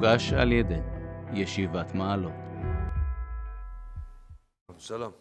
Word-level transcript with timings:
הוגש 0.00 0.32
על 0.32 0.52
ידי 0.52 0.80
ישיבת 1.34 1.94
מעלות. 1.94 2.32
שלום. 4.78 5.12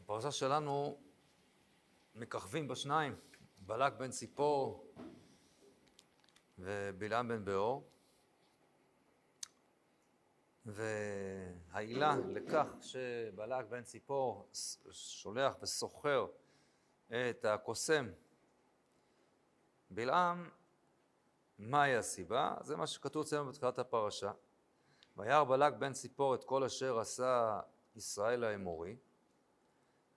בפרשה 0.00 0.30
שלנו 0.30 0.98
מככבים 2.14 2.68
בשניים, 2.68 3.16
בלק 3.58 3.92
בן 3.92 4.10
ציפור 4.10 4.86
ובלעם 6.58 7.28
בן 7.28 7.44
באור. 7.44 7.90
והעילה 10.66 12.16
לכך 12.28 12.66
שבלק 12.80 13.66
בן 13.66 13.82
ציפור 13.82 14.48
שולח 14.90 15.52
וסוחר 15.62 16.26
את 17.08 17.44
הקוסם 17.44 18.08
בלעם, 19.90 20.50
מהי 21.58 21.96
הסיבה? 21.96 22.54
זה 22.60 22.76
מה 22.76 22.86
שכתוב 22.86 23.22
אצלנו 23.22 23.48
בתחילת 23.48 23.78
הפרשה. 23.78 24.32
וירא 25.16 25.44
בלק 25.44 25.74
בן 25.74 25.92
ציפור 25.92 26.34
את 26.34 26.44
כל 26.44 26.64
אשר 26.64 26.98
עשה 26.98 27.60
ישראל 27.96 28.44
האמורי, 28.44 28.96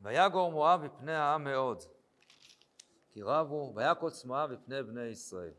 ויגור 0.01 0.51
מואב 0.51 0.81
מפני 0.81 1.13
העם 1.13 1.43
מאוד, 1.43 1.83
כי 3.11 3.21
רבו, 3.21 3.73
ויקוץ 3.75 4.25
מואב 4.25 4.51
מפני 4.51 4.83
בני 4.83 5.03
ישראל. 5.03 5.53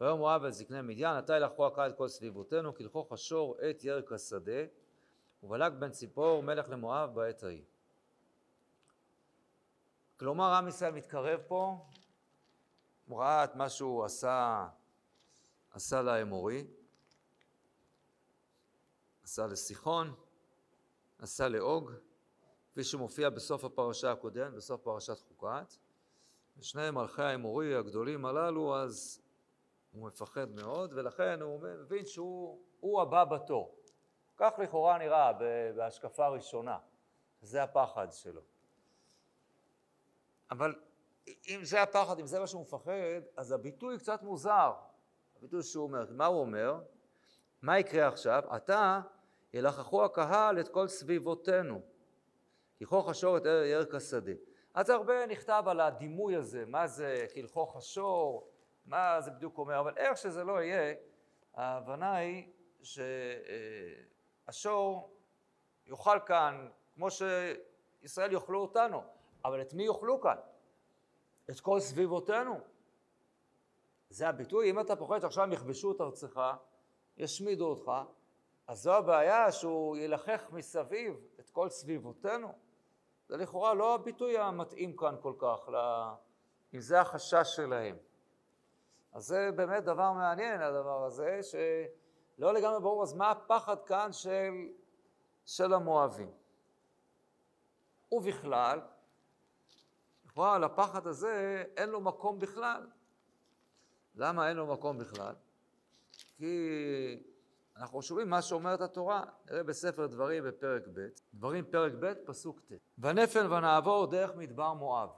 ויאמר 0.00 0.16
מואב 0.16 0.44
אל 0.44 0.50
זקני 0.50 0.82
מדיין, 0.82 1.16
עתה 1.16 1.36
ילכו 1.36 1.66
הקהל 1.66 1.90
את 1.90 1.96
כל 1.96 2.08
סביבותינו, 2.08 2.74
כי 2.74 2.84
לכו 2.84 3.04
חשור 3.04 3.56
את 3.70 3.84
ירק 3.84 4.12
השדה, 4.12 4.64
ובלק 5.42 5.72
בן 5.72 5.90
ציפור 5.90 6.42
מלך 6.42 6.70
למואב 6.70 7.14
בעת 7.14 7.42
ההיא. 7.42 7.62
כלומר, 10.16 10.52
עם 10.52 10.68
ישראל 10.68 10.92
מתקרב 10.92 11.40
פה, 11.48 11.84
הוא 13.06 13.20
ראה 13.20 13.44
את 13.44 13.54
מה 13.54 13.68
שהוא 13.68 14.04
עשה, 14.04 14.66
עשה 15.70 16.02
לאמורי, 16.02 16.66
עשה 19.24 19.46
לסיחון, 19.46 20.14
עשה 21.18 21.48
לאוג, 21.48 21.92
כפי 22.72 22.84
שמופיע 22.84 23.30
בסוף 23.30 23.64
הפרשה 23.64 24.12
הקודמת, 24.12 24.54
בסוף 24.54 24.80
פרשת 24.80 25.18
חוקת. 25.20 25.76
ושני 26.58 26.90
מלכי 26.90 27.22
האמורי 27.22 27.74
הגדולים 27.74 28.24
הללו, 28.24 28.76
אז 28.76 29.22
הוא 29.92 30.06
מפחד 30.06 30.50
מאוד, 30.50 30.92
ולכן 30.92 31.42
הוא 31.42 31.60
מבין 31.60 32.06
שהוא 32.06 33.02
הבא 33.02 33.24
בתור. 33.24 33.76
כך 34.36 34.52
לכאורה 34.58 34.98
נראה 34.98 35.32
בהשקפה 35.76 36.26
הראשונה, 36.26 36.78
זה 37.42 37.62
הפחד 37.62 38.12
שלו. 38.12 38.40
אבל 40.50 40.74
אם 41.26 41.60
זה 41.62 41.82
הפחד, 41.82 42.18
אם 42.18 42.26
זה 42.26 42.40
מה 42.40 42.46
שהוא 42.46 42.62
מפחד, 42.62 43.20
אז 43.36 43.52
הביטוי 43.52 43.98
קצת 43.98 44.22
מוזר. 44.22 44.72
הביטוי 45.38 45.62
שהוא 45.62 45.84
אומר, 45.84 46.04
מה 46.10 46.26
הוא 46.26 46.40
אומר? 46.40 46.80
מה 47.62 47.78
יקרה 47.78 48.08
עכשיו? 48.08 48.42
עתה 48.50 49.00
ילחכו 49.52 50.04
הקהל 50.04 50.60
את 50.60 50.68
כל 50.68 50.88
סביבותינו, 50.88 51.80
כי 52.76 52.86
כוך 52.86 53.08
השור 53.08 53.36
את 53.36 53.42
ירק 53.70 53.94
השדה. 53.94 54.32
אז 54.74 54.90
הרבה 54.90 55.26
נכתב 55.26 55.64
על 55.66 55.80
הדימוי 55.80 56.36
הזה, 56.36 56.64
מה 56.66 56.86
זה 56.86 57.26
כלכוך 57.34 57.76
השור, 57.76 58.50
מה 58.86 59.20
זה 59.20 59.30
בדיוק 59.30 59.58
אומר, 59.58 59.80
אבל 59.80 59.96
איך 59.96 60.16
שזה 60.16 60.44
לא 60.44 60.62
יהיה, 60.62 60.94
ההבנה 61.54 62.14
היא 62.14 62.52
שהשור 64.42 65.16
יאכל 65.86 66.18
כאן 66.26 66.68
כמו 66.94 67.08
שישראל 67.10 68.32
יאכלו 68.32 68.60
אותנו, 68.60 69.02
אבל 69.44 69.60
את 69.60 69.74
מי 69.74 69.82
יאכלו 69.82 70.20
כאן? 70.20 70.36
את 71.50 71.60
כל 71.60 71.80
סביבותינו. 71.80 72.60
זה 74.10 74.28
הביטוי, 74.28 74.70
אם 74.70 74.80
אתה 74.80 74.96
פוחד 74.96 75.20
שעכשיו 75.20 75.44
הם 75.44 75.52
יכבשו 75.52 75.92
את 75.92 76.00
ארצך, 76.00 76.40
ישמידו 77.16 77.66
אותך, 77.66 77.92
אז 78.66 78.82
זו 78.82 78.94
הבעיה 78.94 79.52
שהוא 79.52 79.96
ילחך 79.96 80.50
מסביב 80.52 81.20
את 81.40 81.50
כל 81.50 81.68
סביבותינו. 81.68 82.52
זה 83.28 83.36
לכאורה 83.36 83.74
לא 83.74 83.94
הביטוי 83.94 84.38
המתאים 84.38 84.96
כאן 84.96 85.14
כל 85.20 85.34
כך, 85.38 85.68
אם 86.74 86.80
זה 86.80 87.00
החשש 87.00 87.56
שלהם. 87.56 87.96
אז 89.12 89.26
זה 89.26 89.50
באמת 89.56 89.84
דבר 89.84 90.12
מעניין 90.12 90.60
הדבר 90.60 91.04
הזה, 91.04 91.40
שלא 91.42 92.54
לגמרי 92.54 92.80
ברור 92.80 93.02
אז 93.02 93.14
מה 93.14 93.30
הפחד 93.30 93.82
כאן 93.82 94.12
של, 94.12 94.68
של 95.44 95.74
המואבים. 95.74 96.30
ובכלל, 98.12 98.80
לכאורה 100.32 100.58
לפחד 100.58 101.06
הזה 101.06 101.64
אין 101.76 101.88
לו 101.88 102.00
מקום 102.00 102.38
בכלל. 102.38 102.86
למה 104.14 104.48
אין 104.48 104.56
לו 104.56 104.66
מקום 104.66 104.98
בכלל? 104.98 105.34
כי 106.36 107.22
אנחנו 107.76 108.02
שומעים 108.02 108.30
מה 108.30 108.42
שאומרת 108.42 108.80
התורה, 108.80 109.24
נראה 109.50 109.62
בספר 109.62 110.06
דברים 110.06 110.44
בפרק 110.44 110.82
ב', 110.94 111.06
דברים 111.34 111.64
פרק 111.64 111.92
ב', 112.00 112.12
פסוק 112.26 112.60
ט'. 112.60 112.72
ונפן 112.98 113.52
ונעבור 113.52 114.06
דרך 114.06 114.34
מדבר 114.34 114.72
מואב. 114.72 115.08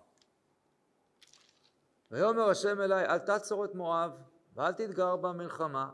ויאמר 2.11 2.49
השם 2.49 2.81
אלי 2.81 3.07
אל 3.07 3.19
תעצור 3.19 3.65
את 3.65 3.75
מואב 3.75 4.13
ואל 4.55 4.73
תתגר 4.73 5.17
במלחמה 5.17 5.91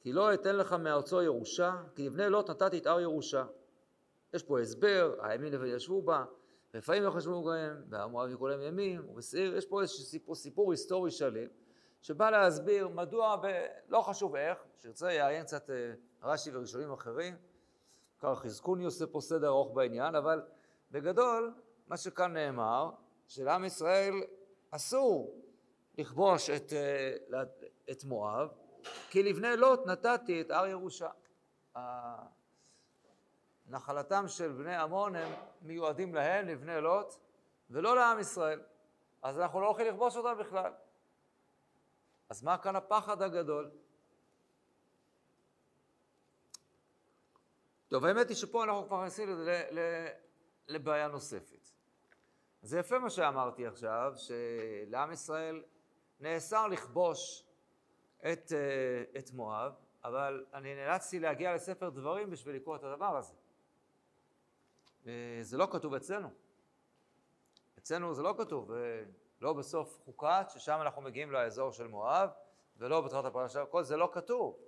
כי 0.00 0.12
לא 0.12 0.34
אתן 0.34 0.56
לך 0.56 0.72
מארצו 0.72 1.22
ירושה 1.22 1.82
כי 1.94 2.06
לבני 2.06 2.28
לוט 2.28 2.50
נתתי 2.50 2.78
את 2.78 2.86
הר 2.86 3.00
ירושה. 3.00 3.44
יש 4.34 4.42
פה 4.42 4.60
הסבר, 4.60 5.14
הימין 5.22 5.54
ישבו 5.66 6.02
בה, 6.02 6.24
רפאים 6.74 7.02
לא 7.02 7.10
חשבו 7.10 7.42
בהם, 7.42 7.82
והמואב 7.88 8.30
יקראו 8.30 8.48
להם 8.48 8.62
ימים, 8.62 9.08
ובשעיר, 9.08 9.56
יש 9.56 9.66
פה 9.66 9.82
איזה 9.82 9.92
סיפור, 9.92 10.34
סיפור 10.34 10.70
היסטורי 10.70 11.10
שלם, 11.10 11.48
שבא 12.02 12.30
להסביר 12.30 12.88
מדוע, 12.88 13.36
ב... 13.36 13.66
לא 13.88 14.00
חשוב 14.00 14.36
איך, 14.36 14.58
שירצה 14.82 15.12
יעיין 15.12 15.44
קצת 15.44 15.70
אה, 15.70 15.92
רש"י 16.22 16.50
וראשונים 16.56 16.92
אחרים, 16.92 17.36
ככה 18.18 18.34
חזקוני 18.34 18.84
עושה 18.84 19.06
פה 19.06 19.20
סדר 19.20 19.48
ארוך 19.48 19.74
בעניין, 19.74 20.14
אבל 20.14 20.42
בגדול, 20.90 21.54
מה 21.86 21.96
שכאן 21.96 22.32
נאמר, 22.32 22.90
שלעם 23.26 23.64
ישראל 23.64 24.14
אסור 24.70 25.42
לכבוש 25.98 26.50
את, 26.50 26.72
אה, 26.72 27.42
את 27.90 28.04
מואב, 28.04 28.48
כי 29.10 29.22
לבני 29.22 29.56
לוט 29.56 29.86
נתתי 29.86 30.40
את 30.40 30.50
הר 30.50 30.66
ירושה. 30.66 31.08
נחלתם 33.70 34.28
של 34.28 34.52
בני 34.52 34.76
עמון 34.76 35.16
הם 35.16 35.32
מיועדים 35.62 36.14
להם, 36.14 36.48
לבני 36.48 36.80
לוט, 36.80 37.14
ולא 37.70 37.96
לעם 37.96 38.18
ישראל. 38.18 38.60
אז 39.22 39.38
אנחנו 39.38 39.60
לא 39.60 39.66
הולכים 39.66 39.86
לכבוש 39.86 40.16
אותם 40.16 40.40
בכלל. 40.40 40.72
אז 42.28 42.42
מה 42.42 42.58
כאן 42.58 42.76
הפחד 42.76 43.22
הגדול? 43.22 43.70
טוב, 47.88 48.04
האמת 48.04 48.28
היא 48.28 48.36
שפה 48.36 48.64
אנחנו 48.64 48.86
כבר 48.86 49.00
נכנסים 49.00 49.28
לבעיה 50.68 51.08
נוספת. 51.08 51.70
זה 52.62 52.78
יפה 52.78 52.98
מה 52.98 53.10
שאמרתי 53.10 53.66
עכשיו, 53.66 54.12
שלעם 54.16 55.12
ישראל 55.12 55.62
נאסר 56.20 56.66
לכבוש 56.66 57.44
את, 58.18 58.52
אה, 58.52 59.18
את 59.18 59.30
מואב, 59.32 59.72
אבל 60.04 60.44
אני 60.54 60.74
נאלצתי 60.74 61.20
להגיע 61.20 61.54
לספר 61.54 61.88
דברים 61.88 62.30
בשביל 62.30 62.56
לקרוא 62.56 62.76
את 62.76 62.84
הדבר 62.84 63.16
הזה. 63.16 63.39
זה 65.42 65.56
לא 65.56 65.68
כתוב 65.70 65.94
אצלנו. 65.94 66.28
אצלנו 67.78 68.14
זה 68.14 68.22
לא 68.22 68.34
כתוב, 68.38 68.70
לא 69.40 69.52
בסוף 69.52 69.98
חוקת, 70.04 70.46
ששם 70.48 70.78
אנחנו 70.80 71.02
מגיעים 71.02 71.30
לאזור 71.30 71.72
של 71.72 71.86
מואב, 71.86 72.30
ולא 72.76 73.00
בתחילת 73.00 73.24
הפרשה, 73.24 73.66
כל 73.66 73.82
זה 73.82 73.96
לא 73.96 74.10
כתוב. 74.12 74.58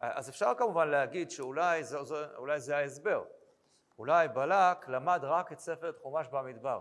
אז 0.00 0.28
אפשר 0.28 0.52
כמובן 0.58 0.88
להגיד 0.88 1.30
שאולי 1.30 1.84
זה, 1.84 2.04
זה, 2.04 2.26
אולי 2.36 2.60
זה 2.60 2.76
ההסבר. 2.76 3.24
אולי 3.98 4.28
בלק 4.28 4.88
למד 4.88 5.20
רק 5.22 5.52
את 5.52 5.60
ספר 5.60 5.90
את 5.90 5.98
חומש 5.98 6.26
במדבר, 6.28 6.80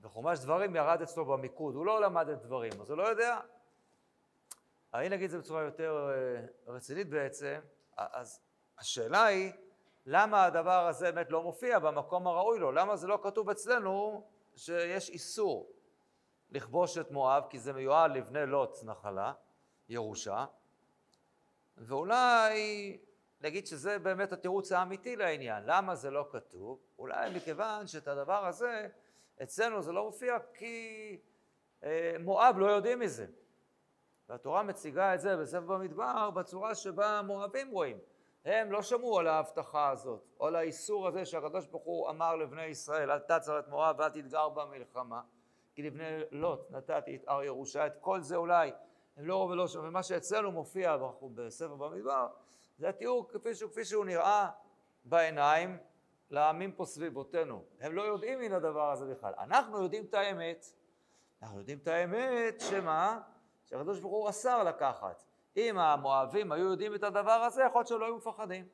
וחומש 0.00 0.38
דברים 0.38 0.76
ירד 0.76 1.02
אצלו 1.02 1.24
במיקוד, 1.24 1.74
הוא 1.74 1.86
לא 1.86 2.00
למד 2.00 2.28
את 2.28 2.42
דברים, 2.42 2.72
אז 2.80 2.90
הוא 2.90 2.98
לא 2.98 3.08
יודע. 3.08 3.40
אני 4.94 5.08
נגיד 5.08 5.24
את 5.24 5.30
זה 5.30 5.38
בצורה 5.38 5.62
יותר 5.62 6.10
אה, 6.10 6.72
רצינית 6.72 7.08
בעצם, 7.08 7.60
אז 7.96 8.40
השאלה 8.78 9.24
היא, 9.24 9.52
למה 10.06 10.44
הדבר 10.44 10.86
הזה 10.86 11.12
באמת 11.12 11.30
לא 11.30 11.42
מופיע 11.42 11.78
במקום 11.78 12.26
הראוי 12.26 12.58
לו? 12.58 12.72
למה 12.72 12.96
זה 12.96 13.06
לא 13.06 13.18
כתוב 13.22 13.50
אצלנו 13.50 14.26
שיש 14.56 15.10
איסור 15.10 15.72
לכבוש 16.50 16.98
את 16.98 17.10
מואב, 17.10 17.44
כי 17.50 17.58
זה 17.58 17.72
מיועד 17.72 18.10
לבני 18.16 18.46
לוט 18.46 18.84
נחלה, 18.84 19.32
ירושה, 19.88 20.46
ואולי 21.76 22.98
נגיד 23.40 23.66
שזה 23.66 23.98
באמת 23.98 24.32
התירוץ 24.32 24.72
האמיתי 24.72 25.16
לעניין. 25.16 25.62
למה 25.66 25.94
זה 25.94 26.10
לא 26.10 26.28
כתוב? 26.30 26.78
אולי 26.98 27.36
מכיוון 27.36 27.86
שאת 27.86 28.08
הדבר 28.08 28.46
הזה, 28.46 28.88
אצלנו 29.42 29.82
זה 29.82 29.92
לא 29.92 30.04
מופיע 30.04 30.38
כי 30.54 31.18
אה, 31.84 32.16
מואב 32.20 32.54
לא 32.58 32.66
יודעים 32.66 32.98
מזה. 32.98 33.26
והתורה 34.28 34.62
מציגה 34.62 35.14
את 35.14 35.20
זה 35.20 35.36
בספר 35.36 35.60
במדבר 35.60 36.30
בצורה 36.30 36.74
שבה 36.74 37.18
המואבים 37.18 37.70
רואים. 37.70 37.98
הם 38.44 38.72
לא 38.72 38.82
שמעו 38.82 39.18
על 39.18 39.26
ההבטחה 39.26 39.90
הזאת, 39.90 40.26
או 40.40 40.46
על 40.46 40.56
האיסור 40.56 41.08
הזה 41.08 41.24
שהקדוש 41.24 41.66
ברוך 41.66 41.84
הוא 41.84 42.10
אמר 42.10 42.36
לבני 42.36 42.64
ישראל, 42.64 43.10
אל 43.10 43.18
תצר 43.18 43.58
את 43.58 43.68
מואב 43.68 43.96
ואל 43.98 44.10
תתגר 44.10 44.48
במלחמה, 44.48 45.20
כי 45.74 45.82
לבני 45.82 46.20
לוט 46.30 46.70
נתתי 46.70 47.16
את 47.16 47.24
הר 47.26 47.42
ירושה, 47.42 47.86
את 47.86 47.92
כל 48.00 48.20
זה 48.20 48.36
אולי, 48.36 48.72
הם 49.16 49.26
לא 49.26 49.34
ולא 49.34 49.68
שם, 49.68 49.80
ומה 49.84 50.02
שאצלנו 50.02 50.52
מופיע 50.52 50.96
בספר 51.34 51.74
במדבר, 51.74 52.28
זה 52.78 52.88
התיאור 52.88 53.28
כפי 53.28 53.54
שהוא, 53.54 53.70
כפי 53.70 53.84
שהוא 53.84 54.04
נראה 54.04 54.50
בעיניים 55.04 55.78
לעמים 56.30 56.72
פה 56.72 56.84
סביבותינו. 56.84 57.64
הם 57.80 57.92
לא 57.92 58.02
יודעים 58.02 58.38
מן 58.38 58.52
הדבר 58.52 58.90
הזה 58.90 59.06
בכלל. 59.06 59.32
אנחנו 59.38 59.82
יודעים 59.82 60.04
את 60.04 60.14
האמת. 60.14 60.66
אנחנו 61.42 61.58
יודעים 61.58 61.78
את 61.78 61.88
האמת, 61.88 62.60
שמה? 62.60 63.20
שהקדוש 63.64 64.00
ברוך 64.00 64.12
הוא 64.12 64.28
אסר 64.28 64.62
לקחת. 64.62 65.24
אם 65.56 65.78
המואבים 65.78 66.52
היו 66.52 66.70
יודעים 66.70 66.94
את 66.94 67.02
הדבר 67.02 67.30
הזה, 67.30 67.62
יכול 67.62 67.78
להיות 67.78 67.88
שלא 67.88 68.04
היו 68.04 68.16
מפחדים. 68.16 68.68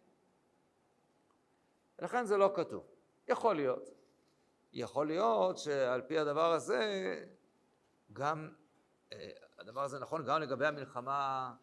ולכן 1.98 2.26
זה 2.26 2.36
לא 2.36 2.52
כתוב. 2.54 2.84
יכול 3.28 3.56
להיות. 3.56 3.88
יכול 4.72 5.06
להיות 5.06 5.58
שעל 5.58 6.02
פי 6.02 6.18
הדבר 6.18 6.52
הזה, 6.52 7.14
גם, 8.12 8.50
אה, 9.12 9.30
הדבר 9.58 9.82
הזה 9.82 9.98
נכון 9.98 10.24
גם 10.24 10.40
לגבי 10.40 10.66
המלחמה 10.66 11.54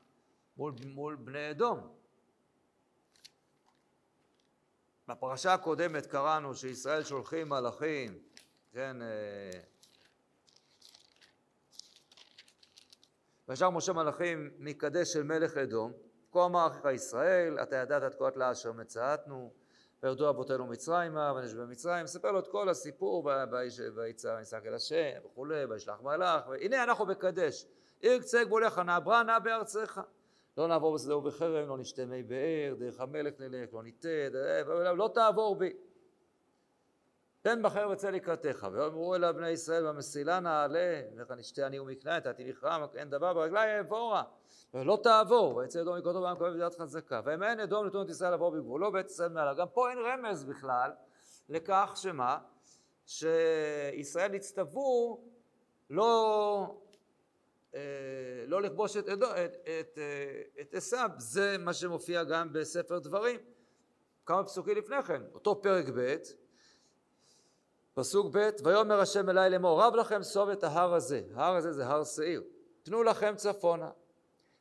מול, 0.57 0.73
מול 0.85 1.15
בני 1.15 1.51
אדום. 1.51 1.95
בפרשה 5.07 5.53
הקודמת 5.53 6.05
קראנו 6.05 6.55
שישראל 6.55 7.03
שולחים 7.03 7.49
מלאכים, 7.49 8.19
כן, 8.71 8.97
וישר 13.49 13.69
משה 13.69 13.93
מלאכים 13.93 14.49
מקדש 14.59 15.13
של 15.13 15.23
מלך 15.23 15.57
אדום, 15.57 15.91
כה 16.31 16.45
אמר 16.45 16.67
אחיך 16.67 16.85
ישראל, 16.93 17.57
אתה 17.63 17.75
ידעת 17.75 18.03
את 18.03 18.15
כל 18.15 18.27
התלאה 18.27 18.51
אשר 18.51 18.71
מצאתנו, 18.71 19.51
וירדו 20.03 20.29
אבותינו 20.29 20.67
מצרימה, 20.67 21.33
ונשב 21.35 21.61
במצרים, 21.61 22.07
ספר 22.07 22.31
לו 22.31 22.39
את 22.39 22.47
כל 22.47 22.69
הסיפור, 22.69 23.29
ויצא 23.95 24.37
יצחק 24.41 24.65
אל 24.65 24.73
השם 24.73 25.11
וכולי, 25.25 25.65
וישלח 25.65 26.01
מלאך, 26.01 26.47
והנה 26.47 26.83
אנחנו 26.83 27.05
בקדש, 27.05 27.65
עיר 27.99 28.19
קצה 28.19 28.43
גבולך, 28.43 28.79
נעברה 28.79 29.23
נע 29.23 29.39
בארצך. 29.39 30.01
לא 30.57 30.67
נעבור 30.67 30.95
בשדה 30.95 31.17
ובחרם, 31.17 31.67
לא 31.67 31.77
נשתה 31.77 32.05
מי 32.05 32.23
באר, 32.23 32.75
דרך 32.79 32.99
המלך 32.99 33.33
נלך, 33.39 33.73
לא 33.73 33.83
ניתן, 33.83 34.29
לא 34.95 35.09
תעבור 35.13 35.55
בי. 35.55 35.73
תן 37.45 37.61
בחר 37.61 37.89
וצא 37.91 38.09
לקראתך. 38.09 38.67
ואמרו 38.71 39.15
אליו 39.15 39.33
בני 39.37 39.49
ישראל 39.49 39.87
במסילה 39.87 40.39
נעלה, 40.39 41.01
לך 41.15 41.31
נשתה 41.31 41.67
אני 41.67 41.79
ומקנה, 41.79 42.17
נתתי 42.17 42.43
לכרם, 42.43 42.85
אין 42.95 43.09
דבר 43.09 43.33
ברגלי 43.33 43.77
אעבורה. 43.77 44.23
ולא 44.73 44.99
תעבור, 45.03 45.55
ויצא 45.55 45.81
אדום 45.81 45.97
מקראתו 45.97 46.21
בעם 46.21 46.37
כואב 46.37 46.55
יד 46.55 46.73
חזקה. 46.73 47.21
ואין 47.25 47.59
אדום 47.59 47.85
נתון 47.85 48.05
את 48.05 48.09
ישראל 48.09 48.31
לעבור 48.31 48.51
בגבולו 48.51 48.93
ואת 48.93 49.05
ישראל 49.05 49.29
מעלה. 49.29 49.53
גם 49.53 49.67
פה 49.73 49.89
אין 49.89 49.97
רמז 49.97 50.43
בכלל 50.43 50.91
לכך 51.49 51.93
שמה? 51.95 52.37
שישראל 53.05 54.31
נצטוו 54.31 55.23
לא, 55.89 56.81
אה, 57.75 57.81
לא 58.47 58.61
לכבוש 58.61 58.97
את, 58.97 59.09
את, 59.09 59.19
את, 59.79 59.97
אה, 59.97 60.41
את 60.61 60.73
עשיו, 60.73 61.09
זה 61.17 61.55
מה 61.59 61.73
שמופיע 61.73 62.23
גם 62.23 62.53
בספר 62.53 62.99
דברים. 62.99 63.39
כמה 64.25 64.43
פסוקים 64.43 64.77
לפני 64.77 65.03
כן, 65.03 65.21
אותו 65.33 65.61
פרק 65.61 65.85
ב', 65.95 66.15
פסוק 67.95 68.27
ב', 68.31 68.49
ויאמר 68.63 68.99
השם 68.99 69.29
אלי 69.29 69.49
לאמור, 69.49 69.81
רב 69.81 69.95
לכם 69.95 70.23
סוב 70.23 70.49
את 70.49 70.63
ההר 70.63 70.93
הזה, 70.93 71.21
ההר 71.35 71.55
הזה 71.55 71.73
זה 71.73 71.85
הר 71.87 72.03
שעיר, 72.03 72.43
תנו 72.83 73.03
לכם 73.03 73.33
צפונה, 73.35 73.89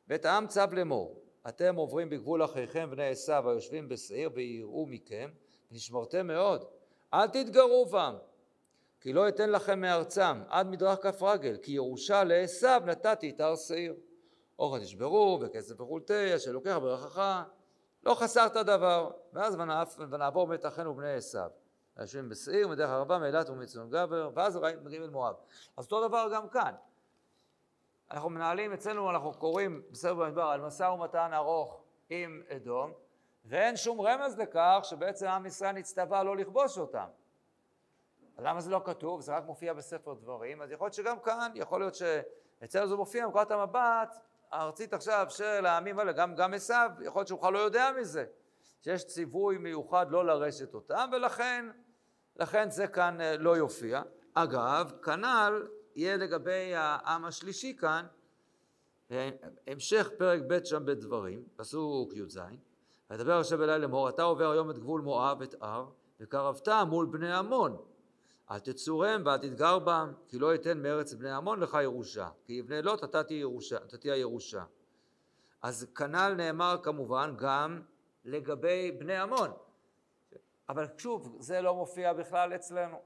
ואת 0.07 0.25
העם 0.25 0.47
צב 0.47 0.73
לאמור, 0.73 1.21
אתם 1.47 1.75
עוברים 1.75 2.09
בגבול 2.09 2.45
אחיכם 2.45 2.91
בני 2.91 3.07
עשיו 3.07 3.49
היושבים 3.49 3.89
בשעיר 3.89 4.29
ויראו 4.33 4.85
מכם, 4.85 5.29
ונשמרתם 5.71 6.27
מאוד, 6.27 6.65
אל 7.13 7.27
תתגרו 7.27 7.85
בם, 7.85 8.15
כי 9.01 9.13
לא 9.13 9.27
אתן 9.27 9.49
לכם 9.49 9.81
מארצם 9.81 10.41
עד 10.49 10.67
מדרך 10.67 11.03
כף 11.03 11.23
רגל, 11.23 11.57
כי 11.57 11.71
ירושה 11.71 12.23
לעשיו 12.23 12.81
נתתי 12.85 13.29
את 13.29 13.39
הר 13.39 13.55
שעיר. 13.55 13.95
אוכל 14.59 14.79
תשברו 14.79 15.39
וכסף 15.41 15.81
וכולתי, 15.81 16.35
אשר 16.35 16.51
לוקח 16.51 16.77
ברכך, 16.81 17.43
לא 18.03 18.13
חסרת 18.13 18.53
דבר, 18.53 19.11
ואז 19.33 19.57
ונעבור 20.09 20.47
בית 20.47 20.65
אחינו 20.65 20.95
בני 20.95 21.13
עשיו. 21.13 21.49
היושבים 21.95 22.29
בשעיר, 22.29 22.67
מדרך 22.67 22.89
הרבה, 22.89 23.19
מאילת 23.19 23.49
ומצון 23.49 23.89
גבר, 23.89 24.29
ואז 24.33 24.59
מגיעים 24.83 25.03
אל 25.03 25.09
מואב. 25.09 25.35
אז 25.77 25.85
אותו 25.85 26.07
דבר 26.07 26.29
גם 26.33 26.49
כאן. 26.49 26.73
אנחנו 28.11 28.29
מנהלים, 28.29 28.73
אצלנו 28.73 29.09
אנחנו 29.09 29.33
קוראים 29.33 29.81
בסדר 29.91 30.13
במדבר 30.13 30.43
על 30.43 30.61
משא 30.61 30.83
ומתן 30.83 31.33
ארוך 31.33 31.81
עם 32.09 32.41
אדום, 32.55 32.91
ואין 33.45 33.77
שום 33.77 34.01
רמז 34.01 34.37
לכך 34.37 34.79
שבעצם 34.83 35.27
עם 35.27 35.45
ישראל 35.45 35.71
נצטווה 35.71 36.23
לא 36.23 36.37
לכבוש 36.37 36.77
אותם. 36.77 37.05
למה 38.39 38.61
זה 38.61 38.71
לא 38.71 38.81
כתוב? 38.85 39.21
זה 39.21 39.35
רק 39.35 39.43
מופיע 39.45 39.73
בספר 39.73 40.13
דברים, 40.13 40.61
אז 40.61 40.71
יכול 40.71 40.85
להיות 40.85 40.93
שגם 40.93 41.19
כאן, 41.19 41.51
יכול 41.55 41.81
להיות 41.81 41.95
שאצלנו 41.95 42.87
זה 42.87 42.95
מופיע 42.95 43.25
מנקודת 43.25 43.51
המבט 43.51 44.15
הארצית 44.51 44.93
עכשיו 44.93 45.25
של 45.29 45.65
העמים 45.65 45.99
האלה, 45.99 46.11
גם 46.11 46.53
עשיו, 46.53 46.89
יכול 47.01 47.19
להיות 47.19 47.27
שהוא 47.27 47.39
בכלל 47.39 47.53
לא 47.53 47.59
יודע 47.59 47.91
מזה, 47.99 48.25
שיש 48.81 49.05
ציווי 49.05 49.57
מיוחד 49.57 50.11
לא 50.11 50.25
לרשת 50.25 50.73
אותם, 50.73 51.09
ולכן 51.11 51.65
לכן 52.39 52.69
זה 52.69 52.87
כאן 52.87 53.21
אה, 53.21 53.37
לא 53.37 53.57
יופיע. 53.57 54.01
אגב, 54.33 54.91
כנ"ל 55.03 55.67
יהיה 55.95 56.17
לגבי 56.17 56.75
העם 56.75 57.25
השלישי 57.25 57.75
כאן, 57.77 58.05
אה, 59.11 59.29
המשך 59.67 60.09
פרק 60.17 60.41
ב' 60.47 60.63
שם 60.63 60.85
בדברים, 60.85 61.43
פסוק 61.55 62.13
י"ז, 62.15 62.39
וידבר 63.09 63.39
השם 63.39 63.61
אלי 63.61 63.79
לאמור, 63.79 64.09
אתה 64.09 64.23
עובר 64.23 64.51
היום 64.51 64.69
את 64.69 64.77
גבול 64.77 65.01
מואב, 65.01 65.41
את 65.41 65.55
הר, 65.61 65.85
וקרבת 66.19 66.67
מול 66.87 67.05
בני 67.05 67.33
עמון. 67.33 67.77
אל 68.51 68.59
תצורם 68.59 69.21
ואל 69.25 69.37
תתגר 69.37 69.79
בם, 69.79 70.13
כי 70.27 70.39
לא 70.39 70.55
אתן 70.55 70.81
מארץ 70.81 71.13
בני 71.13 71.31
עמון 71.31 71.59
לך 71.59 71.77
ירושה, 71.83 72.27
כי 72.45 72.53
יבנה 72.53 72.81
לוט 72.81 73.15
ירושה, 73.29 73.77
נתתי 73.83 74.11
הירושה. 74.11 74.63
אז 75.61 75.87
כנ"ל 75.95 76.33
נאמר 76.37 76.77
כמובן 76.83 77.33
גם 77.37 77.81
לגבי 78.25 78.91
בני 78.99 79.17
עמון. 79.17 79.49
אבל 80.69 80.87
שוב, 80.97 81.37
זה 81.39 81.61
לא 81.61 81.75
מופיע 81.75 82.13
בכלל 82.13 82.55
אצלנו. 82.55 83.01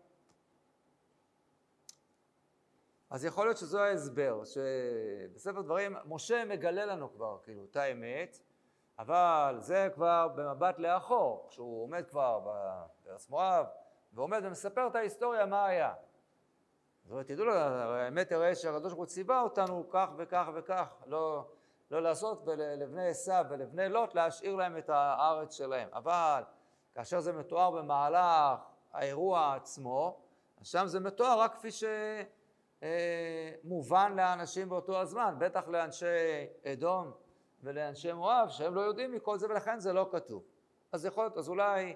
אז 3.10 3.26
יכול 3.26 3.46
להיות 3.46 3.58
שזו 3.58 3.80
ההסבר, 3.80 4.42
שבספר 4.46 5.62
דברים 5.62 5.96
משה 6.06 6.46
מגלה 6.46 6.86
לנו 6.86 7.14
כבר 7.14 7.38
כאילו 7.44 7.66
את 7.66 7.76
האמת, 7.76 8.40
אבל 9.00 9.56
זה 9.60 9.90
כבר 9.94 10.28
במבט 10.36 10.80
לאחור, 10.80 11.48
כשהוא 11.50 11.84
עומד 11.84 12.06
כבר 12.10 12.40
בארץ 12.40 13.30
מואב, 13.30 13.66
ועומד 14.14 14.42
ומספר 14.44 14.88
את 14.88 14.96
ההיסטוריה 14.96 15.46
מה 15.46 15.66
היה. 15.66 15.94
זאת 17.04 17.12
אומרת, 17.12 17.28
תדעו 17.28 17.52
האמת 17.52 18.32
הרי 18.32 18.56
שהקדוש 18.56 18.94
ברוך 18.94 19.00
הוא 19.00 19.06
ציווה 19.06 19.42
אותנו 19.42 19.90
כך 19.90 20.10
וכך 20.18 20.50
וכך, 20.56 20.96
לא, 21.06 21.48
לא 21.92 22.02
לעשות 22.02 22.42
ולבני 22.46 23.08
עשיו 23.08 23.46
ולבני 23.50 23.90
לוט 23.90 24.16
להשאיר 24.16 24.56
להם 24.56 24.78
את 24.78 24.90
הארץ 24.90 25.54
שלהם. 25.54 25.90
אבל 25.94 26.44
כאשר 27.00 27.20
זה 27.20 27.34
מתואר 27.34 27.72
במהלך 27.72 28.60
האירוע 28.94 29.56
עצמו, 29.56 30.20
אז 30.62 30.68
שם 30.68 30.88
זה 30.88 31.00
מתואר 31.00 31.40
רק 31.40 31.56
כפי 31.56 31.70
שמובן 33.64 34.14
לאנשים 34.16 34.70
באותו 34.70 35.02
הזמן, 35.02 35.36
בטח 35.38 35.68
לאנשי 35.68 36.06
אדום 36.66 37.12
ולאנשי 37.64 38.14
מואב, 38.14 38.50
שהם 38.50 38.76
לא 38.76 38.82
יודעים 38.82 39.12
מכל 39.12 39.38
זה 39.38 39.48
ולכן 39.48 39.80
זה 39.80 39.94
לא 39.94 40.10
כתוב. 40.12 40.44
אז 40.92 41.06
יכול 41.06 41.24
להיות, 41.24 41.38
אז 41.38 41.50
אולי 41.50 41.96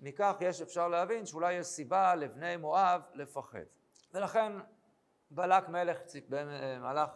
מכך 0.00 0.36
יש 0.40 0.62
אפשר 0.62 0.88
להבין 0.88 1.26
שאולי 1.26 1.52
יש 1.52 1.66
סיבה 1.66 2.14
לבני 2.14 2.56
מואב 2.56 3.02
לפחד. 3.14 3.64
ולכן 4.14 4.52
בלק 5.30 5.68
מלך, 5.68 5.98
מלך, 6.80 7.10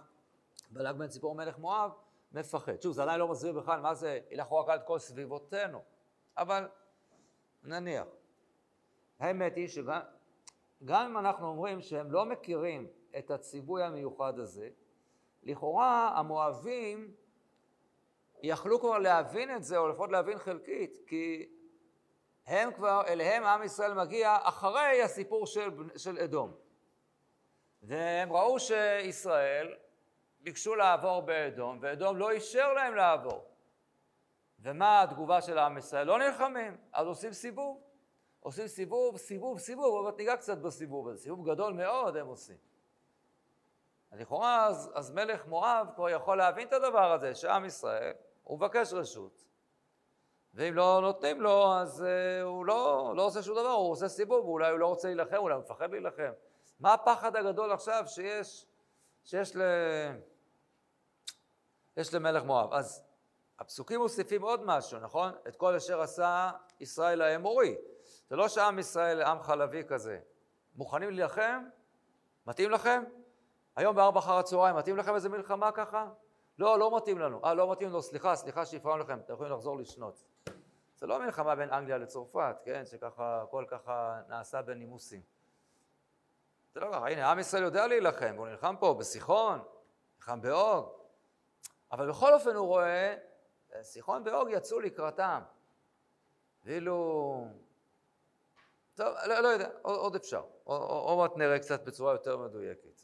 בלק 0.71 0.95
בן 0.95 1.09
ציפור 1.09 1.35
מלך 1.35 1.59
מואב 1.59 1.91
מפחד. 2.33 2.81
שוב, 2.83 2.93
זה 2.93 3.03
עדיין 3.03 3.21
לא 3.21 3.29
מסביר 3.29 3.53
בכלל 3.53 3.81
מה 3.81 3.95
זה 3.95 4.21
ילכו 4.31 4.59
רק 4.59 4.69
על 4.69 4.81
כל 4.81 4.99
סביבותינו, 4.99 5.83
אבל 6.37 6.69
נניח. 7.67 8.07
האמת 9.19 9.57
היא 9.57 9.69
שגם 9.69 10.01
אם 10.91 11.19
אנחנו 11.19 11.49
אומרים 11.49 11.81
שהם 11.81 12.13
לא 12.13 12.25
מכירים 12.25 12.87
את 13.19 13.31
הציווי 13.31 13.83
המיוחד 13.83 14.39
הזה, 14.39 14.69
לכאורה 15.43 16.13
המואבים 16.17 17.15
יכלו 18.43 18.81
כבר 18.81 18.99
להבין 18.99 19.57
את 19.57 19.65
זה, 19.65 19.77
או 19.77 19.89
לפחות 19.89 20.11
להבין 20.13 20.39
חלקית, 20.39 20.99
כי 21.07 21.49
הם 22.47 22.73
כבר, 22.73 23.03
אליהם 23.07 23.45
עם 23.45 23.63
ישראל 23.63 23.95
מגיע 23.95 24.37
אחרי 24.43 25.03
הסיפור 25.03 25.47
של, 25.47 25.71
של 25.97 26.19
אדום. 26.19 26.55
והם 27.83 28.33
ראו 28.33 28.61
שישראל 28.61 29.75
ביקשו 30.41 30.75
לעבור 30.75 31.21
באדום, 31.21 31.79
ואדום 31.81 32.17
לא 32.17 32.31
אישר 32.31 32.73
להם 32.73 32.95
לעבור. 32.95 33.45
ומה 34.59 35.03
התגובה 35.03 35.43
של 35.43 35.59
עם 35.59 35.79
ישראל? 35.79 36.07
לא 36.07 36.19
נלחמים, 36.19 36.77
אז 36.93 37.07
עושים 37.07 37.33
סיבוב. 37.33 37.83
עושים 38.41 38.67
סיבוב, 38.67 39.17
סיבוב, 39.17 39.59
סיבוב, 39.59 40.07
אבל 40.07 40.17
ניגע 40.17 40.37
קצת 40.37 40.59
בסיבוב 40.59 41.09
הזה. 41.09 41.23
סיבוב 41.23 41.51
גדול 41.51 41.73
מאוד 41.73 42.17
הם 42.17 42.27
עושים. 42.27 42.57
אז 44.11 44.21
לכאורה, 44.21 44.67
אז, 44.67 44.91
אז 44.95 45.11
מלך 45.11 45.47
מואב 45.47 45.89
כבר 45.95 46.11
יכול 46.11 46.39
להבין 46.39 46.69
את 46.69 46.73
הדבר 46.73 47.13
הזה, 47.13 47.35
שעם 47.35 47.65
ישראל, 47.65 48.13
הוא 48.45 48.59
מבקש 48.59 48.93
רשות. 48.93 49.47
ואם 50.55 50.75
לא 50.75 50.99
נותנים 51.03 51.41
לו, 51.41 51.73
אז 51.73 52.01
uh, 52.01 52.43
הוא 52.43 52.67
לא, 52.67 53.13
לא 53.17 53.23
עושה 53.23 53.43
שום 53.43 53.55
דבר, 53.55 53.69
הוא 53.69 53.91
עושה 53.91 54.09
סיבוב, 54.09 54.47
אולי 54.47 54.71
הוא 54.71 54.79
לא 54.79 54.87
רוצה 54.87 55.09
להילחם, 55.09 55.37
אולי 55.37 55.55
הוא 55.55 55.63
מפחד 55.63 55.91
להילחם. 55.91 56.33
מה 56.81 56.95
הפחד 56.95 57.37
הגדול 57.37 57.73
עכשיו 57.73 58.05
שיש, 58.07 58.67
שיש 59.25 59.57
ל... 59.57 59.63
יש 61.97 62.15
למלך 62.15 62.45
מואב? 62.45 62.73
אז 62.73 63.05
הפסוקים 63.59 64.01
מוסיפים 64.01 64.43
עוד 64.43 64.61
משהו, 64.65 64.99
נכון? 64.99 65.33
את 65.49 65.57
כל 65.57 65.75
אשר 65.75 66.01
עשה 66.01 66.51
ישראל 66.81 67.23
האמורי. 67.23 67.77
זה 68.29 68.37
לא 68.37 68.49
שעם 68.49 68.79
ישראל 68.79 69.23
עם 69.23 69.43
חלבי 69.43 69.85
כזה. 69.89 70.19
מוכנים 70.75 71.11
להילחם? 71.11 71.65
מתאים 72.47 72.71
לכם? 72.71 73.03
היום 73.77 73.97
בארבע 73.97 74.19
אחר 74.19 74.39
הצהריים, 74.39 74.77
מתאים 74.77 74.97
לכם 74.97 75.15
איזה 75.15 75.29
מלחמה 75.29 75.73
ככה? 75.73 76.09
לא, 76.59 76.79
לא 76.79 76.97
מתאים 76.97 77.19
לנו. 77.19 77.41
אה, 77.45 77.55
לא 77.55 77.73
מתאים 77.73 77.89
לנו, 77.89 78.03
סליחה, 78.03 78.37
סליחה 78.37 78.67
שהפרענו 78.67 79.03
לכם, 79.03 79.19
אתם 79.19 79.33
יכולים 79.33 79.53
לחזור 79.53 79.79
לשנות. 79.79 80.25
זה 80.97 81.07
לא 81.07 81.19
מלחמה 81.19 81.55
בין 81.55 81.71
אנגליה 81.71 81.99
לצרפת, 81.99 82.57
כן? 82.65 82.87
שככה, 82.87 83.43
הכל 83.43 83.65
ככה 83.69 84.21
נעשה 84.29 84.63
בנימוסים. 84.63 85.21
זה 86.75 86.81
לא 86.81 86.93
ככה, 86.93 87.09
הנה, 87.09 87.31
עם 87.31 87.39
ישראל 87.39 87.63
יודע 87.63 87.87
להילחם, 87.87 88.35
הוא 88.37 88.47
נלחם 88.47 88.75
פה 88.81 88.95
בסיחון, 88.95 89.63
נלחם 90.17 90.41
באוג. 90.41 90.89
אבל 91.93 92.09
בכל 92.09 92.35
אופן 92.35 92.55
הוא 92.55 92.67
רואה, 92.67 93.17
סיחון 93.83 94.23
ואוג 94.25 94.49
יצאו 94.51 94.81
לקראתם. 94.81 95.41
ואילו... 96.65 97.49
טוב, 98.95 99.15
לא, 99.27 99.41
לא 99.41 99.49
יודע, 99.49 99.69
עוד, 99.83 99.97
עוד 99.97 100.17
אפשר. 100.17 100.45
עוד 100.65 101.19
מעט 101.19 101.37
נראה 101.37 101.59
קצת 101.59 101.85
בצורה 101.85 102.13
יותר 102.13 102.37
מדויקת. 102.37 103.03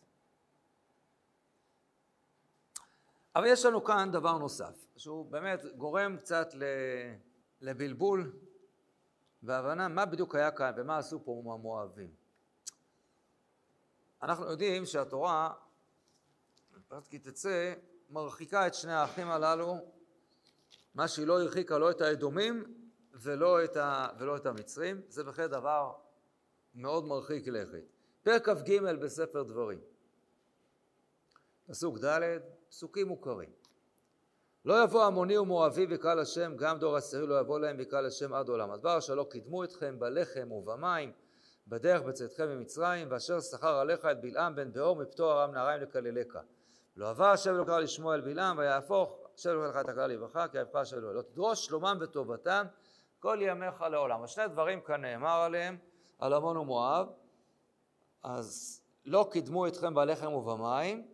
אבל 3.37 3.47
יש 3.47 3.65
לנו 3.65 3.85
כאן 3.85 4.11
דבר 4.13 4.39
נוסף, 4.39 4.87
שהוא 4.97 5.31
באמת 5.31 5.65
גורם 5.77 6.17
קצת 6.17 6.49
לבלבול 7.61 8.33
והבנה 9.43 9.89
מה 9.89 10.07
בדיוק 10.07 10.35
היה 10.35 10.51
כאן 10.51 10.73
ומה 10.77 10.99
עשו 10.99 11.25
פה 11.25 11.43
המואבים. 11.55 12.15
אנחנו 14.23 14.51
יודעים 14.51 14.87
שהתורה, 14.87 15.55
בפרט 16.73 17.07
כי 17.07 17.19
תצא, 17.19 17.75
מרחיקה 18.11 18.67
את 18.67 18.75
שני 18.75 18.93
האחים 18.93 19.29
הללו, 19.29 19.77
מה 20.95 21.09
שהיא 21.09 21.27
לא 21.27 21.43
הרחיקה 21.43 21.79
לא 21.79 21.91
את 21.91 22.01
האדומים 22.01 22.65
ולא 23.15 23.65
את, 23.65 23.77
ה, 23.77 24.09
ולא 24.19 24.37
את 24.37 24.47
המצרים, 24.47 25.01
זה 25.09 25.25
בהחלט 25.25 25.51
דבר 25.51 25.93
מאוד 26.75 27.05
מרחיק 27.05 27.49
לכת. 27.49 27.85
פרק 28.23 28.49
כ"ג 28.49 28.81
בספר 28.81 29.43
דברים, 29.43 29.81
פסוק 31.67 31.99
ד', 31.99 32.39
פסוקים 32.69 33.09
מוכרים. 33.09 33.51
לא 34.65 34.85
יבוא 34.85 35.05
עמוני 35.05 35.39
ומואבי 35.39 35.87
וקהל 35.91 36.19
השם, 36.19 36.57
גם 36.57 36.79
דור 36.79 36.97
עשירי 36.97 37.27
לא 37.27 37.41
יבוא 37.41 37.59
להם 37.59 37.77
וקהל 37.79 38.07
השם 38.07 38.35
עד 38.35 38.49
עולם. 38.49 38.71
הדבר 38.71 38.99
אשר 38.99 39.15
לא 39.15 39.27
קידמו 39.31 39.65
אתכם 39.65 39.99
בלחם 39.99 40.53
ובמים, 40.53 41.13
בדרך 41.69 42.03
בצאתכם 42.03 42.49
ממצרים, 42.49 43.09
ואשר 43.11 43.41
שכר 43.41 43.77
עליך 43.77 44.05
את 44.05 44.21
בלעם 44.21 44.55
בן 44.55 44.73
באור 44.73 44.97
מפתור 44.97 45.33
ארם 45.33 45.53
נהריים 45.55 45.83
לקללך. 45.83 46.39
לא 46.97 47.11
עבר 47.11 47.27
השם 47.27 47.55
אלוקיך 47.55 47.75
לשמוע 47.75 48.15
אל 48.15 48.21
בלעם, 48.21 48.59
ויהפוך 48.59 49.22
אלוקיך 49.47 49.81
את 49.81 49.89
הקהל 49.89 50.13
לברכה, 50.13 50.49
כי 50.49 50.59
השם 50.75 50.97
אלוהים. 50.97 51.17
לא 51.17 51.23
תדרוש 51.23 51.67
שלומם 51.67 51.99
וטובתם 52.01 52.67
כל 53.21 53.39
ימיך 53.41 53.81
לעולם. 53.81 54.23
אז 54.23 54.31
שני 54.31 54.49
דברים 54.49 54.81
כאן 54.81 55.01
נאמר 55.01 55.41
עליהם, 55.41 55.79
על 56.19 56.33
עמון 56.33 56.57
ומואב, 56.57 57.09
אז 58.23 58.81
לא 59.05 59.29
קידמו 59.33 59.67
אתכם 59.67 59.95
בלחם 59.95 60.33
ובמים, 60.33 61.09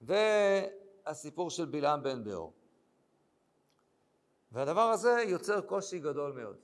והסיפור 0.00 1.50
של 1.50 1.64
בלעם 1.64 2.02
בן 2.02 2.24
באור. 2.24 2.52
והדבר 4.52 4.80
הזה 4.80 5.24
יוצר 5.28 5.60
קושי 5.60 5.98
גדול 5.98 6.32
מאוד. 6.32 6.56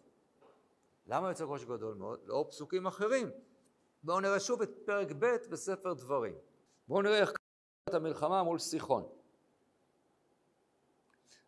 למה 1.07 1.29
יוצר 1.29 1.47
קושי 1.47 1.65
גדול 1.65 1.95
מאוד? 1.95 2.21
לאור 2.25 2.51
פסוקים 2.51 2.87
אחרים. 2.87 3.31
בואו 4.03 4.21
נראה 4.21 4.41
שוב 4.41 4.63
את 4.63 4.71
פרק 4.85 5.13
ב' 5.19 5.37
בספר 5.51 5.93
דברים. 5.93 6.35
בואו 6.89 7.03
נראה 7.03 7.19
איך 7.19 7.33
את 7.89 7.95
המלחמה 7.95 8.43
מול 8.43 8.59
סיחון. 8.59 9.22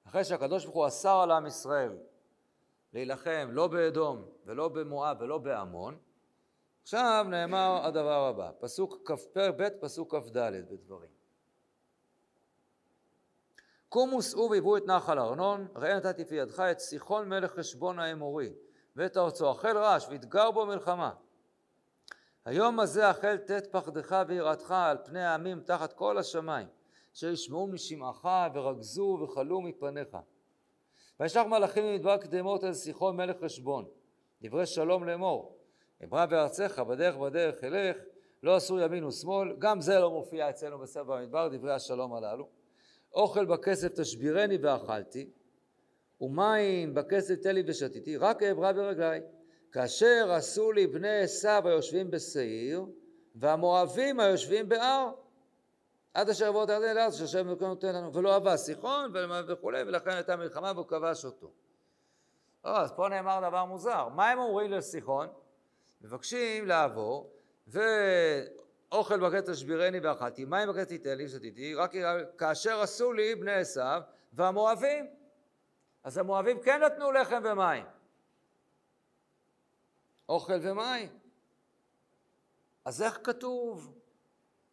אחרי 0.07 0.25
שהקדוש 0.25 0.65
ברוך 0.65 0.77
הוא 0.77 0.87
אסר 0.87 1.21
על 1.23 1.31
עם 1.31 1.47
ישראל 1.47 1.97
להילחם 2.93 3.49
לא 3.51 3.67
באדום 3.67 4.25
ולא 4.47 4.69
במואב 4.69 5.17
ולא 5.21 5.39
בעמון, 5.39 5.99
עכשיו 6.83 7.27
נאמר 7.29 7.81
הדבר 7.85 8.27
הבא, 8.27 8.51
פסוק 8.59 9.11
כ"פ 9.11 9.39
ב' 9.39 9.69
פסוק 9.81 10.15
כ"ד 10.15 10.39
בדברים. 10.71 11.11
קומו 13.89 14.23
שאו 14.23 14.51
והיוו 14.51 14.77
את 14.77 14.87
נחל 14.87 15.19
ארנון, 15.19 15.69
ראה 15.77 15.97
נתתי 15.97 16.25
פי 16.25 16.35
ידך 16.35 16.61
את 16.61 16.79
סיחון 16.79 17.29
מלך 17.29 17.53
חשבון 17.53 17.99
האמורי, 17.99 18.53
ואת 18.97 19.17
ארצו, 19.17 19.51
החל 19.51 19.79
רעש 19.79 20.09
והתגר 20.09 20.51
בו 20.51 20.67
מלחמה. 20.67 21.15
היום 22.45 22.81
הזה 22.81 23.09
החל 23.09 23.37
תת 23.37 23.67
פחדך 23.73 24.23
ויראתך 24.27 24.71
על 24.71 24.99
פני 25.05 25.25
העמים 25.25 25.61
תחת 25.61 25.93
כל 25.93 26.19
השמיים, 26.19 26.69
אשר 27.15 27.31
ישמעו 27.31 27.67
משמעך 27.67 28.27
ורגזו 28.55 29.19
וחלו 29.23 29.61
מפניך. 29.61 30.17
וישלח 31.21 31.47
מלאכים 31.47 31.85
ממדבר 31.85 32.17
קדמות 32.17 32.65
אל 32.65 32.73
סיחון 32.73 33.17
מלך 33.17 33.37
חשבון, 33.45 33.85
דברי 34.43 34.67
שלום 34.67 35.05
לאמור, 35.05 35.59
אמרה 36.05 36.27
בארצך 36.27 36.79
בדרך 36.89 37.17
בדרך 37.17 37.65
אלך, 37.65 37.97
לא 38.43 38.57
אסור 38.57 38.81
ימין 38.81 39.05
ושמאל, 39.05 39.57
גם 39.59 39.81
זה 39.81 39.99
לא 39.99 40.11
מופיע 40.11 40.51
אצלנו 40.51 40.79
בספר 40.79 41.13
המדבר, 41.13 41.49
דברי 41.49 41.73
השלום 41.73 42.15
הללו. 42.15 42.49
אוכל 43.15 43.45
בכסף 43.45 44.01
תשבירני 44.01 44.57
ואכלתי, 44.57 45.31
ומים 46.21 46.95
בכסף 46.95 47.35
תן 47.35 47.55
לי 47.55 47.63
ושתיתי, 47.67 48.17
רק 48.17 48.43
אעברה 48.43 48.73
ברגלי. 48.73 49.21
כאשר 49.73 50.33
עשו 50.33 50.73
לי 50.73 50.87
בני 50.87 51.23
עשיו 51.23 51.63
היושבים 51.69 52.11
בשעיר, 52.11 52.85
והמואבים 53.35 54.21
היושבים 54.21 54.69
בהר, 54.69 55.11
עד 56.15 56.29
אשר 56.29 56.47
יבוא 56.47 56.71
הירדן 56.71 56.97
לארץ 56.97 57.15
אשר 57.15 57.25
השם 57.25 57.49
אלוקינו 57.49 57.69
נותן 57.69 57.95
לנו, 57.95 58.15
ולא 58.15 58.35
אהבה 58.35 58.57
סיחון 58.57 59.13
וכולי, 59.49 59.83
ולכן 59.83 60.11
הייתה 60.11 60.37
מלחמה 60.37 60.73
והוא 60.75 60.87
כבש 60.87 61.25
אותו. 61.25 61.51
לא, 62.65 62.81
אז 62.81 62.93
פה 62.93 63.09
נאמר 63.09 63.49
דבר 63.49 63.65
מוזר, 63.65 64.09
מה 64.09 64.31
הם 64.31 64.39
אומרים 64.39 64.73
לסיחון? 64.73 65.29
מבקשים 66.01 66.67
לעבור, 66.67 67.31
ואוכל 67.67 69.21
בקץ 69.21 69.49
תשבירני 69.49 70.01
ואכלתי, 70.01 70.45
מים 70.45 70.69
בקץ 70.69 70.89
תיתן 70.89 71.17
לי 71.17 71.25
ושתיתי, 71.27 71.75
רק 71.75 71.93
כאשר 72.39 72.81
עשו 72.81 73.13
לי 73.13 73.35
בני 73.35 73.53
עשיו 73.53 74.03
והמואבים. 74.33 75.07
אז 76.05 76.19
המואבים 76.19 76.61
כן 76.61 76.83
נתנו 76.83 77.13
לחם 77.13 77.43
ומים. 77.45 77.85
אוכל 80.29 80.59
ומים. 80.63 81.19
אז 82.85 83.03
איך 83.03 83.19
כתוב 83.23 83.95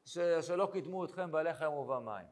ש... 0.05 0.19
שלא 0.19 0.69
קידמו 0.71 1.05
אתכם 1.05 1.31
בלחם 1.31 1.73
ובמים? 1.73 2.27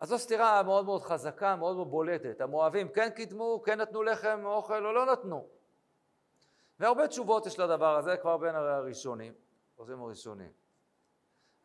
אז 0.00 0.08
זו 0.08 0.18
סתירה 0.18 0.62
מאוד 0.62 0.84
מאוד 0.84 1.02
חזקה, 1.02 1.56
מאוד 1.56 1.76
מאוד 1.76 1.90
בולטת. 1.90 2.40
המואבים 2.40 2.88
כן 2.88 3.10
קידמו, 3.10 3.62
כן 3.64 3.80
נתנו 3.80 4.02
לחם, 4.02 4.40
אוכל 4.44 4.86
או 4.86 4.92
לא 4.92 5.06
נתנו. 5.06 5.48
והרבה 6.80 7.08
תשובות 7.08 7.46
יש 7.46 7.58
לדבר 7.58 7.96
הזה, 7.96 8.16
כבר 8.16 8.36
בין 8.36 8.54
הראשונים, 8.54 9.32
חוזרים 9.76 10.02
הראשונים. 10.02 10.52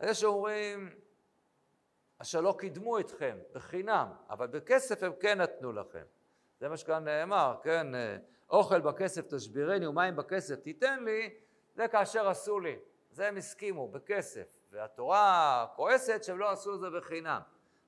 יש 0.02 0.20
שאומרים, 0.20 0.90
אשר 2.18 2.40
לא 2.40 2.54
קידמו 2.58 2.98
אתכם 2.98 3.38
בחינם, 3.52 4.12
אבל 4.30 4.46
בכסף 4.46 5.02
הם 5.02 5.12
כן 5.20 5.40
נתנו 5.40 5.72
לכם. 5.72 6.04
זה 6.60 6.68
מה 6.68 6.76
שכאן 6.76 7.04
נאמר, 7.04 7.56
כן? 7.62 7.86
אוכל 8.50 8.80
בכסף 8.80 9.34
תשבירני 9.34 9.86
ומים 9.86 10.16
בכסף 10.16 10.54
תיתן 10.54 11.04
לי, 11.04 11.34
זה 11.74 11.88
כאשר 11.88 12.28
עשו 12.28 12.60
לי. 12.60 12.76
זה 13.16 13.28
הם 13.28 13.36
הסכימו, 13.36 13.88
בכסף. 13.88 14.46
והתורה 14.70 15.66
כועסת 15.76 16.24
שהם 16.24 16.38
לא 16.38 16.50
עשו 16.50 16.74
את 16.74 16.80
זה 16.80 16.90
בחינם, 16.90 17.40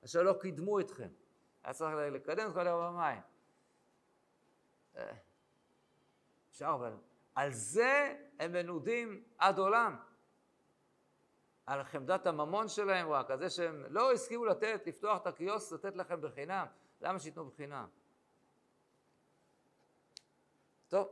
אשר 0.05 0.23
לא 0.23 0.35
קידמו 0.41 0.81
אתכם. 0.81 1.09
היה 1.65 1.75
צריך 1.75 1.95
לקדם 2.13 2.49
את 2.49 2.55
כל 2.55 2.67
היום 2.67 2.81
במים. 2.83 3.21
אה, 4.97 5.13
אפשר, 6.51 6.71
אבל 6.75 6.97
על 7.35 7.53
זה 7.53 8.17
הם 8.39 8.53
מנודים 8.53 9.25
עד 9.39 9.59
עולם. 9.59 9.97
על 11.67 11.85
חמדת 11.85 12.27
הממון 12.27 12.69
שלהם 12.69 13.11
רק, 13.11 13.31
על 13.31 13.39
זה 13.39 13.51
שהם 13.51 13.85
לא 13.89 14.13
הסכימו 14.13 14.45
לתת, 14.45 14.83
לפתוח 14.87 15.23
את 15.23 15.27
הקיוסק, 15.27 15.73
לתת 15.73 15.97
לכם 15.97 16.21
בחינם. 16.21 16.67
למה 17.01 17.19
שייתנו 17.19 17.45
בחינם? 17.45 17.89
טוב. 20.89 21.09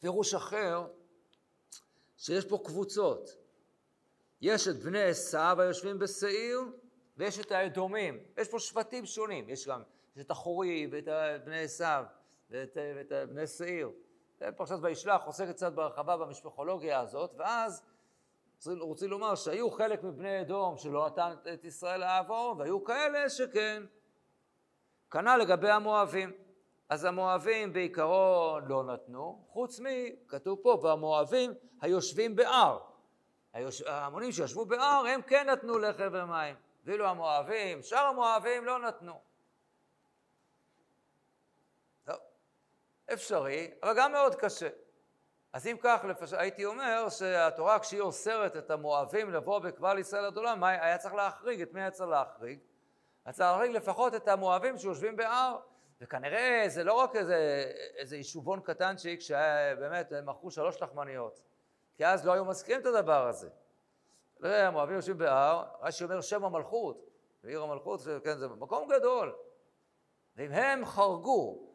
פירוש 0.00 0.34
אחר, 0.34 0.86
שיש 2.22 2.44
פה 2.44 2.58
קבוצות. 2.64 3.36
יש 4.40 4.68
את 4.68 4.76
בני 4.76 5.02
עשיו 5.02 5.56
היושבים 5.60 5.98
בשעיר, 5.98 6.60
ויש 7.16 7.40
את 7.40 7.52
האדומים. 7.52 8.18
יש 8.36 8.48
פה 8.48 8.58
שבטים 8.58 9.06
שונים. 9.06 9.48
יש 9.48 9.68
גם 9.68 9.82
יש 10.16 10.24
את 10.24 10.30
החורי 10.30 10.88
ואת 10.92 11.08
בני 11.44 11.62
עשיו 11.62 12.04
ואת, 12.50 12.76
ואת 12.96 13.28
בני 13.28 13.46
שעיר. 13.46 13.90
פרשת 14.56 14.76
וישלח 14.82 15.22
עוסקת 15.24 15.54
קצת 15.54 15.72
בהרחבה 15.72 16.16
במשפחולוגיה 16.16 17.00
הזאת, 17.00 17.30
ואז 17.36 17.82
רוצים 18.66 19.10
לומר 19.10 19.34
שהיו 19.34 19.70
חלק 19.70 20.02
מבני 20.02 20.40
אדום 20.40 20.76
שלא 20.76 21.06
נתן 21.06 21.34
את 21.54 21.64
ישראל 21.64 22.00
לעבור, 22.00 22.54
והיו 22.58 22.84
כאלה 22.84 23.30
שכן. 23.30 23.82
כנ"ל 25.10 25.36
לגבי 25.36 25.70
המואבים. 25.70 26.32
אז 26.92 27.04
המואבים 27.04 27.72
בעיקרון 27.72 28.64
לא 28.68 28.84
נתנו, 28.84 29.44
חוץ 29.48 29.80
מ... 29.80 29.86
כתוב 30.28 30.58
פה, 30.62 30.78
והמואבים 30.82 31.54
היושבים 31.80 32.36
בהר. 32.36 32.78
ההמונים 33.86 34.32
שישבו 34.32 34.64
בהר, 34.64 35.04
הם 35.06 35.22
כן 35.22 35.50
נתנו 35.50 35.78
לחם 35.78 36.08
ומים. 36.12 36.56
ואילו 36.84 37.06
המואבים, 37.06 37.82
שאר 37.82 38.04
המואבים 38.04 38.64
לא 38.64 38.78
נתנו. 38.78 39.20
טוב, 42.04 42.16
אפשרי, 43.12 43.70
אבל 43.82 43.92
גם 43.96 44.12
מאוד 44.12 44.34
קשה. 44.34 44.68
אז 45.52 45.66
אם 45.66 45.76
כך, 45.80 46.04
לפש... 46.08 46.32
הייתי 46.32 46.64
אומר 46.64 47.08
שהתורה 47.08 47.78
כשהיא 47.78 48.00
אוסרת 48.00 48.56
את 48.56 48.70
המואבים 48.70 49.30
לבוא 49.30 49.58
בקבל 49.58 49.98
ישראל 49.98 50.24
עד 50.24 50.36
עולם, 50.36 50.64
היה 50.64 50.98
צריך 50.98 51.14
להחריג, 51.14 51.62
את 51.62 51.72
מי 51.72 51.80
היה 51.80 51.90
צריך 51.90 52.10
להחריג? 52.10 52.58
היה 53.24 53.32
צריך 53.32 53.50
להחריג 53.50 53.70
לפחות 53.70 54.14
את 54.14 54.28
המואבים 54.28 54.78
שיושבים 54.78 55.16
בהר, 55.16 55.58
וכנראה 56.02 56.64
זה 56.68 56.84
לא 56.84 56.94
רק 56.94 57.16
איזה, 57.16 57.64
איזה 57.96 58.16
יישובון 58.16 58.60
קטנצ'יק 58.60 59.20
שבאמת 59.20 60.12
מכרו 60.12 60.50
שלוש 60.50 60.82
לחמניות, 60.82 61.40
כי 61.96 62.06
אז 62.06 62.26
לא 62.26 62.32
היו 62.32 62.44
מזכירים 62.44 62.80
את 62.80 62.86
הדבר 62.86 63.26
הזה. 63.26 63.48
המואבים 64.40 64.96
יושבים 64.96 65.18
בהר, 65.18 65.64
רש"י 65.80 66.04
אומר 66.04 66.20
שם 66.20 66.44
המלכות, 66.44 67.10
ועיר 67.44 67.62
המלכות, 67.62 68.00
כן, 68.24 68.38
זה 68.38 68.48
מקום 68.48 68.88
גדול. 68.88 69.34
ואם 70.36 70.52
הם 70.52 70.84
חרגו, 70.84 71.72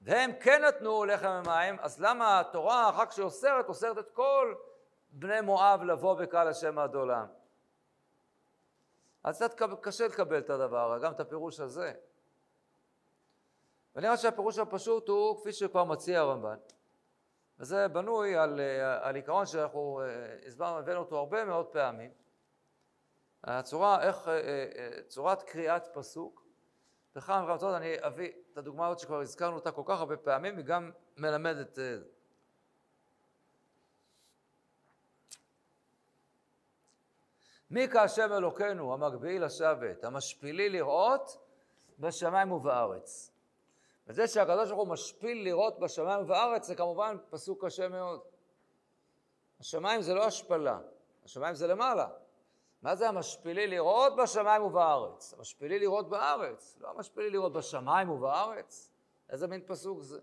והם 0.00 0.30
כן 0.40 0.64
נתנו 0.64 1.04
לחם 1.04 1.42
ומים, 1.44 1.76
אז 1.80 2.00
למה 2.00 2.40
התורה, 2.40 2.88
אחר 2.90 3.06
כשהיא 3.06 3.24
אוסרת, 3.24 3.68
אוסרת 3.68 3.98
את 3.98 4.10
כל 4.10 4.54
בני 5.10 5.40
מואב 5.40 5.82
לבוא 5.82 6.14
בקהל 6.14 6.48
השם 6.48 6.78
עד 6.78 6.94
עולם? 6.94 7.26
אז 9.24 9.36
קצת 9.36 9.62
קשה 9.80 10.06
לקבל 10.06 10.38
את 10.38 10.50
הדבר, 10.50 10.98
גם 11.02 11.12
את 11.12 11.20
הפירוש 11.20 11.60
הזה. 11.60 11.92
ונראה 13.96 14.16
שהפירוש 14.16 14.58
הפשוט 14.58 15.08
הוא 15.08 15.40
כפי 15.40 15.52
שכבר 15.52 15.84
מציע 15.84 16.20
הרמב"ן. 16.20 16.56
וזה 17.58 17.88
בנוי 17.88 18.36
על, 18.36 18.60
אה, 18.60 19.08
על 19.08 19.14
עיקרון 19.14 19.46
שאנחנו 19.46 20.00
אה, 20.04 20.36
הסברנו, 20.46 20.78
הבאנו 20.78 20.98
אותו 20.98 21.18
הרבה 21.18 21.44
מאוד 21.44 21.66
פעמים. 21.66 22.10
הצורה, 23.44 24.02
איך, 24.02 24.28
אה, 24.28 25.02
צורת 25.08 25.42
קריאת 25.42 25.88
פסוק. 25.92 26.46
בכמה 27.14 27.42
מקומות 27.42 27.74
אני 27.76 27.94
אביא 27.98 28.32
את 28.52 28.58
הדוגמה 28.58 28.86
הזאת 28.86 28.98
שכבר 28.98 29.20
הזכרנו 29.20 29.56
אותה 29.56 29.72
כל 29.72 29.82
כך 29.86 30.00
הרבה 30.00 30.16
פעמים, 30.16 30.56
היא 30.56 30.64
גם 30.64 30.90
מלמדת 31.16 31.78
מי 37.70 37.88
כהשם 37.88 38.32
אלוקינו 38.32 38.94
המגביל 38.94 39.44
לשבת, 39.44 40.04
המשפילי 40.04 40.68
לראות 40.68 41.36
בשמיים 41.98 42.52
ובארץ. 42.52 43.29
וזה 44.06 44.28
שהקדוש 44.28 44.68
ברוך 44.68 44.80
הוא 44.80 44.88
משפיל 44.88 45.44
לראות 45.44 45.78
בשמיים 45.78 46.22
ובארץ 46.22 46.66
זה 46.66 46.74
כמובן 46.74 47.16
פסוק 47.30 47.64
קשה 47.64 47.88
מאוד. 47.88 48.20
השמיים 49.60 50.02
זה 50.02 50.14
לא 50.14 50.24
השפלה, 50.24 50.78
השמיים 51.24 51.54
זה 51.54 51.66
למעלה. 51.66 52.08
מה 52.82 52.96
זה 52.96 53.08
המשפילי 53.08 53.66
לראות 53.66 54.16
בשמיים 54.16 54.62
ובארץ? 54.62 55.34
המשפילי 55.38 55.78
לראות 55.78 56.08
בארץ, 56.08 56.78
לא 56.80 56.88
המשפילי 56.88 57.30
לראות 57.30 57.52
בשמיים 57.52 58.10
ובארץ. 58.10 58.90
איזה 59.30 59.46
מין 59.46 59.60
פסוק 59.66 60.02
זה? 60.02 60.20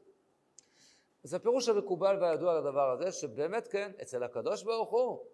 אז 1.24 1.34
הפירוש 1.34 1.70
המקובל 1.70 2.18
והידוע 2.22 2.60
לדבר 2.60 2.90
הזה, 2.90 3.12
שבאמת 3.12 3.68
כן, 3.68 3.92
אצל 4.02 4.24
הקדוש 4.24 4.64
ברוך 4.64 4.90
הוא, 4.90 5.26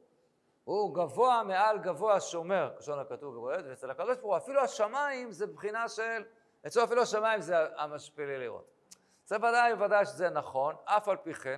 הוא 0.63 0.95
גבוה 0.95 1.43
מעל 1.43 1.79
גבוה 1.79 2.19
שומר, 2.19 2.71
כשון 2.79 3.00
הכתוב 3.00 3.38
ורועד, 3.38 3.65
ואצל 3.67 3.91
הקדוש 3.91 4.17
ברוך 4.17 4.29
הוא 4.29 4.38
אפילו 4.38 4.62
השמיים 4.62 5.31
זה 5.31 5.47
בחינה 5.47 5.89
של 5.89 6.23
אצלו 6.67 6.84
אפילו 6.84 7.01
השמיים 7.01 7.41
זה 7.41 7.55
המשפילי 7.75 8.39
לראות. 8.39 8.74
זה 9.25 9.36
ודאי 9.36 9.74
ודאי 9.74 10.05
שזה 10.05 10.29
נכון, 10.29 10.75
אף 10.86 11.08
על 11.08 11.17
פי 11.17 11.34
כן, 11.34 11.58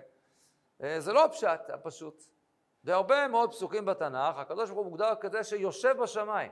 אה, 0.83 0.99
זה 0.99 1.13
לא 1.13 1.25
הפשט 1.25 1.69
הפשוט. 1.69 2.23
בהרבה 2.83 3.27
מאוד 3.27 3.51
פסוקים 3.51 3.85
בתנ"ך, 3.85 4.37
הקדוש 4.37 4.69
ברוך 4.69 4.81
הוא 4.81 4.91
מוגדר 4.91 5.15
כזה 5.15 5.43
שיושב 5.43 5.97
בשמיים. 6.01 6.51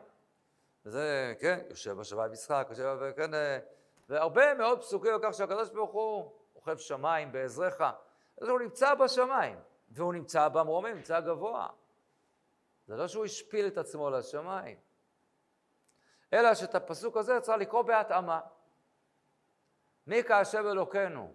וזה, 0.86 1.34
כן, 1.40 1.60
יושב 1.70 1.92
בשמיים 1.92 2.32
משחק, 2.32 2.68
יושב, 2.70 2.98
וכן, 3.00 3.34
אה, 3.34 3.60
והרבה 4.10 4.54
מאוד 4.54 4.80
פסוקים 4.80 5.14
על 5.14 5.20
כך 5.24 5.34
שהקדוש 5.34 5.70
ברוך 5.70 5.92
הוא 5.92 6.32
אוכב 6.56 6.78
שמיים 6.78 7.32
בעזרך. 7.32 7.82
אז 8.42 8.48
הוא 8.48 8.60
נמצא 8.60 8.94
בשמיים, 8.94 9.60
והוא 9.90 10.14
נמצא 10.14 10.48
במרומים, 10.48 10.96
נמצא 10.96 11.20
גבוה. 11.20 11.68
זה 12.88 12.96
לא 12.96 13.08
שהוא 13.08 13.26
השפיל 13.26 13.68
את 13.68 13.78
עצמו 13.78 14.10
לשמיים. 14.10 14.78
אלא 16.34 16.54
שאת 16.54 16.76
הפסוק 16.76 17.18
הזה 17.18 17.40
צריך 17.40 17.58
לקרוא 17.58 17.82
בהתאמה. 17.82 18.40
מי 20.08 20.24
כהשב 20.24 20.66
אלוקינו? 20.72 21.34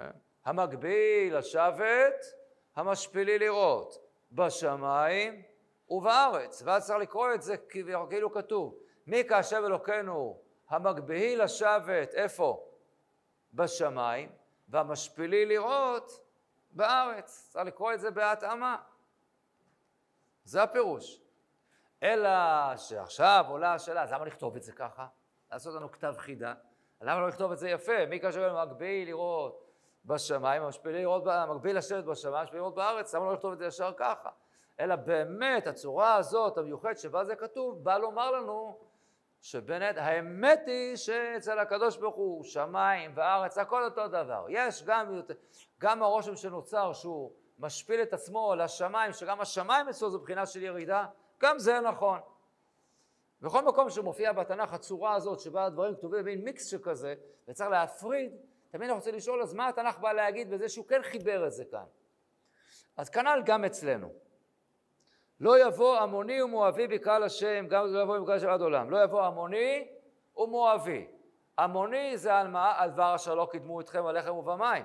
אה? 0.00 0.10
המגביל 0.44 1.36
לשבת, 1.38 2.24
המשפילי 2.76 3.38
לראות, 3.38 3.98
בשמיים 4.32 5.42
ובארץ. 5.88 6.62
ואז 6.64 6.86
צריך 6.86 6.98
לקרוא 6.98 7.34
את 7.34 7.42
זה 7.42 7.56
כאילו 7.56 8.32
כתוב, 8.32 8.78
מי 9.06 9.22
כהשב 9.28 9.62
אלוקינו 9.66 10.40
המגביל 10.68 11.44
לשבת, 11.44 12.14
איפה? 12.14 12.68
בשמיים, 13.54 14.32
והמשפילי 14.68 15.46
לראות 15.46 16.20
בארץ. 16.70 17.48
צריך 17.50 17.66
לקרוא 17.66 17.92
את 17.92 18.00
זה 18.00 18.10
בהתאמה. 18.10 18.76
זה 20.44 20.62
הפירוש. 20.62 21.21
אלא 22.02 22.30
שעכשיו 22.76 23.44
עולה 23.48 23.74
השאלה, 23.74 24.02
אז 24.02 24.12
למה 24.12 24.24
לכתוב 24.24 24.56
את 24.56 24.62
זה 24.62 24.72
ככה? 24.72 25.06
לעשות 25.52 25.74
לנו 25.74 25.92
כתב 25.92 26.14
חידה? 26.18 26.54
למה 27.00 27.20
לא 27.20 27.28
לכתוב 27.28 27.52
את 27.52 27.58
זה 27.58 27.70
יפה? 27.70 28.06
מי 28.08 28.20
כאשר 28.20 28.64
מגביל 28.64 29.08
לראות 29.08 29.64
בשמיים, 30.04 30.62
לראות, 30.84 31.24
מגביל 31.48 31.78
לשבת 31.78 32.04
בשמיים, 32.04 32.42
משפיל 32.42 32.58
לראות 32.58 32.74
בארץ, 32.74 33.14
למה 33.14 33.24
לא 33.24 33.32
לכתוב 33.32 33.52
את 33.52 33.58
זה 33.58 33.66
ישר 33.66 33.92
ככה? 33.96 34.28
אלא 34.80 34.96
באמת 34.96 35.66
הצורה 35.66 36.14
הזאת, 36.14 36.58
המיוחדת 36.58 36.98
שבה 36.98 37.24
זה 37.24 37.36
כתוב, 37.36 37.84
בא 37.84 37.98
לומר 37.98 38.30
לנו 38.30 38.78
שבאמת 39.40 39.96
האמת 39.96 40.62
היא 40.66 40.96
שאצל 40.96 41.58
הקדוש 41.58 41.96
ברוך 41.96 42.16
הוא 42.16 42.44
שמיים 42.44 43.12
וארץ, 43.14 43.58
הכל 43.58 43.84
אותו 43.84 44.08
דבר. 44.08 44.46
יש 44.48 44.84
גם, 44.84 45.20
גם 45.78 46.02
הרושם 46.02 46.36
שנוצר 46.36 46.92
שהוא 46.92 47.32
משפיל 47.58 48.02
את 48.02 48.12
עצמו 48.12 48.54
לשמיים, 48.54 49.12
שגם 49.12 49.40
השמיים 49.40 49.88
אצלו 49.88 50.10
זו 50.10 50.18
בחינה 50.18 50.46
של 50.46 50.62
ירידה, 50.62 51.06
גם 51.42 51.58
זה 51.58 51.80
נכון. 51.80 52.20
בכל 53.40 53.64
מקום 53.64 53.90
שמופיע 53.90 54.32
בתנ"ך 54.32 54.72
הצורה 54.72 55.14
הזאת 55.14 55.40
שבה 55.40 55.64
הדברים 55.64 55.94
כתובים 55.94 56.20
במין 56.20 56.44
מיקס 56.44 56.66
שכזה, 56.66 57.14
וצריך 57.48 57.70
להפריד, 57.70 58.32
תמיד 58.70 58.88
אני 58.88 58.92
רוצה 58.98 59.10
לשאול 59.10 59.42
אז 59.42 59.54
מה 59.54 59.68
התנ"ך 59.68 59.98
בא 59.98 60.12
להגיד 60.12 60.50
בזה 60.50 60.68
שהוא 60.68 60.86
כן 60.88 61.02
חיבר 61.02 61.46
את 61.46 61.52
זה 61.52 61.64
כאן. 61.64 61.84
אז 62.96 63.10
כנ"ל 63.10 63.42
גם 63.44 63.64
אצלנו. 63.64 64.12
לא 65.40 65.66
יבוא 65.66 65.98
עמוני 65.98 66.42
ומואבי 66.42 66.88
בקהל 66.88 67.22
השם, 67.22 67.66
גם 67.68 67.86
לא 67.86 68.02
יבוא 68.02 68.18
בקהל 68.18 68.36
השם 68.36 68.48
עד 68.48 68.60
עולם. 68.60 68.90
לא 68.90 69.04
יבוא 69.04 69.22
עמוני 69.22 69.88
ומואבי. 70.36 71.06
עמוני 71.58 72.18
זה 72.18 72.34
על 72.34 72.48
מה? 72.48 72.72
על 72.76 72.90
דבר 72.90 73.14
אשר 73.14 73.34
לא 73.34 73.48
קידמו 73.50 73.80
אתכם 73.80 74.06
על 74.06 74.18
לחם 74.18 74.34
ובמים. 74.34 74.84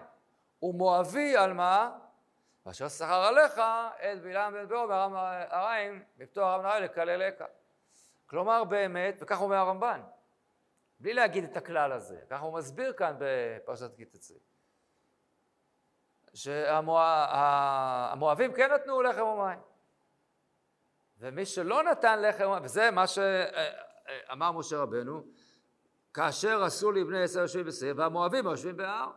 ומואבי 0.61 1.37
על 1.37 1.53
מה? 1.53 1.97
ואשר 2.67 2.89
שכר 2.89 3.23
עליך 3.23 3.57
את 3.95 4.21
בלעם 4.21 4.53
ואת 4.53 4.67
באו 4.67 4.87
בארם 4.87 5.15
הרעים 5.49 6.03
בפתור 6.17 6.43
ארם 6.43 6.61
נהרי 6.61 6.81
לקללך. 6.81 7.43
כלומר 8.25 8.63
באמת, 8.63 9.17
וכך 9.21 9.41
אומר 9.41 9.55
הרמב"ן, 9.55 10.01
בלי 10.99 11.13
להגיד 11.13 11.43
את 11.43 11.57
הכלל 11.57 11.91
הזה, 11.91 12.19
ככה 12.29 12.43
הוא 12.43 12.53
מסביר 12.53 12.93
כאן 12.93 13.15
בפרשת 13.19 13.95
כי 13.95 14.05
תצא, 14.05 14.33
שהמואבים 16.33 17.73
כן 18.53 18.71
נתנו 18.71 19.01
לחם 19.01 19.21
ומים, 19.21 19.59
ומי 21.17 21.45
שלא 21.45 21.83
נתן 21.83 22.21
לחם 22.21 22.47
ומים, 22.47 22.63
וזה 22.63 22.91
מה 22.91 23.07
שאמר 23.07 24.51
משה 24.51 24.77
רבנו, 24.77 25.23
כאשר 26.13 26.63
עשו 26.63 26.91
לבני 26.91 27.23
עשר 27.23 27.39
יושבים 27.39 27.65
בשיא, 27.65 27.93
והמואבים 27.95 28.45
יושבים 28.45 28.77
בהר. 28.77 29.11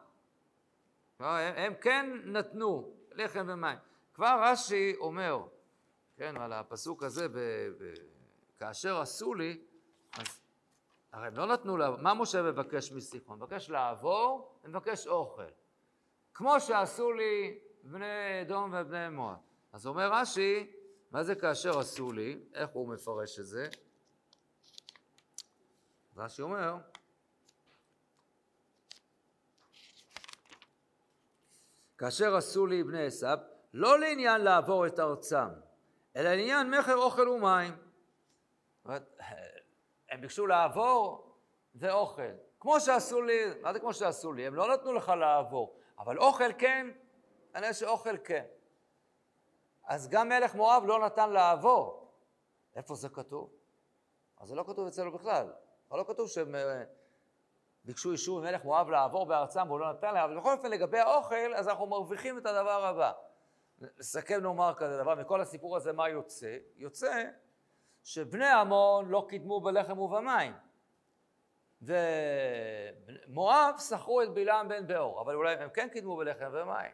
הם, 1.19 1.55
הם 1.57 1.75
כן 1.75 2.11
נתנו 2.25 3.00
לחם 3.13 3.47
ומים. 3.49 3.79
כבר 4.15 4.41
רש"י 4.43 4.95
אומר, 4.99 5.43
כן, 6.17 6.37
על 6.37 6.53
הפסוק 6.53 7.03
הזה, 7.03 7.29
ב, 7.29 7.39
ב, 7.79 7.95
כאשר 8.59 9.01
עשו 9.01 9.35
לי, 9.35 9.61
אז 10.13 10.41
הרי 11.13 11.27
הם 11.27 11.35
לא 11.35 11.47
נתנו 11.47 11.77
לה, 11.77 11.91
מה 11.91 12.15
משה 12.15 12.43
מבקש 12.43 12.93
מסיחון? 12.93 13.39
מבקש 13.39 13.71
לעבור 13.71 14.61
ומבקש 14.65 15.07
אוכל. 15.07 15.43
כמו 16.35 16.61
שעשו 16.61 17.13
לי 17.13 17.59
בני 17.83 18.43
אדום 18.43 18.75
ובני 18.75 19.09
מואב. 19.09 19.37
אז 19.73 19.87
אומר 19.87 20.13
רש"י, 20.13 20.73
מה 21.11 21.23
זה 21.23 21.35
כאשר 21.35 21.79
עשו 21.79 22.13
לי? 22.13 22.41
איך 22.55 22.71
הוא 22.71 22.89
מפרש 22.89 23.39
את 23.39 23.47
זה? 23.47 23.69
רש"י 26.17 26.43
אומר, 26.43 26.77
כאשר 32.01 32.37
עשו 32.37 32.67
לי 32.67 32.85
בני 32.85 33.07
עשיו, 33.07 33.39
לא 33.75 33.99
לעניין 33.99 34.41
לעבור 34.41 34.87
את 34.87 35.01
ארצם, 35.01 35.49
אלא 36.17 36.31
לעניין 36.31 36.71
מכר 36.71 36.97
אוכל 36.97 37.29
ומים. 37.29 37.77
הם 40.11 40.21
ביקשו 40.21 40.47
לעבור 40.47 41.35
ואוכל. 41.75 42.33
כמו 42.61 42.81
שעשו 42.81 43.23
לי, 43.23 43.41
מה 43.63 43.73
זה 43.73 43.81
כמו 43.81 43.95
שעשו 43.95 44.33
לי? 44.33 44.47
הם 44.47 44.55
לא 44.55 44.73
נתנו 44.73 44.93
לך 44.93 45.09
לעבור, 45.09 45.77
אבל 45.99 46.19
אוכל 46.19 46.53
כן, 46.59 46.87
כנראה 47.53 47.75
שאוכל 47.75 48.17
כן. 48.25 48.45
אז 49.85 50.09
גם 50.09 50.29
מלך 50.29 50.55
מואב 50.55 50.83
לא 50.87 51.07
נתן 51.07 51.31
לעבור. 51.31 52.13
איפה 52.77 52.95
זה 52.95 53.09
כתוב? 53.09 53.53
אז 54.39 54.49
זה 54.49 54.55
לא 54.55 54.65
כתוב 54.67 54.87
אצלנו 54.87 55.13
בכלל. 55.13 55.53
אבל 55.91 55.99
לא 55.99 56.05
כתוב 56.05 56.29
שהם 56.29 56.55
אה, 56.55 56.85
ביקשו 57.85 58.13
אישור 58.13 58.41
ממלך 58.41 58.65
מואב 58.65 58.91
לעבור 58.91 59.27
בארצם 59.27 59.63
והוא 59.67 59.81
לא 59.81 59.93
נתן 59.93 60.15
להם, 60.15 60.25
אבל 60.25 60.41
בכל 60.41 60.53
אופן 60.53 60.71
לגבי 60.71 60.99
האוכל, 60.99 61.55
אז 61.55 61.69
אנחנו 61.69 61.87
מרוויחים 61.87 62.39
את 62.39 62.47
הדבר 62.47 62.85
הבא. 62.85 63.13
נסכם 63.99 64.41
נאמר 64.43 64.75
כזה 64.77 64.99
דבר, 64.99 65.15
מכל 65.15 65.41
הסיפור 65.41 65.77
הזה 65.77 65.93
מה 65.93 66.09
יוצא? 66.09 66.57
יוצא 66.77 67.25
שבני 68.05 68.49
עמון 68.49 69.09
לא 69.09 69.27
קידמו 69.29 69.61
בלחם 69.61 69.99
ובמים. 69.99 70.53
ומואב 71.83 73.75
שכרו 73.89 74.23
את 74.23 74.35
בלעם 74.35 74.69
בן 74.69 74.87
באור, 74.87 75.21
אבל 75.21 75.35
אולי 75.35 75.55
הם 75.55 75.71
כן 75.71 75.89
קידמו 75.89 76.17
בלחם 76.17 76.51
ומים. 76.53 76.93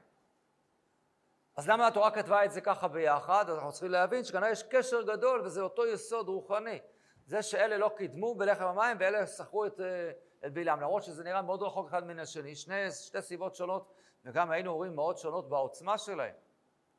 אז 1.56 1.68
למה 1.68 1.86
התורה 1.86 2.10
כתבה 2.10 2.44
את 2.44 2.52
זה 2.52 2.60
ככה 2.60 2.88
ביחד? 2.88 3.50
אז 3.50 3.56
אנחנו 3.56 3.72
צריכים 3.72 3.90
להבין 3.90 4.24
שכנראה 4.24 4.50
יש 4.50 4.62
קשר 4.62 5.02
גדול 5.02 5.40
וזה 5.40 5.60
אותו 5.60 5.86
יסוד 5.86 6.28
רוחני. 6.28 6.78
זה 7.26 7.42
שאלה 7.42 7.76
לא 7.76 7.90
קידמו 7.96 8.34
בלחם 8.34 8.64
המים 8.64 8.96
ואלה 9.00 9.26
שכרו 9.26 9.66
את, 9.66 9.80
אה, 9.80 10.10
את 10.46 10.52
בלעם, 10.52 10.80
למרות 10.80 11.02
שזה 11.02 11.24
נראה 11.24 11.42
מאוד 11.42 11.62
רחוק 11.62 11.88
אחד 11.88 12.06
מן 12.06 12.18
השני, 12.18 12.54
שני, 12.54 12.90
שתי 12.90 13.22
סיבות 13.22 13.54
שונות, 13.54 13.92
וגם 14.24 14.50
היינו 14.50 14.76
רואים 14.76 14.94
מאוד 14.94 15.18
שונות 15.18 15.48
בעוצמה 15.48 15.98
שלהם. 15.98 16.34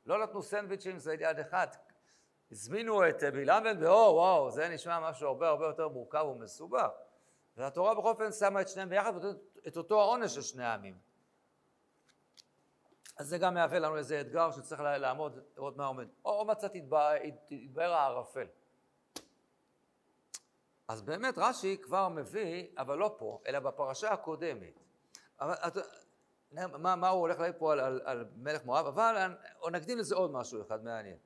לא 0.05 0.23
נתנו 0.23 0.41
סנדוויצ'ים, 0.41 0.97
זה 0.97 1.13
יד 1.13 1.39
אחד. 1.39 1.67
הזמינו 2.51 3.09
את 3.09 3.23
אה, 3.23 3.31
בלעם 3.31 3.79
באור, 3.79 4.15
וואו, 4.15 4.51
זה 4.51 4.69
נשמע 4.69 5.09
משהו 5.09 5.27
הרבה 5.27 5.49
הרבה 5.49 5.65
יותר 5.65 5.87
מורכב 5.87 6.25
ומסובך. 6.31 6.89
והתורה 7.57 7.95
בכל 7.95 8.09
אופן 8.09 8.31
שמה 8.31 8.61
את 8.61 8.69
שניהם 8.69 8.89
ביחד 8.89 9.15
ונותנת 9.15 9.57
את 9.67 9.77
אותו 9.77 10.01
העונש 10.01 10.35
של 10.35 10.41
שני 10.41 10.63
העמים. 10.63 10.97
אז 13.17 13.27
זה 13.27 13.37
גם 13.37 13.53
מהווה 13.53 13.79
לנו 13.79 13.97
איזה 13.97 14.21
אתגר 14.21 14.51
שצריך 14.51 14.81
לעמוד, 14.81 15.39
לראות 15.55 15.77
מה 15.77 15.85
עומד. 15.85 16.07
או, 16.25 16.39
או 16.39 16.45
מצאתי 16.45 16.81
יתבהר 17.49 17.93
הערפל. 17.93 18.47
אז 20.87 21.01
באמת 21.01 21.33
רש"י 21.37 21.77
כבר 21.81 22.09
מביא, 22.09 22.67
אבל 22.77 22.97
לא 22.97 23.15
פה, 23.17 23.39
אלא 23.47 23.59
בפרשה 23.59 24.09
הקודמת. 24.09 24.79
אבל, 25.39 25.53
את, 25.53 25.77
מה, 26.51 26.95
מה 26.95 27.09
הוא 27.09 27.19
הולך 27.19 27.39
להגיד 27.39 27.59
פה 27.59 27.71
על, 27.71 27.79
על, 27.79 28.01
על 28.05 28.25
מלך 28.35 28.65
מואב, 28.65 28.85
אבל 28.85 29.35
או 29.61 29.69
נקדים 29.69 29.97
לזה 29.97 30.15
עוד 30.15 30.31
משהו 30.31 30.61
אחד 30.61 30.83
מעניין. 30.83 31.17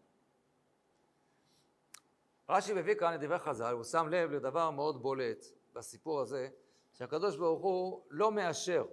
רש"י 2.50 2.74
מביא 2.74 2.96
כאן 2.96 3.16
את 3.16 3.20
דברי 3.20 3.40
חז"ל, 3.40 3.74
הוא 3.74 3.84
שם 3.84 4.08
לב 4.10 4.32
לדבר 4.32 4.70
מאוד 4.70 5.02
בולט 5.02 5.46
בסיפור 5.74 6.22
הזה, 6.22 6.50
שהקדוש 6.94 7.38
ברוך 7.38 7.62
הוא 7.62 8.06
לא 8.10 8.32
מאשר 8.32 8.86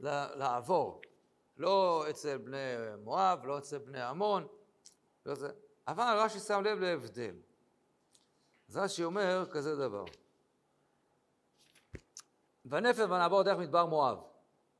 לעבור, 0.00 1.02
לא 1.56 2.04
אצל 2.10 2.38
בני 2.38 2.58
מואב, 2.98 3.46
לא 3.46 3.58
אצל 3.58 3.78
בני 3.78 4.02
עמון, 4.02 4.46
לא. 5.26 5.34
אבל 5.88 6.16
רש"י 6.18 6.38
שם 6.38 6.62
לב 6.64 6.78
להבדל. 6.78 7.34
אז 8.72 8.76
רש"י 8.76 9.04
אומר 9.04 9.44
כזה 9.50 9.76
דבר. 9.76 10.04
ונפל 12.64 13.02
ונעבור 13.02 13.42
דרך 13.42 13.58
מדבר 13.58 13.86
מואב, 13.86 14.18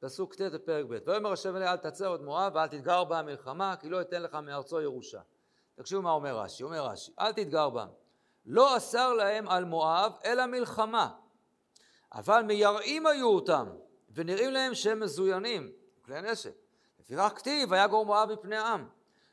פסוק 0.00 0.35
ט' 0.35 0.40
בפרק 0.40 0.87
ב', 0.88 0.98
ויאמר 1.07 1.33
השם 1.33 1.57
אלי 1.57 1.68
אל 1.68 1.76
תצר 1.76 2.07
עוד 2.07 2.22
מואב 2.22 2.52
ואל 2.55 2.68
תתגר 2.68 3.05
בה 3.05 3.18
המלחמה 3.18 3.76
כי 3.81 3.88
לא 3.88 4.00
אתן 4.00 4.22
לך 4.22 4.35
מארצו 4.35 4.81
ירושה. 4.81 5.20
תקשיבו 5.74 6.02
מה 6.02 6.11
אומר 6.11 6.38
רש"י, 6.38 6.62
אומר 6.62 6.87
רש"י, 6.87 7.12
אל 7.20 7.33
תתגר 7.33 7.70
בם, 7.70 7.88
לא 8.46 8.76
אסר 8.76 9.12
להם 9.12 9.48
על 9.48 9.64
מואב 9.64 10.12
אלא 10.24 10.46
מלחמה, 10.46 11.11
אבל 12.12 12.42
מייראים 12.42 13.07
היו 13.07 13.28
אותם 13.28 13.68
ונראים 14.14 14.50
להם 14.50 14.74
שהם 14.74 15.00
מזוינים, 15.00 15.72
כלי 16.02 16.22
נשק. 16.22 16.55
לפיכך 17.00 17.33
כתיב 17.37 17.70
ויגור 17.72 18.07
מואב 18.07 18.33
מפני 18.33 18.57
העם, 18.57 18.88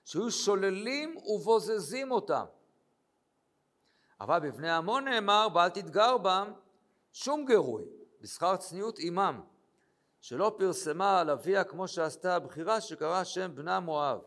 שהיו 0.06 0.32
שוללים 0.32 1.18
ובוזזים 1.18 2.12
אותם. 2.12 2.46
אבל 4.22 4.40
בבני 4.40 4.72
עמון 4.72 5.06
נאמר, 5.08 5.48
ואל 5.54 5.70
תתגר 5.70 6.18
בם 6.18 6.54
שום 7.12 7.46
גירוי, 7.46 7.84
בשכר 8.22 8.58
צניעות 8.58 8.96
עמם, 9.00 9.42
שלא 10.22 10.56
פרסמה 10.58 11.20
על 11.20 11.30
אביה 11.30 11.64
כמו 11.64 11.88
שעשתה 11.88 12.36
הבחירה 12.36 12.82
שקרא 12.82 13.24
שם 13.24 13.56
בנה 13.56 13.80
מואב. 13.80 14.22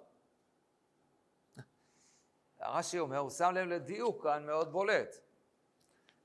הרש"י 2.60 2.98
אומר, 2.98 3.18
הוא 3.18 3.30
שם 3.30 3.50
לב 3.54 3.68
לדיוק 3.68 4.22
כאן 4.22 4.46
מאוד 4.46 4.72
בולט. 4.72 5.16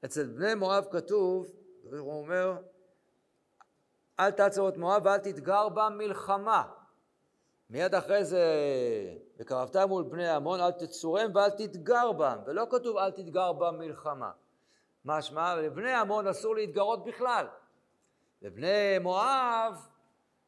אצל 0.06 0.28
בני 0.28 0.56
מואב 0.56 0.86
כתוב, 0.92 1.48
הוא 1.84 2.22
אומר, 2.22 2.62
אל 4.20 4.32
תעצור 4.32 4.70
את 4.70 4.78
מואב 4.78 5.02
ואל 5.06 5.18
תתגר 5.18 5.70
בה 5.70 5.90
מלחמה. 5.90 6.74
מיד 7.70 7.96
אחרי 7.96 8.26
זה, 8.26 8.44
וקרבת 9.38 9.76
מול 9.76 10.04
בני 10.04 10.30
עמון, 10.30 10.62
אל 10.62 10.72
תצורם 10.72 11.32
ואל 11.36 11.50
תתגר 11.50 12.12
בם, 12.12 12.38
ולא 12.46 12.66
כתוב 12.70 12.98
אל 12.98 13.12
תתגר 13.12 13.54
בם 13.54 13.78
מלחמה. 13.80 14.32
משמע, 15.06 15.56
לבני 15.56 15.94
עמון 15.94 16.28
אסור 16.28 16.56
להתגרות 16.56 17.04
בכלל. 17.06 17.48
לבני 18.42 19.00
מואב 19.02 19.88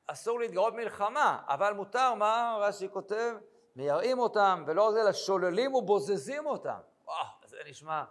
אסור 0.07 0.39
להתגרות 0.39 0.73
מלחמה, 0.73 1.41
אבל 1.47 1.73
מותר, 1.73 2.13
מה 2.13 2.57
רש"י 2.61 2.89
כותב? 2.89 3.35
מייראים 3.75 4.19
אותם, 4.19 4.63
ולא 4.67 4.91
זה, 4.91 5.01
אלא 5.01 5.13
שוללים 5.13 5.75
ובוזזים 5.75 6.45
אותם. 6.45 6.79
וואו, 7.05 7.25
זה 7.45 7.57
נשמע 7.69 8.03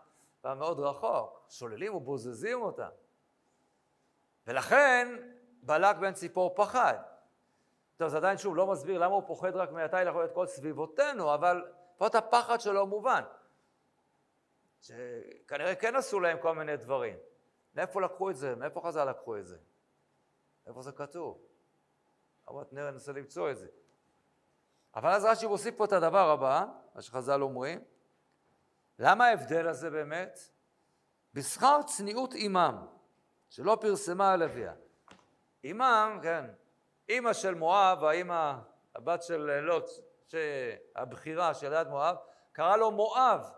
מאוד 0.45 0.81
רחוק, 0.81 1.47
שוללים 1.49 1.95
ובוזזים 1.95 2.63
אותם. 2.63 2.89
ולכן 4.47 5.09
בלק 5.63 5.97
בן 5.97 6.13
ציפור 6.13 6.55
פחד. 6.57 6.99
טוב, 7.99 8.09
זה 8.09 8.17
עדיין 8.17 8.39
שוב 8.39 8.57
לא 8.57 8.67
מסביר 8.67 8.99
למה 8.99 9.15
הוא 9.15 9.23
פוחד 9.27 9.57
רק 9.57 9.71
מעתה 9.71 10.03
יכול 10.03 10.23
להיות 10.23 10.35
כל 10.35 10.47
סביבותינו, 10.47 11.35
אבל 11.35 11.65
לפחות 11.95 12.15
הפחד 12.15 12.61
שלו 12.61 12.87
מובן. 12.87 13.23
שכנראה 14.81 15.75
כן 15.75 15.97
עשו 15.97 16.21
להם 16.21 16.39
כל 16.41 16.55
מיני 16.55 16.77
דברים. 16.77 17.17
מאיפה 17.75 18.01
לקחו 18.01 18.31
את 18.31 18.37
זה? 18.37 18.55
מאיפה 18.55 18.81
חז"ל 18.81 19.05
לקחו 19.05 19.37
את 19.37 19.47
זה? 19.47 19.57
איפה 20.67 20.83
זה 20.83 20.93
כתוב? 20.93 21.39
אבל 22.49 22.65
ננסה 22.73 23.13
למצוא 23.13 23.51
את 23.51 23.59
זה. 23.59 23.67
אבל 24.95 25.11
אז 25.11 25.25
רש"י 25.25 25.47
מוסיף 25.47 25.77
פה 25.77 25.85
את 25.85 25.93
הדבר 25.93 26.31
הבא, 26.31 26.67
מה 26.95 27.03
שחז"ל 27.03 27.43
אומרים. 27.43 27.85
למה 28.99 29.27
ההבדל 29.27 29.69
הזה 29.69 29.91
באמת? 29.91 30.39
בשכר 31.35 31.81
צניעות 31.87 32.35
עמם, 32.37 32.87
שלא 33.51 33.79
פרסמה 33.81 34.33
על 34.33 34.43
אביה. 34.43 34.75
עמם, 35.63 36.21
כן, 36.23 36.45
אימא 37.09 37.33
של 37.33 37.55
מואב, 37.55 38.05
האימא, 38.05 38.55
הבת 38.97 39.23
של 39.23 39.61
לוט, 39.61 39.91
הבכירה 40.97 41.55
של 41.55 41.73
יד 41.73 41.89
מואב, 41.89 42.17
קרא 42.53 42.77
לו 42.77 42.91
מואב, 42.91 43.51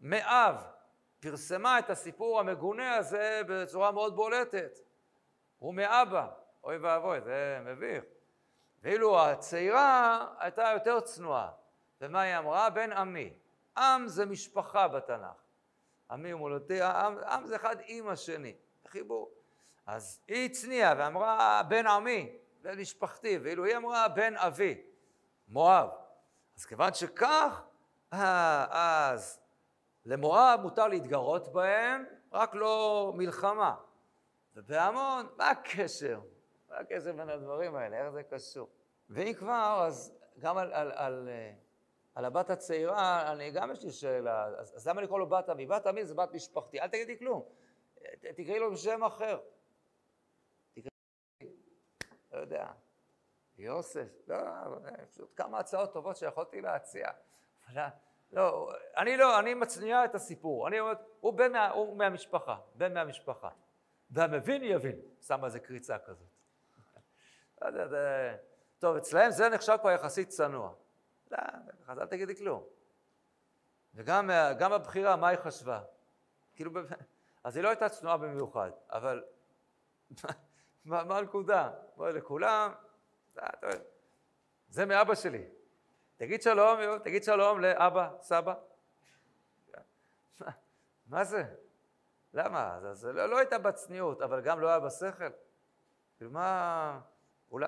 מאב, 0.00 0.56
פרסמה 1.20 1.78
את 1.78 1.90
הסיפור 1.90 2.40
המגונה 2.40 2.96
הזה 2.96 3.40
בצורה 3.48 3.92
מאוד 3.92 4.16
בולטת. 4.16 4.78
הוא 5.58 5.74
מאבא, 5.74 6.28
אוי 6.64 6.76
ואבוי, 6.76 7.20
זה 7.20 7.58
מביך. 7.64 8.04
ואילו 8.82 9.20
הצעירה 9.20 10.26
הייתה 10.38 10.70
יותר 10.74 11.00
צנועה. 11.00 11.50
ומה 12.00 12.20
היא 12.20 12.38
אמרה? 12.38 12.70
בן 12.70 12.92
עמי. 12.92 13.32
עם 13.76 14.08
זה 14.08 14.26
משפחה 14.26 14.88
בתנ"ך. 14.88 15.42
עמי 16.10 16.32
ומולדתי, 16.32 16.82
עם, 16.82 17.18
עם 17.18 17.46
זה 17.46 17.56
אחד 17.56 17.76
עם 17.86 18.08
השני, 18.08 18.54
חיבור. 18.86 19.30
אז 19.86 20.20
היא 20.28 20.50
הצניעה 20.50 20.94
ואמרה 20.98 21.62
בן 21.68 21.86
עמי, 21.86 22.38
בן 22.64 22.80
משפחתי, 22.80 23.38
ואילו 23.38 23.64
היא 23.64 23.76
אמרה 23.76 24.08
בן 24.08 24.36
אבי, 24.36 24.82
מואב. 25.48 25.88
אז 26.56 26.64
כיוון 26.64 26.94
שכך, 26.94 27.62
אה, 28.12 28.66
אז 28.70 29.40
למואב 30.04 30.60
מותר 30.62 30.88
להתגרות 30.88 31.52
בהם, 31.52 32.04
רק 32.32 32.54
לא 32.54 33.12
מלחמה. 33.16 33.74
ובהמון, 34.54 35.26
מה 35.36 35.50
הקשר? 35.50 36.20
מה 36.70 36.76
הקשר 36.76 37.12
בין 37.12 37.30
הדברים 37.30 37.74
האלה? 37.74 37.96
איך 37.96 38.10
זה 38.10 38.22
קשור? 38.22 38.68
ואם 39.10 39.32
כבר, 39.32 39.84
אז 39.86 40.14
גם 40.38 40.58
על, 40.58 40.72
על, 40.72 40.92
על, 40.94 41.28
אה, 41.28 41.52
על 42.14 42.24
הבת 42.24 42.50
הצעירה, 42.50 43.32
אני 43.32 43.50
גם 43.50 43.70
יש 43.70 43.84
לי 43.84 43.90
שאלה, 43.90 44.44
אז, 44.44 44.76
אז 44.76 44.88
למה 44.88 45.02
לקרוא 45.02 45.18
לו 45.18 45.26
בת 45.26 45.48
עמי? 45.48 45.66
בת 45.66 45.86
עמי 45.86 46.04
זה 46.04 46.14
בת 46.14 46.32
משפחתי, 46.32 46.80
אל 46.80 46.88
תגידי 46.88 47.18
כלום, 47.18 47.42
תקראי 48.20 48.58
לו 48.58 48.72
בשם 48.72 49.04
אחר. 49.04 49.38
לא 52.34 52.40
יודע, 52.40 52.66
יוסף, 53.58 54.08
לא, 54.28 54.36
פשוט 55.10 55.32
כמה 55.36 55.58
הצעות 55.58 55.92
טובות 55.92 56.16
שיכולתי 56.16 56.60
להציע. 56.60 57.08
לא, 58.32 58.72
אני 58.96 59.16
לא, 59.16 59.38
אני 59.38 59.54
מצניעה 59.54 60.04
את 60.04 60.14
הסיפור, 60.14 60.68
אני 60.68 60.80
אומרת, 60.80 60.98
הוא 61.20 61.32
בן 61.32 61.52
מה, 61.52 61.70
הוא 61.70 61.96
מהמשפחה, 61.96 62.58
בן 62.74 62.94
מהמשפחה. 62.94 63.48
והמבין 64.10 64.62
יבין, 64.64 65.00
שמה 65.20 65.46
איזה 65.46 65.60
קריצה 65.60 65.98
כזאת. 65.98 66.28
לא. 67.62 67.98
טוב, 68.78 68.96
אצלהם 68.96 69.30
זה 69.30 69.48
נחשב 69.48 69.76
כבר 69.80 69.90
יחסית 69.90 70.28
צנוע. 70.28 70.74
לא, 71.30 71.38
אז 71.86 71.98
אל 71.98 72.06
תגידי 72.06 72.36
כלום. 72.36 72.64
וגם 73.94 74.72
הבחירה, 74.72 75.16
מה 75.16 75.28
היא 75.28 75.38
חשבה? 75.38 75.82
כאילו, 76.54 76.70
אז 77.44 77.56
היא 77.56 77.64
לא 77.64 77.68
הייתה 77.68 77.88
צנועה 77.88 78.16
במיוחד, 78.16 78.70
אבל 78.90 79.24
מה 80.84 81.18
הנקודה? 81.18 81.70
בואי 81.96 82.12
לכולם, 82.12 82.72
זה 84.68 84.86
מאבא 84.86 85.14
שלי. 85.14 85.44
תגיד 86.16 86.42
שלום, 86.42 86.98
תגיד 86.98 87.24
שלום 87.24 87.60
לאבא, 87.60 88.10
סבא. 88.20 88.54
מה 91.06 91.24
זה? 91.24 91.44
למה? 92.34 92.78
זה, 92.80 92.94
זה 92.94 93.12
לא, 93.12 93.26
לא 93.26 93.38
הייתה 93.38 93.58
בצניעות, 93.58 94.22
אבל 94.22 94.40
גם 94.40 94.60
לא 94.60 94.68
היה 94.68 94.80
בשכל. 94.80 95.24
כאילו 96.16 96.30
מה... 96.30 97.00
אולי. 97.50 97.66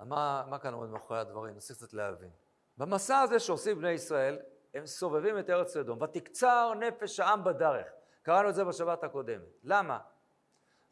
מה, 0.00 0.44
מה 0.48 0.58
כאן 0.58 0.74
עומד 0.74 0.88
מאחורי 0.88 1.20
הדברים? 1.20 1.54
ננסה 1.54 1.74
קצת 1.74 1.92
להבין. 1.92 2.30
במסע 2.76 3.20
הזה 3.20 3.38
שעושים 3.38 3.78
בני 3.78 3.90
ישראל, 3.90 4.38
הם 4.74 4.86
סובבים 4.86 5.38
את 5.38 5.50
ארץ 5.50 5.76
אדום. 5.76 6.02
ותקצר 6.02 6.74
נפש 6.74 7.20
העם 7.20 7.44
בדרך. 7.44 7.86
קראנו 8.22 8.48
את 8.48 8.54
זה 8.54 8.64
בשבת 8.64 9.04
הקודמת. 9.04 9.48
למה? 9.62 9.98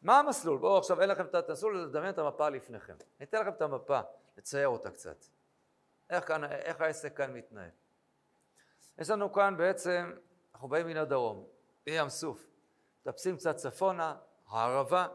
מה 0.02 0.18
המסלול? 0.18 0.58
בואו 0.58 0.78
עכשיו 0.78 1.00
אין 1.00 1.08
לכם, 1.08 1.26
תנסו 1.26 1.70
לדמיין 1.70 2.12
את 2.14 2.18
המפה 2.18 2.48
לפניכם. 2.48 2.94
אני 3.18 3.26
אתן 3.26 3.40
לכם 3.40 3.50
את 3.50 3.62
המפה, 3.62 4.00
לצייר 4.36 4.68
אותה 4.68 4.90
קצת. 4.90 5.24
איך, 6.10 6.28
כאן, 6.28 6.44
איך 6.44 6.80
העסק 6.80 7.16
כאן 7.16 7.32
מתנהל. 7.32 7.70
יש 8.98 9.10
לנו 9.10 9.32
כאן 9.32 9.56
בעצם, 9.56 10.12
אנחנו 10.54 10.68
באים 10.68 10.86
מן 10.86 10.96
הדרום, 10.96 11.46
מים 11.86 12.08
סוף. 12.08 12.46
מטפסים 13.06 13.36
קצת 13.36 13.56
צפונה, 13.56 14.16
הערבה, 14.46 15.08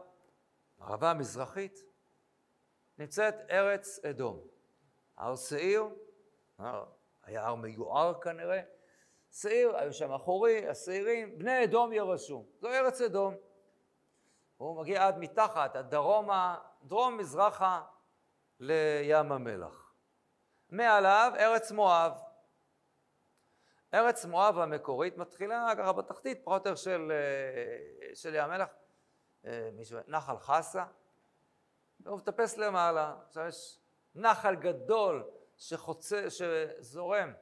הערבה 0.78 1.10
המזרחית, 1.10 1.80
נמצאת 2.98 3.34
ארץ 3.50 4.04
אדום. 4.04 4.46
הר 5.16 5.36
שעיר, 5.36 5.84
היה 7.22 7.46
הר 7.46 7.54
מיוער 7.54 8.20
כנראה, 8.20 8.60
שעיר, 9.40 9.76
היו 9.76 9.92
שם 9.92 10.12
אחורי, 10.12 10.68
השעירים, 10.68 11.38
בני 11.38 11.64
אדום 11.64 11.92
ירשו. 11.92 12.46
זו 12.60 12.68
ארץ 12.68 13.00
אדום. 13.00 13.34
הוא 14.56 14.80
מגיע 14.80 15.06
עד 15.06 15.18
מתחת, 15.18 15.76
עד 15.76 15.90
דרומה, 15.90 16.58
דרום 16.82 17.16
מזרחה 17.16 17.82
לים 18.60 19.32
המלח. 19.32 19.94
מעליו 20.70 21.32
ארץ 21.38 21.72
מואב. 21.72 22.12
ארץ 23.94 24.24
מואב 24.24 24.58
המקורית 24.58 25.16
מתחילה 25.16 25.72
ככה 25.78 25.92
בתחתית, 25.92 26.40
פחות 26.44 26.66
או 26.66 26.70
יותר 26.70 26.82
של, 26.82 27.12
אה, 27.12 28.14
של 28.14 28.34
ים 28.34 28.44
המלח, 28.44 28.68
אה, 29.46 29.70
נחל 30.06 30.38
חסה, 30.38 30.84
והוא 32.00 32.18
מטפס 32.18 32.58
למעלה. 32.58 33.14
עכשיו 33.26 33.46
יש 33.46 33.78
נחל 34.14 34.54
גדול 34.54 35.30
שחוצה, 35.56 36.26
שזורם 36.30 37.32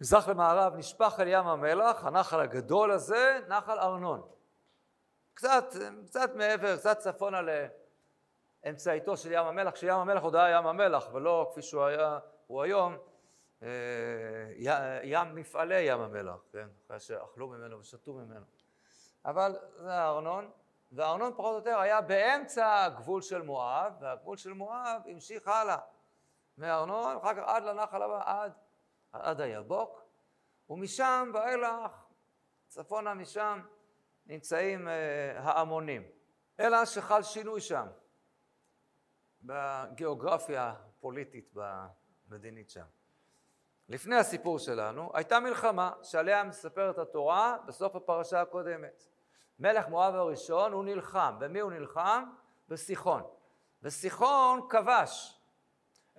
מזרח 0.00 0.28
למערב, 0.28 0.76
נשפך 0.76 1.16
אל 1.20 1.28
ים 1.28 1.46
המלח, 1.46 2.04
הנחל 2.04 2.40
הגדול 2.40 2.90
הזה, 2.90 3.40
נחל 3.48 3.78
ארנון. 3.78 4.22
קצת, 5.34 5.64
קצת 6.06 6.30
מעבר, 6.34 6.76
קצת 6.76 6.98
צפונה 6.98 7.40
לאמצעיתו 8.64 9.16
של 9.16 9.32
ים 9.32 9.46
המלח, 9.46 9.76
שים 9.76 9.94
המלח 9.94 10.22
עוד 10.22 10.36
היה 10.36 10.58
ים 10.58 10.66
המלח, 10.66 11.08
ולא 11.12 11.48
כפי 11.52 11.62
שהוא 11.62 11.84
היה, 11.84 12.18
הוא 12.46 12.62
היום, 12.62 12.96
אה, 13.62 13.68
ים 15.02 15.34
מפעלי 15.34 15.80
ים 15.80 16.00
המלח, 16.00 16.36
כן? 16.52 16.68
אחרי 16.86 17.00
שאכלו 17.00 17.48
ממנו 17.48 17.78
ושתו 17.78 18.12
ממנו. 18.12 18.44
אבל 19.24 19.56
זה 19.76 19.94
הארנון, 19.94 20.50
והארנון 20.92 21.32
פחות 21.36 21.52
או 21.52 21.56
יותר 21.56 21.78
היה 21.78 22.00
באמצע 22.00 22.84
הגבול 22.84 23.22
של 23.22 23.42
מואב, 23.42 23.92
והגבול 24.00 24.36
של 24.36 24.52
מואב 24.52 25.02
המשיך 25.06 25.48
הלאה. 25.48 25.78
מהארנון, 26.56 27.16
אחר 27.16 27.34
כך 27.34 27.42
עד 27.46 27.62
לנחל 27.62 28.02
הבא, 28.02 28.22
עד, 28.24 28.52
עד 29.12 29.40
היבוק, 29.40 30.02
ומשם 30.70 31.30
ואילך, 31.34 32.06
צפונה 32.66 33.14
משם, 33.14 33.60
נמצאים 34.26 34.88
uh, 34.88 34.90
ההמונים. 35.38 36.02
אלא 36.60 36.84
שחל 36.84 37.22
שינוי 37.22 37.60
שם, 37.60 37.86
בגיאוגרפיה 39.42 40.74
הפוליטית, 40.98 41.54
במדינית 42.28 42.70
שם. 42.70 42.84
לפני 43.88 44.16
הסיפור 44.16 44.58
שלנו, 44.58 45.10
הייתה 45.14 45.40
מלחמה 45.40 45.92
שעליה 46.02 46.44
מספרת 46.44 46.98
התורה 46.98 47.56
בסוף 47.66 47.96
הפרשה 47.96 48.40
הקודמת. 48.40 49.02
מלך 49.58 49.88
מואב 49.88 50.14
הראשון, 50.14 50.72
הוא 50.72 50.84
נלחם. 50.84 51.36
במי 51.38 51.60
הוא 51.60 51.72
נלחם? 51.72 52.24
בסיחון. 52.68 53.22
וסיחון 53.82 54.68
כבש 54.68 55.40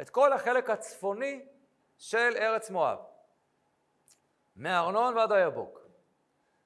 את 0.02 0.10
כל 0.10 0.34
החלק 0.34 0.70
הצפוני 0.70 1.46
של 2.00 2.38
ארץ 2.38 2.70
מואב, 2.70 2.98
מארנון 4.56 5.18
ועד 5.18 5.32
היבוק. 5.32 5.80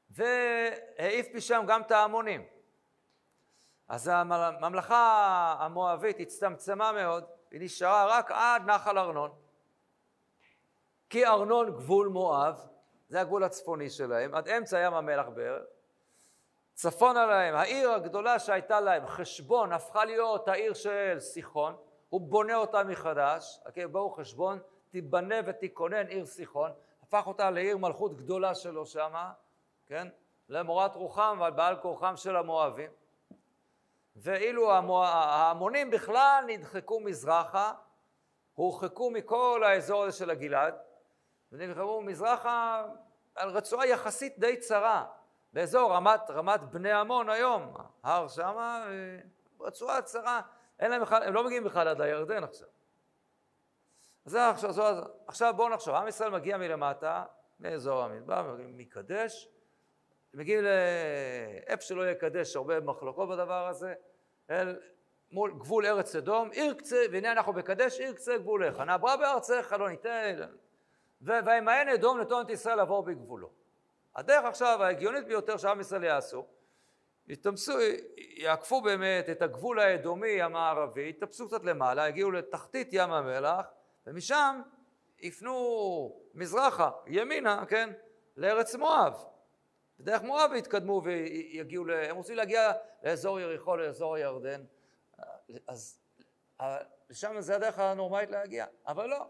והעיף 0.09 1.27
משם 1.33 1.63
גם 1.67 1.81
את 1.81 1.91
ההמונים. 1.91 2.45
אז 3.87 4.07
הממלכה 4.07 5.55
המואבית 5.59 6.19
הצטמצמה 6.19 6.91
מאוד, 6.91 7.23
היא 7.51 7.61
נשארה 7.61 8.05
רק 8.05 8.31
עד 8.31 8.61
נחל 8.65 8.97
ארנון. 8.97 9.31
כי 11.09 11.25
ארנון 11.25 11.71
גבול 11.71 12.07
מואב, 12.07 12.67
זה 13.07 13.21
הגבול 13.21 13.43
הצפוני 13.43 13.89
שלהם, 13.89 14.35
עד 14.35 14.47
אמצע 14.47 14.79
ים 14.79 14.93
המלח 14.93 15.27
בערך. 15.27 15.63
צפונה 16.73 17.25
להם, 17.25 17.55
העיר 17.55 17.91
הגדולה 17.91 18.39
שהייתה 18.39 18.79
להם, 18.79 19.07
חשבון, 19.07 19.71
הפכה 19.71 20.05
להיות 20.05 20.47
העיר 20.47 20.73
של 20.73 21.19
סיחון, 21.19 21.75
הוא 22.09 22.21
בונה 22.21 22.55
אותה 22.55 22.83
מחדש, 22.83 23.59
okay, 23.65 23.87
בואו 23.87 24.11
חשבון, 24.11 24.59
תיבנה 24.93 25.35
ותיכונן 25.45 26.07
עיר 26.07 26.25
סיחון, 26.25 26.71
הפך 27.03 27.27
אותה 27.27 27.51
לעיר 27.51 27.77
מלכות 27.77 28.17
גדולה 28.17 28.55
שלו 28.55 28.85
שמה, 28.85 29.31
כן? 29.87 30.07
למורת 30.49 30.95
רוחם 30.95 31.37
ועל 31.39 31.51
בעל 31.51 31.75
כורחם 31.75 32.15
של 32.15 32.35
המואבים. 32.35 32.91
ואילו 34.15 34.71
ההמונים 34.71 35.89
בכלל 35.89 36.43
נדחקו 36.47 36.99
מזרחה, 36.99 37.73
הורחקו 38.53 39.11
מכל 39.11 39.63
האזור 39.65 40.03
הזה 40.03 40.17
של 40.17 40.29
הגלעד, 40.29 40.75
ונלחמו 41.51 42.01
מזרחה 42.01 42.85
על 43.35 43.49
רצועה 43.49 43.87
יחסית 43.87 44.39
די 44.39 44.57
צרה, 44.57 45.05
באזור 45.53 45.93
רמת, 45.93 46.21
רמת 46.29 46.63
בני 46.63 46.91
עמון 46.91 47.29
היום, 47.29 47.73
הר 48.03 48.27
שמה, 48.27 48.85
רצועה 49.59 50.01
צרה, 50.01 50.41
אין 50.79 50.91
להם 50.91 51.01
בכלל, 51.01 51.23
הם 51.23 51.33
לא 51.33 51.43
מגיעים 51.43 51.63
בכלל 51.63 51.87
עד 51.87 52.01
הירדן 52.01 52.43
עכשיו. 52.43 52.67
זה 54.25 54.49
עכשיו, 54.49 55.03
עכשיו 55.27 55.53
בואו 55.57 55.69
נחשוב, 55.69 55.95
עם 55.95 56.07
ישראל 56.07 56.29
מגיע 56.29 56.57
מלמטה, 56.57 57.23
מאזור 57.59 58.03
המדבר, 58.03 58.55
מקדש, 58.59 59.49
מגיעים 60.33 60.63
לאיפה 60.63 61.83
שלא 61.83 62.09
יקדש, 62.09 62.55
הרבה 62.55 62.79
מחלוקות 62.79 63.29
בדבר 63.29 63.67
הזה, 63.67 63.93
אל 64.49 64.79
מול 65.31 65.53
גבול 65.59 65.85
ארץ 65.85 66.15
אדום, 66.15 66.49
עיר 66.51 66.73
קצה, 66.73 67.05
והנה 67.11 67.31
אנחנו 67.31 67.53
בקדש, 67.53 67.99
עיר 67.99 68.13
קצה 68.13 68.37
גבולך, 68.37 68.79
נעברה 68.79 69.17
בארצך 69.17 69.75
לא 69.79 69.89
ניתן, 69.89 70.39
וימאן 71.21 71.89
אדום 71.93 72.19
לטון 72.19 72.45
את 72.45 72.49
ישראל 72.49 72.75
לעבור 72.75 73.03
בגבולו. 73.03 73.49
הדרך 74.15 74.45
עכשיו 74.45 74.83
ההגיונית 74.83 75.27
ביותר 75.27 75.57
שעם 75.57 75.79
ישראל 75.79 76.03
יעשו, 76.03 76.45
יתמסו, 77.27 77.73
יעקפו 78.37 78.81
באמת 78.81 79.29
את 79.29 79.41
הגבול 79.41 79.79
האדומי 79.79 80.41
המערבי, 80.41 81.09
יתפסו 81.09 81.47
קצת 81.47 81.63
למעלה, 81.63 82.07
יגיעו 82.09 82.31
לתחתית 82.31 82.89
ים 82.91 83.11
המלח, 83.11 83.65
ומשם 84.07 84.61
יפנו 85.19 86.21
מזרחה, 86.33 86.91
ימינה, 87.07 87.65
כן, 87.65 87.89
לארץ 88.37 88.75
מואב. 88.75 89.25
בדרך 89.99 90.21
מואב 90.21 90.51
יתקדמו 90.53 91.01
ויגיעו, 91.03 91.85
הם 91.91 92.15
רוצים 92.15 92.35
להגיע 92.35 92.71
לאזור 93.03 93.39
יריחו, 93.39 93.75
לאזור 93.75 94.15
הירדן, 94.15 94.63
אז 95.67 95.99
לשם 97.09 97.41
זה 97.41 97.55
הדרך 97.55 97.79
הנורמלית 97.79 98.29
להגיע, 98.29 98.65
אבל 98.87 99.09
לא. 99.09 99.25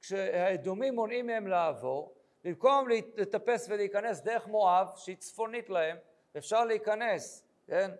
כשהאדומים 0.00 0.94
מונעים 0.94 1.26
מהם 1.26 1.46
לעבור, 1.46 2.14
במקום 2.44 2.88
לטפס 2.88 3.66
ולהיכנס 3.68 4.20
דרך 4.20 4.46
מואב, 4.46 4.88
שהיא 4.96 5.16
צפונית 5.16 5.70
להם, 5.70 5.96
אפשר 6.36 6.64
להיכנס, 6.64 7.44
כן? 7.66 7.90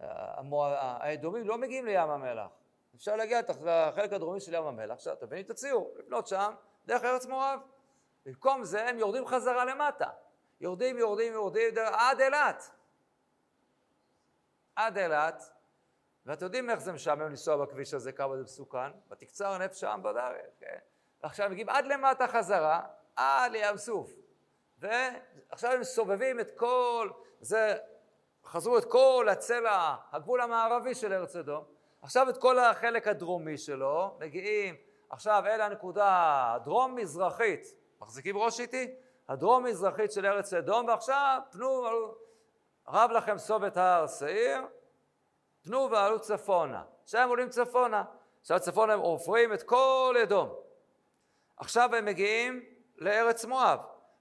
האדומים 0.00 1.46
לא 1.46 1.58
מגיעים 1.58 1.86
לים 1.86 2.10
המלח, 2.10 2.50
אפשר 2.94 3.16
להגיע 3.16 3.40
לחלק 3.40 4.12
הדרומי 4.12 4.40
של 4.40 4.54
ים 4.54 4.64
המלח, 4.64 4.94
עכשיו 4.94 5.16
תביני 5.16 5.42
את 5.42 5.50
הציור, 5.50 5.94
לבנות 5.98 6.26
שם 6.26 6.54
דרך 6.86 7.04
ארץ 7.04 7.26
מואב. 7.26 7.60
במקום 8.26 8.64
זה 8.64 8.88
הם 8.88 8.98
יורדים 8.98 9.26
חזרה 9.26 9.64
למטה. 9.64 10.08
יורדים, 10.60 10.98
יורדים, 10.98 11.32
יורדים, 11.32 11.74
עד 11.92 12.20
אילת. 12.20 12.70
עד 14.76 14.98
אילת, 14.98 15.50
ואתם 16.26 16.44
יודעים 16.44 16.70
איך 16.70 16.78
זה 16.78 16.92
משעמם 16.92 17.22
לנסוע 17.22 17.56
בכביש 17.56 17.94
הזה, 17.94 18.12
כמה 18.12 18.36
זה 18.36 18.42
מסוכן, 18.42 18.90
ותקצר 19.10 19.48
הנפש 19.48 19.84
העם 19.84 20.02
בדרך, 20.02 20.46
כן? 20.60 20.78
ועכשיו 21.22 21.50
מגיעים 21.50 21.68
עד 21.68 21.86
למטה 21.86 22.26
חזרה, 22.26 22.80
עד 23.16 23.52
לים 23.52 23.76
סוף. 23.76 24.12
ועכשיו 24.78 25.72
הם 25.72 25.84
סובבים 25.84 26.40
את 26.40 26.50
כל, 26.56 27.10
זה, 27.40 27.76
חזרו 28.44 28.78
את 28.78 28.84
כל 28.84 29.26
הצלע, 29.30 29.94
הגבול 30.12 30.40
המערבי 30.40 30.94
של 30.94 31.12
ארץ 31.12 31.36
אדום, 31.36 31.64
עכשיו 32.04 32.30
את 32.30 32.38
כל 32.38 32.58
החלק 32.58 33.08
הדרומי 33.08 33.58
שלו, 33.58 34.16
מגיעים 34.20 34.74
עכשיו 35.10 35.42
אל 35.46 35.60
הנקודה 35.60 36.08
הדרום-מזרחית, 36.54 37.66
מחזיקים 38.00 38.38
ראש 38.38 38.60
איתי? 38.60 38.94
הדרום-מזרחית 39.28 40.12
של 40.12 40.26
ארץ 40.26 40.52
אדום, 40.52 40.86
ועכשיו 40.86 41.40
פנו 41.50 41.84
רב 42.88 43.10
לכם 43.10 43.38
סוב 43.38 43.64
את 43.64 43.76
ההר 43.76 44.06
שעיר, 44.06 44.60
תנו 45.62 45.88
ועלו 45.90 46.20
צפונה. 46.20 46.82
שם 47.06 47.26
עולים 47.28 47.48
צפונה. 47.48 48.04
עכשיו 48.40 48.60
צפונה 48.60 48.92
הם 48.92 49.00
עוברים 49.00 49.52
את 49.52 49.62
כל 49.62 50.16
אדום. 50.22 50.54
עכשיו 51.56 51.94
הם 51.94 52.04
מגיעים 52.04 52.64
לארץ 52.98 53.44
מואב. 53.44 53.78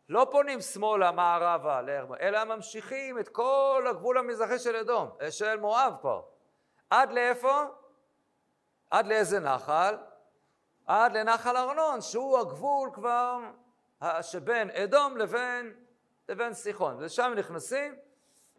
לא 0.10 0.28
פונים 0.32 0.62
שמאלה, 0.62 1.12
מערבה, 1.12 1.82
אלא 2.22 2.44
ממשיכים 2.44 3.20
את 3.20 3.30
כל 3.30 3.86
הגבול 3.90 4.18
המזרחי 4.18 4.60
של 4.60 4.76
אדום, 4.76 5.10
של 5.30 5.60
מואב 5.60 5.94
כבר. 6.02 6.33
עד 6.94 7.12
לאיפה? 7.12 7.64
עד 8.92 9.08
לאיזה 9.08 9.40
נחל? 9.40 9.98
עד 10.86 11.18
לנחל 11.18 11.58
ארנון, 11.58 12.02
שהוא 12.02 12.40
הגבול 12.40 12.90
כבר 12.94 13.40
שבין 14.22 14.70
אדום 14.70 15.18
לבין, 15.18 15.74
לבין 16.30 16.54
סיחון. 16.54 16.98
ושם 17.00 17.24
הם 17.24 17.34
נכנסים, 17.34 17.96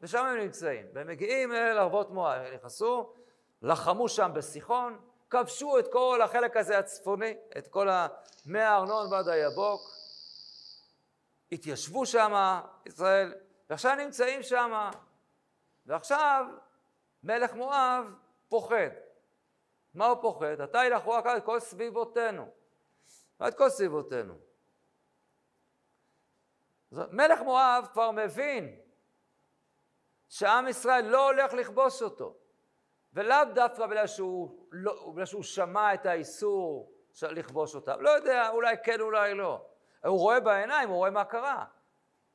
ושם 0.02 0.24
הם 0.24 0.36
נמצאים. 0.38 0.86
והם 0.92 1.06
מגיעים 1.06 1.52
אל 1.52 1.78
ערבות 1.78 2.10
מואב. 2.10 2.42
נכנסו, 2.54 3.12
לחמו 3.62 4.08
שם 4.08 4.30
בסיחון, 4.34 5.00
כבשו 5.30 5.78
את 5.78 5.92
כל 5.92 6.20
החלק 6.22 6.56
הזה 6.56 6.78
הצפוני, 6.78 7.34
את 7.58 7.68
כל 7.68 7.88
ה... 7.88 8.06
מהארנון 8.46 9.12
ועד 9.12 9.28
היבוק. 9.28 9.80
התיישבו 11.52 12.06
שם 12.06 12.60
ישראל, 12.86 13.34
ועכשיו 13.70 13.94
נמצאים 13.94 14.42
שם. 14.42 14.90
ועכשיו 15.86 16.46
מלך 17.22 17.54
מואב 17.54 18.23
פוחד. 18.54 18.88
מה 19.94 20.06
הוא 20.06 20.22
פוחד? 20.22 20.60
אתה 20.60 20.84
ילך 20.84 21.06
רק 21.06 21.26
את 21.26 21.44
כל 21.44 21.60
סביבותינו. 21.60 22.48
מה 23.40 23.48
את 23.48 23.54
כל 23.54 23.68
סביבותינו? 23.68 24.34
מלך 26.92 27.40
מואב 27.40 27.88
כבר 27.92 28.10
מבין 28.10 28.80
שעם 30.28 30.68
ישראל 30.68 31.04
לא 31.04 31.30
הולך 31.30 31.54
לכבוש 31.54 32.02
אותו, 32.02 32.36
ולאו 33.12 33.36
דווקא 33.54 33.86
בגלל 33.86 34.06
שהוא, 34.06 34.68
לא, 34.72 35.24
שהוא 35.24 35.42
שמע 35.42 35.94
את 35.94 36.06
האיסור 36.06 36.92
לכבוש 37.22 37.74
אותם. 37.74 38.00
לא 38.00 38.10
יודע, 38.10 38.50
אולי 38.50 38.76
כן, 38.84 39.00
אולי 39.00 39.34
לא. 39.34 39.66
הוא 40.04 40.18
רואה 40.18 40.40
בעיניים, 40.40 40.88
הוא 40.88 40.96
רואה 40.96 41.10
מה 41.10 41.24
קרה. 41.24 41.64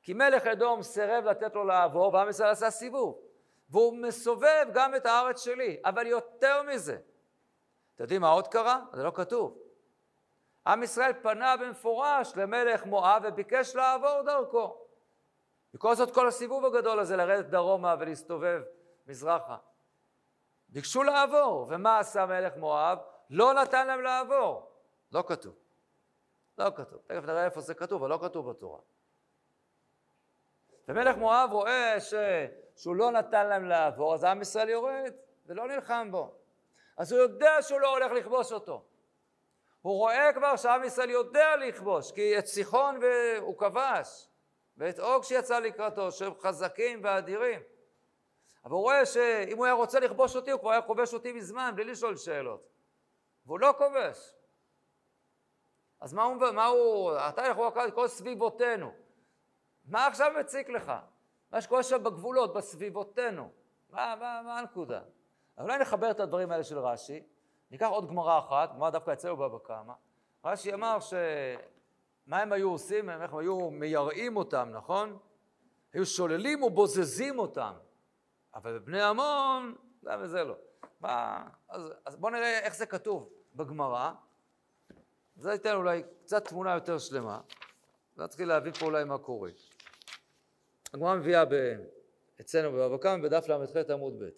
כי 0.01 0.13
מלך 0.13 0.47
אדום 0.47 0.83
סירב 0.83 1.23
לתת 1.23 1.55
לו 1.55 1.63
לעבור, 1.63 2.13
ועם 2.13 2.29
ישראל 2.29 2.49
עשה 2.49 2.69
סיבוב. 2.69 3.28
והוא 3.69 3.97
מסובב 3.97 4.67
גם 4.73 4.95
את 4.95 5.05
הארץ 5.05 5.43
שלי. 5.43 5.81
אבל 5.85 6.07
יותר 6.07 6.63
מזה, 6.63 6.97
אתם 7.95 8.03
יודעים 8.03 8.21
מה 8.21 8.29
עוד 8.29 8.47
קרה? 8.47 8.79
זה 8.93 9.03
לא 9.03 9.11
כתוב. 9.15 9.57
עם 10.67 10.83
ישראל 10.83 11.13
פנה 11.21 11.57
במפורש 11.57 12.33
למלך 12.35 12.85
מואב 12.85 13.23
וביקש 13.25 13.75
לעבור 13.75 14.21
דרכו. 14.21 14.77
בכל 15.73 15.95
זאת 15.95 16.13
כל 16.13 16.27
הסיבוב 16.27 16.65
הגדול 16.65 16.99
הזה 16.99 17.15
לרדת 17.15 17.45
דרומה 17.45 17.95
ולהסתובב 17.99 18.61
מזרחה. 19.07 19.57
ביקשו 20.69 21.03
לעבור, 21.03 21.67
ומה 21.69 21.99
עשה 21.99 22.25
מלך 22.25 22.57
מואב? 22.57 22.97
לא 23.29 23.53
נתן 23.53 23.87
להם 23.87 24.01
לעבור. 24.01 24.71
לא 25.11 25.23
כתוב. 25.27 25.55
לא 26.57 26.69
כתוב. 26.75 27.01
תכף 27.07 27.23
נראה 27.23 27.45
איפה 27.45 27.61
זה 27.61 27.73
כתוב, 27.73 28.01
אבל 28.03 28.09
לא 28.09 28.19
כתוב 28.21 28.49
בתורה. 28.49 28.79
ומלך 30.87 31.17
מואב 31.17 31.49
רואה 31.51 31.99
ש... 31.99 32.13
שהוא 32.79 32.95
לא 32.95 33.11
נתן 33.11 33.49
להם 33.49 33.65
לעבור, 33.65 34.13
אז 34.13 34.23
עם 34.23 34.41
ישראל 34.41 34.69
יורד 34.69 35.13
ולא 35.45 35.67
נלחם 35.67 36.07
בו. 36.11 36.35
אז 36.97 37.11
הוא 37.11 37.21
יודע 37.21 37.61
שהוא 37.61 37.79
לא 37.79 37.97
הולך 37.97 38.11
לכבוש 38.11 38.51
אותו. 38.51 38.85
הוא 39.81 39.97
רואה 39.97 40.33
כבר 40.33 40.55
שעם 40.55 40.83
ישראל 40.83 41.09
יודע 41.09 41.55
לכבוש, 41.55 42.11
כי 42.11 42.39
את 42.39 42.45
סיחון 42.45 42.99
הוא 43.39 43.57
כבש, 43.57 44.29
ואת 44.77 44.99
אוג 44.99 45.23
שיצא 45.23 45.59
לקראתו, 45.59 46.11
שהם 46.11 46.33
חזקים 46.39 47.01
ואדירים. 47.03 47.61
אבל 48.65 48.71
הוא 48.71 48.81
רואה 48.81 49.05
שאם 49.05 49.57
הוא 49.57 49.65
היה 49.65 49.73
רוצה 49.73 49.99
לכבוש 49.99 50.35
אותי, 50.35 50.51
הוא 50.51 50.59
כבר 50.59 50.71
היה 50.71 50.81
כובש 50.81 51.13
אותי 51.13 51.31
מזמן, 51.31 51.71
בלי 51.75 51.83
לשאול 51.83 52.17
שאלות. 52.17 52.69
והוא 53.45 53.59
לא 53.59 53.73
כובש. 53.77 54.35
אז 56.01 56.13
מה 56.13 56.23
הוא, 56.23 56.51
מה 56.53 56.65
הוא 56.65 57.17
אתה 57.29 57.41
יכול 57.45 57.91
כל 57.91 58.07
סביבותינו. 58.07 58.93
מה 59.85 60.07
עכשיו 60.07 60.31
מציק 60.39 60.69
לך? 60.69 60.91
מה 61.51 61.61
שקורה 61.61 61.83
שם 61.83 62.03
בגבולות, 62.03 62.53
בסביבותינו. 62.53 63.49
מה, 63.89 64.15
מה, 64.19 64.41
מה 64.45 64.59
הנקודה? 64.59 65.01
אולי 65.57 65.77
נחבר 65.77 66.11
את 66.11 66.19
הדברים 66.19 66.51
האלה 66.51 66.63
של 66.63 66.79
רש"י, 66.79 67.23
ניקח 67.71 67.87
עוד 67.87 68.07
גמרא 68.07 68.39
אחת, 68.39 68.73
גמרא 68.75 68.89
דווקא 68.89 69.13
אצלנו 69.13 69.37
בבא 69.37 69.57
קמא. 69.63 69.93
רש"י 70.45 70.73
אמר 70.73 70.99
ש... 70.99 71.13
מה 72.25 72.39
הם 72.39 72.51
היו 72.51 72.71
עושים? 72.71 73.09
הם 73.09 73.37
היו 73.37 73.71
מייראים 73.71 74.37
אותם, 74.37 74.69
נכון? 74.71 75.17
היו 75.93 76.05
שוללים 76.05 76.63
ובוזזים 76.63 77.39
אותם. 77.39 77.73
אבל 78.55 78.79
בבני 78.79 79.01
עמון, 79.01 79.75
זה 80.01 80.09
וזה 80.19 80.43
לא. 80.43 80.55
מה... 80.99 81.43
אז, 81.69 81.93
אז 82.05 82.15
בואו 82.15 82.31
נראה 82.31 82.59
איך 82.59 82.75
זה 82.75 82.85
כתוב 82.85 83.29
בגמרא. 83.55 84.11
זה 85.35 85.51
ייתן 85.51 85.75
אולי 85.75 86.03
קצת 86.23 86.47
תמונה 86.47 86.73
יותר 86.73 86.97
שלמה. 86.97 87.41
נתחיל 88.17 88.47
להבין 88.47 88.73
פה 88.73 88.85
אולי 88.85 89.03
מה 89.03 89.17
קורה. 89.17 89.49
הגמרא 90.93 91.15
מביאה 91.15 91.45
ב... 91.45 91.53
אצלנו 92.41 92.71
בבבא 92.71 92.97
קמא 92.97 93.23
בדף 93.23 93.47
ל"ח 93.47 93.89
עמוד 93.89 94.23
ב'. 94.23 94.29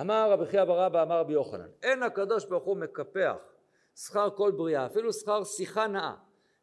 אמר 0.00 0.30
רבי 0.30 0.46
חייא 0.46 0.64
בר 0.64 0.86
אבא 0.86 1.02
אמר 1.02 1.18
רבי 1.18 1.32
יוחנן, 1.32 1.68
אין 1.82 2.02
הקדוש 2.02 2.44
ברוך 2.44 2.64
הוא 2.64 2.76
מקפח 2.76 3.36
שכר 3.96 4.30
כל 4.30 4.50
בריאה, 4.50 4.86
אפילו 4.86 5.12
שכר 5.12 5.44
שיחה 5.44 5.86
נאה. 5.86 6.14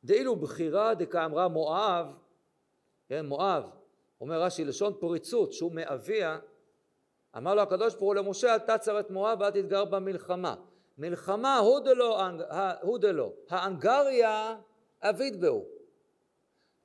דאילו 0.04 0.36
בחירה 0.36 0.94
דקאמרה 0.94 1.48
מואב, 1.48 2.14
כן, 3.10 3.26
מואב, 3.26 3.64
אומר 4.22 4.42
רש"י, 4.42 4.66
לשון 4.66 4.94
פריצות, 5.00 5.54
שהוא 5.54 5.72
מאביה, 5.72 6.40
אמר 7.38 7.56
לו 7.56 7.62
הקדוש 7.62 7.94
ברוך 7.94 8.06
הוא 8.06 8.16
למשה, 8.16 8.54
אל 8.54 8.60
תצר 8.60 9.00
את 9.00 9.10
מואב 9.10 9.42
ואל 9.42 9.52
תתגר 9.52 9.86
במלחמה. 9.86 10.56
מלחמה 10.98 11.58
הוא 11.58 11.80
דלו, 13.00 13.34
האנגריה 13.50 14.56
אביד 15.02 15.42
בהו. 15.42 15.81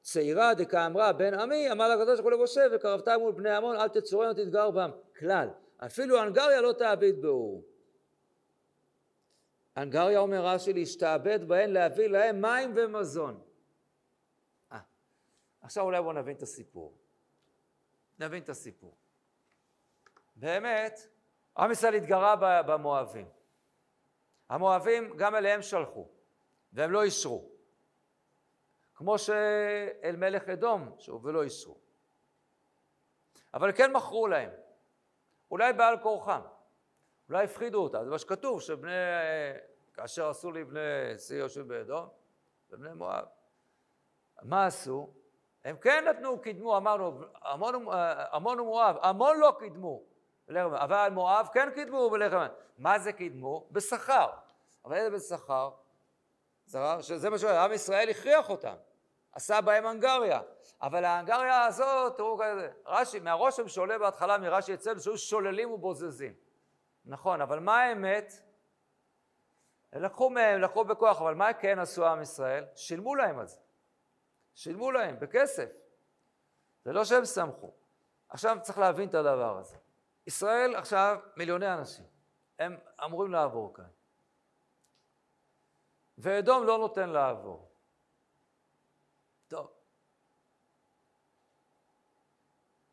צעירה 0.06 0.54
דקאמרה 0.54 1.12
בן 1.12 1.34
עמי, 1.34 1.72
אמר 1.72 1.88
לקדוש 1.88 2.20
ברוך 2.20 2.32
הוא 2.32 2.40
למשה, 2.40 2.60
וקרבת 2.72 3.08
מול 3.08 3.32
בני 3.32 3.50
עמון, 3.50 3.76
אל 3.76 3.88
תצורנו 3.88 4.34
תתגר 4.34 4.70
בם. 4.70 4.90
כלל. 5.18 5.48
אפילו 5.78 6.18
הנגריה 6.18 6.60
לא 6.60 6.72
תעביד 6.72 7.22
בהו. 7.22 7.64
הנגריה 9.76 10.18
אומר 10.18 10.46
רש"י 10.46 10.72
להשתעבד 10.72 11.48
בהן 11.48 11.70
להביא 11.70 12.06
להם 12.06 12.42
מים 12.42 12.72
ומזון. 12.76 13.40
אה, 14.72 14.78
עכשיו 15.60 15.84
אולי 15.84 16.02
בואו 16.02 16.12
נבין 16.12 16.36
את 16.36 16.42
הסיפור. 16.42 16.96
נבין 18.18 18.42
את 18.42 18.48
הסיפור. 18.48 18.96
באמת, 20.36 21.00
עם 21.58 21.70
ישראל 21.70 21.94
התגרה 21.94 22.62
במואבים. 22.62 23.28
המואבים 24.48 25.16
גם 25.16 25.34
אליהם 25.34 25.62
שלחו, 25.62 26.08
והם 26.72 26.90
לא 26.90 27.02
אישרו. 27.02 27.55
כמו 28.96 29.18
שאל 29.18 30.16
מלך 30.16 30.48
אדום, 30.48 30.94
שוב, 30.98 31.24
ולא 31.24 31.42
אישרו. 31.42 31.76
אבל 33.54 33.72
כן 33.72 33.92
מכרו 33.92 34.28
להם. 34.28 34.50
אולי 35.50 35.72
בעל 35.72 35.98
כורחם, 35.98 36.40
אולי 37.28 37.44
הפחידו 37.44 37.82
אותם, 37.82 38.04
זה 38.04 38.10
מה 38.10 38.18
שכתוב, 38.18 38.60
שבני, 38.60 38.90
כאשר 39.94 40.28
עשו 40.28 40.50
לי 40.50 40.64
בני 40.64 41.18
שיא 41.18 41.36
יושב 41.36 41.68
באדום, 41.68 42.08
ובני 42.70 42.92
מואב. 42.92 43.24
מה 44.42 44.66
עשו? 44.66 45.10
הם 45.64 45.76
כן 45.76 46.04
נתנו, 46.08 46.40
קידמו, 46.40 46.76
אמרנו, 46.76 47.20
המון, 47.42 47.86
המון 48.30 48.60
ומואב, 48.60 48.96
המון 49.02 49.38
לא 49.38 49.56
קידמו, 49.58 50.02
אבל 50.58 51.08
מואב 51.12 51.48
כן 51.52 51.68
קידמו. 51.74 52.10
מה 52.78 52.98
זה 52.98 53.12
קידמו? 53.12 53.68
בשכר. 53.70 54.30
אבל 54.84 54.96
איזה 54.96 55.16
בשכר? 55.16 55.70
שזה 57.00 57.30
מה 57.30 57.38
שעם 57.38 57.72
ישראל 57.72 58.10
הכריח 58.10 58.50
אותם. 58.50 58.74
עשה 59.32 59.60
בהם 59.60 59.86
הנגריה. 59.86 60.40
אבל 60.82 61.04
ההנגריה 61.04 61.64
הזאת, 61.64 62.16
תראו 62.16 62.38
כזה, 62.38 62.70
רש"י, 62.86 63.20
מהרושם 63.20 63.68
שעולה 63.68 63.98
בהתחלה 63.98 64.38
מרש"י 64.38 64.74
אצלנו, 64.74 65.00
שהיו 65.00 65.18
שוללים 65.18 65.70
ובוזזים. 65.70 66.34
נכון, 67.04 67.40
אבל 67.40 67.58
מה 67.58 67.82
האמת? 67.82 68.32
לקחו 69.92 70.30
מהם, 70.30 70.60
לקחו 70.60 70.84
בכוח, 70.84 71.20
אבל 71.20 71.34
מה 71.34 71.52
כן 71.52 71.78
עשו 71.78 72.06
עם 72.06 72.22
ישראל? 72.22 72.64
שילמו 72.74 73.14
להם 73.14 73.38
על 73.38 73.46
זה. 73.46 73.60
שילמו 74.54 74.92
להם 74.92 75.20
בכסף. 75.20 75.68
זה 76.84 76.92
לא 76.92 77.04
שהם 77.04 77.24
שמחו. 77.24 77.72
עכשיו 78.28 78.58
צריך 78.62 78.78
להבין 78.78 79.08
את 79.08 79.14
הדבר 79.14 79.58
הזה. 79.58 79.76
ישראל 80.26 80.74
עכשיו 80.76 81.18
מיליוני 81.36 81.74
אנשים. 81.74 82.04
הם 82.58 82.76
אמורים 83.04 83.32
לעבור 83.32 83.74
כאן. 83.74 83.95
ואדום 86.18 86.66
לא 86.66 86.78
נותן 86.78 87.08
לעבור. 87.10 87.72
טוב. 89.48 89.70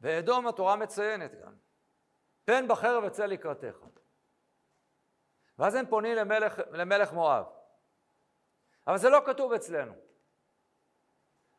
ואדום 0.02 0.48
התורה 0.48 0.76
מציינת 0.76 1.36
גם, 1.42 1.56
פן 2.46 2.68
בחרב 2.68 3.04
אצא 3.04 3.26
לקראתך. 3.26 3.78
ואז 5.60 5.76
הם 5.76 5.86
פונים 5.90 6.16
למלך, 6.16 6.62
למלך 6.72 7.14
מואב. 7.14 7.46
אבל 8.88 8.98
זה 8.98 9.10
לא 9.10 9.20
כתוב 9.26 9.54
אצלנו. 9.54 9.94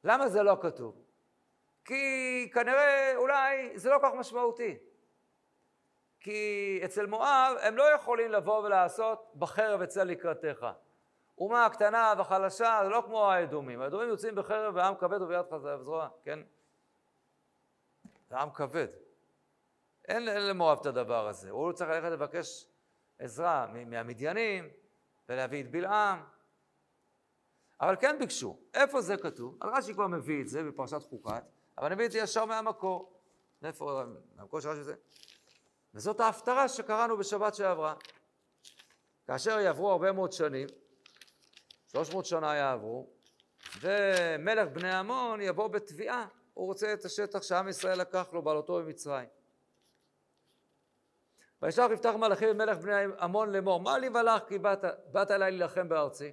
למה 0.05 0.29
זה 0.29 0.43
לא 0.43 0.57
כתוב? 0.63 1.05
כי 1.85 2.51
כנראה, 2.55 3.17
אולי, 3.17 3.79
זה 3.79 3.91
לא 3.91 3.99
כל 3.99 4.07
כך 4.07 4.15
משמעותי. 4.15 4.79
כי 6.21 6.81
אצל 6.85 7.07
מואב 7.07 7.57
הם 7.61 7.77
לא 7.77 7.83
יכולים 7.83 8.31
לבוא 8.31 8.59
ולעשות 8.59 9.33
בחרב 9.37 9.81
אצל 9.83 10.05
לקראתך. 10.05 10.67
אומה 11.39 11.69
קטנה 11.73 12.15
וחלשה, 12.19 12.81
זה 12.83 12.89
לא 12.89 13.03
כמו 13.07 13.31
האדומים. 13.31 13.81
האדומים 13.81 14.09
יוצאים 14.09 14.35
בחרב 14.35 14.75
ועם 14.77 14.95
כבד 14.95 15.23
וביד 15.23 15.47
חזרה 15.51 15.81
וזרוע, 15.81 16.09
כן? 16.23 16.39
זה 18.29 18.39
עם 18.39 18.51
כבד. 18.51 18.87
אין, 20.09 20.25
למואב 20.25 20.79
את 20.81 20.87
הדבר 20.87 21.29
הזה. 21.29 21.51
הוא 21.51 21.73
צריך 21.73 21.91
ללכת 21.91 22.09
לבקש 22.09 22.67
עזרה 23.19 23.67
מהמדיינים 23.87 24.69
ולהביא 25.29 25.65
את 25.65 25.71
בלעם. 25.71 26.25
אבל 27.81 27.97
כן 27.97 28.17
ביקשו. 28.19 28.59
איפה 28.75 29.01
זה 29.01 29.17
כתוב? 29.17 29.57
על 29.61 29.71
רש"י 29.71 29.95
כבר 29.95 30.07
מביא 30.07 30.43
את 30.43 30.49
זה 30.49 30.63
בפרשת 30.63 31.03
חוקת, 31.03 31.43
אבל 31.79 31.87
אני 31.87 31.95
מביא 31.95 32.07
את 32.07 32.13
זה 32.13 32.19
ישר 32.19 32.45
מהמקור. 32.45 33.13
איפה, 33.65 34.03
מהמקור 34.37 34.61
של 34.61 34.69
רש"י 34.69 34.83
זה? 34.83 34.95
וזאת 35.95 36.21
ההפטרה 36.21 36.69
שקראנו 36.69 37.17
בשבת 37.17 37.55
שעברה. 37.55 37.95
כאשר 39.27 39.59
יעברו 39.61 39.91
הרבה 39.91 40.13
מאוד 40.13 40.33
שנים, 40.33 40.69
300 41.95 42.27
שנה 42.27 42.55
יעברו, 42.55 43.07
ומלך 43.81 44.69
בני 44.69 44.95
עמון 44.95 45.41
יבוא 45.41 45.69
בתביעה, 45.69 46.27
הוא 46.55 46.67
רוצה 46.67 46.93
את 46.93 47.05
השטח 47.05 47.43
שעם 47.43 47.69
ישראל 47.69 48.01
לקח 48.01 48.29
לו 48.33 48.43
בעלותו 48.43 48.75
במצרים. 48.75 49.29
וישלח 51.63 51.91
יפתח 51.91 52.15
מלאכים 52.19 52.49
במלך 52.49 52.79
בני 52.79 52.93
עמון 53.21 53.53
לאמור, 53.53 53.81
מה 53.81 53.99
לי 53.99 54.09
ולך 54.09 54.43
כי 54.49 54.59
באת, 54.59 54.85
באת 55.13 55.31
אליי 55.31 55.51
להילחם 55.51 55.89
בארצי? 55.89 56.33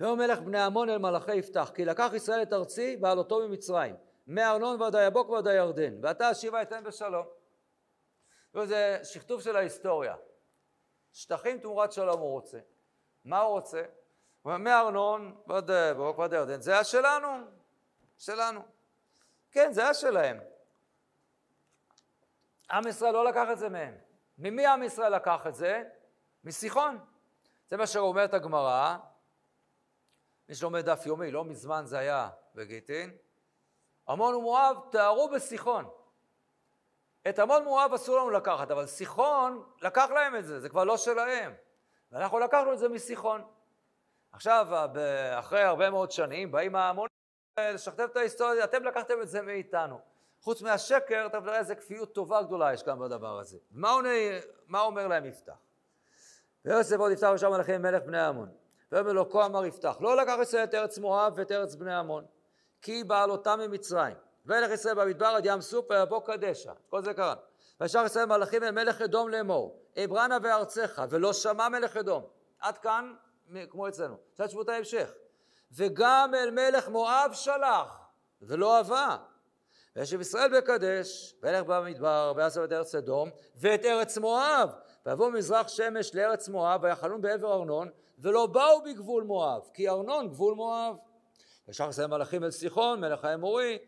ואומר 0.00 0.26
מלך 0.26 0.40
בני 0.40 0.62
עמון 0.62 0.88
אל 0.88 0.98
מלאכי 0.98 1.34
יפתח, 1.34 1.70
כי 1.74 1.84
לקח 1.84 2.10
ישראל 2.14 2.42
את 2.42 2.52
ארצי 2.52 2.96
בעלותו 2.96 3.48
ממצרים, 3.48 3.96
מארנון 4.26 4.82
ועד 4.82 4.94
היבוק 4.94 5.28
ועד 5.28 5.46
הירדן, 5.46 5.94
ועתה 6.02 6.28
השיבה 6.28 6.62
אתן 6.62 6.84
בשלום. 6.84 7.26
זה 8.64 8.98
שכתוב 9.04 9.42
של 9.42 9.56
ההיסטוריה. 9.56 10.14
שטחים 11.12 11.58
תמורת 11.58 11.92
שלום 11.92 12.20
הוא 12.20 12.30
רוצה. 12.30 12.58
מה 13.24 13.40
הוא 13.40 13.50
רוצה? 13.50 13.82
הוא 14.42 14.52
אומר, 14.52 14.58
מארנון 14.58 15.36
ועד 15.46 15.70
היבוק 15.70 16.18
ועד 16.18 16.34
הירדן, 16.34 16.60
זה 16.60 16.72
היה 16.72 16.84
שלנו, 16.84 17.28
שלנו. 18.18 18.62
כן, 19.50 19.72
זה 19.72 19.82
היה 19.82 19.94
שלהם. 19.94 20.40
עם 22.70 22.86
ישראל 22.86 23.12
לא 23.12 23.24
לקח 23.24 23.46
את 23.52 23.58
זה 23.58 23.68
מהם. 23.68 23.94
ממי 24.38 24.66
עם 24.66 24.82
ישראל 24.82 25.14
לקח 25.14 25.46
את 25.46 25.54
זה? 25.54 25.82
מסיחון. 26.44 26.98
זה 27.68 27.76
מה 27.76 27.86
שאומרת 27.86 28.34
הגמרא, 28.34 28.96
מי 30.48 30.54
שלומד 30.54 30.90
דף 30.90 31.06
יומי, 31.06 31.30
לא 31.30 31.44
מזמן 31.44 31.82
זה 31.86 31.98
היה 31.98 32.30
בגיטין, 32.54 33.16
עמון 34.08 34.34
ומואב 34.34 34.76
תארו 34.90 35.28
בסיחון. 35.28 35.90
את 37.28 37.38
עמון 37.38 37.64
מואב 37.64 37.92
אסור 37.94 38.18
לנו 38.18 38.30
לקחת, 38.30 38.70
אבל 38.70 38.86
סיחון 38.86 39.64
לקח 39.82 40.10
להם 40.10 40.36
את 40.36 40.46
זה, 40.46 40.60
זה 40.60 40.68
כבר 40.68 40.84
לא 40.84 40.96
שלהם. 40.96 41.54
ואנחנו 42.14 42.38
לקחנו 42.38 42.72
את 42.72 42.78
זה 42.78 42.88
מסיחון. 42.88 43.42
עכשיו, 44.32 44.66
אחרי 45.38 45.62
הרבה 45.62 45.90
מאוד 45.90 46.10
שנים, 46.10 46.52
באים 46.52 46.76
ההמונים 46.76 47.08
לשכתב 47.60 48.08
את 48.12 48.16
ההיסטוריה, 48.16 48.64
אתם 48.64 48.84
לקחתם 48.84 49.14
את 49.22 49.28
זה 49.28 49.42
מאיתנו. 49.42 49.98
חוץ 50.40 50.62
מהשקר, 50.62 51.26
אתה 51.26 51.36
יודע 51.36 51.58
איזה 51.58 51.74
כפיות 51.74 52.14
טובה 52.14 52.42
גדולה 52.42 52.72
יש 52.72 52.82
כאן 52.82 52.98
בדבר 52.98 53.38
הזה. 53.38 53.58
מה, 53.70 53.90
עונה, 53.90 54.08
מה 54.66 54.80
אומר 54.80 55.08
להם 55.08 55.24
יפתח? 55.24 55.56
ויוסף 56.64 56.96
עוד 56.96 57.12
יפתח 57.12 57.30
ושם 57.34 57.50
מלאכים 57.50 57.82
מלך 57.82 58.02
בני 58.02 58.20
עמון. 58.20 58.48
ויאמר 58.92 59.12
לו 59.12 59.30
כה 59.30 59.46
אמר 59.46 59.66
יפתח, 59.66 59.96
לא 60.00 60.16
לקח 60.16 60.36
ישראל 60.42 60.64
את 60.64 60.74
ארץ 60.74 60.98
מואב 60.98 61.32
ואת 61.36 61.52
ארץ 61.52 61.74
בני 61.74 61.94
עמון, 61.94 62.24
כי 62.82 63.04
בעלותם 63.04 63.58
ממצרים. 63.60 64.16
וילך 64.46 64.70
ישראל 64.70 64.94
במדבר 64.94 65.26
עד 65.26 65.46
ים 65.46 65.60
סוף 65.60 65.90
ויבוא 65.90 66.20
קדשה. 66.20 66.72
כל 66.90 67.02
זה 67.02 67.14
קרה. 67.14 67.34
וישר 67.80 68.04
ישראל 68.06 68.24
מלאכים 68.24 68.62
אל 68.62 68.70
מלך 68.70 69.02
אדום 69.02 69.28
לאמור, 69.28 69.82
אברנה 70.04 70.38
וארצך, 70.42 71.02
ולא 71.10 71.32
שמע 71.32 71.68
מלך 71.68 71.96
אדום. 71.96 72.24
עד 72.60 72.78
כאן, 72.78 73.14
כמו 73.70 73.88
אצלנו. 73.88 74.16
עכשיו 74.32 74.46
תשבו 74.46 74.62
את 74.62 74.68
ההמשך. 74.68 75.10
וגם 75.72 76.32
אל 76.34 76.50
מלך 76.50 76.88
מואב 76.88 77.30
שלח, 77.34 78.08
ולא 78.42 78.80
אבה. 78.80 79.16
וישב 79.96 80.20
ישראל 80.20 80.58
בקדש, 80.58 81.34
וילך 81.42 81.62
במדבר, 81.66 82.32
ויעשו 82.36 82.64
את 82.64 82.72
ארץ 82.72 82.94
אדום, 82.94 83.30
ואת 83.56 83.84
ארץ 83.84 84.18
מואב. 84.18 84.70
ויבוא 85.06 85.30
מזרח 85.30 85.68
שמש 85.68 86.14
לארץ 86.14 86.48
מואב, 86.48 86.80
ויחלון 86.82 87.20
בעבר 87.20 87.52
ארנון, 87.54 87.88
ולא 88.18 88.46
באו 88.46 88.82
בגבול 88.82 89.24
מואב, 89.24 89.62
כי 89.74 89.88
ארנון 89.88 90.28
גבול 90.28 90.54
מואב. 90.54 90.96
וישר 91.68 91.88
ישראל 91.88 92.06
מלאכים 92.06 92.44
אל 92.44 92.50
סיחון, 92.50 93.00
מלך 93.00 93.24
האמורי, 93.24 93.78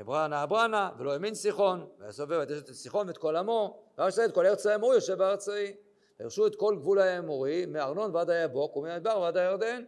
אברנה 0.00 0.42
אברנה, 0.42 0.90
ולא 0.98 1.12
האמין 1.12 1.34
סיחון, 1.34 1.88
ויסובב 1.98 2.40
את 2.40 2.72
סיחון 2.72 3.08
ואת 3.08 3.18
כל 3.18 3.36
עמו, 3.36 3.82
וירש 3.98 4.18
את 4.18 4.34
כל 4.34 4.46
ארץ 4.46 4.66
האמורי 4.66 4.94
יושב 4.94 5.14
בארץ 5.18 5.48
ההיא. 5.48 5.74
וירשו 6.20 6.46
את 6.46 6.56
כל 6.56 6.76
גבול 6.76 6.98
האמורי, 6.98 7.66
מארנון 7.66 8.16
ועד 8.16 8.30
היבוק, 8.30 8.76
ומהמדבר 8.76 9.20
ועד 9.20 9.36
הירדן. 9.36 9.84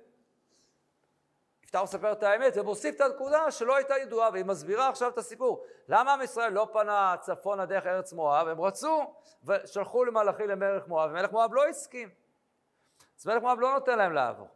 יפתח 1.64 1.80
מספר 1.82 2.12
את 2.12 2.22
האמת 2.22 2.56
ומוסיף 2.56 2.96
את 2.96 3.00
הנקודה 3.00 3.50
שלא 3.50 3.76
הייתה 3.76 3.94
ידועה, 3.98 4.30
והיא 4.32 4.44
מסבירה 4.44 4.88
עכשיו 4.88 5.08
את 5.08 5.18
הסיפור. 5.18 5.64
למה 5.88 6.14
עם 6.14 6.22
ישראל 6.22 6.52
לא 6.52 6.68
פנה 6.72 7.14
צפונה 7.20 7.66
דרך 7.66 7.86
ארץ 7.86 8.12
מואב? 8.12 8.48
הם 8.48 8.60
רצו, 8.60 9.14
ושלחו 9.44 10.04
למלאכי 10.04 10.46
למלך 10.46 10.88
מואב, 10.88 11.10
ומלך 11.10 11.32
מואב 11.32 11.54
לא 11.54 11.68
הסכים. 11.68 12.08
אז 13.18 13.26
מלך 13.26 13.42
מואב 13.42 13.58
לא 13.60 13.72
נותן 13.72 13.98
להם 13.98 14.12
לעבור. 14.12 14.48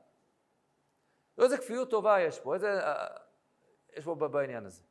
איזה 1.39 1.59
כפיות 1.59 1.91
טובה 1.91 2.21
יש 2.21 2.41
פה, 2.41 2.55
איזה... 2.55 2.81
אה, 2.81 3.07
יש 3.97 4.05
פה 4.05 4.15
בעניין 4.15 4.67
הזה. 4.67 4.83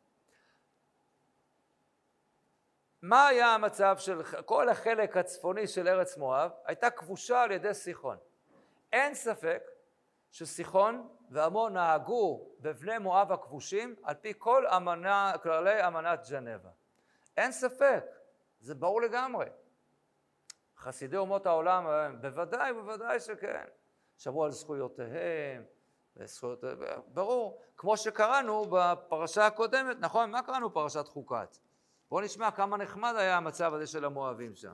מה 3.08 3.28
היה 3.28 3.48
המצב 3.48 3.98
של 3.98 4.24
כל 4.46 4.70
החלק 4.70 5.18
הצפוני 5.18 5.68
של 5.68 5.88
ארץ 5.88 6.18
מואב? 6.18 6.52
הייתה 6.66 6.90
כבושה 6.90 7.42
על 7.42 7.52
ידי 7.52 7.74
סיחון. 7.74 8.18
אין 8.94 9.14
ספק 9.14 9.64
שסיחון 10.32 11.08
ועמון 11.30 11.74
נהגו 11.74 12.50
בבני 12.60 12.98
מואב 12.98 13.32
הכבושים 13.32 13.96
על 14.04 14.16
פי 14.16 14.34
כל 14.38 14.68
אמנה, 14.68 15.34
כללי 15.44 15.88
אמנת 15.88 16.20
ג'נבה. 16.30 16.70
אין 17.38 17.52
ספק, 17.52 18.04
זה 18.60 18.76
ברור 18.76 19.02
לגמרי. 19.02 19.46
חסידי 20.78 21.18
אומות 21.18 21.46
העולם, 21.46 21.88
בוודאי, 22.22 22.74
בוודאי 22.74 23.20
שכן. 23.20 23.66
שמרו 24.18 24.46
על 24.46 24.52
זכויותיהם, 24.52 25.64
וזכויות, 26.18 26.64
ברור. 27.08 27.62
כמו 27.78 27.98
שקראנו 27.98 28.66
בפרשה 28.72 29.46
הקודמת, 29.46 29.98
נכון? 30.00 30.32
מה 30.32 30.42
קראנו 30.42 30.70
בפרשת 30.70 31.08
חוקת? 31.08 31.58
בואו 32.10 32.22
נשמע 32.22 32.52
כמה 32.52 32.78
נחמד 32.78 33.14
היה 33.18 33.38
המצב 33.38 33.74
הזה 33.74 33.88
של 33.88 34.06
המואבים 34.06 34.56
שם. 34.56 34.74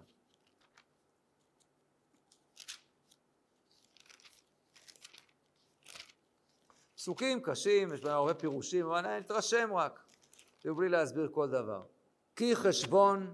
פסוקים 6.96 7.42
קשים, 7.42 7.94
יש 7.94 8.02
בהם 8.02 8.14
הרבה 8.14 8.34
פירושים, 8.34 8.86
אבל 8.86 9.06
אני 9.06 9.18
אתרשם 9.18 9.74
רק, 9.74 10.00
ובלי 10.66 10.90
להסביר 10.90 11.30
כל 11.32 11.50
דבר. 11.50 11.84
כי 12.36 12.56
חשבון 12.56 13.34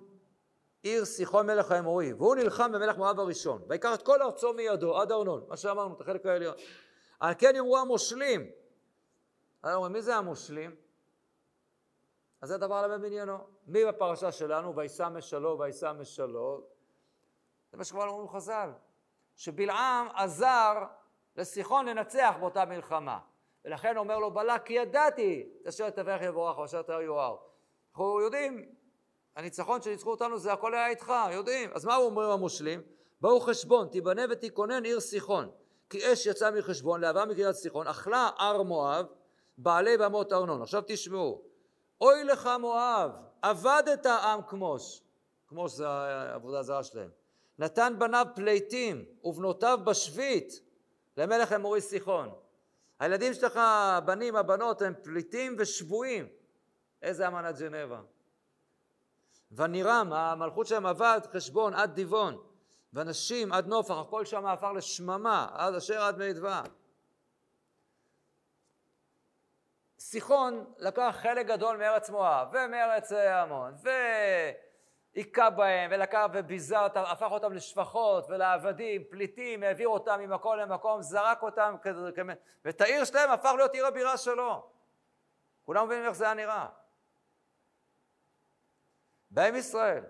עיר 0.84 1.06
סיחון 1.06 1.48
מלך 1.48 1.72
האמורי, 1.72 2.14
והוא 2.14 2.36
נלחם 2.36 2.72
במלך 2.72 2.98
מואב 2.98 3.20
הראשון, 3.20 3.62
ויקח 3.70 3.94
את 3.94 4.02
כל 4.02 4.22
ארצו 4.22 4.54
מידו 4.54 4.98
עד 5.02 5.12
ארנון, 5.12 5.46
מה 5.48 5.58
שאמרנו, 5.58 5.96
את 5.96 6.02
החלק 6.02 6.26
העליון. 6.26 6.56
על 7.20 7.34
כן 7.38 7.56
יאמרו 7.56 7.78
המושלים. 7.78 8.50
אז 9.64 9.76
אומרים, 9.76 9.94
מי 9.94 10.02
זה 10.02 10.16
המושלים? 10.16 10.87
אז 12.42 12.50
זה 12.50 12.56
הדבר 12.56 12.88
למד 12.88 13.02
בעניינו. 13.02 13.38
מי 13.68 13.86
בפרשה 13.86 14.32
שלנו? 14.32 14.76
וישא 14.76 15.10
משלו, 15.10 15.60
וישא 15.60 15.92
משלו. 16.00 16.64
זה 17.72 17.78
מה 17.78 17.84
שכבר 17.84 18.08
אומרים 18.08 18.30
חז"ל, 18.30 18.70
שבלעם 19.36 20.08
עזר 20.16 20.84
לסיחון 21.36 21.86
לנצח 21.86 22.36
באותה 22.40 22.66
מלחמה. 22.66 23.20
ולכן 23.66 23.98
אומר 23.98 24.20
לו 24.20 24.32
בלק, 24.32 24.64
כי 24.64 24.74
ידעתי 24.74 25.50
את 25.62 25.68
אשר 25.68 25.90
תברך 25.90 26.22
יבורך 26.22 26.58
ואשר 26.58 26.82
תאר 26.82 27.02
יואר. 27.02 27.38
אנחנו 27.92 28.22
יודעים, 28.22 28.66
הניצחון 29.36 29.82
שניצחו 29.82 30.12
אותנו 30.12 30.38
זה 30.38 30.54
הכל 30.54 30.74
היה 30.74 30.88
איתך, 30.88 31.14
יודעים. 31.32 31.70
אז 31.74 31.86
מה 31.86 31.96
אומרים 31.96 32.30
המושלים? 32.30 32.82
באו 33.22 33.40
חשבון, 33.40 33.88
תיבנה 33.88 34.22
ותיכונן 34.30 34.84
עיר 34.84 35.00
סיחון. 35.00 35.50
כי 35.90 36.14
אש 36.14 36.26
יצא 36.26 36.52
מחשבון, 36.52 37.02
להבה 37.02 37.26
מקריית 37.26 37.56
סיחון, 37.56 37.88
אכלה 37.88 38.30
הר 38.38 38.64
מואב, 38.64 39.06
בעלי 39.58 39.98
במות 39.98 40.34
ארנון. 40.34 40.62
עכשיו 40.62 40.84
תשמעו, 40.88 41.47
אוי 42.02 42.24
לך 42.24 42.50
מואב, 42.60 43.12
עבדת 43.42 44.06
עם 44.06 44.42
כמוש, 44.48 45.02
כמוש 45.48 45.72
זה 45.72 45.90
העבודה 45.90 46.60
הזרה 46.60 46.84
שלהם. 46.84 47.10
נתן 47.60 47.94
בניו 47.98 48.26
פליטים 48.36 49.06
ובנותיו 49.24 49.80
בשביט 49.84 50.54
למלך 51.18 51.54
אמורי 51.54 51.82
סיחון. 51.82 52.30
הילדים 53.00 53.34
שלך, 53.34 53.58
הבנים, 53.58 54.36
הבנות, 54.36 54.82
הם 54.82 54.94
פליטים 55.04 55.56
ושבויים. 55.60 56.28
איזה 57.02 57.28
אמנת 57.28 57.58
ג'נבה. 57.60 58.02
ונירם, 59.52 60.14
המלכות 60.14 60.68
שלהם 60.68 60.86
עבד 60.86 61.20
חשבון 61.34 61.74
עד 61.74 61.96
דיבון, 61.96 62.38
ונשים 62.94 63.54
עד 63.54 63.68
נופח, 63.68 63.96
הכל 63.98 64.26
שם 64.26 64.46
עפר 64.46 64.72
לשממה, 64.72 65.48
עד 65.52 65.76
אשר 65.76 66.02
עד 66.02 66.18
מי 66.18 66.34
סיחון 70.10 70.74
לקח 70.78 71.16
חלק 71.22 71.46
גדול 71.46 71.78
מארץ 71.78 72.10
מואב 72.10 72.48
ומארץ 72.54 73.12
עמון, 73.12 73.74
והיכה 75.14 75.50
בהם, 75.50 75.92
ולקח 75.94 76.28
וביזה 76.34 76.80
אותם, 76.80 77.04
הפך 77.08 77.28
אותם 77.32 77.54
לשפחות 77.54 78.26
ולעבדים, 78.30 79.04
פליטים, 79.10 79.64
העביר 79.64 79.88
אותם 79.88 80.20
ממקום 80.20 80.58
למקום, 80.58 81.02
זרק 81.02 81.44
אותם, 81.44 81.76
ואת 82.66 82.82
העיר 82.82 83.04
שלהם 83.04 83.32
הפך 83.32 83.52
להיות 83.58 83.74
עיר 83.74 83.86
הבירה 83.86 84.18
שלו. 84.18 84.70
כולם 85.66 85.86
מבינים 85.86 86.06
איך 86.06 86.14
זה 86.14 86.26
היה 86.26 86.34
נראה. 86.34 86.68
באים 89.32 89.56
ישראל, 89.56 90.04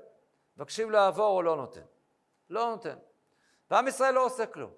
מבקשים 0.58 0.92
לעבור 0.92 1.38
או 1.38 1.42
לא 1.42 1.56
נותן. 1.56 1.86
לא 2.50 2.70
נותן. 2.70 2.98
ועם 3.72 3.88
ישראל 3.88 4.14
לא 4.14 4.26
עושה 4.26 4.46
כלום. 4.46 4.74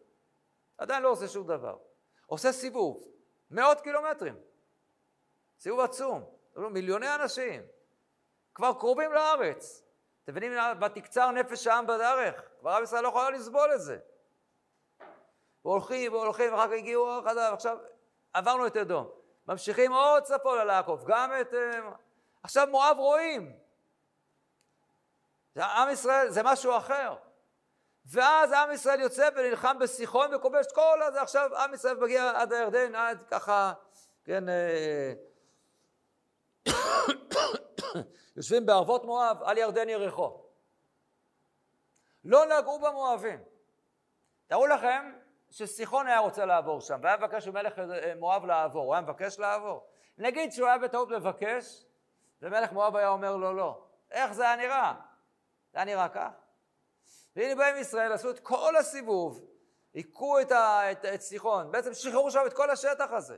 עדיין 0.77 1.03
לא 1.03 1.09
עושה 1.09 1.27
שום 1.27 1.47
דבר. 1.47 1.77
עושה 2.25 2.51
סיבוב, 2.51 3.03
מאות 3.51 3.81
קילומטרים. 3.81 4.48
סיבוב 5.59 5.79
עצום. 5.79 6.25
מיליוני 6.55 7.15
אנשים. 7.15 7.61
כבר 8.55 8.73
קרובים 8.73 9.13
לארץ. 9.13 9.83
אתם 10.23 10.31
מבינים, 10.31 10.53
ותקצר 10.81 11.31
נפש 11.31 11.67
העם 11.67 11.87
בדרך. 11.87 12.41
כבר 12.59 12.71
עם 12.71 12.83
ישראל 12.83 13.03
לא 13.03 13.07
יכול 13.07 13.35
לסבול 13.35 13.73
את 13.73 13.81
זה. 13.81 13.97
והולכים 15.65 16.13
והולכים, 16.13 16.53
ואחר 16.53 16.67
כך 16.67 16.73
הגיעו 16.73 17.05
עוד 17.05 17.23
אחד, 17.25 17.37
עכשיו 17.37 17.77
עברנו 18.33 18.67
את 18.67 18.77
אדום. 18.77 19.09
ממשיכים 19.47 19.93
עוד 19.93 20.23
צפונה 20.23 20.63
לעקוף, 20.63 21.03
גם 21.03 21.31
את... 21.41 21.53
אה, 21.53 21.79
עכשיו 22.43 22.67
מואב 22.71 22.95
רואים. 22.97 23.57
עם 25.55 25.89
ישראל 25.89 26.29
זה 26.29 26.43
משהו 26.43 26.77
אחר. 26.77 27.15
ואז 28.05 28.51
עם 28.51 28.71
ישראל 28.71 28.99
יוצא 28.99 29.29
ונלחם 29.35 29.79
בסיחון 29.79 30.35
וכובש 30.35 30.65
את 30.65 30.71
כל 30.71 31.01
הזה, 31.01 31.21
עכשיו 31.21 31.57
עם 31.57 31.73
ישראל 31.73 31.97
מגיע 31.97 32.31
עד 32.35 32.53
הירדן, 32.53 32.95
עד 32.95 33.23
ככה, 33.23 33.73
כן, 34.23 34.49
אה, 34.49 35.13
יושבים 38.37 38.65
בערבות 38.65 39.05
מואב 39.05 39.37
על 39.43 39.57
ירדן 39.57 39.89
יריחו. 39.89 40.41
לא 42.23 42.45
נגעו 42.45 42.79
במואבים. 42.79 43.43
תארו 44.47 44.67
לכם 44.67 45.11
שסיחון 45.49 46.07
היה 46.07 46.19
רוצה 46.19 46.45
לעבור 46.45 46.81
שם, 46.81 46.99
והיה 47.03 47.17
מבקש 47.17 47.47
ממלך 47.47 47.79
אה, 47.79 48.13
מואב 48.15 48.45
לעבור, 48.45 48.85
הוא 48.85 48.93
היה 48.93 49.01
מבקש 49.01 49.39
לעבור. 49.39 49.87
נגיד 50.17 50.51
שהוא 50.51 50.67
היה 50.67 50.77
בטעות 50.77 51.09
מבקש, 51.09 51.85
ומלך 52.41 52.71
מואב 52.71 52.95
היה 52.95 53.09
אומר 53.09 53.35
לו 53.35 53.53
לא. 53.53 53.83
איך 54.11 54.33
זה 54.33 54.43
היה 54.43 54.55
נראה? 54.55 54.93
זה 55.71 55.77
היה 55.77 55.85
נראה 55.85 56.09
כך. 56.09 56.31
והנה 57.35 57.55
באים 57.55 57.77
ישראל, 57.77 58.11
עשו 58.11 58.29
את 58.29 58.39
כל 58.39 58.75
הסיבוב, 58.75 59.45
היכו 59.93 60.39
את, 60.39 60.51
את, 60.51 61.05
את 61.05 61.21
סיחון, 61.21 61.71
בעצם 61.71 61.93
שחררו 61.93 62.31
שם 62.31 62.41
את 62.45 62.53
כל 62.53 62.69
השטח 62.69 63.11
הזה. 63.11 63.37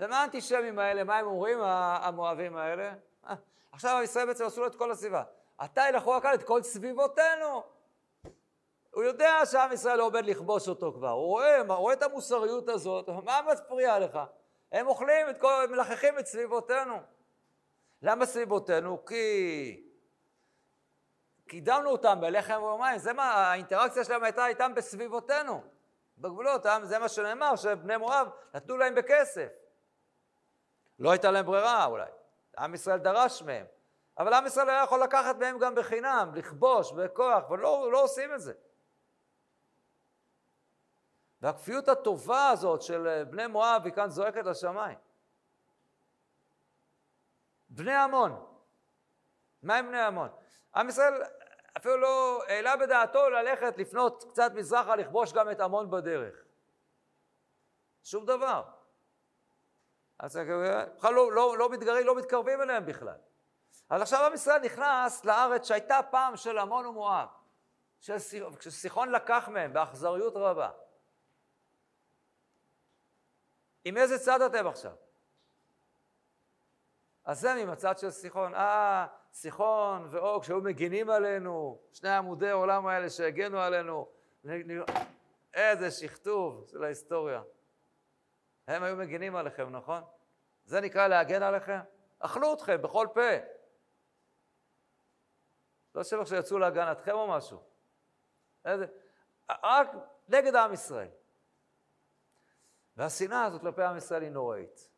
ומה 0.00 0.20
האנטישמים 0.20 0.78
האלה, 0.78 1.04
מה 1.04 1.18
הם 1.18 1.26
אומרים, 1.26 1.58
המואבים 1.62 2.56
האלה? 2.56 2.92
אה, 3.28 3.34
עכשיו 3.72 4.00
ישראל 4.04 4.26
בעצם 4.26 4.44
עשו 4.44 4.60
לו 4.60 4.66
את 4.66 4.74
כל 4.74 4.90
הסביבה. 4.90 5.22
עתה 5.58 5.82
ילכו 5.88 6.16
הקל 6.16 6.34
את 6.34 6.42
כל 6.42 6.62
סביבותינו. 6.62 7.62
הוא 8.90 9.02
יודע 9.04 9.46
שעם 9.46 9.72
ישראל 9.72 9.98
לא 9.98 10.04
עומד 10.06 10.24
לכבוש 10.24 10.68
אותו 10.68 10.92
כבר, 10.92 11.10
הוא 11.10 11.26
רואה, 11.26 11.60
הוא 11.60 11.74
רואה 11.74 11.94
את 11.94 12.02
המוסריות 12.02 12.68
הזאת, 12.68 13.08
מה 13.08 13.40
מפריע 13.52 13.98
לך? 13.98 14.18
הם 14.72 14.86
אוכלים 14.86 15.30
את 15.30 15.40
כל, 15.40 15.66
מלחכים 15.70 16.18
את 16.18 16.26
סביבותינו. 16.26 16.98
למה 18.02 18.26
סביבותינו? 18.26 19.04
כי 19.04 19.86
קידמנו 21.48 21.90
אותם 21.90 22.18
בלחם 22.20 22.62
ומים, 22.62 22.98
זה 22.98 23.12
מה, 23.12 23.24
האינטראקציה 23.24 24.04
שלהם 24.04 24.24
הייתה 24.24 24.46
איתם 24.46 24.74
בסביבותינו, 24.74 25.62
בגבולות, 26.18 26.66
זה 26.82 26.98
מה 26.98 27.08
שנאמר, 27.08 27.56
שבני 27.56 27.96
מואב 27.96 28.28
נתנו 28.54 28.76
להם 28.76 28.94
בכסף. 28.94 29.48
לא 31.00 31.10
הייתה 31.10 31.30
להם 31.30 31.46
ברירה 31.46 31.84
אולי, 31.84 32.10
עם 32.58 32.74
ישראל 32.74 32.98
דרש 32.98 33.42
מהם, 33.42 33.66
אבל 34.18 34.34
עם 34.34 34.46
ישראל 34.46 34.70
היה 34.70 34.82
יכול 34.82 35.02
לקחת 35.02 35.36
מהם 35.36 35.58
גם 35.58 35.74
בחינם, 35.74 36.32
לכבוש 36.34 36.92
בכוח, 36.92 37.50
ולא 37.50 37.92
לא 37.92 38.02
עושים 38.02 38.34
את 38.34 38.40
זה. 38.40 38.52
והכפיות 41.40 41.88
הטובה 41.88 42.48
הזאת 42.48 42.82
של 42.82 43.24
בני 43.30 43.46
מואב 43.46 43.82
היא 43.84 43.92
כאן 43.92 44.10
זועקת 44.10 44.44
לשמיים. 44.44 44.98
בני 47.68 47.94
עמון, 47.94 48.46
מה 49.62 49.78
עם 49.78 49.86
בני 49.86 50.00
עמון? 50.02 50.28
עם 50.74 50.88
ישראל 50.88 51.22
אפילו 51.76 51.96
לא 51.96 52.42
העלה 52.48 52.76
בדעתו 52.76 53.30
ללכת 53.30 53.78
לפנות 53.78 54.24
קצת 54.30 54.52
מזרחה, 54.54 54.96
לכבוש 54.96 55.32
גם 55.32 55.50
את 55.50 55.60
עמון 55.60 55.90
בדרך. 55.90 56.44
שום 58.02 58.26
דבר. 58.26 58.79
אז 60.20 60.36
בכלל 60.96 61.14
לא, 61.14 61.32
לא, 61.32 61.58
לא 61.58 61.70
מתגרים, 61.70 62.06
לא 62.06 62.16
מתקרבים 62.16 62.60
אליהם 62.62 62.86
בכלל. 62.86 63.16
אז 63.90 64.02
עכשיו 64.02 64.26
עם 64.26 64.34
ישראל 64.34 64.60
נכנס 64.62 65.24
לארץ 65.24 65.68
שהייתה 65.68 66.00
פעם 66.10 66.36
של 66.36 66.58
עמון 66.58 66.86
ומואב, 66.86 67.28
שסיחון 68.60 69.08
לקח 69.12 69.48
מהם 69.52 69.72
באכזריות 69.72 70.36
רבה. 70.36 70.70
עם 73.84 73.96
איזה 73.96 74.18
צד 74.18 74.42
אתם 74.42 74.66
עכשיו? 74.66 74.92
אז 77.24 77.40
זה 77.40 77.64
מהצד 77.64 77.98
של 77.98 78.10
סיחון. 78.10 78.54
אה, 78.54 79.06
סיחון 79.32 80.06
ואוג 80.10 80.44
שהיו 80.44 80.60
מגינים 80.60 81.10
עלינו, 81.10 81.80
שני 81.92 82.10
עמודי 82.10 82.48
העולם 82.48 82.86
האלה 82.86 83.10
שהגנו 83.10 83.60
עלינו, 83.60 84.08
איזה 85.54 85.90
שכתוב 85.90 86.64
של 86.66 86.84
ההיסטוריה. 86.84 87.42
הם 88.70 88.82
היו 88.82 88.96
מגינים 88.96 89.36
עליכם, 89.36 89.76
נכון? 89.76 90.02
זה 90.64 90.80
נקרא 90.80 91.08
להגן 91.08 91.42
עליכם? 91.42 91.80
אכלו 92.18 92.54
אתכם 92.54 92.82
בכל 92.82 93.06
פה. 93.14 93.20
לא 95.94 96.04
שבח 96.04 96.26
שיצאו 96.26 96.58
להגנתכם 96.58 97.12
או 97.12 97.28
משהו. 97.28 97.62
רק 99.64 99.88
נגד 100.28 100.54
עם 100.54 100.72
ישראל. 100.72 101.10
והשנאה 102.96 103.44
הזאת 103.44 103.60
כלפי 103.60 103.82
עם 103.82 103.96
ישראל 103.96 104.22
היא 104.22 104.30
נוראית. 104.30 104.90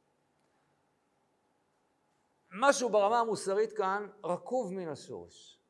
משהו 2.50 2.88
ברמה 2.88 3.20
המוסרית 3.20 3.72
כאן 3.72 4.08
רקוב 4.24 4.72
מן 4.72 4.88
השורש. 4.88 5.62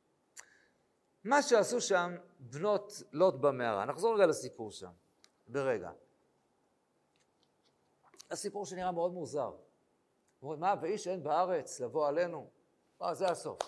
מה 1.24 1.42
שעשו 1.42 1.80
שם 1.80 2.16
בנות 2.38 2.92
לוט 3.12 3.34
במערה, 3.34 3.84
נחזור 3.84 4.14
רגע 4.14 4.26
לסיפור 4.26 4.70
שם, 4.70 4.92
ברגע. 5.46 5.90
הסיפור 8.32 8.66
שנראה 8.66 8.92
מאוד 8.92 9.12
מוזר. 9.12 9.52
אומרים, 10.42 10.60
מה, 10.60 10.74
ואיש 10.80 11.08
אין 11.08 11.22
בארץ 11.22 11.80
לבוא 11.80 12.08
עלינו? 12.08 12.50
מה, 13.00 13.14
זה 13.14 13.26
הסוף. 13.26 13.58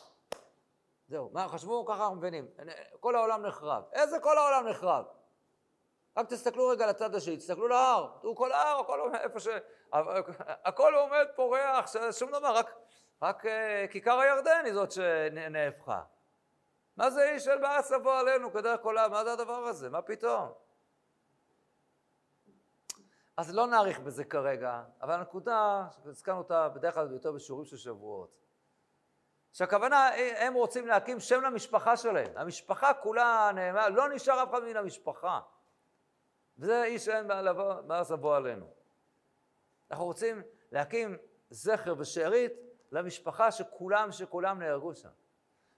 זהו, 1.08 1.30
מה, 1.32 1.48
חשבו, 1.48 1.86
ככה 1.86 2.02
אנחנו 2.02 2.16
מבינים, 2.16 2.46
כל 3.00 3.16
העולם 3.16 3.46
נחרב. 3.46 3.84
איזה 3.92 4.20
כל 4.20 4.38
העולם 4.38 4.68
נחרב? 4.68 5.04
רק 6.16 6.28
תסתכלו 6.28 6.68
רגע 6.68 6.86
לצד 6.86 7.14
השני, 7.14 7.36
תסתכלו 7.36 7.68
להר, 7.68 8.10
תראו 8.20 8.36
כל 8.36 8.52
ההר, 8.52 8.80
הכל 8.80 9.00
עומד 9.00 9.14
איפה 9.14 9.40
ש... 9.40 9.48
הכל 10.46 10.94
עומד 10.94 11.26
פורח, 11.36 11.92
שום 12.10 12.30
דבר, 12.30 12.54
רק 12.54 12.74
רק 13.22 13.44
uh, 13.44 13.48
כיכר 13.90 14.18
הירדן 14.18 14.62
היא 14.64 14.74
זאת 14.74 14.92
שנהפכה. 14.92 16.02
מה 16.96 17.10
זה 17.10 17.30
איש 17.30 17.48
אל 17.48 17.58
בארץ 17.58 17.90
לבוא 17.90 18.14
עלינו 18.14 18.52
כדרך 18.52 18.80
כל 18.82 18.98
העם? 18.98 19.10
מה 19.10 19.24
זה 19.24 19.32
הדבר 19.32 19.66
הזה? 19.66 19.90
מה 19.90 20.02
פתאום? 20.02 20.52
אז 23.36 23.54
לא 23.54 23.66
נאריך 23.66 24.00
בזה 24.00 24.24
כרגע, 24.24 24.82
אבל 25.02 25.14
הנקודה, 25.14 25.86
שהזכרנו 26.04 26.38
אותה 26.38 26.68
בדרך 26.68 26.94
כלל 26.94 27.12
יותר 27.12 27.32
בשיעורים 27.32 27.66
של 27.66 27.76
שבועות, 27.76 28.44
שהכוונה, 29.52 30.10
הם 30.36 30.54
רוצים 30.54 30.86
להקים 30.86 31.20
שם 31.20 31.40
למשפחה 31.40 31.96
שלהם. 31.96 32.32
המשפחה 32.36 32.94
כולה 32.94 33.50
נאמר, 33.54 33.88
לא 33.88 34.08
נשאר 34.08 34.42
אף 34.42 34.50
אחד 34.50 34.62
מן 34.62 34.76
המשפחה. 34.76 35.40
וזה 36.58 36.84
איש 36.84 37.08
אין 37.08 37.28
בארץ 37.86 38.10
לבוא 38.10 38.36
עלינו. 38.36 38.66
אנחנו 39.90 40.04
רוצים 40.04 40.42
להקים 40.72 41.16
זכר 41.50 41.94
ושארית 41.98 42.52
למשפחה 42.92 43.52
שכולם 43.52 44.12
שכולם 44.12 44.58
נהרגו 44.58 44.94
שם. 44.94 45.08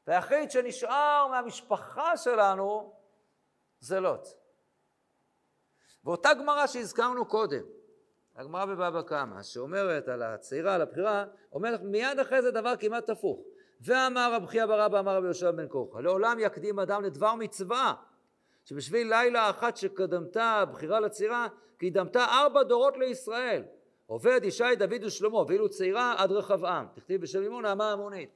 והיחיד 0.06 0.50
שנשאר 0.50 1.26
מהמשפחה 1.30 2.16
שלנו 2.16 2.94
זה 3.80 4.00
לוט. 4.00 4.28
ואותה 6.06 6.34
גמרא 6.34 6.66
שהזכרנו 6.66 7.26
קודם, 7.26 7.62
הגמרא 8.36 8.64
בבבא 8.64 9.02
קמא, 9.02 9.42
שאומרת 9.42 10.08
על 10.08 10.22
הצעירה, 10.22 10.74
על 10.74 10.82
הבחירה, 10.82 11.24
אומרת 11.52 11.80
מיד 11.82 12.18
אחרי 12.18 12.42
זה 12.42 12.50
דבר 12.50 12.76
כמעט 12.76 13.10
הפוך. 13.10 13.40
ואמר 13.80 14.34
רב 14.34 14.46
חייא 14.46 14.66
ברבא 14.66 14.98
אמר 14.98 15.16
רבי 15.16 15.26
יהושע 15.26 15.50
בן 15.50 15.66
כוחה, 15.68 16.00
לעולם 16.00 16.38
יקדים 16.40 16.78
אדם 16.78 17.02
לדבר 17.02 17.34
מצווה, 17.34 17.94
שבשביל 18.64 19.08
לילה 19.08 19.50
אחת 19.50 19.76
שקדמתה 19.76 20.44
הבחירה 20.44 21.00
לצעירה, 21.00 21.46
קידמתה 21.78 22.24
ארבע 22.24 22.62
דורות 22.62 22.96
לישראל. 22.96 23.62
עובד 24.06 24.40
ישי 24.44 24.76
דוד 24.78 25.04
ושלמה, 25.04 25.38
ואילו 25.38 25.68
צעירה 25.68 26.14
עד 26.18 26.32
רחבעם. 26.32 26.86
תכתיב 26.94 27.20
בשם 27.20 27.42
אימון 27.42 27.64
האמה 27.64 27.92
המונית. 27.92 28.30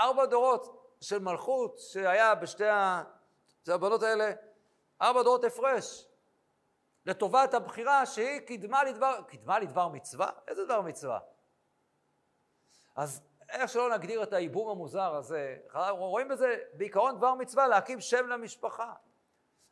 ארבע 0.00 0.26
דורות 0.26 0.94
של 1.00 1.18
מלכות 1.18 1.78
שהיה 1.78 2.34
בשתי 2.34 2.64
הבנות 3.68 4.02
האלה, 4.02 4.32
ארבע 5.04 5.22
דורות 5.22 5.44
הפרש. 5.44 6.06
לטובת 7.06 7.54
הבחירה 7.54 8.06
שהיא 8.06 8.40
קדמה 8.40 8.84
לדבר, 8.84 9.20
קדמה 9.28 9.58
לדבר 9.58 9.88
מצווה? 9.88 10.30
איזה 10.48 10.64
דבר 10.64 10.80
מצווה? 10.80 11.18
אז 12.96 13.22
איך 13.48 13.70
שלא 13.70 13.94
נגדיר 13.94 14.22
את 14.22 14.32
הייבום 14.32 14.70
המוזר 14.70 15.14
הזה, 15.14 15.56
רואים 15.90 16.28
בזה 16.28 16.56
בעיקרון 16.72 17.16
דבר 17.16 17.34
מצווה 17.34 17.68
להקים 17.68 18.00
שם 18.00 18.26
למשפחה. 18.26 18.92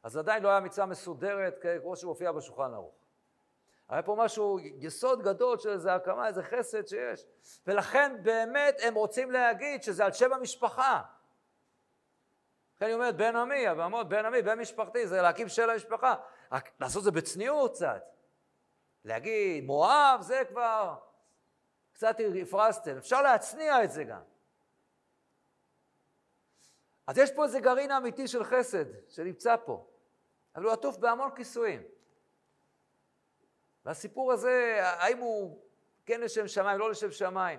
אז 0.02 0.16
עדיין 0.16 0.42
לא 0.42 0.48
היה 0.48 0.60
מצווה 0.60 0.86
מסודרת 0.86 1.54
כמו 1.82 1.96
שמופיע 1.96 2.32
בשולחן 2.32 2.74
ערוך. 2.74 2.94
היה 3.88 4.02
פה 4.02 4.14
משהו, 4.18 4.58
יסוד 4.60 5.22
גדול 5.22 5.58
של 5.58 5.68
איזה 5.68 5.94
הקמה, 5.94 6.26
איזה 6.26 6.42
חסד 6.42 6.86
שיש. 6.86 7.24
ולכן 7.66 8.16
באמת 8.22 8.76
הם 8.82 8.94
רוצים 8.94 9.30
להגיד 9.30 9.82
שזה 9.82 10.04
על 10.04 10.12
שם 10.12 10.32
המשפחה. 10.32 11.02
לכן 12.82 12.88
היא 12.88 12.94
אומרת 12.94 13.16
בן 13.16 13.36
עמי, 13.36 13.70
אמרת 13.70 14.08
בן 14.08 14.24
עמי, 14.24 14.42
בן 14.42 14.58
משפחתי, 14.58 15.06
זה 15.06 15.22
להקים 15.22 15.48
של 15.48 15.70
המשפחה. 15.70 16.14
רק 16.52 16.70
לעשות 16.80 17.00
את 17.00 17.04
זה 17.04 17.10
בצניעות 17.10 17.74
קצת. 17.74 18.02
להגיד 19.04 19.64
מואב 19.64 20.18
זה 20.22 20.42
כבר 20.48 20.94
קצת 21.92 22.16
הפרסתם, 22.42 22.96
אפשר 22.96 23.22
להצניע 23.22 23.84
את 23.84 23.92
זה 23.92 24.04
גם. 24.04 24.20
אז 27.06 27.18
יש 27.18 27.30
פה 27.32 27.44
איזה 27.44 27.60
גרעין 27.60 27.90
אמיתי 27.90 28.28
של 28.28 28.44
חסד 28.44 28.84
שנמצא 29.08 29.56
פה, 29.64 29.86
אבל 30.56 30.64
הוא 30.64 30.72
עטוף 30.72 30.96
בהמון 30.96 31.30
כיסויים. 31.36 31.82
והסיפור 33.84 34.32
הזה, 34.32 34.80
האם 34.82 35.18
הוא 35.18 35.62
כן 36.06 36.20
לשם 36.20 36.48
שמיים, 36.48 36.78
לא 36.78 36.90
לשם 36.90 37.10
שמיים, 37.10 37.58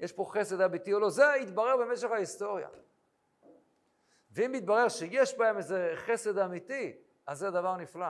יש 0.00 0.12
פה 0.12 0.26
חסד 0.28 0.60
אמיתי 0.60 0.92
או 0.92 1.00
לא, 1.00 1.10
זה 1.10 1.24
יתברר 1.40 1.76
במשך 1.76 2.10
ההיסטוריה. 2.10 2.68
ואם 4.38 4.54
יתברר 4.54 4.88
שיש 4.88 5.38
בהם 5.38 5.56
איזה 5.56 5.92
חסד 5.96 6.38
אמיתי, 6.38 6.96
אז 7.26 7.38
זה 7.38 7.50
דבר 7.50 7.76
נפלא. 7.76 8.06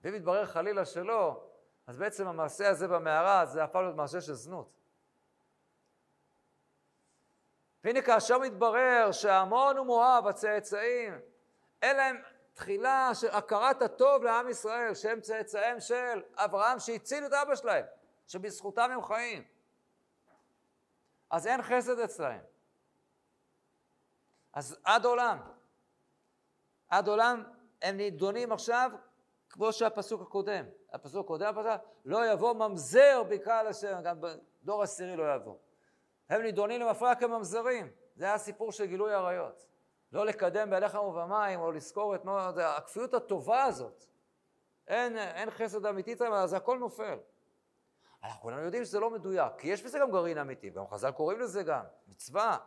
ואם 0.00 0.14
יתברר 0.14 0.46
חלילה 0.46 0.84
שלא, 0.84 1.44
אז 1.86 1.98
בעצם 1.98 2.26
המעשה 2.26 2.70
הזה 2.70 2.88
במערה, 2.88 3.46
זה 3.46 3.64
הפך 3.64 3.76
להיות 3.76 3.96
מעשה 3.96 4.20
של 4.20 4.34
זנות. 4.34 4.80
והנה 7.84 8.02
כאשר 8.02 8.38
מתברר 8.38 9.12
שהמון 9.12 9.78
ומואב, 9.78 10.26
הצאצאים, 10.26 11.20
אין 11.82 11.96
להם 11.96 12.16
תחילה 12.54 13.10
של 13.14 13.28
הכרת 13.30 13.82
הטוב 13.82 14.22
לעם 14.22 14.48
ישראל, 14.48 14.94
שהם 14.94 15.20
צאצאיהם 15.20 15.80
של 15.80 16.22
אברהם 16.34 16.78
שהציל 16.78 17.26
את 17.26 17.32
אבא 17.32 17.54
שלהם, 17.54 17.84
שבזכותם 18.26 18.90
הם 18.90 19.02
חיים. 19.02 19.44
אז 21.30 21.46
אין 21.46 21.62
חסד 21.62 21.98
אצלהם. 21.98 22.57
אז 24.58 24.76
עד 24.84 25.04
עולם, 25.04 25.38
עד 26.88 27.08
עולם 27.08 27.42
הם 27.82 27.96
נידונים 27.96 28.52
עכשיו 28.52 28.90
כמו 29.50 29.72
שהפסוק 29.72 30.22
הקודם. 30.22 30.64
הפסוק 30.92 31.24
הקודם 31.24 31.54
פסק, 31.56 31.80
לא 32.04 32.32
יבוא 32.32 32.52
ממזר 32.52 33.22
בקהל 33.28 33.66
השם, 33.66 34.00
גם 34.04 34.20
בדור 34.20 34.82
עשירי 34.82 35.16
לא 35.16 35.34
יבוא. 35.34 35.54
הם 36.28 36.42
נידונים 36.42 36.80
למפרע 36.80 37.14
כממזרים. 37.14 37.90
זה 38.16 38.24
היה 38.24 38.34
הסיפור 38.34 38.72
של 38.72 38.84
גילוי 38.84 39.14
עריות. 39.14 39.66
לא 40.12 40.26
לקדם 40.26 40.70
בלחם 40.70 40.98
ובמים, 40.98 41.60
או 41.60 41.72
לזכור 41.72 42.14
את 42.14 42.24
מה, 42.24 42.52
זה 42.52 42.68
הכפיות 42.76 43.14
הטובה 43.14 43.64
הזאת. 43.64 44.04
אין, 44.88 45.18
אין 45.18 45.50
חסד 45.50 45.86
אמיתי 45.86 46.14
אז 46.32 46.52
הכל 46.52 46.78
נופל. 46.78 47.18
אנחנו 48.24 48.42
כולנו 48.42 48.62
יודעים 48.62 48.84
שזה 48.84 49.00
לא 49.00 49.10
מדויק, 49.10 49.52
כי 49.58 49.68
יש 49.68 49.82
בזה 49.82 49.98
גם 49.98 50.10
גרעין 50.10 50.38
אמיתי, 50.38 50.70
גם 50.70 50.86
חז"ל 50.86 51.10
קוראים 51.10 51.40
לזה 51.40 51.62
גם, 51.62 51.84
מצווה. 52.08 52.58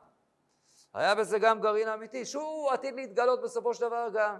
היה 0.93 1.15
בזה 1.15 1.39
גם 1.39 1.61
גרעין 1.61 1.87
אמיתי, 1.87 2.25
שהוא 2.25 2.71
עתיד 2.71 2.95
להתגלות 2.95 3.41
בסופו 3.41 3.73
של 3.73 3.81
דבר 3.81 4.07
גם. 4.13 4.37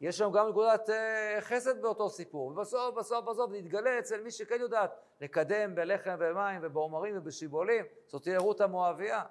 יש 0.00 0.18
שם 0.18 0.32
גם 0.32 0.48
נקודת 0.48 0.90
אה, 0.90 1.36
חסד 1.40 1.82
באותו 1.82 2.10
סיפור, 2.10 2.46
ובסוף, 2.46 2.94
בסוף, 2.94 3.24
בסוף 3.24 3.50
נתגלה 3.52 3.98
אצל 3.98 4.20
מי 4.20 4.30
שכן 4.30 4.60
יודעת 4.60 4.90
לקדם 5.20 5.74
בלחם 5.74 6.16
ומים 6.18 6.60
ובעומרים 6.62 7.18
ובשיבולים, 7.18 7.84
זאת 8.06 8.22
תהיה 8.22 8.38
רות 8.38 8.60
המואביה, 8.60 9.24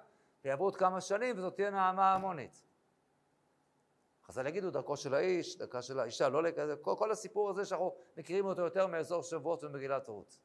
ויעברו 0.44 0.66
עוד 0.66 0.76
כמה 0.76 1.00
שנים 1.00 1.38
וזאת 1.38 1.54
תהיה 1.54 1.70
נעמה 1.70 2.14
המונית. 2.14 2.62
חז"ל 4.26 4.46
יגידו 4.46 4.70
דרכו 4.70 4.96
של 4.96 5.14
האיש, 5.14 5.58
דרכה 5.58 5.82
של 5.82 6.00
האישה, 6.00 6.28
לא 6.28 6.42
לכזה, 6.42 6.76
כל, 6.76 6.94
כל 6.98 7.10
הסיפור 7.10 7.50
הזה 7.50 7.64
שאנחנו 7.64 7.94
מכירים 8.16 8.46
אותו 8.46 8.62
יותר 8.62 8.86
מאזור 8.86 9.22
שבועות 9.22 9.64
ומגילת 9.64 10.08
רות. 10.08 10.38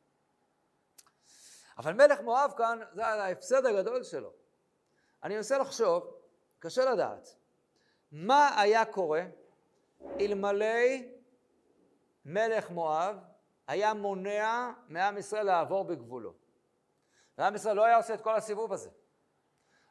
אבל 1.77 1.93
מלך 1.93 2.21
מואב 2.21 2.53
כאן, 2.57 2.79
זה 2.93 3.05
ההפסד 3.05 3.65
הגדול 3.65 4.03
שלו. 4.03 4.42
אני 5.23 5.35
מנסה 5.35 5.57
לחשוב, 5.57 6.15
קשה 6.59 6.85
לדעת, 6.91 7.35
מה 8.11 8.61
היה 8.61 8.85
קורה 8.85 9.23
אלמלא 10.19 10.85
מלך 12.25 12.69
מואב 12.69 13.17
היה 13.67 13.93
מונע 13.93 14.71
מעם 14.87 15.17
ישראל 15.17 15.45
לעבור 15.45 15.83
בגבולו. 15.83 16.33
ועם 17.37 17.55
ישראל 17.55 17.75
לא 17.75 17.85
היה 17.85 17.97
עושה 17.97 18.13
את 18.13 18.21
כל 18.21 18.35
הסיבוב 18.35 18.73
הזה. 18.73 18.89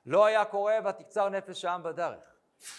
לא 0.06 0.24
היה 0.24 0.44
קורה 0.44 0.78
ותקצר 0.88 1.28
נפש 1.28 1.64
העם 1.64 1.82
בדרך. 1.82 2.36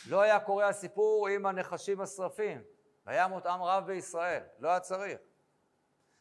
לא 0.09 0.21
היה 0.21 0.39
קורה 0.39 0.67
הסיפור 0.67 1.27
עם 1.27 1.45
הנחשים 1.45 2.01
השרפים. 2.01 2.63
וימות 3.05 3.45
עם 3.45 3.63
רב 3.63 3.85
בישראל. 3.85 4.43
לא 4.59 4.69
היה 4.69 4.79
צריך. 4.79 5.19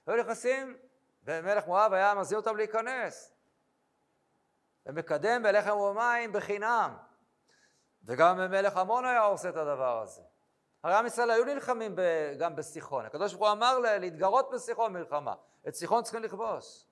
היו 0.07 0.16
נכנסים, 0.16 0.76
ומלך 1.24 1.66
מואב 1.66 1.93
היה 1.93 2.14
מזהיר 2.14 2.41
אותם 2.41 2.57
להיכנס. 2.57 3.32
ומקדם 4.87 5.43
בלחם 5.43 5.76
ומים 5.76 6.33
בחינם. 6.33 6.97
וגם 8.05 8.37
מלך 8.37 8.76
עמון 8.76 9.05
היה 9.05 9.20
עושה 9.20 9.49
את 9.49 9.57
הדבר 9.57 10.01
הזה. 10.03 10.22
הרי 10.85 10.95
עם 10.95 11.07
ישראל 11.07 11.30
היו 11.30 11.45
נלחמים 11.45 11.97
ב, 11.97 12.01
גם 12.39 12.57
בסיחון. 12.57 13.07
הקדוש 13.07 13.35
ברוך 13.35 13.47
הוא 13.47 13.53
אמר 13.53 13.78
להתגרות 13.78 14.51
בסיחון 14.53 14.93
מלחמה. 14.93 15.35
את 15.68 15.74
סיחון 15.74 16.03
צריכים 16.03 16.22
לכבוש. 16.22 16.87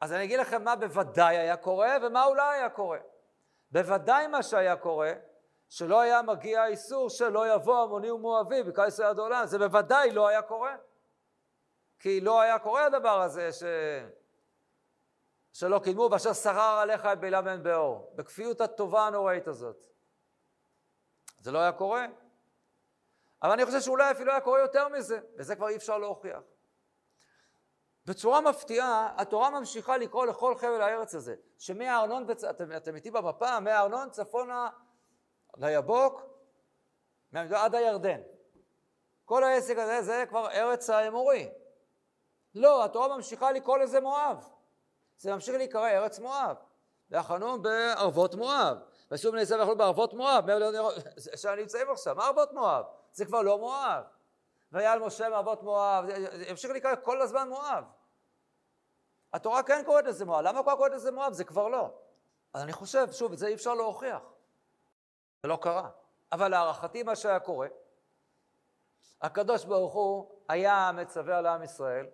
אז 0.00 0.12
אני 0.12 0.24
אגיד 0.24 0.40
לכם 0.40 0.64
מה 0.64 0.76
בוודאי 0.76 1.36
היה 1.36 1.56
קורה 1.56 1.96
ומה 2.02 2.24
אולי 2.24 2.56
היה 2.56 2.70
קורה. 2.70 2.98
בוודאי 3.70 4.26
מה 4.26 4.42
שהיה 4.42 4.76
קורה, 4.76 5.12
שלא 5.68 6.00
היה 6.00 6.22
מגיע 6.22 6.62
האיסור 6.62 7.10
שלא 7.10 7.54
יבוא 7.54 7.82
עמוני 7.82 8.10
ומואבי 8.10 8.62
בקהל 8.62 8.88
ישראל 8.88 9.08
עד 9.08 9.18
העולם. 9.18 9.46
זה 9.46 9.58
בוודאי 9.58 10.10
לא 10.10 10.28
היה 10.28 10.42
קורה. 10.42 10.76
כי 11.98 12.20
לא 12.20 12.40
היה 12.40 12.58
קורה 12.58 12.86
הדבר 12.86 13.22
הזה 13.22 13.52
ש... 13.52 13.62
שלא 15.54 15.78
קידמו, 15.84 16.08
ואשר 16.12 16.32
שרר 16.32 16.78
עליך 16.78 17.06
את 17.06 17.20
בלעם 17.20 17.44
בן 17.44 17.62
באור, 17.62 18.12
בכפיות 18.14 18.60
הטובה 18.60 19.06
הנוראית 19.06 19.48
הזאת. 19.48 19.76
זה 21.38 21.52
לא 21.52 21.58
היה 21.58 21.72
קורה. 21.72 22.06
אבל 23.42 23.52
אני 23.52 23.66
חושב 23.66 23.80
שאולי 23.80 24.10
אפילו 24.10 24.32
היה 24.32 24.40
קורה 24.40 24.60
יותר 24.60 24.88
מזה, 24.88 25.20
וזה 25.38 25.56
כבר 25.56 25.68
אי 25.68 25.76
אפשר 25.76 25.98
להוכיח. 25.98 26.42
בצורה 28.06 28.40
מפתיעה, 28.40 29.14
התורה 29.16 29.50
ממשיכה 29.50 29.96
לקרוא 29.96 30.26
לכל 30.26 30.54
חבל 30.56 30.80
הארץ 30.80 31.14
הזה, 31.14 31.34
שמהארנון. 31.58 32.26
אתם, 32.50 32.76
אתם 32.76 32.94
איתי 32.94 33.10
במפה, 33.10 33.60
מהארנון 33.60 34.10
צפונה 34.10 34.70
ליבוק, 35.56 36.22
עד 37.34 37.74
הירדן. 37.74 38.20
כל 39.24 39.44
העסק 39.44 39.78
הזה 39.78 40.02
זה 40.02 40.24
כבר 40.28 40.50
ארץ 40.50 40.90
האמורי. 40.90 41.52
לא, 42.54 42.84
התורה 42.84 43.16
ממשיכה 43.16 43.52
לקרוא 43.52 43.78
לזה 43.78 44.00
מואב. 44.00 44.53
זה 45.18 45.34
ממשיך 45.34 45.54
להיקרא 45.54 45.88
ארץ 45.88 46.18
מואב. 46.18 46.56
והחנון 47.10 47.62
בערבות 47.62 48.34
מואב. 48.34 48.78
ועשו 49.10 49.32
בני 49.32 49.40
ישראל 49.40 49.60
ויכולו 49.60 49.78
בערבות 49.78 50.14
מואב, 50.14 50.44
שם 51.36 51.54
נמצאים 51.58 51.90
עכשיו, 51.90 52.14
מה 52.14 52.26
ערבות 52.26 52.52
מואב? 52.52 52.84
זה 53.12 53.24
כבר 53.24 53.42
לא 53.42 53.58
מואב. 53.58 54.04
והיה 54.72 54.92
על 54.92 54.98
משה 54.98 55.28
מערבות 55.28 55.62
מואב, 55.62 56.04
ימשיך 56.48 56.70
לקרוא 56.70 56.92
כל 57.02 57.22
הזמן 57.22 57.48
מואב. 57.48 57.84
התורה 59.32 59.62
כן 59.62 59.82
קוראת 59.86 60.04
לזה 60.04 60.24
מואב, 60.24 60.40
למה 60.40 60.62
קוראת 60.62 60.92
לזה 60.92 61.12
מואב? 61.12 61.32
זה 61.32 61.44
כבר 61.44 61.68
לא. 61.68 61.90
אז 62.54 62.62
אני 62.62 62.72
חושב, 62.72 63.12
שוב, 63.12 63.32
את 63.32 63.38
זה 63.38 63.46
אי 63.46 63.54
אפשר 63.54 63.74
להוכיח. 63.74 64.22
זה 65.42 65.48
לא 65.48 65.58
קרה. 65.62 65.88
אבל 66.32 66.48
להערכתי 66.48 67.02
מה 67.02 67.16
שהיה 67.16 67.40
קורה, 67.40 67.68
הקדוש 69.22 69.64
ברוך 69.64 69.92
הוא 69.92 70.30
היה 70.48 70.90
מצווה 70.94 71.38
על 71.38 71.46
עם 71.46 71.62
ישראל 71.62 72.06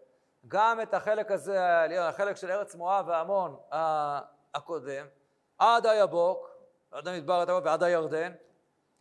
גם 0.49 0.81
את 0.81 0.95
החלק 0.95 1.31
הזה, 1.31 1.85
החלק 2.01 2.37
של 2.37 2.51
ארץ 2.51 2.75
מואב 2.75 3.09
והעמון 3.09 3.57
הקודם, 4.55 5.07
עד 5.59 5.87
היבוק, 5.87 6.51
עד 6.91 7.09
המדבר 7.09 7.41
הטוב 7.41 7.65
ועד 7.65 7.83
הירדן, 7.83 8.33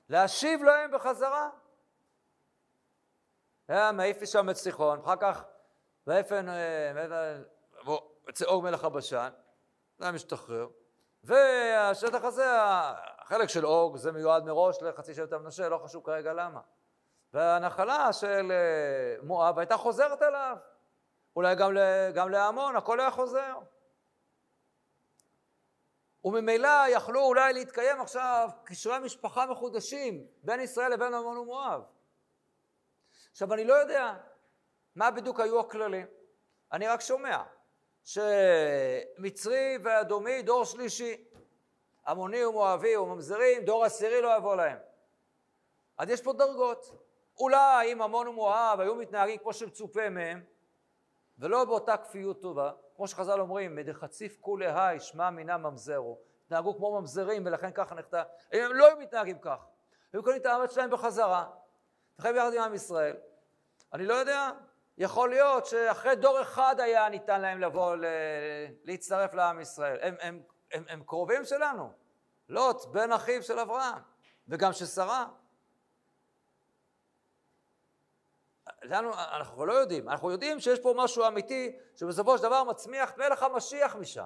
להשיב 0.10 0.64
להם 0.64 0.92
בחזרה. 0.92 1.50
מעיף 3.70 4.26
שם 4.26 4.50
את 4.50 4.56
סיחון, 4.56 5.00
אחר 5.00 5.16
כך 5.16 5.44
ויפן, 6.08 6.46
אור 8.46 8.64
מלך 8.64 8.84
הבשן, 8.84 9.30
זה 9.98 10.06
היה 10.06 10.12
משתחרר, 10.12 10.68
והשטח 11.24 12.24
הזה, 12.24 12.46
החלק 13.20 13.50
של 13.50 13.66
אוג, 13.66 13.98
זה 13.98 14.12
מיועד 14.12 14.44
מראש 14.44 14.82
לחצי 14.82 15.14
שבט 15.14 15.34
המנשה, 15.34 15.70
לא 15.70 15.78
חשוב 15.78 16.04
כרגע 16.06 16.34
למה. 16.34 16.60
והנחלה 17.34 18.14
של 18.14 18.52
אה, 18.52 19.16
מואב 19.24 19.60
הייתה 19.60 19.78
חוזרת 19.78 20.22
אליו, 20.22 20.58
אולי 21.36 21.56
גם, 21.56 21.72
גם 22.14 22.30
להמון, 22.30 22.76
הכל 22.76 23.00
היה 23.00 23.12
חוזר. 23.12 23.58
וממילא 26.24 26.88
יכלו 26.90 27.22
אולי 27.22 27.54
להתקיים 27.54 28.02
עכשיו 28.02 28.50
קשרי 28.64 29.00
משפחה 29.00 29.46
מחודשים 29.46 30.28
בין 30.44 30.60
ישראל 30.60 30.94
לבין 30.94 31.14
עמון 31.14 31.38
ומואב. 31.38 31.82
עכשיו, 33.32 33.54
אני 33.54 33.64
לא 33.64 33.74
יודע 33.74 34.14
מה 34.96 35.12
בדיוק 35.12 35.40
היו 35.40 35.60
הכללים. 35.60 36.08
אני 36.72 36.88
רק 36.88 37.02
שומע 37.02 37.44
שמצרי 38.04 39.78
ואדומי 39.84 40.42
דור 40.42 40.66
שלישי, 40.66 41.26
עמוני 42.08 42.46
ומואבי 42.46 42.98
וממזרים, 42.98 43.66
דור 43.66 43.86
עשירי 43.86 44.22
לא 44.22 44.38
יבוא 44.38 44.56
להם. 44.56 44.78
אז 45.98 46.10
יש 46.10 46.22
פה 46.22 46.34
דרגות. 46.34 47.06
אולי 47.38 47.94
אם 47.94 48.02
עמון 48.02 48.28
ומואב 48.28 48.80
היו 48.80 48.96
מתנהגים 48.96 49.38
כמו 49.38 49.54
שמצופה 49.54 50.10
מהם, 50.10 50.44
ולא 51.40 51.66
באותה 51.66 51.98
כפיות 51.98 52.42
טובה, 52.42 52.72
כמו 52.96 53.08
שחז"ל 53.08 53.40
אומרים, 53.40 53.76
מדחציף 53.76 54.38
כולי 54.42 54.68
היי, 54.68 55.00
שמע 55.00 55.30
מינה 55.30 55.58
ממזרו. 55.58 56.20
התנהגו 56.46 56.78
כמו 56.78 57.00
ממזרים 57.00 57.46
ולכן 57.46 57.72
ככה. 57.72 57.96
אם 58.54 58.60
הם 58.64 58.74
לא 58.74 58.88
היו 58.88 58.98
מתנהגים 58.98 59.40
כך, 59.42 59.66
היו 60.14 60.24
קונים 60.24 60.42
את 60.42 60.46
הארץ 60.46 60.74
שלהם 60.74 60.90
בחזרה, 60.90 61.46
וחיים 62.20 62.36
יחד 62.36 62.54
עם 62.54 62.62
עם 62.62 62.74
ישראל. 62.74 63.16
אני 63.94 64.06
לא 64.06 64.14
יודע, 64.14 64.50
יכול 64.98 65.30
להיות 65.30 65.66
שאחרי 65.66 66.16
דור 66.16 66.42
אחד 66.42 66.76
היה 66.80 67.10
ניתן 67.10 67.42
להם 67.42 67.60
לבוא 67.60 67.96
ל... 67.96 68.06
להצטרף 68.84 69.34
לעם 69.34 69.62
ישראל. 69.62 70.00
הם, 70.02 70.16
הם, 70.22 70.42
הם, 70.72 70.84
הם 70.90 71.04
קרובים 71.04 71.46
שלנו. 71.46 71.92
לוט, 72.50 72.86
בן 72.86 73.12
אחיו 73.12 73.44
של 73.44 73.60
אברהם, 73.60 73.98
וגם 74.48 74.74
של 74.74 74.86
שרה. 74.86 75.28
לנו, 78.84 79.14
אנחנו 79.14 79.66
לא 79.66 79.74
יודעים, 79.74 80.10
אנחנו 80.10 80.32
יודעים 80.32 80.60
שיש 80.60 80.80
פה 80.80 80.94
משהו 80.98 81.28
אמיתי 81.28 81.78
שבסופו 81.96 82.38
של 82.38 82.44
דבר 82.44 82.64
מצמיח 82.64 83.18
מלך 83.18 83.44
המשיח 83.44 83.96
משם. 83.96 84.26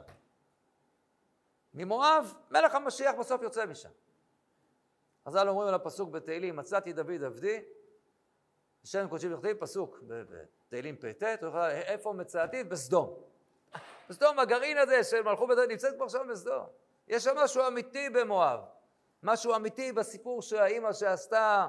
ממואב, 1.74 2.34
מלך 2.51 2.76
המשיח 2.76 3.16
בסוף 3.20 3.41
יוצא 3.41 3.66
משם. 3.66 3.89
חז"ל 5.28 5.49
אומרים 5.49 5.68
על 5.68 5.74
הפסוק 5.74 6.10
בתהילים, 6.10 6.56
מצאתי 6.56 6.93
דוד 6.93 7.24
עבדי, 7.24 7.62
השם 8.84 9.08
קודשי 9.10 9.34
וכתיב, 9.34 9.58
פסוק 9.60 9.99
בתהילים 10.08 10.95
פט, 10.97 11.24
איפה 11.86 12.14
מצאתי? 12.14 12.64
בסדום. 12.64 13.24
בסדום, 14.10 14.39
הגרעין 14.39 14.78
הזה 14.78 15.04
של 15.04 15.22
מלכות 15.22 15.47
בית 15.47 15.70
נמצאת 15.70 15.95
כבר 15.95 16.08
שם 16.08 16.28
בסדום. 16.30 16.66
יש 17.08 17.24
שם 17.24 17.36
משהו 17.38 17.68
אמיתי 17.68 18.10
במואב, 18.10 18.60
משהו 19.24 19.56
אמיתי 19.56 19.91
בסיפור 19.91 20.41
של 20.41 20.58
האימא 20.58 20.93
שעשתה 20.93 21.68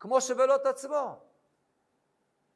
כמו 0.00 0.20
שבלוט 0.20 0.66
עצמו. 0.66 1.31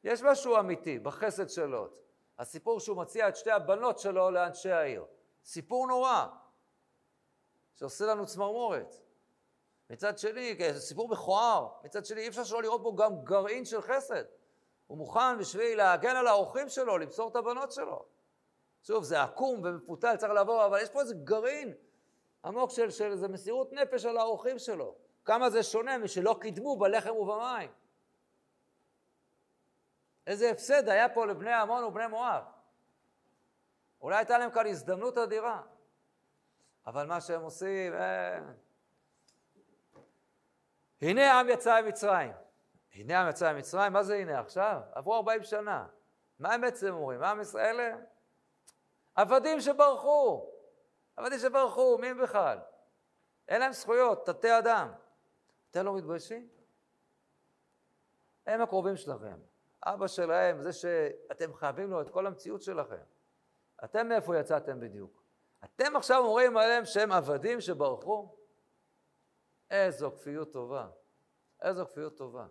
יש 0.03 0.21
משהו 0.21 0.59
אמיתי 0.59 0.99
בחסד 0.99 1.49
של 1.49 1.65
לוט. 1.65 1.99
הסיפור 2.39 2.79
שהוא 2.79 2.97
מציע 2.97 3.29
את 3.29 3.35
שתי 3.35 3.51
הבנות 3.51 3.99
שלו 3.99 4.31
לאנשי 4.31 4.71
העיר. 4.71 5.05
סיפור 5.45 5.87
נורא, 5.87 6.25
שעושה 7.75 8.05
לנו 8.05 8.25
צמרמורת. 8.25 8.95
מצד 9.89 10.17
שני, 10.17 10.55
זה 10.73 10.79
סיפור 10.79 11.09
מכוער, 11.09 11.67
מצד 11.83 12.05
שני 12.05 12.21
אי 12.21 12.27
אפשר 12.27 12.43
שלא 12.43 12.61
לראות 12.61 12.83
בו 12.83 12.95
גם 12.95 13.23
גרעין 13.23 13.65
של 13.65 13.81
חסד. 13.81 14.23
הוא 14.87 14.97
מוכן 14.97 15.37
בשביל 15.39 15.77
להגן 15.77 16.15
על 16.15 16.27
האורחים 16.27 16.69
שלו, 16.69 16.97
למסור 16.97 17.29
את 17.29 17.35
הבנות 17.35 17.71
שלו. 17.71 18.05
שוב, 18.83 19.03
זה 19.03 19.21
עקום 19.23 19.61
ומפותל, 19.63 20.15
צריך 20.15 20.33
לעבור, 20.33 20.65
אבל 20.65 20.81
יש 20.81 20.89
פה 20.89 21.01
איזה 21.01 21.13
גרעין 21.15 21.73
עמוק 22.45 22.71
של, 22.71 22.89
של 22.89 23.11
איזה 23.11 23.27
מסירות 23.27 23.73
נפש 23.73 24.05
על 24.05 24.17
האורחים 24.17 24.59
שלו. 24.59 24.95
כמה 25.25 25.49
זה 25.49 25.63
שונה 25.63 25.97
משלא 25.97 26.35
קידמו 26.41 26.77
בלחם 26.77 27.15
ובמים. 27.15 27.69
איזה 30.27 30.51
הפסד 30.51 30.89
היה 30.89 31.09
פה 31.09 31.25
לבני 31.25 31.53
עמון 31.53 31.83
ובני 31.83 32.07
מואב. 32.07 32.43
אולי 34.01 34.15
הייתה 34.15 34.37
להם 34.37 34.51
כאן 34.51 34.67
הזדמנות 34.67 35.17
אדירה, 35.17 35.61
אבל 36.87 37.07
מה 37.07 37.21
שהם 37.21 37.41
עושים, 37.41 37.93
אה... 37.93 38.39
הנה 41.01 41.31
העם 41.33 41.49
יצא 41.49 41.81
ממצרים. 41.81 42.31
הנה 42.93 43.19
העם 43.19 43.29
יצא 43.29 43.53
ממצרים, 43.53 43.93
מה 43.93 44.03
זה 44.03 44.15
הנה 44.15 44.39
עכשיו? 44.39 44.81
עברו 44.91 45.15
40 45.15 45.43
שנה. 45.43 45.87
מה 46.39 46.53
הם 46.53 46.61
בעצם 46.61 46.93
אומרים? 46.93 47.19
מה 47.19 47.31
עם 47.31 47.41
ישראל? 47.41 47.95
עבדים 49.15 49.61
שברחו. 49.61 50.51
עבדים 51.17 51.39
שברחו, 51.39 51.97
מי 51.97 52.07
הם 52.07 52.21
בכלל? 52.21 52.59
אין 53.47 53.61
להם 53.61 53.73
זכויות, 53.73 54.25
תתי 54.25 54.57
אדם. 54.57 54.91
אתם 55.71 55.85
לא 55.85 55.95
מתביישים? 55.95 56.49
הם 58.45 58.61
הקרובים 58.61 58.97
שלכם. 58.97 59.37
אבא 59.93 60.07
שלהם, 60.07 60.61
זה 60.61 60.73
שאתם 60.73 61.53
חייבים 61.53 61.91
לו 61.91 62.01
את 62.01 62.09
כל 62.09 62.27
המציאות 62.27 62.61
שלכם. 62.61 63.03
אתם 63.83 64.07
מאיפה 64.07 64.37
יצאתם 64.37 64.79
בדיוק? 64.79 65.23
אתם 65.63 65.95
עכשיו 65.95 66.23
אומרים 66.23 66.57
עליהם 66.57 66.85
שהם 66.85 67.11
עבדים 67.11 67.61
שברחו? 67.61 68.35
איזו 69.71 70.11
כפיות 70.11 70.53
טובה. 70.53 70.87
איזו 71.61 71.85
כפיות 71.85 72.17
טובה. 72.17 72.47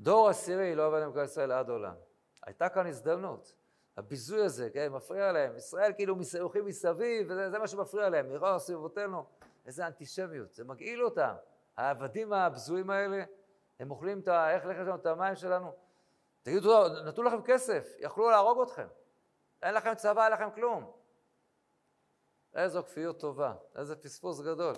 דור 0.00 0.28
עשירי 0.28 0.74
לא 0.74 0.86
עבד 0.86 1.02
עם 1.02 1.24
ישראל 1.24 1.52
עד 1.52 1.68
עולם. 1.68 1.94
הייתה 2.42 2.68
כאן 2.68 2.86
הזדמנות. 2.86 3.54
הביזוי 3.96 4.44
הזה, 4.44 4.70
כן, 4.70 4.92
מפריע 4.92 5.32
להם. 5.32 5.56
ישראל 5.56 5.92
כאילו 5.92 6.16
הולכים 6.40 6.66
מסביב, 6.66 7.26
וזה 7.30 7.58
מה 7.58 7.66
שמפריע 7.66 8.08
להם. 8.08 8.28
נראה 8.28 8.58
סביבותינו, 8.58 9.24
איזה 9.66 9.86
אנטישמיות. 9.86 10.54
זה 10.54 10.64
מגעיל 10.64 11.04
אותם. 11.04 11.34
העבדים 11.76 12.32
הבזויים 12.32 12.90
האלה, 12.90 13.24
הם 13.80 13.90
אוכלים 13.90 14.20
את 14.20 14.28
ה... 14.28 14.54
איך 14.54 14.64
לכם 14.66 14.94
את 14.94 15.06
המים 15.06 15.36
שלנו? 15.36 15.72
תגידו, 16.42 16.88
נתנו 16.88 17.22
לכם 17.22 17.42
כסף, 17.42 17.94
יכלו 17.98 18.30
להרוג 18.30 18.60
אתכם. 18.62 18.86
אין 19.62 19.74
לכם 19.74 19.94
צבא, 19.94 20.24
אין 20.24 20.32
לכם 20.32 20.48
כלום. 20.54 20.92
איזו 22.54 22.82
כפיות 22.82 23.20
טובה, 23.20 23.54
איזה 23.76 23.96
פספוס 23.96 24.40
גדול. 24.40 24.74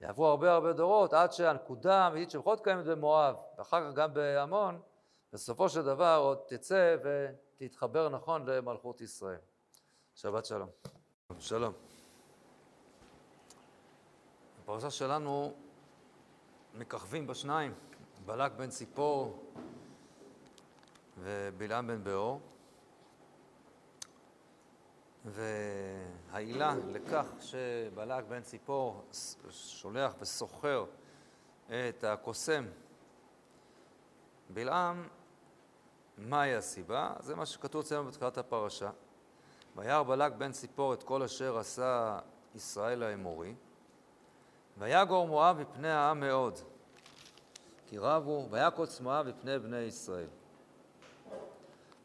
יעברו 0.00 0.26
הרבה 0.26 0.52
הרבה 0.52 0.72
דורות 0.72 1.12
עד 1.12 1.32
שהנקודה 1.32 1.98
האמיתית 1.98 2.30
שבכל 2.30 2.56
קיימת 2.64 2.84
במואב, 2.84 3.36
ואחר 3.58 3.90
כך 3.90 3.96
גם 3.96 4.14
בעמון, 4.14 4.80
בסופו 5.32 5.68
של 5.68 5.84
דבר 5.84 6.20
עוד 6.22 6.38
תצא 6.46 6.96
ותתחבר 7.04 8.08
נכון 8.08 8.46
למלכות 8.46 9.00
ישראל. 9.00 9.38
שבת 10.14 10.44
שלום. 10.44 10.68
שלום. 11.38 11.72
בפרשה 14.60 14.90
שלנו 14.90 15.54
מככבים 16.74 17.26
בשניים, 17.26 17.74
בלק 18.26 18.52
בן 18.52 18.68
ציפור 18.68 19.44
ובלעם 21.18 21.86
בן 21.86 22.04
באור. 22.04 22.40
והעילה 25.24 26.74
לכך 26.86 27.26
שבלק 27.40 28.24
בן 28.24 28.42
ציפור 28.42 29.04
שולח 29.50 30.12
וסוחר 30.20 30.84
את 31.66 32.04
הקוסם 32.04 32.66
בלעם, 34.50 35.08
מהי 36.18 36.54
הסיבה? 36.54 37.14
זה 37.20 37.34
מה 37.34 37.46
שכתוב 37.46 37.80
אצלנו 37.80 38.04
בתחילת 38.04 38.38
הפרשה. 38.38 38.90
וירא 39.76 40.02
בלק 40.02 40.32
בן 40.32 40.52
ציפור 40.52 40.94
את 40.94 41.02
כל 41.02 41.22
אשר 41.22 41.58
עשה 41.58 42.18
ישראל 42.54 43.02
האמורי, 43.02 43.54
ויגור 44.78 45.26
מואב 45.26 45.58
מפני 45.58 45.90
העם 45.90 46.20
מאוד, 46.20 46.60
כי 47.86 47.98
רבו, 47.98 48.46
ויקוץ 48.50 49.00
מואב 49.00 49.26
מפני 49.28 49.58
בני 49.58 49.78
ישראל. 49.78 50.28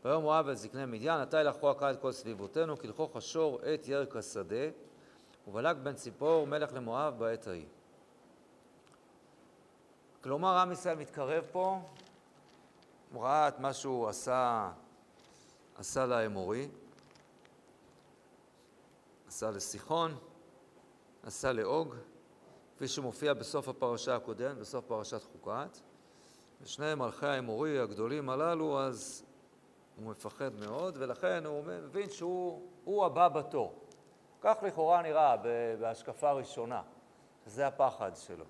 ויאמר 0.06 0.20
מואב 0.20 0.48
אל 0.48 0.54
זקני 0.54 0.86
מדיין, 0.86 1.22
עתה 1.22 1.42
ילכו 1.42 1.70
הקהל 1.70 1.94
את 1.94 2.02
כל 2.02 2.12
סביבותינו, 2.12 2.78
כלכו 2.78 3.08
חשור 3.08 3.60
את 3.74 3.88
ירק 3.88 4.16
השדה, 4.16 4.70
ובלק 5.48 5.76
בן 5.78 5.94
ציפור 5.94 6.48
מלך 6.48 6.74
למואב 6.74 7.20
בעת 7.20 7.48
ההיא. 7.48 7.66
כלומר, 10.24 10.58
עם 10.58 10.72
ישראל 10.72 10.98
מתקרב 10.98 11.44
פה, 11.52 11.80
הוא 13.14 13.24
ראה 13.24 13.48
את 13.48 13.60
מה 13.60 13.74
שהוא 13.74 14.10
עשה, 14.10 14.72
עשה 15.78 16.06
לאמורי, 16.06 16.68
עשה 19.28 19.52
לסיחון, 19.52 20.16
עשה 21.24 21.54
לאוג, 21.54 21.96
כפי 22.82 22.88
שמופיע 22.88 23.34
בסוף 23.34 23.68
הפרשה 23.68 24.16
הקודמת, 24.16 24.58
בסוף 24.58 24.86
פרשת 24.86 25.24
חוקת. 25.24 25.78
ושני 26.62 26.96
מלכי 26.96 27.26
האמורי 27.28 27.80
הגדולים 27.80 28.30
הללו, 28.30 28.80
אז 28.80 29.24
הוא 29.96 30.12
מפחד 30.12 30.54
מאוד, 30.54 30.98
ולכן 31.00 31.46
הוא 31.46 31.64
מבין 31.64 32.10
שהוא 32.10 33.06
הבא 33.06 33.28
בתור. 33.28 33.74
כך 34.42 34.58
לכאורה 34.64 35.02
נראה 35.02 35.36
בהשקפה 35.80 36.30
הראשונה, 36.30 36.82
זה 37.46 37.68
הפחד 37.68 38.12
שלו. 38.16 38.46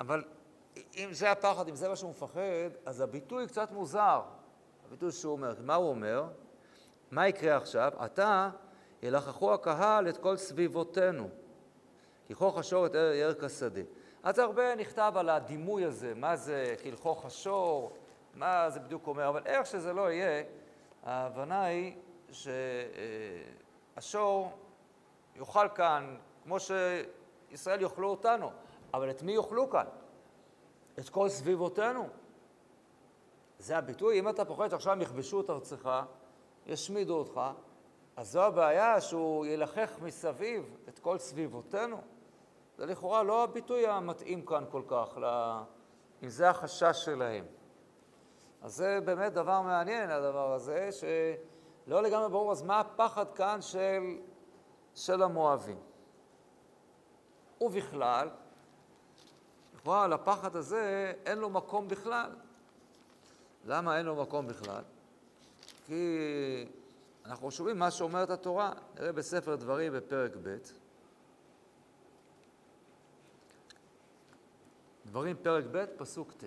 אבל 0.00 0.24
אם 0.96 1.08
זה 1.12 1.30
הפחד, 1.30 1.68
אם 1.68 1.74
זה 1.74 1.88
מה 1.88 1.96
שהוא 1.96 2.10
מפחד, 2.10 2.70
אז 2.86 3.00
הביטוי 3.00 3.46
קצת 3.46 3.72
מוזר. 3.72 4.22
הביטוי 4.86 5.12
שהוא 5.12 5.32
אומר, 5.32 5.54
מה 5.60 5.74
הוא 5.74 5.90
אומר? 5.90 6.24
מה 7.10 7.28
יקרה 7.28 7.56
עכשיו? 7.56 7.92
עתה 7.98 8.50
ילחכו 9.02 9.54
הקהל 9.54 10.08
את 10.08 10.16
כל 10.16 10.36
סביבותינו, 10.36 11.28
כי 12.26 12.34
ככוך 12.34 12.58
השור 12.58 12.86
את 12.86 12.94
ירק 13.20 13.44
השדה. 13.44 13.80
אז 14.22 14.38
הרבה 14.38 14.74
נכתב 14.74 15.12
על 15.16 15.28
הדימוי 15.28 15.84
הזה, 15.84 16.14
מה 16.14 16.36
זה 16.36 16.74
כלכוך 16.82 17.24
השור, 17.24 17.92
מה 18.34 18.70
זה 18.70 18.80
בדיוק 18.80 19.06
אומר, 19.06 19.28
אבל 19.28 19.42
איך 19.46 19.66
שזה 19.66 19.92
לא 19.92 20.12
יהיה, 20.12 20.42
ההבנה 21.02 21.64
היא 21.64 21.96
שהשור 23.96 24.52
יאכל 25.36 25.68
כאן 25.74 26.16
כמו 26.44 26.56
שישראל 26.60 27.80
יאכלו 27.82 28.08
אותנו, 28.08 28.50
אבל 28.94 29.10
את 29.10 29.22
מי 29.22 29.32
יאכלו 29.32 29.70
כאן? 29.70 29.86
את 30.98 31.08
כל 31.08 31.28
סביבותינו. 31.28 32.08
זה 33.58 33.78
הביטוי, 33.78 34.18
אם 34.18 34.28
אתה 34.28 34.44
פוחד 34.44 34.68
שעכשיו 34.68 35.02
יכבשו 35.02 35.40
את 35.40 35.50
ארצך, 35.50 36.02
ישמידו 36.66 37.18
אותך, 37.18 37.40
אז 38.16 38.30
זו 38.30 38.42
הבעיה 38.42 39.00
שהוא 39.00 39.46
ילחך 39.46 39.90
מסביב 40.02 40.76
את 40.88 40.98
כל 40.98 41.18
סביבותינו. 41.18 42.00
זה 42.78 42.86
לכאורה 42.86 43.22
לא 43.22 43.42
הביטוי 43.42 43.86
המתאים 43.86 44.46
כאן 44.46 44.64
כל 44.70 44.82
כך, 44.88 45.16
לה... 45.16 45.64
אם 46.22 46.28
זה 46.28 46.50
החשש 46.50 47.04
שלהם. 47.04 47.44
אז 48.62 48.74
זה 48.74 48.98
באמת 49.04 49.32
דבר 49.32 49.60
מעניין, 49.60 50.10
הדבר 50.10 50.52
הזה, 50.52 50.88
שלא 50.92 52.02
לגמרי 52.02 52.28
ברור, 52.28 52.52
אז 52.52 52.62
מה 52.62 52.80
הפחד 52.80 53.32
כאן 53.34 53.62
של, 53.62 54.18
של 54.94 55.22
המואבים? 55.22 55.78
ובכלל, 57.60 58.28
לכאורה 59.74 60.06
לפחד 60.08 60.56
הזה 60.56 61.12
אין 61.26 61.38
לו 61.38 61.50
מקום 61.50 61.88
בכלל. 61.88 62.30
למה 63.64 63.98
אין 63.98 64.06
לו 64.06 64.22
מקום 64.22 64.46
בכלל? 64.46 64.82
כי 65.86 66.18
אנחנו 67.26 67.50
שומעים 67.50 67.78
מה 67.78 67.90
שאומרת 67.90 68.30
התורה, 68.30 68.72
נראה 68.94 69.12
בספר 69.12 69.56
דברים 69.56 69.92
בפרק 69.92 70.32
ב', 70.42 70.56
דברים 75.06 75.36
פרק 75.42 75.64
ב', 75.72 75.84
פסוק 75.96 76.32
ט'. 76.32 76.44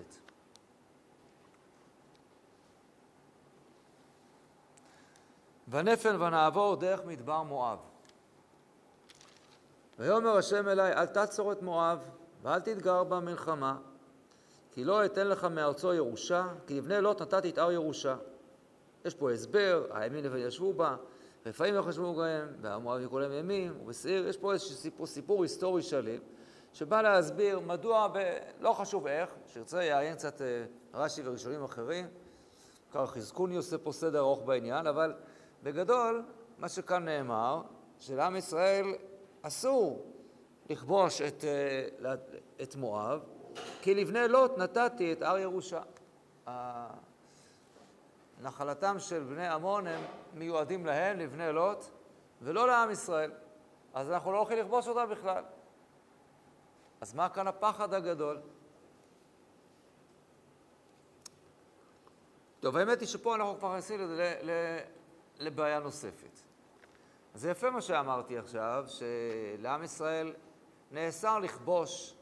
ונפן 5.68 6.22
ונעבור 6.22 6.76
דרך 6.76 7.04
מדבר 7.04 7.42
מואב. 7.42 7.78
ויאמר 9.98 10.36
השם 10.36 10.68
אלי, 10.68 10.92
אל 10.92 11.06
תעצור 11.06 11.52
את 11.52 11.62
מואב, 11.62 11.98
ואל 12.42 12.60
תתגר 12.60 13.04
במלחמה, 13.04 13.78
כי 14.72 14.84
לא 14.84 15.04
אתן 15.04 15.26
לך 15.26 15.44
מארצו 15.44 15.94
ירושה, 15.94 16.48
כי 16.66 16.78
לבני 16.78 17.00
לוט 17.00 17.22
נתתי 17.22 17.50
את 17.50 17.58
הר 17.58 17.72
ירושה. 17.72 18.16
יש 19.04 19.14
פה 19.14 19.32
הסבר, 19.32 19.86
הימין 19.90 20.26
וישבו 20.26 20.72
בה, 20.72 20.96
רפאים 21.46 21.74
יחשבו 21.74 22.14
בהם, 22.14 22.48
והמואב 22.60 23.00
יקראו 23.00 23.20
להם 23.20 23.32
ימים, 23.32 23.80
ובשעיר, 23.80 24.28
יש 24.28 24.36
פה 24.36 24.52
איזשהו 24.52 24.74
סיפור, 24.74 25.06
סיפור 25.06 25.42
היסטורי 25.42 25.82
שלם, 25.82 26.18
שבא 26.72 27.02
להסביר 27.02 27.60
מדוע, 27.60 28.08
ב... 28.12 28.18
לא 28.60 28.72
חשוב 28.72 29.06
איך, 29.06 29.30
שירצה 29.46 29.84
יעיין 29.84 30.14
קצת 30.14 30.42
אה, 30.42 30.64
רש"י 30.94 31.22
וראשונים 31.24 31.64
אחרים, 31.64 32.06
בעיקר 32.84 33.06
חזקוני 33.06 33.56
עושה 33.56 33.78
פה 33.78 33.92
סדר 33.92 34.18
ארוך 34.18 34.42
בעניין, 34.42 34.86
אבל 34.86 35.14
בגדול, 35.62 36.24
מה 36.58 36.68
שכאן 36.68 37.04
נאמר, 37.04 37.62
שלעם 37.98 38.36
ישראל 38.36 38.86
אסור 39.42 40.06
לכבוש 40.70 41.20
את, 41.20 41.44
אה, 41.44 42.14
את 42.62 42.76
מואב, 42.76 43.20
כי 43.82 43.94
לבני 43.94 44.28
לוט 44.28 44.58
נתתי 44.58 45.12
את 45.12 45.22
הר 45.22 45.38
ירושה. 45.38 45.82
נחלתם 48.42 48.96
של 48.98 49.22
בני 49.22 49.48
עמון 49.48 49.86
הם 49.86 50.00
מיועדים 50.34 50.86
להם, 50.86 51.18
לבני 51.18 51.52
לוט, 51.52 51.84
ולא 52.42 52.66
לעם 52.66 52.90
ישראל. 52.90 53.30
אז 53.94 54.10
אנחנו 54.10 54.32
לא 54.32 54.38
הולכים 54.38 54.58
לכבוש 54.58 54.88
אותם 54.88 55.10
בכלל. 55.10 55.44
אז 57.00 57.14
מה 57.14 57.28
כאן 57.28 57.46
הפחד 57.46 57.94
הגדול? 57.94 58.40
טוב, 62.60 62.76
האמת 62.76 63.00
היא 63.00 63.08
שפה 63.08 63.34
אנחנו 63.36 63.58
כבר 63.58 63.68
נכנסים 63.68 64.18
לבעיה 65.38 65.78
נוספת. 65.78 66.40
זה 67.34 67.50
יפה 67.50 67.70
מה 67.70 67.80
שאמרתי 67.80 68.38
עכשיו, 68.38 68.86
שלעם 68.88 69.82
ישראל 69.82 70.32
נאסר 70.90 71.38
לכבוש 71.38 72.14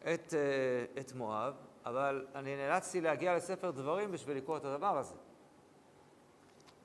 את, 0.00 0.34
אה, 0.34 1.00
את 1.00 1.12
מואב, 1.12 1.54
אבל 1.86 2.26
אני 2.34 2.56
נאלצתי 2.56 3.00
להגיע 3.00 3.36
לספר 3.36 3.70
דברים 3.70 4.12
בשביל 4.12 4.36
לקרוא 4.36 4.56
את 4.56 4.64
הדבר 4.64 4.98
הזה. 4.98 5.14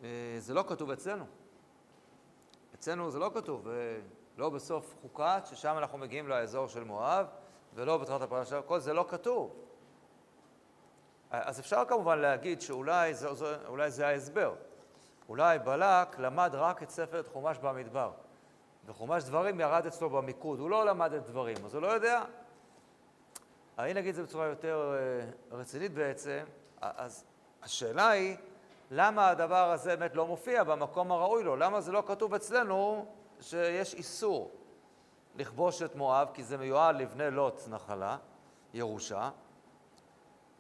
אה, 0.04 0.36
זה 0.40 0.54
לא 0.54 0.64
כתוב 0.68 0.92
אצלנו. 0.92 1.26
אצלנו 2.76 3.12
זה 3.12 3.20
לא 3.20 3.32
כתוב, 3.34 3.68
אה, 3.68 4.00
לא 4.38 4.50
בסוף 4.50 4.96
חוקת, 5.02 5.42
ששם 5.46 5.78
אנחנו 5.78 5.98
מגיעים 5.98 6.28
לאזור 6.28 6.68
של 6.68 6.84
מואב, 6.84 7.26
ולא 7.74 7.98
בתחילת 7.98 8.22
הפרשה, 8.22 8.62
כל 8.62 8.80
זה 8.80 8.94
לא 8.94 9.06
כתוב. 9.10 9.56
אז 11.32 11.60
אפשר 11.60 11.84
כמובן 11.88 12.20
להגיד 12.20 12.62
שאולי 12.62 13.14
זה, 13.14 13.34
זה, 13.34 13.58
זה 13.90 14.08
ההסבר. 14.08 14.56
אולי 15.30 15.60
בלק 15.60 16.20
למד 16.20 16.52
רק 16.54 16.84
את 16.84 16.90
ספר 16.90 17.20
את 17.20 17.28
חומש 17.28 17.58
במדבר, 17.58 18.12
וחומש 18.86 19.24
דברים 19.24 19.60
ירד 19.60 19.86
אצלו 19.86 20.10
במיקוד, 20.10 20.60
הוא 20.60 20.70
לא 20.70 20.86
למד 20.86 21.14
את 21.14 21.26
דברים, 21.26 21.58
אז 21.66 21.74
הוא 21.74 21.82
לא 21.82 21.88
יודע. 21.88 22.24
אני 23.80 23.94
נגיד 23.94 24.10
את 24.10 24.16
זה 24.16 24.24
בצורה 24.24 24.46
יותר 24.46 24.96
אה, 24.96 25.58
רצינית 25.58 25.94
בעצם, 25.94 26.44
אז 26.82 27.26
השאלה 27.64 28.10
היא, 28.10 28.38
למה 28.92 29.30
הדבר 29.30 29.72
הזה 29.72 29.96
באמת 29.96 30.16
לא 30.16 30.28
מופיע 30.28 30.64
במקום 30.64 31.12
הראוי 31.12 31.44
לו? 31.44 31.56
למה 31.56 31.82
זה 31.82 31.92
לא 31.92 32.04
כתוב 32.08 32.34
אצלנו 32.34 33.06
שיש 33.42 33.94
איסור 33.94 34.52
לכבוש 35.36 35.82
את 35.82 35.96
מואב, 35.96 36.28
כי 36.34 36.44
זה 36.44 36.58
מיועד 36.58 36.96
לבני 36.96 37.32
לוט 37.32 37.62
נחלה, 37.68 38.18
ירושה, 38.74 39.30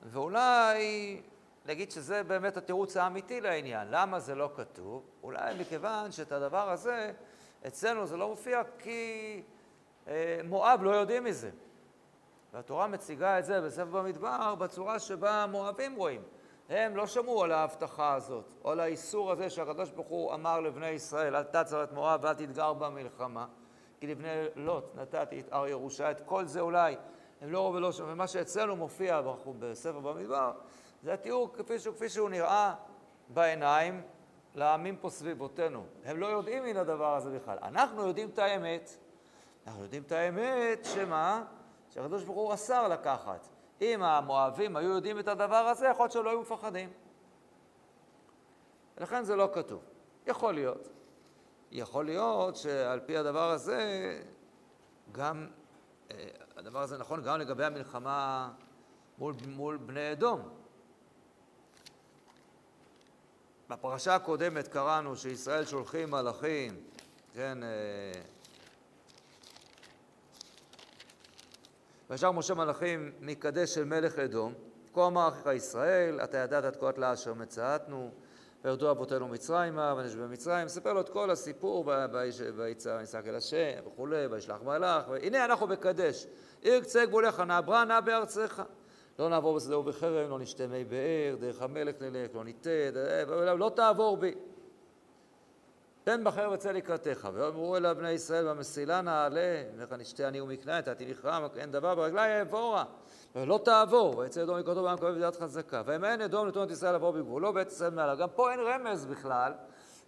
ואולי 0.03 1.21
נגיד 1.65 1.91
שזה 1.91 2.23
באמת 2.23 2.57
התירוץ 2.57 2.97
האמיתי 2.97 3.41
לעניין. 3.41 3.87
למה 3.91 4.19
זה 4.19 4.35
לא 4.35 4.49
כתוב? 4.55 5.03
אולי 5.23 5.55
מכיוון 5.59 6.11
שאת 6.11 6.31
הדבר 6.31 6.69
הזה, 6.69 7.11
אצלנו 7.67 8.05
זה 8.05 8.17
לא 8.17 8.27
מופיע 8.27 8.61
כי 8.79 9.41
אה, 10.07 10.39
מואב 10.43 10.79
לא 10.83 10.91
יודעים 10.91 11.23
מזה. 11.23 11.49
והתורה 12.53 12.87
מציגה 12.87 13.39
את 13.39 13.45
זה 13.45 13.61
בספר 13.61 13.85
במדבר 13.85 14.55
בצורה 14.55 14.99
שבה 14.99 15.43
המואבים 15.43 15.95
רואים. 15.95 16.21
הם 16.69 16.95
לא 16.95 17.07
שמעו 17.07 17.43
על 17.43 17.51
ההבטחה 17.51 18.13
הזאת, 18.13 18.53
או 18.63 18.71
על 18.71 18.79
האיסור 18.79 19.31
הזה 19.31 19.49
שהקדוש 19.49 19.91
ברוך 19.91 20.07
הוא 20.07 20.33
אמר 20.33 20.59
לבני 20.59 20.89
ישראל, 20.89 21.35
אל 21.35 21.43
תצר 21.43 21.83
את 21.83 21.91
מואב 21.91 22.19
ואל 22.23 22.33
תתגר 22.33 22.73
במלחמה, 22.73 23.45
כי 23.99 24.07
לבני 24.07 24.29
לוט 24.55 24.95
נתתי 24.95 25.39
את 25.39 25.47
הר 25.51 25.67
ירושה, 25.67 26.11
את 26.11 26.21
כל 26.25 26.45
זה 26.45 26.61
אולי 26.61 26.95
הם 27.41 27.51
לא 27.51 27.59
ולא 27.59 27.91
שמעו, 27.91 28.09
ומה 28.09 28.27
שאצלנו 28.27 28.75
מופיע 28.75 29.21
בספר 29.59 29.99
במדבר, 29.99 30.51
זה 31.03 31.13
התיאור 31.13 31.53
כפי 31.53 31.79
שהוא, 31.79 31.95
כפי 31.95 32.09
שהוא 32.09 32.29
נראה 32.29 32.73
בעיניים 33.29 34.01
לעמים 34.55 34.97
פה 34.97 35.09
סביבותינו. 35.09 35.85
הם 36.05 36.17
לא 36.17 36.27
יודעים 36.27 36.63
מן 36.63 36.77
הדבר 36.77 37.15
הזה 37.15 37.39
בכלל. 37.39 37.57
אנחנו 37.61 38.07
יודעים 38.07 38.29
את 38.29 38.39
האמת. 38.39 38.89
אנחנו 39.67 39.83
יודעים 39.83 40.03
את 40.03 40.11
האמת, 40.11 40.85
שמה? 40.85 41.43
שהקדוש 41.89 42.23
ברוך 42.23 42.37
הוא 42.37 42.53
אסר 42.53 42.87
לקחת. 42.87 43.47
אם 43.81 44.03
המואבים 44.03 44.75
היו 44.75 44.89
יודעים 44.89 45.19
את 45.19 45.27
הדבר 45.27 45.55
הזה, 45.55 45.87
יכול 45.87 46.03
להיות 46.03 46.11
שלא 46.11 46.29
היו 46.29 46.41
מפחדים. 46.41 46.89
ולכן 48.97 49.23
זה 49.23 49.35
לא 49.35 49.49
כתוב. 49.53 49.83
יכול 50.27 50.53
להיות. 50.53 50.87
יכול 51.71 52.05
להיות 52.05 52.55
שעל 52.55 52.99
פי 52.99 53.17
הדבר 53.17 53.51
הזה, 53.51 53.79
גם, 55.11 55.47
אה, 56.11 56.27
הדבר 56.55 56.81
הזה 56.81 56.97
נכון 56.97 57.21
גם 57.23 57.39
לגבי 57.39 57.65
המלחמה 57.65 58.51
מול, 59.17 59.33
מול 59.47 59.77
בני 59.77 60.11
אדום. 60.11 60.49
בפרשה 63.69 64.15
הקודמת 64.15 64.67
קראנו 64.67 65.15
שישראל 65.15 65.65
שולחים 65.65 66.11
מלאכים, 66.11 66.83
כן, 67.33 67.57
וישר 72.09 72.31
משה 72.31 72.53
מלאכים 72.53 73.11
מקדש 73.21 73.75
של 73.75 73.83
מלך 73.83 74.19
אדום, 74.19 74.53
כה 74.93 75.07
אמר 75.07 75.27
אחיך 75.27 75.47
ישראל, 75.55 76.19
אתה 76.23 76.37
ידעת 76.37 76.65
את 76.65 76.75
כל 76.75 76.89
התלאה 76.89 77.13
אשר 77.13 77.33
מצאתנו, 77.33 78.11
וירדו 78.65 78.91
אבותינו 78.91 79.27
מצרימה, 79.27 79.93
ונשב 79.97 80.19
במצרים, 80.19 80.65
מספר 80.65 80.93
לו 80.93 81.01
את 81.01 81.09
כל 81.09 81.31
הסיפור, 81.31 81.85
ויצא 82.55 82.99
יצעק 83.03 83.27
אל 83.27 83.35
השם 83.35 83.87
וכולי, 83.87 84.25
וישלח 84.25 84.61
מלאך, 84.63 85.07
והנה 85.09 85.45
אנחנו 85.45 85.67
בקדש, 85.67 86.27
עיר 86.61 86.81
קצה 86.81 87.05
גבוליך, 87.05 87.39
נעברה 87.39 87.85
נע 87.85 87.99
בארצך. 88.01 88.63
לא 89.19 89.29
נעבור 89.29 89.55
בשדה 89.55 89.77
ובחרם, 89.77 90.29
לא 90.29 90.39
נשתה 90.39 90.67
מי 90.67 90.83
באר, 90.83 91.35
דרך 91.39 91.61
המלך 91.61 91.95
נלך, 92.01 92.35
לא 92.35 92.43
ניתן, 92.43 92.69
לא 93.57 93.71
תעבור 93.75 94.17
בי. 94.17 94.33
תן 96.05 96.23
בחר 96.23 96.49
וצא 96.53 96.71
לקראתך. 96.71 97.29
ואמרו 97.33 97.77
אליו 97.77 97.95
בני 97.99 98.11
ישראל 98.11 98.49
במסילה 98.49 99.01
נעלה, 99.01 99.63
לך 99.77 99.93
נשתה 99.93 100.27
אני 100.27 100.41
ומקנה, 100.41 100.77
נתתי 100.77 101.05
לכרם, 101.05 101.47
אין 101.57 101.71
דבר 101.71 101.95
ברגלי 101.95 102.39
אעבורה. 102.39 102.83
ולא 103.35 103.59
תעבור, 103.65 104.17
ויצא 104.17 104.43
אדום 104.43 104.57
לקראתו 104.57 104.83
בעם 104.83 104.97
כואב 104.97 105.15
בדעת 105.15 105.35
חזקה. 105.35 105.81
ואם 105.85 106.05
אדום 106.05 106.47
נתון 106.47 106.67
את 106.67 106.71
ישראל 106.71 106.91
לעבור 106.91 107.11
בגבולו, 107.11 107.55
ואת 107.55 107.67
ישראל 107.67 107.91
מעלה. 107.91 108.15
גם 108.15 108.29
פה 108.35 108.51
אין 108.51 108.59
רמז 108.59 109.05
בכלל 109.05 109.53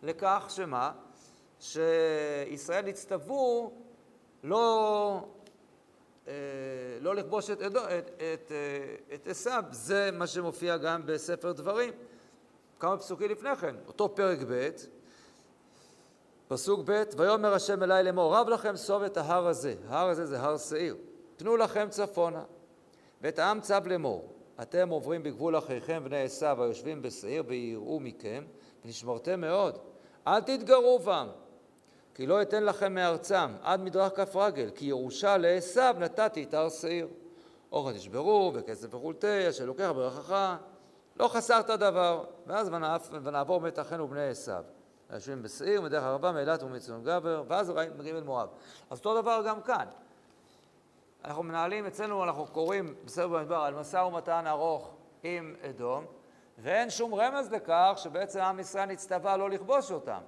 לכך 0.03 0.45
שמה? 0.49 0.91
שישראל 1.59 2.85
נצטוו 2.85 3.71
לא 4.43 5.27
אה, 6.27 6.33
לא 7.01 7.15
לכבוש 7.15 7.49
את, 7.49 7.61
את, 7.61 7.75
את, 8.15 8.51
אה, 8.51 9.15
את 9.15 9.27
עשיו, 9.27 9.63
זה 9.71 10.09
מה 10.13 10.27
שמופיע 10.27 10.77
גם 10.77 11.01
בספר 11.05 11.51
דברים. 11.51 11.93
כמה 12.79 12.97
פסוקים 12.97 13.29
לפני 13.29 13.55
כן, 13.55 13.75
אותו 13.87 14.15
פרק 14.15 14.39
ב', 14.49 14.69
פסוק 16.47 16.81
ב', 16.85 17.03
ויאמר 17.17 17.53
השם 17.53 17.83
אלי 17.83 18.03
לאמור, 18.03 18.35
רב 18.35 18.49
לכם 18.49 18.75
סוב 18.75 19.03
את 19.03 19.17
ההר 19.17 19.47
הזה, 19.47 19.75
ההר 19.87 20.09
הזה 20.09 20.25
זה 20.25 20.39
הר 20.39 20.57
שעיר, 20.57 20.95
תנו 21.35 21.57
לכם 21.57 21.87
צפונה, 21.89 22.43
ואת 23.21 23.39
העם 23.39 23.61
צב 23.61 23.87
לאמור, 23.87 24.33
אתם 24.61 24.89
עוברים 24.89 25.23
בגבול 25.23 25.57
אחיכם 25.57 26.03
בני 26.03 26.21
עשיו 26.21 26.63
היושבים 26.63 27.01
בשעיר 27.01 27.43
ויראו 27.47 27.99
מכם, 27.99 28.43
ונשמרתם 28.85 29.41
מאוד, 29.41 29.77
אל 30.27 30.41
תתגרו 30.41 30.99
בם, 30.99 31.27
כי 32.15 32.27
לא 32.27 32.41
אתן 32.41 32.63
לכם 32.63 32.93
מארצם 32.93 33.51
עד 33.61 33.81
מדרך 33.81 34.15
כף 34.15 34.35
רגל, 34.35 34.69
כי 34.75 34.85
ירושה 34.85 35.37
לעשיו 35.37 35.95
נתתי 35.99 36.43
את 36.43 36.53
הר 36.53 36.69
שעיר. 36.69 37.07
אוכל 37.71 37.93
תשברו, 37.93 38.51
וכסף 38.53 38.93
וכולתי, 38.93 39.49
אשר 39.49 39.65
לוקח 39.65 39.91
ברכך, 39.95 40.55
לא 41.19 41.27
חסרת 41.27 41.69
דבר. 41.69 42.23
ואז 42.47 42.69
ונעבור 43.23 43.61
מת 43.61 43.79
אחינו 43.79 44.07
בני 44.07 44.29
עשיו. 44.29 44.63
היושבים 45.10 45.43
בשעיר, 45.43 45.82
מדרך 45.82 46.03
הרבה, 46.03 46.32
מאילת 46.32 46.64
ומציון 46.64 47.03
גבר, 47.03 47.43
ואז 47.47 47.74
מגיעים 47.97 48.16
אל 48.16 48.24
מואב. 48.24 48.49
אז 48.89 48.97
אותו 48.97 49.22
דבר 49.22 49.43
גם 49.47 49.62
כאן. 49.62 49.86
אנחנו 51.26 51.43
מנהלים, 51.43 51.86
אצלנו 51.86 52.24
אנחנו 52.24 52.47
קוראים 52.47 52.95
בסדר 53.05 53.28
במדבר 53.28 53.55
על 53.55 53.74
משא 53.74 53.97
ומתן 53.97 54.47
ארוך 54.47 54.93
עם 55.24 55.55
אדום, 55.70 56.05
ואין 56.58 56.89
שום 56.89 57.16
רמז 57.16 57.51
לכך 57.51 57.93
שבעצם 57.97 58.39
עם 58.39 58.60
ישראל 58.60 58.86
נצטווה 58.86 59.38
לא 59.38 59.49
לכבוש 59.49 59.91
אותם. 59.91 60.20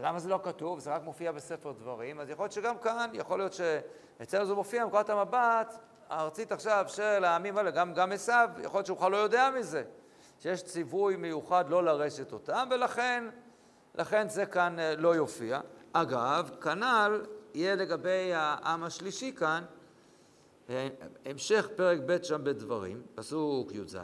למה 0.00 0.18
זה 0.18 0.28
לא 0.28 0.40
כתוב? 0.42 0.78
זה 0.78 0.94
רק 0.94 1.02
מופיע 1.02 1.32
בספר 1.32 1.72
דברים, 1.72 2.20
אז 2.20 2.30
יכול 2.30 2.44
להיות 2.44 2.52
שגם 2.52 2.78
כאן, 2.78 3.10
יכול 3.12 3.38
להיות 3.38 3.52
שאצלנו 3.52 4.46
זה 4.46 4.54
מופיע 4.54 4.84
מנקודת 4.84 5.10
המבט 5.10 5.74
הארצית 6.08 6.52
עכשיו 6.52 6.84
של 6.88 7.24
העמים 7.24 7.58
האלה, 7.58 7.70
גם 7.70 8.12
עשיו, 8.12 8.50
יכול 8.62 8.78
להיות 8.78 8.86
שהוא 8.86 8.96
בכלל 8.96 9.10
לא 9.10 9.16
יודע 9.16 9.50
מזה, 9.58 9.82
שיש 10.42 10.62
ציווי 10.62 11.16
מיוחד 11.16 11.64
לא 11.68 11.84
לרשת 11.84 12.32
אותם, 12.32 12.68
ולכן 12.70 13.24
לכן 13.94 14.28
זה 14.28 14.46
כאן 14.46 14.78
אה, 14.78 14.96
לא 14.96 15.14
יופיע. 15.14 15.60
אגב, 15.92 16.50
כנ"ל 16.60 17.20
יהיה 17.54 17.74
לגבי 17.74 18.32
העם 18.34 18.84
השלישי 18.84 19.32
כאן, 19.32 19.64
אה, 20.70 20.88
המשך 21.24 21.68
פרק 21.76 21.98
ב' 22.06 22.22
שם 22.22 22.44
בדברים, 22.44 23.02
פסוק 23.14 23.72
י"ז, 23.74 23.98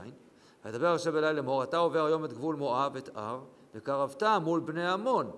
וידבר 0.64 0.94
השם 0.94 1.16
אלי 1.16 1.32
לאמור, 1.36 1.62
אתה 1.62 1.76
עובר 1.76 2.04
היום 2.04 2.24
את 2.24 2.32
גבול 2.32 2.56
מואב, 2.56 2.96
את 2.96 3.10
הר, 3.14 3.40
וקרבת 3.74 4.22
מול 4.42 4.60
בני 4.60 4.88
עמון. 4.88 5.30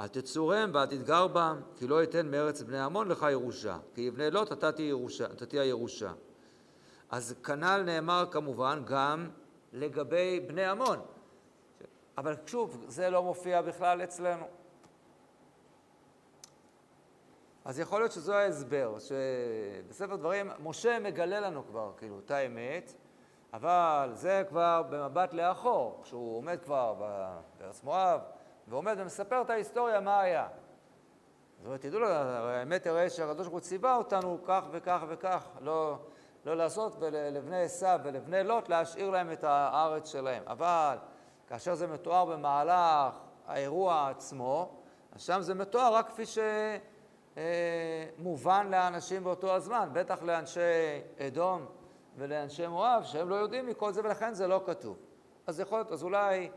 אל 0.00 0.08
תצורם 0.08 0.70
ואל 0.74 0.86
תתגר 0.86 1.26
בם, 1.26 1.60
כי 1.76 1.86
לא 1.86 2.02
אתן 2.02 2.30
מארץ 2.30 2.62
בני 2.62 2.80
עמון 2.80 3.08
לך 3.08 3.26
ירושה, 3.30 3.78
כי 3.94 4.00
יבנה 4.00 4.30
לוט 4.30 4.52
ירושה, 4.78 5.28
נתתי 5.28 5.58
הירושה. 5.58 6.12
אז 7.10 7.34
כנ"ל 7.44 7.82
נאמר 7.86 8.24
כמובן 8.30 8.82
גם 8.86 9.28
לגבי 9.72 10.40
בני 10.40 10.64
עמון. 10.64 10.98
אבל 12.18 12.36
שוב, 12.46 12.84
זה 12.88 13.10
לא 13.10 13.22
מופיע 13.22 13.62
בכלל 13.62 14.02
אצלנו. 14.02 14.46
אז 17.64 17.78
יכול 17.78 18.00
להיות 18.00 18.12
שזו 18.12 18.34
ההסבר, 18.34 18.96
שבספר 18.98 20.16
דברים 20.16 20.50
משה 20.62 20.98
מגלה 20.98 21.40
לנו 21.40 21.66
כבר, 21.66 21.92
כאילו, 21.96 22.18
את 22.18 22.30
האמת, 22.30 22.92
אבל 23.52 24.10
זה 24.12 24.42
כבר 24.48 24.82
במבט 24.90 25.32
לאחור, 25.32 26.00
כשהוא 26.02 26.36
עומד 26.36 26.58
כבר 26.64 26.94
בארץ 27.58 27.82
מואב, 27.82 28.20
ועומד 28.68 28.94
ומספר 28.98 29.42
את 29.42 29.50
ההיסטוריה 29.50 30.00
מה 30.00 30.20
היה. 30.20 30.48
זאת 31.58 31.66
אומרת, 31.66 31.80
תדעו 31.80 32.00
לו, 32.00 32.08
האמת 32.08 32.86
הרי 32.86 33.10
שהקדוש 33.10 33.46
ברוך 33.46 33.52
הוא 33.52 33.60
ציווה 33.60 33.96
אותנו 33.96 34.38
כך 34.44 34.64
וכך 34.70 35.04
וכך, 35.08 35.48
לא, 35.60 35.98
לא 36.46 36.56
לעשות, 36.56 36.96
ולבני 36.98 37.62
עשיו 37.62 38.00
ולבני 38.04 38.44
לוט 38.44 38.68
להשאיר 38.68 39.10
להם 39.10 39.32
את 39.32 39.44
הארץ 39.44 40.12
שלהם. 40.12 40.42
אבל 40.46 40.98
כאשר 41.46 41.74
זה 41.74 41.86
מתואר 41.86 42.24
במהלך 42.24 43.18
האירוע 43.46 44.08
עצמו, 44.08 44.70
אז 45.12 45.22
שם 45.22 45.40
זה 45.40 45.54
מתואר 45.54 45.94
רק 45.94 46.08
כפי 46.08 46.22
שמובן 48.18 48.68
לאנשים 48.70 49.24
באותו 49.24 49.54
הזמן, 49.54 49.88
בטח 49.92 50.22
לאנשי 50.22 50.60
אדום 51.18 51.66
ולאנשי 52.16 52.66
מואב, 52.66 53.02
שהם 53.04 53.28
לא 53.28 53.34
יודעים 53.34 53.66
מכל 53.66 53.92
זה 53.92 54.00
ולכן 54.00 54.34
זה 54.34 54.46
לא 54.46 54.62
כתוב. 54.66 54.96
אז 55.46 55.60
יכול 55.60 55.78
להיות, 55.78 55.92
אז 55.92 56.02
אולי 56.02 56.50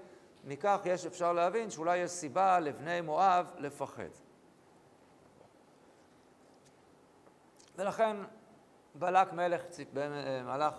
מכך 0.43 0.81
יש 0.85 1.05
אפשר 1.05 1.33
להבין 1.33 1.69
שאולי 1.69 1.97
יש 1.97 2.11
סיבה 2.11 2.59
לבני 2.59 3.01
מואב 3.01 3.51
לפחד. 3.57 4.09
ולכן 7.75 8.17
בלק 8.99 9.33
מלך, 9.33 9.61
מלך, 10.45 10.73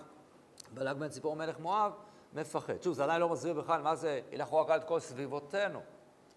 בלק 0.74 0.96
בן 0.96 1.08
ציפור 1.08 1.36
מלך 1.36 1.58
מואב 1.58 1.92
מפחד. 2.32 2.82
שוב, 2.82 2.94
זה 2.94 3.04
עדיין 3.04 3.20
לא 3.20 3.28
מסביר 3.28 3.54
בכלל 3.54 3.82
מה 3.82 3.94
זה 3.94 4.20
ילכו 4.32 4.58
רק 4.58 4.70
על 4.70 4.80
כל 4.80 5.00
סביבותינו, 5.00 5.80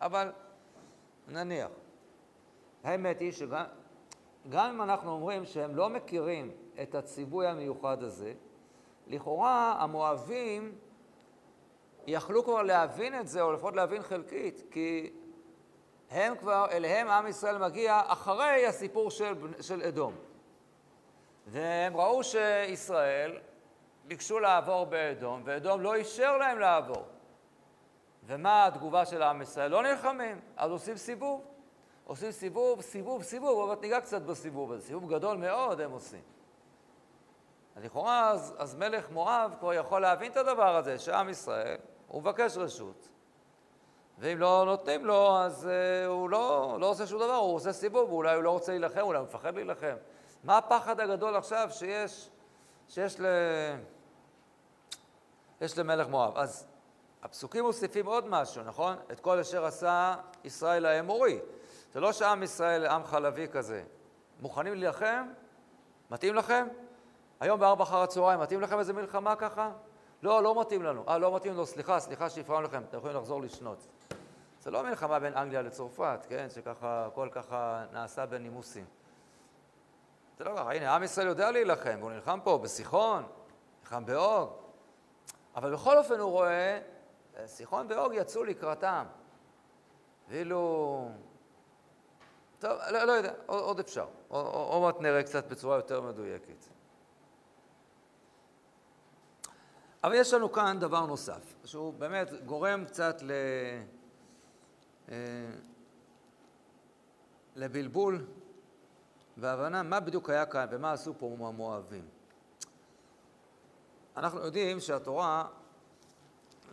אבל 0.01 0.31
נניח. 1.27 1.71
האמת 2.83 3.19
היא 3.19 3.31
שגם 3.31 3.65
אם 4.55 4.81
אנחנו 4.81 5.11
אומרים 5.11 5.45
שהם 5.45 5.75
לא 5.75 5.89
מכירים 5.89 6.51
את 6.81 6.95
הציווי 6.95 7.47
המיוחד 7.47 8.03
הזה, 8.03 8.33
לכאורה 9.07 9.75
המואבים 9.79 10.75
יכלו 12.07 12.43
כבר 12.43 12.61
להבין 12.61 13.19
את 13.19 13.27
זה, 13.27 13.41
או 13.41 13.53
לפחות 13.53 13.75
להבין 13.75 14.01
חלקית, 14.01 14.63
כי 14.71 15.13
הם 16.09 16.35
כבר, 16.37 16.65
אליהם 16.71 17.07
עם 17.07 17.27
ישראל 17.27 17.57
מגיע 17.57 18.01
אחרי 18.05 18.65
הסיפור 18.65 19.11
של, 19.11 19.33
של 19.61 19.81
אדום. 19.81 20.13
והם 21.51 21.97
ראו 21.97 22.23
שישראל 22.23 23.37
ביקשו 24.05 24.39
לעבור 24.39 24.85
באדום, 24.85 25.41
ואדום 25.45 25.81
לא 25.81 25.95
אישר 25.95 26.37
להם 26.37 26.59
לעבור. 26.59 27.05
ומה 28.25 28.65
התגובה 28.65 29.05
של 29.05 29.23
עם 29.23 29.41
ישראל? 29.41 29.71
לא 29.71 29.83
נלחמים, 29.83 30.39
אז 30.57 30.71
עושים 30.71 30.97
סיבוב. 30.97 31.45
עושים 32.03 32.31
סיבוב, 32.31 32.81
סיבוב, 32.81 33.23
סיבוב, 33.23 33.69
אבל 33.69 33.81
ניגע 33.81 34.01
קצת 34.01 34.21
בסיבוב 34.21 34.71
הזה. 34.71 34.87
סיבוב 34.87 35.13
גדול 35.13 35.37
מאוד 35.37 35.81
הם 35.81 35.91
עושים. 35.91 36.21
אז 37.75 37.85
לכאורה, 37.85 38.29
אז, 38.29 38.55
אז 38.57 38.75
מלך 38.75 39.11
מואב 39.11 39.55
כבר 39.59 39.73
יכול 39.73 40.01
להבין 40.01 40.31
את 40.31 40.37
הדבר 40.37 40.75
הזה, 40.75 40.99
שעם 40.99 41.29
ישראל, 41.29 41.77
הוא 42.07 42.21
מבקש 42.21 42.57
רשות. 42.57 43.09
ואם 44.19 44.37
לא 44.37 44.63
נותנים 44.65 45.05
לו, 45.05 45.37
אז 45.37 45.65
uh, 45.65 46.07
הוא 46.07 46.29
לא, 46.29 46.77
לא 46.79 46.89
עושה 46.89 47.07
שום 47.07 47.19
דבר, 47.19 47.35
הוא 47.35 47.55
עושה 47.55 47.73
סיבוב, 47.73 48.11
אולי 48.11 48.35
הוא 48.35 48.43
לא 48.43 48.51
רוצה 48.51 48.71
להילחם, 48.71 49.01
אולי 49.01 49.19
הוא 49.19 49.27
מפחד 49.27 49.55
להילחם. 49.55 49.95
מה 50.43 50.57
הפחד 50.57 50.99
הגדול 50.99 51.35
עכשיו 51.35 51.69
שיש, 51.71 52.29
שיש 52.87 53.19
ל... 53.19 53.25
יש 55.61 55.77
למלך 55.77 56.07
מואב. 56.07 56.37
אז 56.37 56.67
הפסוקים 57.23 57.63
מוסיפים 57.63 58.05
עוד 58.05 58.27
משהו, 58.27 58.63
נכון? 58.63 58.95
את 59.11 59.19
כל 59.19 59.39
אשר 59.39 59.65
עשה 59.65 60.15
ישראל 60.43 60.85
האמורי. 60.85 61.39
זה 61.91 61.99
לא 61.99 62.13
שעם 62.13 62.43
ישראל 62.43 62.85
עם 62.85 63.03
חלבי 63.03 63.47
כזה. 63.47 63.83
מוכנים 64.39 64.73
להילחם? 64.73 65.27
מתאים 66.11 66.35
לכם? 66.35 66.67
היום 67.39 67.59
בארבע 67.59 67.83
אחר 67.83 68.01
הצהריים, 68.01 68.39
מתאים 68.39 68.61
לכם 68.61 68.79
איזה 68.79 68.93
מלחמה 68.93 69.35
ככה? 69.35 69.71
לא, 70.23 70.43
לא 70.43 70.61
מתאים 70.61 70.83
לנו. 70.83 71.03
אה, 71.07 71.17
לא 71.17 71.35
מתאים 71.35 71.53
לנו, 71.53 71.65
סליחה, 71.65 71.99
סליחה 71.99 72.29
שהפרענו 72.29 72.67
לכם, 72.67 72.83
אתם 72.89 72.97
יכולים 72.97 73.17
לחזור 73.17 73.41
לשנות. 73.41 73.87
זה 74.61 74.71
לא 74.71 74.83
מלחמה 74.83 75.19
בין 75.19 75.33
אנגליה 75.33 75.61
לצרפת, 75.61 76.25
כן? 76.29 76.47
שככה, 76.49 77.05
הכל 77.05 77.29
ככה 77.31 77.85
נעשה 77.91 78.25
בנימוסים. 78.25 78.85
זה 80.39 80.45
לא 80.45 80.55
ככה, 80.57 80.73
הנה, 80.73 80.95
עם 80.95 81.03
ישראל 81.03 81.27
יודע 81.27 81.51
להילחם, 81.51 81.95
והוא 81.99 82.11
נלחם 82.11 82.39
פה 82.43 82.57
בסיחון, 82.57 83.23
נלחם 83.81 84.05
באוג. 84.05 84.49
אבל 85.55 85.73
בכל 85.73 85.97
אופן 85.97 86.19
הוא 86.19 86.31
רואה, 86.31 86.81
סיחון 87.45 87.87
ואוג 87.89 88.13
יצאו 88.15 88.43
לקראתם. 88.43 89.05
ואילו... 90.29 91.11
טוב, 92.59 92.77
לא, 92.91 93.03
לא 93.03 93.11
יודע, 93.11 93.33
עוד, 93.45 93.59
עוד 93.59 93.79
אפשר. 93.79 94.07
עוד 94.27 94.81
מעט 94.81 95.01
נראה 95.01 95.23
קצת 95.23 95.47
בצורה 95.47 95.75
יותר 95.75 96.01
מדויקת. 96.01 96.65
אבל 100.03 100.13
יש 100.13 100.33
לנו 100.33 100.51
כאן 100.51 100.77
דבר 100.79 101.05
נוסף, 101.05 101.55
שהוא 101.65 101.93
באמת 101.93 102.45
גורם 102.45 102.85
קצת 102.85 103.21
ל... 103.21 103.31
אה, 105.09 105.15
לבלבול 107.55 108.25
והבנה 109.39 109.83
מה 109.83 109.99
בדיוק 109.99 110.29
היה 110.29 110.45
כאן 110.45 110.65
ומה 110.71 110.91
עשו 110.91 111.13
פה 111.17 111.35
המואבים. 111.39 112.05
אנחנו 114.17 114.39
יודעים 114.39 114.79
שהתורה, 114.79 115.45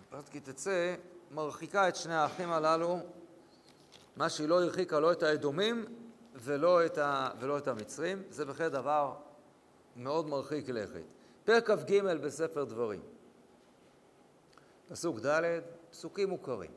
בפרט 0.01 0.29
כי 0.29 0.41
תצא, 0.41 0.95
מרחיקה 1.31 1.89
את 1.89 1.97
שני 1.97 2.15
האחים 2.15 2.53
הללו, 2.53 2.99
מה 4.17 4.29
שהיא 4.29 4.49
לא 4.49 4.63
הרחיקה 4.63 5.01
לא 5.01 5.13
את 5.13 5.23
האדומים 5.23 5.85
ולא 6.35 6.87
את, 6.87 6.99
ה, 6.99 7.31
ולא 7.41 7.59
את 7.59 7.69
המצרים, 7.69 8.23
זה 8.31 8.45
בהחלט 8.45 8.73
דבר 8.73 9.15
מאוד 9.97 10.27
מרחיק 10.27 10.69
לכת. 10.69 11.03
פרק 11.45 11.71
כ"ג 11.71 12.01
בספר 12.01 12.65
דברים, 12.65 13.01
פסוק 14.89 15.19
ד', 15.21 15.61
פסוקים 15.91 16.29
מוכרים. 16.29 16.71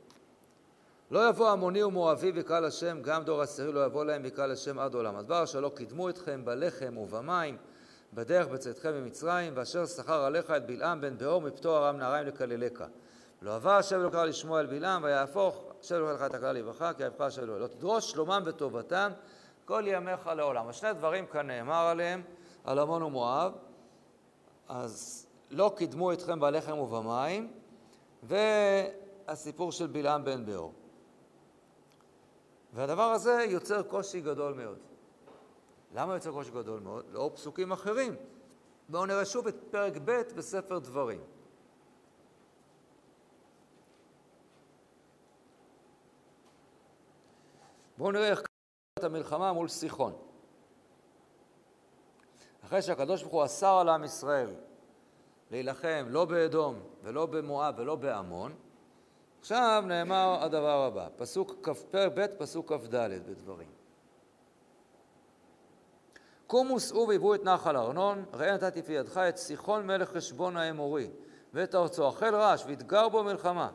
לא 1.10 1.28
יבוא 1.28 1.48
עמוני 1.48 1.82
ומואבי 1.82 2.32
וקהל 2.34 2.64
השם, 2.64 3.02
גם 3.02 3.24
דור 3.24 3.40
עשירי 3.40 3.72
לא 3.72 3.84
יבוא 3.84 4.04
להם 4.04 4.22
וקהל 4.24 4.50
השם 4.50 4.78
עד 4.78 4.94
עולם. 4.94 5.16
הדבר 5.16 5.44
אשר 5.44 5.60
לא 5.60 5.72
קידמו 5.76 6.08
אתכם 6.08 6.44
בלחם 6.44 6.96
ובמים, 6.96 7.56
בדרך 8.14 8.48
בצאתכם 8.48 8.92
ממצרים, 8.92 9.52
ואשר 9.56 9.86
שכר 9.86 10.24
עליך 10.24 10.50
את 10.50 10.66
בלעם 10.66 11.00
בן 11.00 11.18
באור 11.18 11.40
מפתור 11.40 11.78
ארם 11.78 11.96
נהריים 11.96 12.26
לקללך. 12.26 12.84
לא 13.42 13.50
אהבה 13.50 13.78
השם 13.78 14.00
אלוקיך 14.00 14.20
לשמוע 14.20 14.60
אל 14.60 14.66
בלעם, 14.66 15.04
ויהפוך 15.04 15.64
השם 15.80 16.04
לך 16.04 16.22
את 16.22 16.34
הכלל 16.34 16.56
לברכה, 16.56 16.92
כי 16.92 17.04
אהבך 17.04 17.20
השם 17.20 17.42
אלוהי. 17.42 17.60
לא 17.60 17.66
תדרוש 17.66 18.10
שלומם 18.10 18.42
וטובתם 18.46 19.12
כל 19.64 19.82
ימיך 19.86 20.26
לעולם. 20.26 20.68
השני 20.68 20.92
דברים 20.92 21.26
כאן 21.26 21.46
נאמר 21.46 21.86
עליהם, 21.86 22.22
על 22.64 22.78
עמון 22.78 23.02
ומואב. 23.02 23.52
אז 24.68 25.26
לא 25.50 25.72
קידמו 25.76 26.12
אתכם 26.12 26.40
בלחם 26.40 26.78
ובמים, 26.78 27.52
והסיפור 28.22 29.72
של 29.72 29.86
בלעם 29.86 30.24
בן 30.24 30.46
באור. 30.46 30.72
והדבר 32.72 33.02
הזה 33.02 33.46
יוצר 33.48 33.82
קושי 33.82 34.20
גדול 34.20 34.54
מאוד. 34.54 34.78
למה 35.94 36.14
יוצר 36.14 36.32
קושי 36.32 36.50
גדול 36.50 36.80
מאוד? 36.80 37.04
לאור 37.10 37.30
פסוקים 37.30 37.72
אחרים. 37.72 38.16
בואו 38.88 39.06
נראה 39.06 39.24
שוב 39.24 39.46
את 39.46 39.56
פרק 39.70 39.92
ב' 40.04 40.22
בספר 40.36 40.78
דברים. 40.78 41.20
בואו 47.98 48.10
נראה 48.10 48.28
איך 48.28 48.42
קראת 48.94 49.04
המלחמה 49.04 49.52
מול 49.52 49.68
סיחון. 49.68 50.16
אחרי 52.64 52.82
שהקדוש 52.82 53.22
ברוך 53.22 53.34
הוא 53.34 53.44
אסר 53.44 53.74
על 53.80 53.88
עם 53.88 54.04
ישראל 54.04 54.54
להילחם 55.50 56.06
לא 56.08 56.24
באדום 56.24 56.80
ולא 57.02 57.26
במואב 57.26 57.74
ולא 57.78 57.96
בעמון, 57.96 58.54
עכשיו 59.40 59.84
נאמר 59.86 60.38
הדבר 60.40 60.84
הבא, 60.84 61.08
פסוק 61.16 61.54
כ"ב, 61.62 62.26
פסוק 62.38 62.72
כ"ד 62.72 62.94
בדברים. 63.26 63.68
קומו 66.46 66.80
שאו 66.80 67.08
והיוו 67.08 67.34
את 67.34 67.44
נחל 67.44 67.76
ארנון, 67.76 68.24
ראה 68.32 68.54
נתתי 68.54 68.82
פי 68.82 68.92
ידך 68.92 69.16
את 69.16 69.36
סיחון 69.36 69.86
מלך 69.86 70.08
חשבון 70.16 70.56
האמורי, 70.56 71.10
ואת 71.54 71.74
ארצו, 71.74 72.08
החל 72.08 72.34
רעש, 72.34 72.64
והתגר 72.66 73.08
בו 73.08 73.24
מלחמה. 73.24 73.70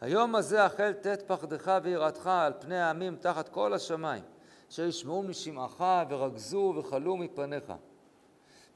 היום 0.00 0.34
הזה 0.34 0.64
החל 0.64 0.92
תת 0.92 1.22
פחדך 1.26 1.78
ויראתך 1.82 2.26
על 2.26 2.52
פני 2.60 2.78
העמים 2.78 3.16
תחת 3.16 3.48
כל 3.48 3.74
השמיים, 3.74 4.22
אשר 4.70 4.82
ישמעו 4.82 5.22
משמעך 5.22 5.84
ורגזו 6.08 6.74
וחלו 6.76 7.16
מפניך. 7.16 7.72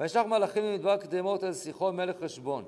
וישלח 0.00 0.26
מלאכים 0.26 0.64
ממדבר 0.64 0.96
קדמות 0.96 1.44
אל 1.44 1.52
סיחון 1.52 1.96
מלך 1.96 2.16
חשבון, 2.24 2.64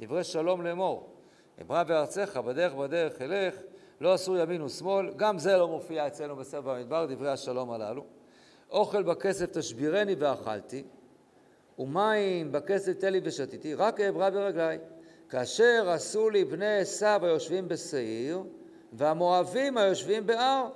דברי 0.00 0.24
שלום 0.24 0.62
לאמור, 0.62 1.19
אברא 1.62 1.82
בארצך, 1.82 2.36
בדרך 2.36 2.74
בדרך 2.74 3.22
אלך, 3.22 3.54
לא 4.00 4.14
אסור 4.14 4.36
ימין 4.36 4.62
ושמאל, 4.62 5.10
גם 5.16 5.38
זה 5.38 5.56
לא 5.56 5.68
מופיע 5.68 6.06
אצלנו 6.06 6.36
בספר 6.36 6.74
במדבר, 6.74 7.06
דברי 7.06 7.30
השלום 7.30 7.70
הללו. 7.70 8.04
אוכל 8.70 9.02
בכסף 9.02 9.50
תשבירני 9.58 10.14
ואכלתי, 10.18 10.84
ומים 11.78 12.52
בכסף 12.52 12.92
תן 12.92 13.12
לי 13.12 13.20
ושתיתי, 13.24 13.74
רק 13.74 14.00
אעברה 14.00 14.30
ברגלי. 14.30 14.78
כאשר 15.28 15.90
עשו 15.90 16.30
לי 16.30 16.44
בני 16.44 16.78
עשיו 16.78 17.20
היושבים 17.22 17.68
בשעיר, 17.68 18.42
והמואבים 18.92 19.78
היושבים 19.78 20.26
בהר, 20.26 20.68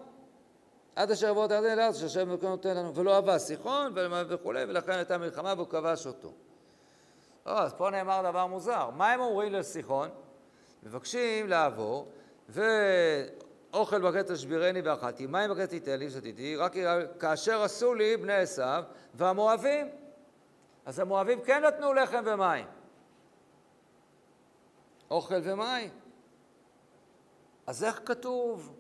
עד 0.97 1.11
אשר 1.11 1.29
יבוא 1.29 1.45
את 1.45 1.51
הירדן 1.51 1.77
לארץ 1.77 1.97
אשר 1.97 2.07
השם 2.07 2.31
אלוקינו 2.31 2.51
נותן 2.51 2.77
לנו, 2.77 2.95
ולא 2.95 3.15
אהבה 3.15 3.39
סיחון 3.39 3.93
וכולי, 4.29 4.65
ולכן 4.65 4.93
הייתה 4.93 5.19
מלחמה 5.19 5.55
והוא 5.57 5.69
כבש 5.69 6.07
אותו. 6.07 6.33
אז 7.45 7.73
פה 7.73 7.91
נאמר 7.91 8.31
דבר 8.31 8.47
מוזר. 8.47 8.91
מה 8.91 9.13
הם 9.13 9.21
אומרים 9.21 9.53
לסיחון? 9.53 10.09
מבקשים 10.85 11.49
לעבור, 11.49 12.09
ואוכל 12.49 14.01
בקט 14.01 14.31
תשבירני 14.31 14.81
ואכלתי, 14.81 15.27
מים 15.27 15.51
בקט 15.51 15.69
תיתן 15.69 15.99
לי 15.99 16.07
ושתיתי, 16.07 16.57
רק 16.57 16.73
כאשר 17.21 17.63
עשו 17.63 17.95
לי 17.95 18.17
בני 18.17 18.35
עשיו 18.35 18.85
והמואבים. 19.15 19.89
אז 20.87 20.99
המואבים 20.99 21.41
כן 21.41 21.65
נתנו 21.65 21.95
לחם 21.95 22.23
ומים. 22.27 22.67
אוכל 25.11 25.41
ומים. 25.43 25.91
אז 27.67 27.85
איך 27.85 28.01
כתוב 28.05 28.75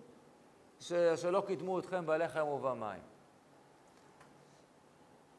ש... 0.81 0.93
שלא 0.93 1.43
קידמו 1.47 1.79
אתכם 1.79 2.07
בלחם 2.07 2.47
ובמים? 2.47 3.03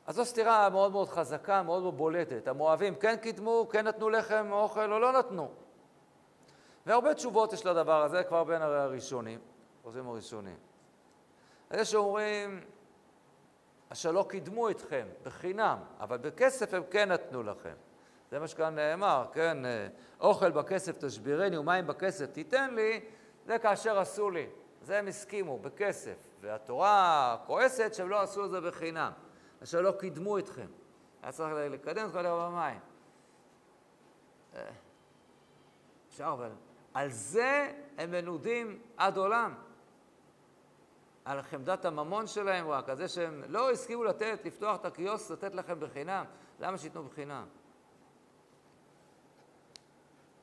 אז 0.05 0.16
זו 0.16 0.26
סתירה 0.26 0.70
מאוד 0.70 0.91
מאוד 0.91 1.09
חזקה, 1.09 1.63
מאוד 1.63 1.84
מאוד 1.84 1.97
בולטת. 1.97 2.47
המואבים 2.47 2.95
כן 2.95 3.16
קידמו, 3.16 3.68
כן 3.72 3.88
נתנו 3.88 4.09
לחם, 4.09 4.47
אוכל 4.51 4.91
או 4.91 4.99
לא 4.99 5.11
נתנו. 5.11 5.64
והרבה 6.86 7.14
תשובות 7.14 7.54
יש 7.54 7.66
לדבר 7.66 8.04
הזה, 8.04 8.24
כבר 8.24 8.44
בין 8.44 8.62
הראשונים, 8.62 9.40
חוזרים 9.84 10.08
הראשונים. 10.08 10.58
יש 11.74 11.92
שאומרים, 11.92 12.62
אשר 13.90 14.12
לא 14.12 14.26
קידמו 14.30 14.70
אתכם 14.70 15.08
בחינם, 15.24 15.78
אבל 16.00 16.18
בכסף 16.18 16.74
הם 16.74 16.84
כן 16.92 17.12
נתנו 17.12 17.44
לכם. 17.44 17.74
זה 18.32 18.40
מה 18.40 18.48
שכאן 18.48 18.76
נאמר, 18.76 19.26
כן? 19.34 19.58
אוכל 20.20 20.52
בכסף 20.52 20.98
תשבירני 20.98 21.58
ומים 21.58 21.88
בכסף 21.88 22.26
תיתן 22.26 22.74
לי, 22.74 23.06
זה 23.46 23.60
כאשר 23.60 24.00
עשו 24.00 24.30
לי. 24.30 24.48
זה 24.82 25.00
הם 25.00 25.08
הסכימו, 25.08 25.60
בכסף. 25.60 26.18
והתורה 26.42 27.38
כועסת 27.46 27.94
שהם 27.94 28.10
לא 28.10 28.22
עשו 28.22 28.46
את 28.46 28.52
זה 28.52 28.62
בחינם, 28.62 29.12
אשר 29.64 29.82
לא 29.82 29.92
קידמו 29.92 30.38
אתכם. 30.38 30.68
היה 31.24 31.32
צריך 31.32 31.54
לקדם 31.56 32.08
אתכם 32.08 32.50
במים. 32.50 32.80
אפשר, 36.10 36.30
אבל 36.34 36.50
על 36.96 37.10
זה 37.10 37.72
הם 37.98 38.12
מנודים 38.12 38.82
עד 38.98 39.18
עולם. 39.18 39.54
על 41.26 41.41
חמדת 41.41 41.86
הממון 41.86 42.28
שלהם 42.28 42.68
רק, 42.68 42.89
על 42.89 42.98
זה 42.98 43.08
שהם 43.08 43.43
לא 43.48 43.72
הסכימו 43.72 44.04
לתת, 44.04 44.39
לפתוח 44.46 44.80
את 44.80 44.86
הקיוסק, 44.86 45.32
לתת 45.32 45.56
לכם 45.56 45.80
בחינם. 45.80 46.26
למה 46.60 46.78
שייתנו 46.78 47.04
בחינם? 47.04 47.46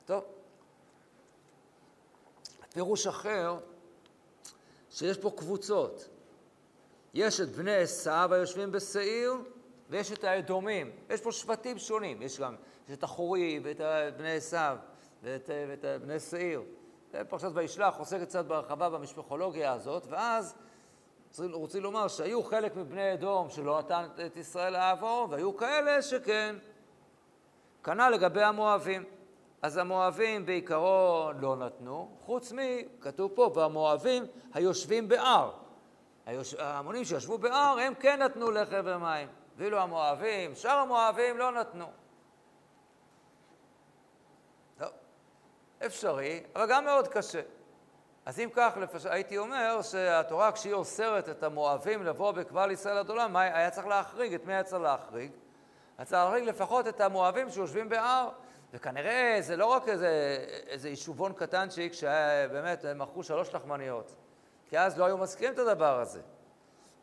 טוב. 0.05 0.23
פירוש 2.73 3.07
אחר, 3.07 3.59
שיש 4.89 5.17
פה 5.17 5.31
קבוצות. 5.37 6.09
יש 7.13 7.41
את 7.41 7.49
בני 7.49 7.75
עשיו 7.75 8.29
היושבים 8.33 8.71
בשעיר, 8.71 9.33
ויש 9.89 10.11
את 10.11 10.23
האדומים. 10.23 10.91
יש 11.09 11.21
פה 11.21 11.31
שבטים 11.31 11.77
שונים. 11.77 12.21
יש 12.21 12.39
גם 12.39 12.55
יש 12.87 12.93
את 12.93 13.03
החורי 13.03 13.59
ואת 13.63 13.81
בני 14.17 14.35
עשיו. 14.35 14.77
ואת, 15.23 15.49
ואת 15.69 16.01
בני 16.01 16.19
שעיר. 16.19 16.63
פרשת 17.29 17.49
וישלח 17.53 17.97
עוסקת 17.97 18.27
קצת 18.27 18.45
בהרחבה 18.45 18.89
במשפחולוגיה 18.89 19.71
הזאת, 19.71 20.07
ואז 20.09 20.55
רוצים 21.39 21.83
לומר 21.83 22.07
שהיו 22.07 22.43
חלק 22.43 22.75
מבני 22.75 23.13
אדום 23.13 23.49
שלא 23.49 23.79
נתן 23.79 24.05
את 24.25 24.37
ישראל 24.37 24.73
לעבור, 24.73 25.27
והיו 25.29 25.57
כאלה 25.57 26.01
שכן. 26.01 26.55
כנ"ל 27.83 28.09
לגבי 28.09 28.43
המואבים. 28.43 29.03
אז 29.61 29.77
המואבים 29.77 30.45
בעיקרון 30.45 31.37
לא 31.39 31.55
נתנו, 31.55 32.17
חוץ 32.19 32.51
מ, 32.51 32.57
כתוב 33.01 33.31
פה, 33.35 33.51
והמואבים 33.55 34.23
היושבים 34.53 35.07
בהר. 35.07 35.51
היוש... 36.25 36.53
ההמונים 36.53 37.05
שישבו 37.05 37.37
בהר, 37.37 37.79
הם 37.79 37.93
כן 37.95 38.21
נתנו 38.21 38.51
לחם 38.51 38.81
ומים. 38.85 39.27
ואילו 39.57 39.79
המואבים, 39.79 40.55
שאר 40.55 40.77
המואבים 40.77 41.37
לא 41.37 41.51
נתנו. 41.51 41.85
אפשרי, 45.85 46.43
אבל 46.55 46.65
גם 46.69 46.85
מאוד 46.85 47.07
קשה. 47.07 47.41
אז 48.25 48.39
אם 48.39 48.49
כך, 48.53 48.73
לפש... 48.81 49.05
הייתי 49.05 49.37
אומר 49.37 49.81
שהתורה, 49.81 50.51
כשהיא 50.51 50.73
אוסרת 50.73 51.29
את 51.29 51.43
המואבים 51.43 52.03
לבוא 52.03 52.31
בקבל 52.31 52.71
ישראל 52.71 52.97
עד 52.97 53.09
עולם, 53.09 53.35
היה 53.35 53.69
צריך 53.69 53.87
להחריג? 53.87 54.33
את 54.33 54.45
מי 54.45 54.53
היה 54.53 54.63
צריך 54.63 54.81
להחריג? 54.81 55.31
היה 55.97 56.05
צריך 56.05 56.23
להחריג 56.23 56.43
לפחות 56.43 56.87
את 56.87 57.01
המואבים 57.01 57.49
שיושבים 57.49 57.89
בהר. 57.89 58.29
וכנראה 58.73 59.37
זה 59.39 59.55
לא 59.55 59.65
רק 59.65 59.89
איזה, 59.89 60.37
איזה 60.67 60.89
יישובון 60.89 61.33
קטנצ'יק 61.33 61.93
שבאמת 61.93 62.85
מכרו 62.95 63.23
שלוש 63.23 63.53
לחמניות, 63.53 64.15
כי 64.69 64.79
אז 64.79 64.97
לא 64.97 65.05
היו 65.05 65.17
מזכירים 65.17 65.53
את 65.53 65.59
הדבר 65.59 65.99
הזה. 65.99 66.21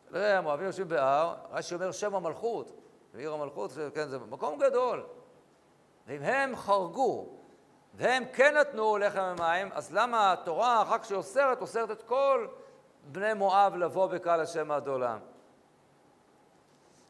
כנראה 0.09 0.37
המואבים 0.37 0.65
יושבים 0.65 0.87
בהר, 0.87 1.35
רש"י 1.51 1.75
אומר 1.75 1.91
שם 1.91 2.15
המלכות, 2.15 2.71
ועיר 3.13 3.33
המלכות, 3.33 3.71
כן, 3.93 4.07
זה 4.07 4.19
מקום 4.19 4.59
גדול. 4.59 5.05
ואם 6.07 6.21
הם 6.21 6.55
חרגו 6.55 7.40
והם 7.93 8.23
כן 8.33 8.57
נתנו 8.57 8.97
לחם 8.97 9.35
ומים, 9.37 9.69
אז 9.73 9.93
למה 9.93 10.33
התורה, 10.33 10.81
אחר 10.81 10.97
כך 10.97 11.11
אוסרת, 11.11 11.61
אוסרת 11.61 11.91
את 11.91 12.03
כל 12.03 12.47
בני 13.11 13.33
מואב 13.33 13.75
לבוא 13.75 14.07
בקהל 14.07 14.39
השם 14.39 14.71
עד 14.71 14.87
עולם? 14.87 15.19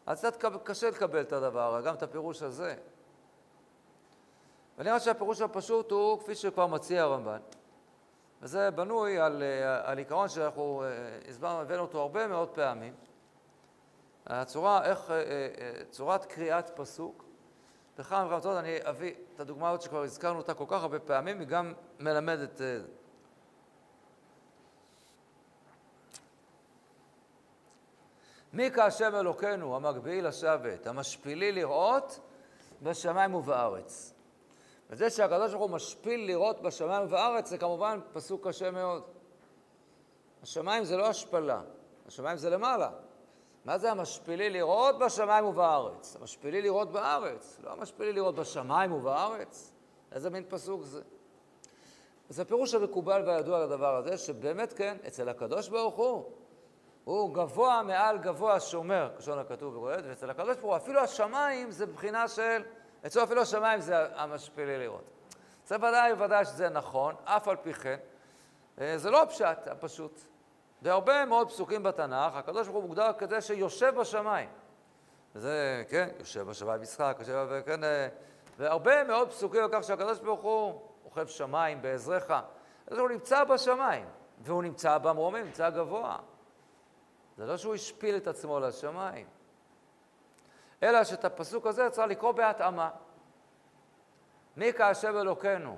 אז 0.06 0.20
קצת 0.20 0.46
קשה 0.64 0.90
לקבל 0.90 1.22
את 1.22 1.34
הדבר, 1.34 1.82
גם 1.86 1.96
את 1.96 2.04
הפירוש 2.04 2.42
הזה. 2.42 2.76
ונראה 4.78 5.00
שהפירוש 5.00 5.42
הפשוט 5.42 5.92
הוא 5.92 6.20
כפי 6.20 6.36
שכבר 6.36 6.68
מציע 6.68 7.04
הרמב"ן. 7.04 7.40
וזה 8.42 8.72
בנוי 8.72 9.20
על, 9.20 9.44
על 9.84 9.98
עיקרון 9.98 10.30
שאנחנו 10.30 10.84
אה, 10.84 10.88
הסברנו, 11.30 11.62
הבאנו 11.62 11.82
אותו 11.82 12.02
הרבה 12.02 12.28
מאוד 12.28 12.50
פעמים. 12.50 12.94
הצורה, 14.28 14.86
איך, 14.86 15.12
אה, 15.12 15.16
אה, 15.16 15.86
צורת 15.90 16.26
קריאת 16.26 16.70
פסוק. 16.76 17.31
בכמה 18.02 18.38
וכמה 18.38 18.60
אני 18.60 18.78
אביא 18.82 19.14
את 19.36 19.40
הדוגמה 19.40 19.70
הזאת 19.70 19.82
שכבר 19.82 20.04
הזכרנו 20.04 20.38
אותה 20.38 20.54
כל 20.54 20.66
כך 20.68 20.82
הרבה 20.82 21.00
פעמים, 21.00 21.40
היא 21.40 21.48
גם 21.48 21.74
מלמדת... 22.00 22.62
אה, 22.62 22.78
מי 28.54 28.72
כהשם 28.72 29.16
אלוקינו, 29.16 29.76
המגביהי 29.76 30.22
לשבת, 30.22 30.88
המשפילי 30.88 31.52
לראות 31.52 32.20
בשמיים 32.82 33.36
ובארץ. 33.36 34.14
וזה 34.90 35.10
שהקדוש 35.10 35.52
ברוך 35.52 35.64
הוא 35.64 35.72
משפיל 35.72 36.26
לראות 36.26 36.62
בשמיים 36.62 37.04
ובארץ, 37.04 37.50
זה 37.50 37.58
כמובן 37.58 38.00
פסוק 38.14 38.48
קשה 38.48 38.72
מאוד. 38.72 39.04
השמיים 40.44 40.84
זה 40.84 40.98
לא 40.98 41.08
השפלה, 41.08 41.62
השמיים 42.08 42.38
זה 42.38 42.50
למעלה. 42.50 42.90
מה 43.66 43.78
זה 43.78 43.92
המשפילי 43.92 44.50
לראות 44.50 45.00
בשמיים 45.00 45.46
ובארץ? 45.46 46.16
המשפילי 46.20 46.62
לראות 46.62 46.92
בארץ, 46.92 47.60
לא 47.64 47.72
המשפילי 47.72 48.14
לראות 48.14 48.36
בשמיים 48.36 48.92
ובארץ. 48.92 49.74
איזה 50.12 50.30
מין 50.30 50.44
פסוק 50.50 50.84
זה? 50.84 51.02
אז 52.30 52.40
הפירוש 52.40 52.74
המקובל 52.74 53.24
והידוע 53.26 53.66
לדבר 53.66 53.96
הזה, 53.96 54.18
שבאמת 54.18 54.74
כן, 54.74 54.98
אצל 55.08 55.30
הקדוש 55.30 55.70
ברוך 55.70 55.96
הוא, 55.96 56.24
הוא 57.04 57.34
גבוה 57.34 57.84
מעל 57.84 58.18
גבוה 58.18 58.60
שומר, 58.60 59.10
כשון 59.18 59.40
הכתוב 59.40 59.76
ורועד, 59.76 60.06
ואצל 60.08 60.30
הקדוש 60.30 60.58
ברוך 60.58 60.72
הוא 60.72 60.76
אפילו 60.76 61.00
השמיים 61.00 61.72
זה 61.72 61.86
מבחינה 61.86 62.28
של, 62.28 62.64
אצלו 63.06 63.24
אפילו 63.24 63.42
השמיים 63.42 63.82
זה 63.82 63.96
המשפילי 64.16 64.80
לראות. 64.80 65.04
זה 65.68 65.76
ודאי 65.76 66.14
ודאי 66.14 66.46
שזה 66.46 66.70
נכון, 66.70 67.16
אף 67.24 67.48
על 67.48 67.56
פי 67.56 67.74
כן, 67.74 67.98
אה, 68.82 68.98
זה 68.98 69.10
לא 69.10 69.22
הפשט 69.22 69.68
הפשוט. 69.68 70.22
בהרבה 70.82 71.26
מאוד 71.26 71.50
פסוקים 71.50 71.84
בתנ"ך, 71.84 72.36
הקדוש 72.36 72.68
ברוך 72.68 72.78
הוא 72.78 72.88
מוגדר 72.88 73.14
כזה 73.18 73.42
שיושב 73.42 73.96
בשמיים. 74.00 74.50
וזה, 75.36 75.84
כן, 75.90 76.10
יושב 76.20 76.42
בשמיים 76.42 76.82
משחק, 76.82 77.16
יושב, 77.20 77.48
וכן, 77.50 77.84
אה, 77.84 78.08
והרבה 78.58 79.04
מאוד 79.04 79.30
פסוקים 79.30 79.64
על 79.64 79.70
כך 79.72 79.84
שהקדוש 79.84 80.20
ברוך 80.20 80.42
הוא 80.42 80.82
אוכב 81.06 81.28
שמיים 81.28 81.82
בעזרך. 81.82 82.32
אז 82.88 82.98
הוא 82.98 83.10
נמצא 83.10 83.44
בשמיים, 83.44 84.06
והוא 84.42 84.64
נמצא 84.64 84.98
במרומים, 84.98 85.46
נמצא 85.46 85.70
גבוה. 85.70 86.18
זה 87.38 87.46
לא 87.46 87.58
שהוא 87.58 87.76
השפיל 87.76 88.18
את 88.18 88.28
עצמו 88.28 88.60
לשמיים, 88.60 89.28
אלא 90.84 91.04
שאת 91.04 91.26
הפסוק 91.26 91.68
הזה 91.68 91.90
צריך 91.90 92.08
לקרוא 92.08 92.32
בהתאמה. 92.32 92.90
מי 94.58 94.74
כאשר 94.74 95.22
אלוקינו? 95.22 95.78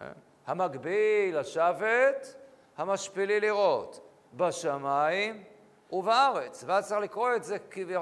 אה? 0.00 0.06
המגביל 0.46 1.38
לשבת, 1.38 2.34
המשפילי 2.76 3.40
לראות, 3.40 4.11
בשמיים 4.34 5.44
ובארץ. 5.92 6.64
ואז 6.66 6.88
צריך 6.88 7.00
לקרוא 7.00 7.36
את 7.36 7.44
זה 7.44 7.58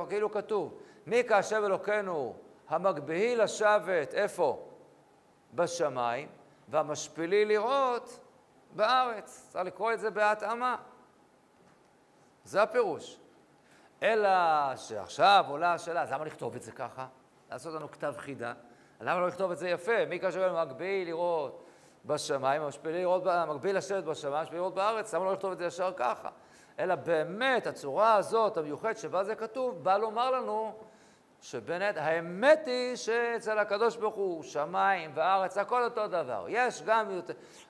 כאילו 0.09 0.31
כתוב, 0.31 0.79
מי 1.07 1.25
כאשר 1.29 1.67
אלוקינו 1.67 2.35
המגביהי 2.69 3.37
לשבת, 3.37 4.15
איפה? 4.15 4.67
בשמיים, 5.55 6.29
והמשפילי 6.69 7.45
לראות 7.45 8.21
בארץ. 8.77 9.47
צריך 9.49 9.65
לקרוא 9.65 9.93
את 9.93 10.01
זה 10.01 10.11
בהתאמה. 10.11 10.77
זה 12.45 12.63
הפירוש. 12.63 13.19
אלא 14.03 14.29
שעכשיו 14.77 15.45
עולה 15.49 15.75
השאלה, 15.75 16.03
אז 16.03 16.13
למה 16.13 16.25
לכתוב 16.25 16.55
את 16.55 16.63
זה 16.63 16.73
ככה? 16.73 17.07
לעשות 17.51 17.75
לנו 17.75 17.91
כתב 17.91 18.15
חידה? 18.17 18.53
למה 19.01 19.21
לא 19.21 19.29
לכתוב 19.29 19.51
את 19.51 19.59
זה 19.59 19.69
יפה? 19.69 20.07
מי 20.09 20.21
כאשר 20.21 20.65
מגביל 20.65 21.09
לראות 21.09 21.67
בשמיים, 22.05 22.63
משפילי 22.63 23.01
לראות, 23.01 23.23
מגביל 23.49 23.77
לשבת 23.77 24.05
בשמיים, 24.05 24.43
משפילי 24.43 24.59
לראות 24.59 24.75
בארץ, 24.75 25.15
למה 25.15 25.25
לא 25.25 25.33
לכתוב 25.33 25.53
את 25.53 25.59
זה 25.59 25.65
ישר 25.65 25.93
ככה? 25.97 26.29
אלא 26.79 26.95
באמת, 26.95 27.67
הצורה 27.67 28.15
הזאת, 28.15 28.57
המיוחדת 28.57 28.99
שבה 28.99 29.25
זה 29.25 29.35
כתוב, 29.35 29.85
בא 29.85 29.97
לומר 29.97 30.31
לנו 30.31 30.73
שבאמת, 31.41 31.97
האמת 31.97 32.63
היא 32.67 32.97
שאצל 32.97 33.59
הקדוש 33.59 33.97
ברוך 33.97 34.15
הוא 34.15 34.43
שמיים 34.43 35.11
וארץ, 35.15 35.59
הכל 35.59 35.85
אותו 35.85 36.07
דבר. 36.07 36.47
יש 36.49 36.83
גם, 36.83 37.21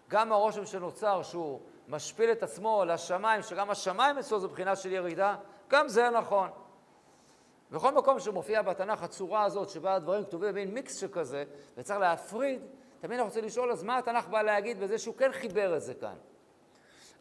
גם 0.09 0.33
הרושם 0.33 0.65
שנוצר 0.65 1.23
שהוא 1.23 1.61
משפיל 1.89 2.33
את 2.33 2.43
עצמו 2.43 2.85
לשמיים, 2.87 3.43
שגם 3.43 3.71
השמיים 3.71 4.19
אצלו 4.19 4.41
זו 4.41 4.49
בחינה 4.49 4.77
של 4.77 4.93
ירידה, 4.93 5.37
גם 5.69 5.89
זה 5.89 6.11
נכון. 6.11 6.51
בכל 7.71 7.95
מקום 7.95 8.21
שמופיע 8.21 8.63
בתנ"ך 8.63 9.03
הצורה 9.03 9.45
הזאת, 9.45 9.69
שבה 9.69 9.95
הדברים 9.95 10.25
כתובים 10.25 10.51
במין 10.51 10.75
מיקס 10.75 10.97
שכזה, 10.97 11.45
וצריך 11.77 12.01
להפריד, 12.01 12.63
תמיד 13.01 13.13
אנחנו 13.13 13.29
רוצים 13.29 13.45
לשאול, 13.45 13.73
אז 13.73 13.83
מה 13.83 13.99
התנ"ך 13.99 14.29
בא 14.29 14.43
להגיד 14.43 14.81
בזה 14.81 14.99
שהוא 14.99 15.15
כן 15.15 15.33
חיבר 15.33 15.77
את 15.77 15.83
זה 15.83 15.95
כאן? 15.95 16.15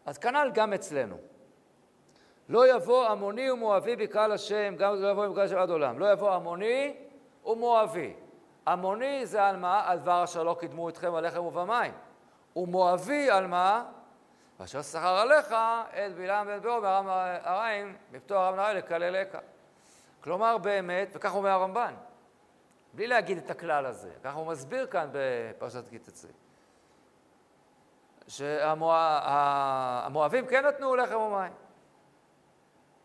אז 0.06 0.18
כנ"ל 0.18 0.52
גם 0.54 0.74
אצלנו. 0.74 1.18
לא 2.50 2.76
יבוא 2.76 3.08
עמוני 3.08 3.52
ומואבי 3.52 3.96
בקהל 3.96 4.32
השם, 4.32 4.76
גם 4.78 4.96
לא 4.96 5.12
יבוא 5.12 5.28
בקהל 5.28 5.46
השם 5.46 5.58
עד 5.58 5.70
עולם. 5.70 6.00
לא 6.00 6.12
יבוא 6.12 6.32
עמוני 6.32 6.98
ומואבי. 7.46 8.14
עמוני 8.68 9.26
זה 9.26 9.44
על 9.44 9.58
מה? 9.58 9.84
על 9.86 10.00
דבר 10.00 10.24
אשר 10.24 10.44
לא 10.44 10.58
קידמו 10.60 10.90
אתכם 10.90 11.16
על 11.16 11.28
לחם 11.28 11.46
ובמים. 11.46 11.94
ומואבי 12.56 13.30
על 13.30 13.48
מה? 13.48 13.86
ואשר 14.60 14.82
שכר 14.82 15.18
עליך 15.18 15.56
את 15.90 16.16
בלעם 16.16 16.48
בן 16.48 16.62
באור 16.62 16.80
מארם 16.80 17.08
הרעים, 17.44 17.96
מפתור 18.12 18.38
ארם 18.38 18.56
נהרי 18.56 18.74
לקללך. 18.74 19.38
כלומר 20.24 20.58
באמת, 20.58 21.10
וכך 21.14 21.36
אומר 21.36 21.50
הרמב"ן, 21.50 21.94
בלי 22.94 23.08
להגיד 23.08 23.38
את 23.38 23.50
הכלל 23.50 23.86
הזה, 23.86 24.12
ככה 24.24 24.38
הוא 24.38 24.48
מסביר 24.48 24.88
כאן 24.88 25.10
בפרשת 25.12 25.90
כי 25.90 26.00
תצא, 26.00 26.28
שהמואבים 28.28 29.28
כן 30.48 30.66
נתנו 30.66 30.96
לחם 30.96 31.16
ומים. 31.16 31.54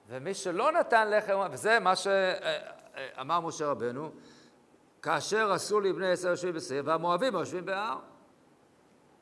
ומי 0.09 0.35
שלא 0.35 0.73
נתן 0.73 1.11
לחם, 1.11 1.41
וזה 1.51 1.79
מה 1.81 1.97
שאמר 1.97 3.41
משה 3.41 3.67
רבנו, 3.67 4.11
כאשר 5.03 5.53
עשו 5.53 5.81
לי 5.81 5.93
בני 5.93 6.11
עשר 6.11 6.29
יושבים 6.29 6.55
בשעיר, 6.55 6.83
והמואבים 6.87 7.35
יושבים 7.35 7.65
בהר. 7.65 7.99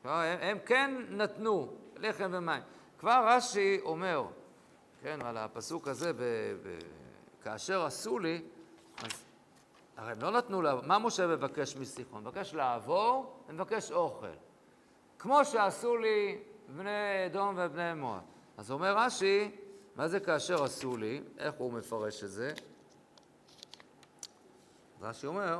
הם, 0.03 0.37
הם 0.41 0.57
כן 0.65 0.95
נתנו 1.09 1.73
לחם 1.95 2.29
ומים. 2.33 2.61
כבר 2.99 3.25
רש"י 3.27 3.79
אומר, 3.81 4.25
כן, 5.01 5.19
על 5.25 5.37
הפסוק 5.37 5.87
הזה, 5.87 6.13
ב, 6.13 6.17
ב, 6.63 6.79
כאשר 7.43 7.85
עשו 7.85 8.19
לי, 8.19 8.41
הרי 9.97 10.11
הם 10.11 10.21
לא 10.21 10.31
נתנו, 10.31 10.61
לה, 10.61 10.75
מה 10.83 10.99
משה 10.99 11.27
מבקש 11.27 11.75
מסיחון? 11.75 12.21
מבקש 12.23 12.53
לעבור 12.53 13.39
ומבקש 13.49 13.91
אוכל. 13.91 14.27
כמו 15.19 15.45
שעשו 15.45 15.97
לי 15.97 16.39
בני 16.67 17.25
אדום 17.25 17.55
ובני 17.57 17.93
מואב. 17.93 18.21
אז 18.57 18.71
אומר 18.71 18.97
רש"י, 18.97 19.51
מה 19.95 20.07
זה 20.07 20.19
כאשר 20.19 20.63
עשו 20.63 20.97
לי? 20.97 21.21
איך 21.37 21.55
הוא 21.57 21.73
מפרש 21.73 22.23
את 22.23 22.31
זה? 22.31 22.53
רש"י 25.01 25.27
אומר, 25.27 25.59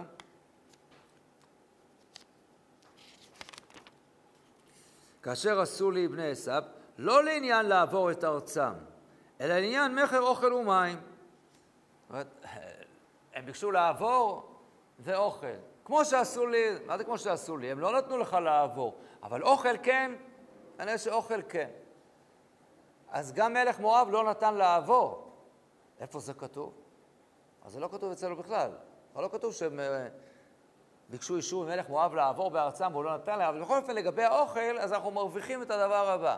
כאשר 5.24 5.60
עשו 5.60 5.92
לי 5.92 6.08
בני 6.08 6.32
עשיו, 6.32 6.64
לא 6.98 7.24
לעניין 7.24 7.66
לעבור 7.66 8.12
את 8.12 8.24
ארצם, 8.24 8.74
אלא 9.42 9.54
לעניין 9.54 9.96
מכר 9.96 10.22
אוכל 10.22 10.54
ומים. 10.54 10.98
הם 13.34 13.46
ביקשו 13.46 13.72
לעבור 13.72 14.56
ואוכל. 15.00 15.48
כמו 15.86 16.06
שעשו 16.06 16.48
לי, 16.48 16.66
מה 16.86 16.98
זה 16.98 17.04
כמו 17.04 17.18
שעשו 17.18 17.58
לי? 17.58 17.72
הם 17.72 17.80
לא 17.80 17.98
נתנו 17.98 18.18
לך 18.18 18.34
לעבור, 18.34 18.98
אבל 19.24 19.44
אוכל 19.44 19.78
כן, 19.84 20.12
כנראה 20.78 20.98
שאוכל 20.98 21.42
כן. 21.50 21.70
אז 23.10 23.34
גם 23.34 23.54
מלך 23.54 23.80
מואב 23.80 24.08
לא 24.12 24.24
נתן 24.24 24.54
לעבור. 24.54 25.34
איפה 26.00 26.20
זה 26.20 26.34
כתוב? 26.34 26.74
אז 27.64 27.72
זה 27.72 27.80
לא 27.80 27.90
כתוב 27.92 28.12
אצלנו 28.12 28.36
בכלל. 28.36 28.72
לא 29.16 29.30
כתוב 29.32 29.54
שהם 29.54 29.80
אה, 29.80 30.08
ביקשו 31.10 31.36
אישור 31.36 31.64
ממלך 31.64 31.90
מואב 31.90 32.16
לעבור 32.16 32.52
בארצם 32.52 32.90
והוא 32.92 33.04
לא 33.04 33.16
נתן 33.16 33.40
להם, 33.40 33.50
אבל 33.50 33.62
בכל 33.62 33.78
אופן 33.78 33.96
לגבי 33.96 34.24
האוכל, 34.24 34.80
אז 34.80 34.94
אנחנו 34.94 35.12
מרוויחים 35.12 35.62
את 35.62 35.72
הדבר 35.72 36.10
הבא. 36.10 36.38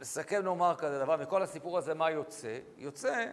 נסכם 0.00 0.42
נאמר 0.42 0.74
כזה 0.78 0.98
דבר, 0.98 1.16
מכל 1.16 1.42
הסיפור 1.42 1.78
הזה 1.78 1.94
מה 1.94 2.10
יוצא? 2.10 2.58
יוצא 2.76 3.26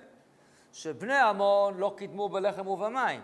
שבני 0.77 1.17
עמון 1.17 1.77
לא 1.77 1.93
קידמו 1.97 2.29
בלחם 2.29 2.67
ובמים. 2.67 3.21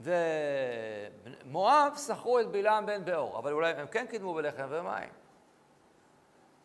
ומואב 0.00 1.92
שכרו 2.06 2.40
את 2.40 2.50
בלעם 2.50 2.86
בן 2.86 3.04
באור, 3.04 3.38
אבל 3.38 3.52
אולי 3.52 3.70
הם 3.70 3.86
כן 3.86 4.06
קידמו 4.06 4.34
בלחם 4.34 4.66
ומים. 4.70 5.08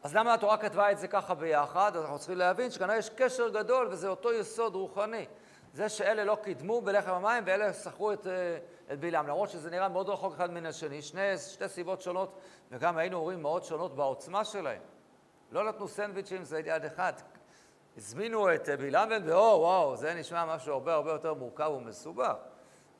אז 0.03 0.15
למה 0.15 0.33
התורה 0.33 0.57
כתבה 0.57 0.91
את 0.91 0.97
זה 0.97 1.07
ככה 1.07 1.33
ביחד? 1.33 1.95
אנחנו 1.95 2.17
צריכים 2.17 2.37
להבין 2.37 2.71
שכנראה 2.71 2.97
יש 2.97 3.09
קשר 3.09 3.49
גדול 3.49 3.87
וזה 3.91 4.07
אותו 4.07 4.33
יסוד 4.33 4.75
רוחני. 4.75 5.25
זה 5.73 5.89
שאלה 5.89 6.23
לא 6.23 6.37
קידמו 6.43 6.81
בלחם 6.81 7.11
המים 7.11 7.43
ואלה 7.47 7.73
שכרו 7.73 8.11
את, 8.11 8.27
אה, 8.27 8.57
את 8.93 8.99
בלעם, 8.99 9.27
למרות 9.27 9.49
שזה 9.49 9.69
נראה 9.69 9.89
מאוד 9.89 10.09
רחוק 10.09 10.33
אחד 10.33 10.51
מן 10.51 10.65
השני, 10.65 11.01
שני, 11.01 11.37
שתי 11.37 11.69
סיבות 11.69 12.01
שונות, 12.01 12.39
וגם 12.71 12.97
היינו 12.97 13.21
רואים 13.21 13.41
מאוד 13.41 13.63
שונות 13.63 13.95
בעוצמה 13.95 14.45
שלהם. 14.45 14.81
לא 15.51 15.63
נתנו 15.63 15.87
סנדוויצ'ים, 15.87 16.43
זה 16.43 16.59
יד 16.59 16.85
אחד. 16.85 17.13
הזמינו 17.97 18.55
את 18.55 18.69
אה, 18.69 18.77
בלעם 18.77 19.09
בן 19.09 19.25
באור, 19.25 19.61
וואו, 19.61 19.97
זה 19.97 20.13
נשמע 20.13 20.55
משהו 20.55 20.73
הרבה 20.73 20.93
הרבה 20.93 21.11
יותר 21.11 21.33
מורכב 21.33 21.71
ומסובך. 21.77 22.35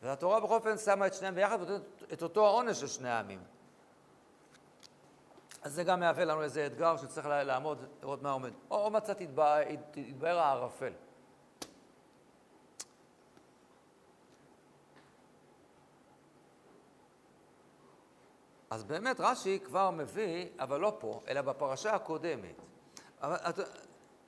והתורה 0.02 0.40
בכל 0.40 0.54
אופן 0.54 0.78
שמה 0.78 1.08
את 1.08 1.14
שניהם 1.14 1.36
ביחד 1.36 1.62
ונותנת 1.62 2.14
את 2.14 2.24
אותו 2.24 2.48
העונש 2.48 2.84
לשני 2.84 3.10
העמים. 3.10 3.44
אז 5.62 5.74
זה 5.74 5.84
גם 5.84 6.00
מהווה 6.00 6.26
לנו 6.26 6.44
איזה 6.44 6.66
אתגר 6.66 6.98
שצריך 6.98 7.28
לעמוד, 7.28 7.86
לראות 8.02 8.22
מה 8.22 8.32
עומד. 8.32 8.52
או, 8.72 8.86
או 8.86 8.92
מצאת 8.92 9.22
יתבהר 9.96 10.40
הערפל. 10.40 10.94
אז 18.70 18.84
באמת 18.84 19.20
רש"י 19.20 19.60
כבר 19.60 19.92
מביא, 19.92 20.50
אבל 20.60 20.80
לא 20.80 20.98
פה, 21.00 21.22
אלא 21.28 21.42
בפרשה 21.42 21.96
הקודמת. 21.96 22.56
אבל, 23.22 23.38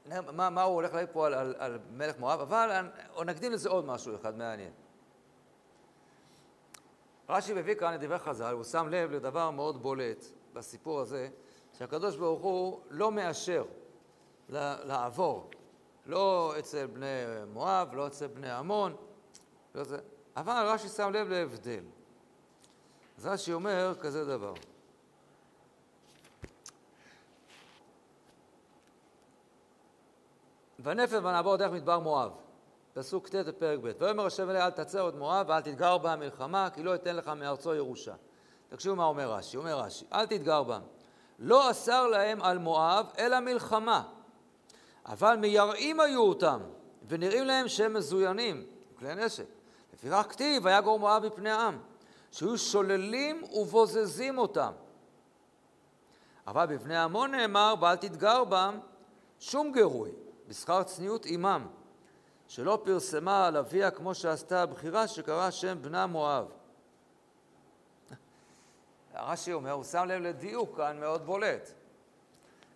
מה, 0.06 0.50
מה 0.50 0.64
הוא 0.64 0.76
הולך 0.76 0.94
להגיד 0.94 1.10
פה 1.14 1.28
על, 1.28 1.34
על, 1.34 1.56
על 1.58 1.80
מלך 1.92 2.20
מואב, 2.20 2.40
אבל 2.40 2.90
נקדים 3.26 3.52
לזה 3.52 3.70
עוד 3.70 3.86
משהו 3.86 4.16
אחד 4.16 4.38
מעניין. 4.38 4.72
רש"י 7.30 7.54
מביא 7.54 7.76
כאן 7.76 7.96
את 7.96 8.00
דברי 8.00 8.20
חז"ל, 8.20 8.54
הוא 8.54 8.64
שם 8.64 8.88
לב 8.90 9.12
לדבר 9.12 9.52
מאוד 9.52 9.82
בולט 9.82 10.26
בסיפור 10.54 11.00
הזה, 11.00 11.30
שהקדוש 11.78 12.16
ברוך 12.16 12.42
הוא 12.42 12.80
לא 12.90 13.12
מאשר 13.12 13.64
לעבור. 14.50 15.50
לא 16.06 16.54
אצל 16.60 16.88
בני 16.88 17.24
מואב, 17.54 17.94
לא 17.94 18.08
אצל 18.08 18.28
בני 18.28 18.52
עמון, 18.52 18.96
לא. 19.76 19.84
אבל 20.38 20.66
רש"י 20.68 20.90
שם 20.90 21.12
לב 21.14 21.30
להבדל. 21.30 21.84
אז 23.18 23.26
רש"י 23.26 23.54
אומר 23.54 23.96
כזה 24.00 24.26
דבר. 24.26 24.54
ונפל 30.84 31.18
ונעבור 31.18 31.56
דרך 31.56 31.72
מדבר 31.72 32.00
מואב. 32.00 32.32
פסוק 32.94 33.30
ט' 33.30 33.36
בפרק 33.36 33.80
ב', 33.84 33.92
ויאמר 34.00 34.26
השם 34.26 34.50
אלי 34.50 34.62
אל 34.62 34.70
תצר 34.70 35.10
את 35.10 35.16
מואב 35.16 35.46
ואל 35.50 35.62
תתגר 35.62 35.98
בה 35.98 36.16
מלחמה 36.16 36.70
כי 36.74 36.84
לא 36.84 36.96
אתן 36.96 37.16
לך 37.16 37.28
מארצו 37.28 37.76
ירושה. 37.76 38.14
תקשיבו 38.70 38.96
מה 38.96 39.06
אומר 39.06 39.32
רש"י, 39.32 39.58
אומר 39.58 39.80
רש"י, 39.80 40.06
אל 40.14 40.26
תתגר 40.26 40.64
בם. 40.64 40.82
לא 41.40 41.72
אסר 41.72 42.08
להם 42.08 42.42
על 42.42 42.58
מואב 42.58 43.12
אלא 43.18 43.40
מלחמה, 43.40 44.04
אבל 45.06 45.36
מייראים 45.36 46.00
היו 46.00 46.22
אותם, 46.22 46.60
ונראים 47.08 47.46
להם 47.46 47.68
שהם 47.68 47.94
מזוינים, 47.94 48.66
כלי 49.00 49.16
נשק. 49.16 49.46
לפיכך 49.94 50.26
כתיב, 50.30 50.66
ויגור 50.66 51.00
מואב 51.00 51.26
מפני 51.26 51.52
העם, 51.52 51.80
שהיו 52.32 52.58
שוללים 52.58 53.44
ובוזזים 53.54 54.38
אותם. 54.38 54.72
אבל 56.48 56.66
בבני 56.66 56.98
עמון 56.98 57.32
נאמר, 57.32 57.74
ואל 57.82 57.96
תתגר 57.96 58.44
בם 58.44 58.80
שום 59.40 59.72
גירוי, 59.72 60.12
בשכר 60.54 60.84
צניעות 60.84 61.26
עמם. 61.26 61.68
שלא 62.48 62.82
פרסמה 62.84 63.48
על 63.48 63.58
אביה 63.58 63.92
כמו 63.92 64.16
שעשתה 64.16 64.62
הבחירה 64.62 65.08
שקרא 65.08 65.50
שם 65.50 65.78
בנה 65.82 66.08
מואב. 66.08 66.52
הרש"י 69.14 69.54
אומר, 69.54 69.72
הוא 69.72 69.84
שם 69.84 70.06
לב 70.08 70.22
לדיוק 70.22 70.78
כאן 70.78 71.00
מאוד 71.00 71.26
בולט. 71.26 71.72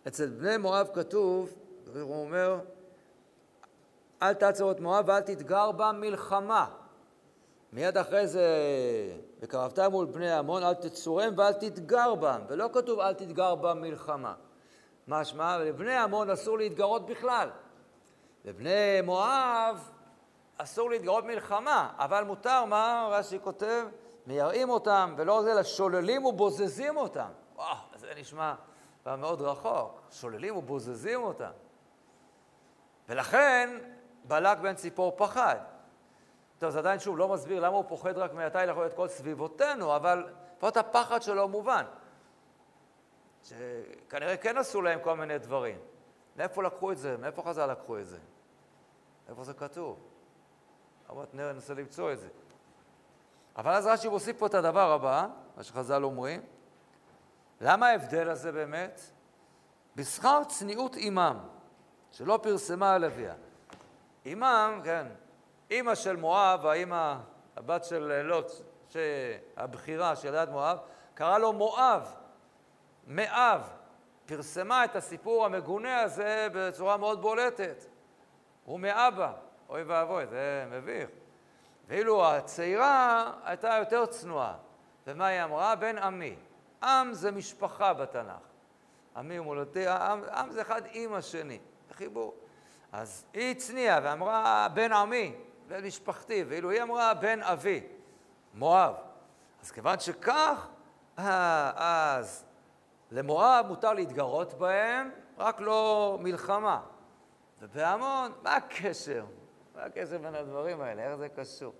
אצל 0.07 0.29
בני 0.29 0.57
מואב 0.57 0.87
כתוב, 0.93 1.53
הוא 2.01 2.21
אומר, 2.25 2.59
אל 4.21 4.33
תעצור 4.33 4.71
את 4.71 4.79
מואב 4.79 5.05
ואל 5.07 5.21
תתגר 5.21 5.71
בה 5.71 5.91
מלחמה. 5.91 6.69
מיד 7.73 7.97
אחרי 7.97 8.27
זה, 8.27 8.47
וקרבת 9.39 9.79
מול 9.79 10.05
בני 10.05 10.31
עמון, 10.31 10.63
אל 10.63 10.73
תצורם 10.73 11.33
ואל 11.37 11.53
תתגר 11.53 12.15
בם, 12.15 12.41
ולא 12.47 12.69
כתוב 12.73 12.99
אל 12.99 13.13
תתגר 13.13 13.55
בם 13.55 13.81
מלחמה. 13.81 14.33
משמע, 15.07 15.57
לבני 15.57 15.95
עמון 15.95 16.29
אסור 16.29 16.57
להתגרות 16.57 17.05
בכלל. 17.05 17.49
לבני 18.45 19.01
מואב 19.03 19.91
אסור 20.57 20.89
להתגרות 20.89 21.23
מלחמה, 21.23 21.93
אבל 21.97 22.23
מותר, 22.23 22.65
מה 22.65 23.07
רש"י 23.11 23.39
כותב? 23.43 23.85
מייראים 24.27 24.69
אותם, 24.69 25.13
ולא 25.17 25.43
זה, 25.43 25.51
אלא 25.51 25.63
שוללים 25.63 26.25
ובוזזים 26.25 26.97
אותם. 26.97 27.29
וואו, 27.55 27.75
זה 27.95 28.13
נשמע 28.17 28.53
מאוד 29.05 29.41
רחוק. 29.41 30.01
שוללים 30.11 30.57
ובוזזים 30.57 31.23
אותם. 31.23 31.51
ולכן 33.09 33.79
בלק 34.23 34.57
בן 34.57 34.75
ציפור 34.75 35.13
פחד. 35.17 35.55
טוב, 36.59 36.69
זה 36.69 36.79
עדיין, 36.79 36.99
שוב, 36.99 37.17
לא 37.17 37.27
מסביר 37.27 37.59
למה 37.59 37.75
הוא 37.75 37.85
פוחד 37.87 38.17
רק 38.17 38.33
מעתה, 38.33 38.63
יכול 38.63 38.83
להיות 38.83 38.93
כל 38.93 39.07
סביבותינו, 39.07 39.95
אבל 39.95 40.27
לפחות 40.57 40.77
הפחד 40.77 41.21
שלו 41.21 41.47
מובן. 41.47 41.83
שכנראה 43.43 44.37
כן 44.37 44.57
עשו 44.57 44.81
להם 44.81 44.99
כל 45.03 45.13
מיני 45.13 45.37
דברים. 45.37 45.77
מאיפה 46.37 46.63
לקחו 46.63 46.91
את 46.91 46.97
זה? 46.97 47.17
מאיפה 47.17 47.41
חז"ל 47.41 47.65
לקחו 47.65 47.99
את 47.99 48.07
זה? 48.07 48.17
איפה 49.29 49.43
זה 49.43 49.53
כתוב? 49.53 49.99
אמרת, 51.11 51.33
ננסה 51.33 51.73
למצוא 51.73 52.11
את 52.11 52.19
זה. 52.19 52.27
אבל 53.55 53.71
אז 53.71 53.87
רש"י 53.87 54.07
מוסיף 54.07 54.37
פה 54.39 54.47
את 54.47 54.53
הדבר 54.53 54.91
הבא, 54.91 55.27
מה 55.57 55.63
שחז"ל 55.63 56.03
אומרים. 56.03 56.41
למה 57.61 57.87
ההבדל 57.87 58.29
הזה 58.29 58.51
באמת? 58.51 59.01
בשכר 59.95 60.43
צניעות 60.43 60.95
עמם, 60.97 61.37
שלא 62.11 62.39
פרסמה 62.43 62.93
על 62.93 63.05
אביה. 63.05 63.33
עמם, 64.25 64.81
כן, 64.83 65.07
אימא 65.71 65.95
של 65.95 66.15
מואב, 66.15 66.65
האימא, 66.65 67.15
הבת 67.55 67.83
של 67.83 68.21
לוט, 68.21 68.51
הבכירה 69.57 70.15
של 70.15 70.33
יד 70.33 70.49
מואב, 70.49 70.77
קרא 71.13 71.37
לו 71.37 71.53
מואב, 71.53 72.13
מאב, 73.07 73.69
פרסמה 74.27 74.85
את 74.85 74.95
הסיפור 74.95 75.45
המגונה 75.45 75.99
הזה 75.99 76.47
בצורה 76.53 76.97
מאוד 76.97 77.21
בולטת. 77.21 77.85
הוא 78.65 78.79
מאבא, 78.79 79.33
אוי 79.69 79.83
ואבוי, 79.83 80.27
זה 80.27 80.65
מביך. 80.71 81.09
ואילו 81.87 82.25
הצעירה 82.25 83.31
הייתה 83.43 83.75
יותר 83.79 84.05
צנועה. 84.05 84.55
ומה 85.07 85.27
היא 85.27 85.43
אמרה? 85.43 85.75
בן 85.75 85.97
עמי. 85.97 86.35
עם 86.83 87.13
זה 87.13 87.31
משפחה 87.31 87.93
בתנ"ך. 87.93 88.41
עמי 89.17 89.39
ומולדתי, 89.39 89.87
עם, 89.87 90.23
עם 90.23 90.51
זה 90.51 90.61
אחד 90.61 90.81
עם 90.91 91.13
השני, 91.13 91.59
חיבור. 91.91 92.35
אז 92.91 93.25
היא 93.33 93.51
הצניעה 93.51 93.99
ואמרה 94.03 94.67
בן 94.73 94.93
עמי, 94.93 95.35
בן 95.67 95.85
משפחתי, 95.85 96.43
ואילו 96.47 96.69
היא 96.69 96.83
אמרה 96.83 97.13
בן 97.13 97.43
אבי, 97.43 97.83
מואב. 98.53 98.93
אז 99.63 99.71
כיוון 99.71 99.99
שכך, 99.99 100.67
אה, 101.19 101.71
אז 102.17 102.46
למואב 103.11 103.65
מותר 103.67 103.93
להתגרות 103.93 104.53
בהם, 104.53 105.11
רק 105.37 105.61
לא 105.61 106.17
מלחמה. 106.21 106.81
ובהמון, 107.59 108.31
מה 108.43 108.55
הקשר? 108.55 109.25
מה 109.75 109.83
הקשר 109.83 110.17
בין 110.17 110.35
הדברים 110.35 110.81
האלה? 110.81 111.03
איך 111.03 111.15
זה 111.15 111.29
קשור? 111.29 111.73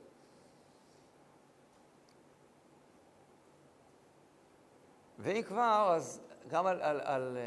ואם 5.20 5.42
כבר, 5.42 5.94
אז 5.96 6.22
גם 6.48 6.68
על, 6.68 6.82
על, 6.82 7.02
על, 7.04 7.38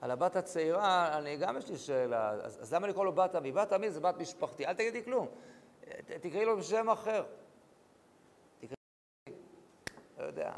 על 0.00 0.10
הבת 0.10 0.36
הצעירה, 0.36 1.18
אני 1.18 1.36
גם 1.36 1.56
יש 1.56 1.68
לי 1.68 1.78
שאלה, 1.78 2.30
אז, 2.30 2.62
אז 2.62 2.74
למה 2.74 2.86
לקרוא 2.86 3.04
לו 3.04 3.12
בת 3.12 3.34
עמי? 3.34 3.52
בת 3.52 3.72
עמי 3.72 3.90
זה 3.90 4.00
בת 4.00 4.16
משפחתי, 4.16 4.66
אל 4.66 4.74
תגידי 4.74 5.04
כלום, 5.04 5.28
תקראי 6.06 6.44
לו 6.44 6.56
בשם 6.56 6.90
אחר. 6.90 7.24
תקראי, 8.58 9.36
לא 10.18 10.24
יודע, 10.24 10.52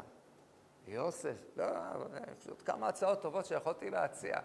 יוסף, 0.87 1.35
לא, 1.55 1.65
פשוט 2.39 2.61
כמה 2.65 2.87
הצעות 2.87 3.21
טובות 3.21 3.45
שיכולתי 3.45 3.89
להציע. 3.89 4.39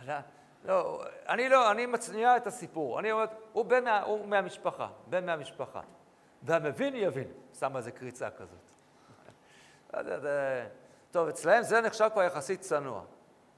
אבל 0.00 0.18
לא, 0.64 1.04
אני 1.28 1.48
לא, 1.48 1.70
אני 1.70 1.86
מצניעה 1.86 2.36
את 2.36 2.46
הסיפור. 2.46 3.00
אני 3.00 3.12
אומרת, 3.12 3.30
הוא 3.52 3.64
בן 3.64 3.84
מה, 3.84 4.02
הוא 4.02 4.28
מהמשפחה, 4.28 4.88
בן 5.06 5.26
מהמשפחה. 5.26 5.80
והמבין 6.42 6.94
יבין. 6.96 7.32
שמה 7.58 7.78
איזה 7.78 7.92
קריצה 7.92 8.30
כזאת. 8.30 8.70
לא. 9.94 10.00
טוב, 11.10 11.28
אצלהם 11.28 11.62
זה 11.62 11.80
נחשב 11.80 12.08
כבר 12.12 12.22
יחסית 12.22 12.60
צנוע. 12.60 13.04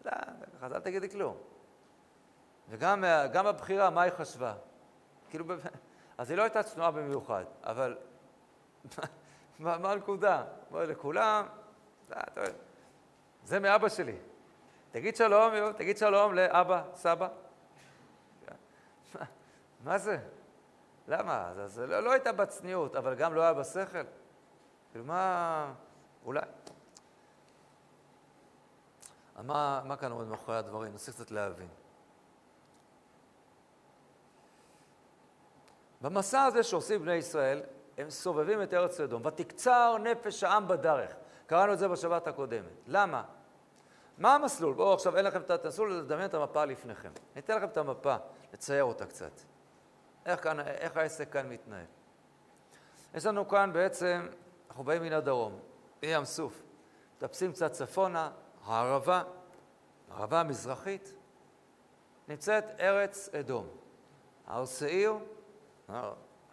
לא, 0.05 0.13
אז 0.63 0.73
אל 0.73 0.81
תגידי 0.81 1.11
כלום. 1.11 1.37
וגם 2.69 3.47
הבחירה, 3.47 3.91
מה 3.91 4.03
היא 4.03 4.13
חשבה? 4.13 4.55
כאילו, 5.31 5.45
אז 6.19 6.31
היא 6.31 6.39
לא 6.39 6.43
הייתה 6.43 6.63
צנועה 6.63 6.91
במיוחד, 6.91 7.45
אבל 7.65 7.97
מה 9.59 9.93
הנקודה? 9.93 10.45
לכולם, 10.73 11.47
זה 13.45 13.61
מאבא 13.61 13.89
שלי. 13.89 14.17
תגיד 14.91 15.17
שלום, 15.17 15.73
תגיד 15.73 15.99
שלום 15.99 16.35
לאבא, 16.35 16.83
סבא. 16.95 17.29
מה 19.85 19.99
זה? 19.99 20.19
למה? 21.09 21.53
זה, 21.55 21.69
זה 21.69 21.87
לא, 21.87 22.01
לא 22.01 22.13
הייתה 22.13 22.33
בצניעות, 22.33 22.97
אבל 22.97 23.15
גם 23.15 23.35
לא 23.35 23.43
היה 23.43 23.55
בשכל. 23.55 24.03
כאילו, 24.91 25.05
מה... 25.05 25.73
אולי... 26.25 26.41
מה, 29.43 29.83
מה 29.85 29.97
כאן 29.97 30.13
עומד 30.13 30.27
מאחורי 30.27 30.57
הדברים? 30.57 30.93
ננסה 30.93 31.13
קצת 31.13 31.31
להבין. 31.31 31.69
במסע 36.01 36.45
הזה 36.45 36.63
שעושים 36.63 37.03
בני 37.03 37.15
ישראל, 37.15 37.63
הם 37.99 38.11
סובבים 38.11 38.63
את 38.63 38.75
ארץ 38.75 39.01
אדום. 39.01 39.27
ותקצר 39.27 39.97
נפש 39.99 40.45
העם 40.45 40.69
בדרך. 40.69 41.15
קראנו 41.47 41.73
את 41.73 41.79
זה 41.79 41.89
בשבת 41.89 42.27
הקודמת. 42.27 42.73
למה? 42.87 43.25
מה 44.19 44.35
המסלול? 44.35 44.75
בואו 44.75 44.95
עכשיו 44.95 45.17
אין 45.17 45.25
לכם, 45.25 45.43
תנסו 45.43 45.87
לדמיין 45.87 46.25
את 46.25 46.35
המפה 46.35 46.65
לפניכם. 46.65 47.11
אני 47.33 47.41
אתן 47.41 47.57
לכם 47.57 47.67
את 47.67 47.77
המפה, 47.77 48.17
לצייר 48.53 48.85
אותה 48.85 49.07
קצת. 49.07 49.33
איך, 50.27 50.43
כאן, 50.43 50.61
איך 50.61 50.97
העסק 50.97 51.33
כאן 51.33 51.49
מתנהל. 51.49 51.85
יש 53.15 53.27
לנו 53.27 53.49
כאן 53.49 53.73
בעצם, 53.73 54.29
אנחנו 54.69 54.85
באים 54.85 55.03
מן 55.03 55.13
הדרום, 55.13 55.59
אי 56.03 56.09
ים 56.09 56.25
סוף. 56.25 56.63
מטפסים 57.17 57.53
קצת 57.53 57.73
צפונה, 57.73 58.31
הערבה, 58.65 59.23
הערבה 60.11 60.41
המזרחית, 60.41 61.15
נמצאת 62.29 62.65
ארץ 62.81 63.29
אדום. 63.35 63.67
הר 64.47 64.67
שעיר, 64.67 65.15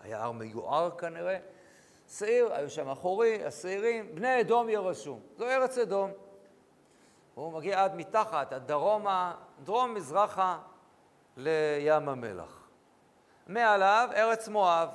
היה 0.02 0.24
הר 0.24 0.32
מיוער 0.32 0.98
כנראה, 0.98 1.38
שעיר, 2.10 2.54
היו 2.54 2.70
שם 2.70 2.90
אחורי, 2.90 3.46
השעירים, 3.46 4.16
בני 4.16 4.42
אדום 4.42 4.70
ירשו. 4.70 5.20
זו 5.38 5.46
ארץ 5.46 5.78
אדום. 5.78 6.12
הוא 7.36 7.54
מגיע 7.54 7.84
עד 7.84 7.96
מתחת, 7.96 8.54
עד 8.54 8.68
דרומה, 8.68 9.36
דרום-מזרחה 9.64 10.60
לים 11.38 12.10
המלח. 12.10 12.68
מעליו 13.48 14.10
ארץ 14.16 14.48
מואב. 14.48 14.90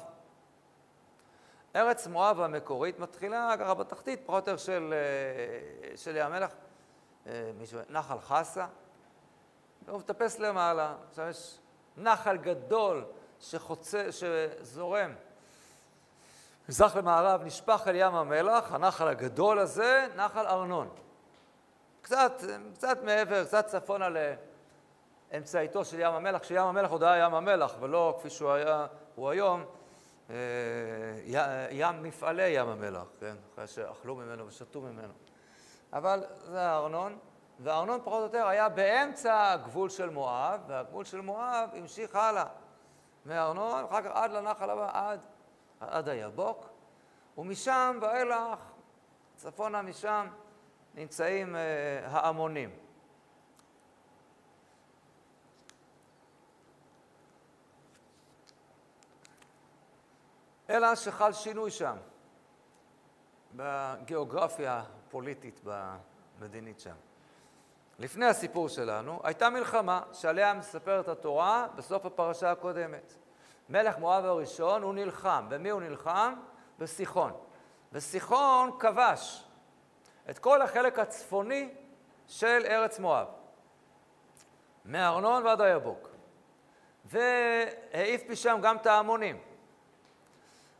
ארץ 1.77 2.07
מואב 2.07 2.41
המקורית 2.41 2.99
מתחילה 2.99 3.55
ככה 3.59 3.75
בתחתית, 3.75 4.21
פחות 4.27 4.49
או 4.49 4.53
יותר 4.53 4.65
של, 4.65 4.95
אה, 4.95 5.97
של 5.97 6.17
ים 6.17 6.27
המלח, 6.27 6.55
אה, 7.27 7.51
נחל 7.89 8.19
חסה. 8.21 8.67
והוא 9.87 9.99
מטפס 9.99 10.39
למעלה. 10.39 10.95
עכשיו 11.09 11.29
יש 11.29 11.59
נחל 11.97 12.37
גדול 12.37 13.05
שחוצה, 13.41 14.09
שזורם. 14.13 15.15
מזרח 16.69 16.97
למערב 16.97 17.43
נשפך 17.45 17.83
אל 17.87 17.95
ים 17.95 18.15
המלח, 18.15 18.73
הנחל 18.73 19.09
הגדול 19.09 19.59
הזה, 19.59 20.07
נחל 20.17 20.47
ארנון. 20.47 20.89
קצת, 22.03 22.43
קצת 22.75 22.99
מעבר, 23.03 23.45
קצת 23.45 23.67
צפונה 23.67 24.09
לאמצעיתו 25.33 25.85
של 25.85 26.01
ים 26.01 26.15
המלח, 26.15 26.43
שים 26.43 26.61
המלח 26.61 26.91
עוד 26.91 27.03
היה 27.03 27.25
ים 27.25 27.35
המלח, 27.35 27.75
ולא 27.81 28.17
כפי 28.19 28.31
שהוא 28.31 28.51
היה, 28.51 28.87
הוא 29.15 29.31
היום, 29.31 29.65
אה, 30.31 30.37
ים 31.71 32.03
מפעלי 32.03 32.49
ים 32.49 32.69
המלח, 32.69 33.07
כן? 33.21 33.37
אחרי 33.55 33.67
שאכלו 33.67 34.15
ממנו 34.15 34.47
ושתו 34.47 34.81
ממנו. 34.81 35.13
אבל 35.93 36.25
זה 36.45 36.61
הארנון, 36.61 37.19
והארנון 37.61 38.01
פחות 38.05 38.19
או 38.19 38.25
יותר 38.25 38.47
היה 38.47 38.69
באמצע 38.69 39.53
הגבול 39.53 39.89
של 39.89 40.11
מואב, 40.11 40.61
והגבול 40.67 41.05
של 41.05 41.21
מואב 41.21 41.69
המשיך 41.73 42.17
הלאה. 42.17 42.45
מארנון, 43.27 43.85
אחר 43.85 44.03
כך 44.03 44.11
עד 44.15 44.31
לנחל 44.31 44.71
הבא, 44.71 44.91
עד, 44.93 45.21
עד 45.81 46.09
היבוק, 46.09 46.69
ומשם 47.39 47.99
ואילך, 48.03 48.59
צפונה 49.37 49.83
משם, 49.83 50.27
נמצאים 50.95 51.55
uh, 51.55 51.59
ההמונים. 52.09 52.71
אלא 60.71 60.95
שחל 60.95 61.33
שינוי 61.33 61.71
שם, 61.71 61.97
בגיאוגרפיה 63.55 64.83
הפוליטית, 65.07 65.61
במדינית 65.65 66.81
שם. 66.81 66.95
לפני 67.99 68.27
הסיפור 68.27 68.69
שלנו, 68.69 69.21
הייתה 69.25 69.51
מלחמה 69.51 70.03
שעליה 70.13 70.55
מספרת 70.55 71.09
התורה 71.09 71.67
בסוף 71.77 72.07
הפרשה 72.07 72.51
הקודמת. 72.51 73.15
מלך 73.69 73.99
מואב 73.99 74.25
הראשון, 74.25 74.83
הוא 74.83 74.95
נלחם. 74.95 75.47
במי 75.49 75.71
הוא 75.71 75.81
נלחם? 75.81 76.35
בסיחון. 76.79 77.33
וסיחון 77.93 78.71
כבש 78.79 79.45
את 80.31 80.39
כל 80.39 80.63
החלק 80.63 80.99
הצפוני 80.99 81.75
של 82.27 82.63
ארץ 82.67 82.99
מואב, 82.99 83.27
מארנון 84.85 85.47
ועד 85.47 85.61
היבוק, 85.61 86.09
והעיף 87.05 88.31
משם 88.31 88.59
גם 88.63 88.77
את 88.77 88.87
ההמונים. 88.87 89.39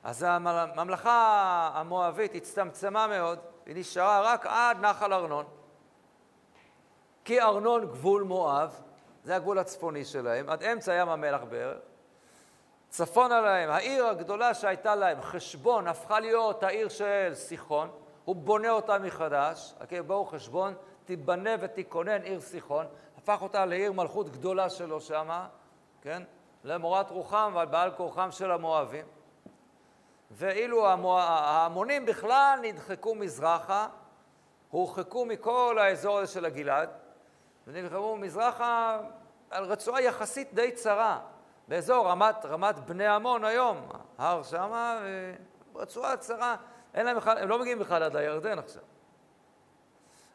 אז 0.03 0.23
הממלכה 0.23 1.71
המואבית 1.75 2.35
הצטמצמה 2.35 3.07
מאוד, 3.07 3.39
היא 3.67 3.77
נשארה 3.77 4.21
רק 4.21 4.47
עד 4.47 4.81
נחל 4.81 5.13
ארנון. 5.13 5.47
כי 7.25 7.41
ארנון 7.41 7.87
גבול 7.87 8.23
מואב, 8.23 8.81
זה 9.23 9.37
הגבול 9.37 9.59
הצפוני 9.59 10.05
שלהם, 10.05 10.51
עד 10.51 10.63
אמצע 10.63 10.95
ים 10.95 11.09
המלח 11.09 11.43
בערך. 11.43 11.79
צפונה 12.95 13.41
להם, 13.41 13.71
העיר 13.71 14.07
הגדולה 14.07 14.55
שהייתה 14.55 14.95
להם, 14.95 15.23
חשבון, 15.23 15.89
הפכה 15.89 16.21
להיות 16.21 16.63
העיר 16.63 16.89
של 16.89 17.31
סיחון, 17.35 17.91
הוא 18.25 18.37
בונה 18.37 18.71
אותה 18.71 18.99
מחדש, 18.99 19.75
okay, 19.81 20.03
בואו 20.07 20.25
חשבון, 20.25 20.75
תיבנה 21.05 21.51
ותיכונן 21.61 22.23
עיר 22.23 22.41
סיחון, 22.41 22.87
הפך 23.19 23.43
אותה 23.43 23.65
לעיר 23.65 23.93
מלכות 23.93 24.29
גדולה 24.31 24.71
שלו 24.71 25.01
שמה, 25.01 25.47
כן? 26.03 26.23
למורת 26.65 27.11
רוחם 27.11 27.53
ועל 27.55 27.67
בעל 27.67 27.91
כורחם 27.91 28.31
של 28.31 28.51
המואבים. 28.51 29.07
ואילו 30.31 30.87
ההמונים 31.19 32.07
בכלל 32.07 32.59
נדחקו 32.63 33.15
מזרחה, 33.15 33.89
הורחקו 34.71 35.27
מכל 35.27 35.79
האזור 35.81 36.19
הזה 36.19 36.33
של 36.33 36.45
הגלעד, 36.45 36.91
ונלחמו 37.67 38.17
מזרחה 38.17 39.01
על 39.51 39.65
רצועה 39.65 40.03
יחסית 40.03 40.55
די 40.55 40.73
צרה, 40.73 41.21
באזור 41.69 42.09
רמת, 42.09 42.45
רמת 42.45 42.79
בני 42.79 43.07
עמון 43.07 43.45
היום, 43.45 43.89
הר 44.19 44.43
שמה, 44.43 45.01
רצועה 45.75 46.17
צרה, 46.17 46.57
אין 46.95 47.07
להם 47.07 47.17
בכלל, 47.17 47.39
הם 47.39 47.49
לא 47.49 47.59
מגיעים 47.59 47.79
בכלל 47.79 48.03
עד 48.03 48.17
הירדן 48.17 48.59
עכשיו. 48.59 48.83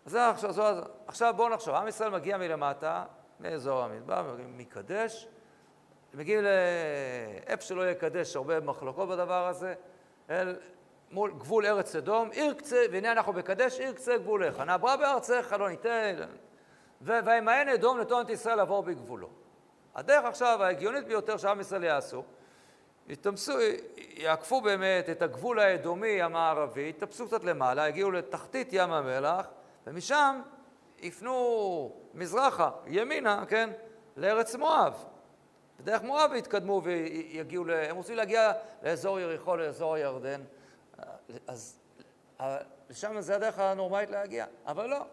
אז 0.06 0.12
זה 0.12 0.30
עכשיו, 0.30 0.52
זו, 0.52 0.64
עכשיו 1.08 1.34
בואו 1.38 1.50
נחשוב, 1.50 1.76
עם 1.76 1.88
ישראל 1.88 2.10
מגיע 2.10 2.38
מלמטה 2.38 3.04
לאזור 3.40 3.84
המדבר, 3.84 4.32
מגיעים 4.34 4.58
מקדש, 4.58 5.28
מגיעים 6.14 6.44
לאיפה 6.44 7.64
שלא 7.64 7.90
יקדש, 7.90 8.36
הרבה 8.36 8.60
מחלוקות 8.60 9.10
בדבר 9.10 9.48
הזה, 9.48 9.74
אל 10.30 10.56
מול 11.12 11.32
גבול 11.32 11.66
ארץ 11.66 11.96
אדום, 11.96 12.30
עיר 12.32 12.54
קצה, 12.54 12.86
והנה 12.92 13.12
אנחנו 13.12 13.34
בקדש, 13.34 13.80
עיר 13.80 13.94
קצה 13.94 14.18
גבולך, 14.18 14.60
נעברה 14.60 14.98
בארצך, 14.98 15.56
לא 15.60 15.70
ניתן, 15.70 16.16
וימאן 17.02 17.70
אדום 17.70 18.00
לטוען 18.00 18.26
את 18.26 18.30
ישראל 18.30 18.56
לעבור 18.56 18.84
בגבולו. 18.84 19.30
הדרך 19.96 20.26
עכשיו 20.26 20.64
ההגיונית 20.64 21.08
ביותר 21.08 21.38
שעם 21.38 21.60
ישראל 21.60 21.84
יעשו, 21.84 22.24
יתמסו, 23.10 23.54
יעקפו 23.98 24.62
באמת 24.62 25.10
את 25.10 25.22
הגבול 25.22 25.60
האדומי 25.60 26.22
המערבי, 26.22 26.90
יתפסו 26.90 27.28
קצת 27.28 27.44
למעלה, 27.44 27.90
יגיעו 27.90 28.12
לתחתית 28.12 28.70
ים 28.72 28.92
המלח, 28.92 29.48
ומשם 29.88 30.42
יפנו 31.00 31.92
מזרחה, 32.14 32.72
ימינה, 32.88 33.44
כן, 33.48 33.70
לארץ 34.18 34.56
מואב. 34.56 35.06
בדרך 35.80 36.02
מואב 36.02 36.32
יתקדמו 36.36 36.82
ויגיעו, 36.84 37.66
ל... 37.66 37.72
הם 37.72 37.96
רוצים 37.96 38.16
להגיע 38.16 38.52
לאזור 38.84 39.20
יריחו, 39.20 39.56
לאזור 39.56 39.96
הירדן, 39.96 40.42
אז 41.48 41.80
לשם 42.90 43.22
זה 43.22 43.36
הדרך 43.36 43.60
הנורמלית 43.60 44.10
להגיע, 44.10 44.46
אבל 44.66 44.90
לא. 44.90 45.06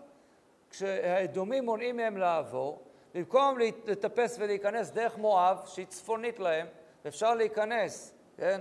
כשהאדומים 0.70 1.64
מונעים 1.64 1.96
מהם 1.96 2.16
לעבור, 2.16 2.85
במקום 3.16 3.58
לטפס 3.58 4.36
ולהיכנס 4.40 4.90
דרך 4.90 5.16
מואב, 5.16 5.62
שהיא 5.66 5.86
צפונית 5.86 6.38
להם, 6.38 6.66
אפשר 7.06 7.34
להיכנס, 7.34 8.14
כן? 8.36 8.60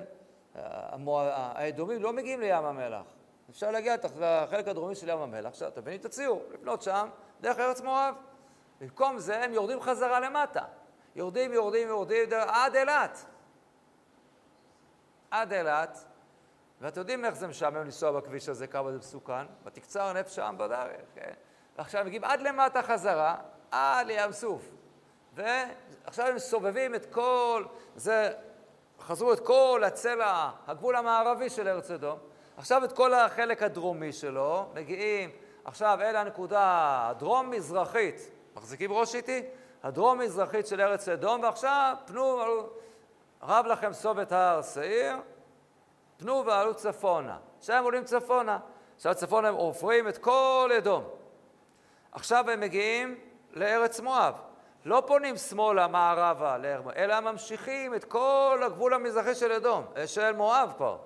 האדומים 0.56 2.02
לא 2.02 2.14
מגיעים 2.14 2.42
לים 2.42 2.66
המלח. 2.66 3.06
אפשר 3.50 3.72
להגיע 3.72 3.96
לחלק 4.20 4.68
הדרומי 4.68 4.96
של 4.96 5.10
ים 5.10 5.20
המלח, 5.20 5.46
עכשיו 5.46 5.72
תביני 5.72 5.96
את 5.96 6.06
הציור, 6.06 6.44
לפנות 6.54 6.82
שם, 6.82 7.10
דרך 7.42 7.60
ארץ 7.60 7.82
מואב. 7.82 8.16
במקום 8.82 9.20
זה 9.20 9.44
הם 9.44 9.54
יורדים 9.54 9.82
חזרה 9.82 10.20
למטה. 10.20 10.64
יורדים, 11.16 11.54
יורדים, 11.54 11.88
יורדים, 11.88 12.30
עד 12.48 12.76
אילת. 12.76 13.26
עד 15.32 15.54
אילת. 15.54 16.06
ואתם 16.82 17.00
יודעים 17.00 17.26
איך 17.26 17.36
זה 17.36 17.48
משעמם 17.48 17.78
לנסוע 17.78 18.12
בכביש 18.12 18.50
הזה, 18.50 18.68
כמה 18.68 18.92
זה 18.92 18.98
מסוכן? 18.98 19.46
ותקצר 19.66 20.14
נפש 20.14 20.36
שם 20.36 20.56
בדרך, 20.60 21.02
כן? 21.16 21.34
ועכשיו 21.78 22.06
מגיעים 22.06 22.24
עד 22.24 22.42
למטה 22.42 22.82
חזרה, 22.82 23.36
עד 23.76 24.08
לים 24.08 24.32
סוף. 24.32 24.62
ועכשיו 25.34 26.28
הם 26.28 26.40
סובבים 26.40 26.96
את 26.96 27.06
כל, 27.06 27.64
זה, 27.96 28.34
חזרו 29.00 29.34
את 29.34 29.40
כל 29.40 29.84
הצלע, 29.86 30.50
הגבול 30.68 30.96
המערבי 30.96 31.50
של 31.50 31.68
ארץ 31.68 31.92
אדום. 31.92 32.18
עכשיו 32.58 32.86
את 32.86 32.92
כל 32.92 33.14
החלק 33.14 33.64
הדרומי 33.64 34.14
שלו, 34.14 34.66
מגיעים 34.74 35.30
עכשיו 35.66 36.00
אל 36.02 36.16
הנקודה 36.16 36.62
הדרום-מזרחית, 37.10 38.32
מחזיקים 38.56 38.94
ראש 38.94 39.16
איתי? 39.16 39.42
הדרום-מזרחית 39.84 40.68
של 40.68 40.82
ארץ 40.82 41.10
אדום, 41.10 41.44
ועכשיו 41.44 41.96
פנו, 42.06 42.40
רב 43.44 43.66
לכם 43.66 43.94
סוב 43.94 44.20
את 44.20 44.32
ההר 44.32 44.62
שעיר, 44.62 45.16
פנו 46.18 46.44
ועלו 46.46 46.74
צפונה. 46.74 47.38
הם 47.68 47.84
עולים 47.84 48.04
צפונה. 48.04 48.60
עכשיו 48.96 49.16
צפונה 49.16 49.48
הם 49.48 49.56
עוברים 49.56 50.08
את 50.08 50.18
כל 50.18 50.72
אדום. 50.78 51.04
עכשיו 52.12 52.50
הם 52.50 52.60
מגיעים 52.60 53.20
לארץ 53.56 54.00
מואב. 54.00 54.34
לא 54.86 55.04
פונים 55.08 55.38
שמאלה, 55.38 55.88
מערבה, 55.88 56.58
אלא 56.96 57.20
ממשיכים 57.20 57.96
את 57.96 58.04
כל 58.04 58.62
הגבול 58.66 58.94
המזרחי 58.94 59.36
של 59.36 59.52
אדום, 59.52 59.86
של 60.06 60.32
מואב 60.32 60.74
כבר. 60.78 60.98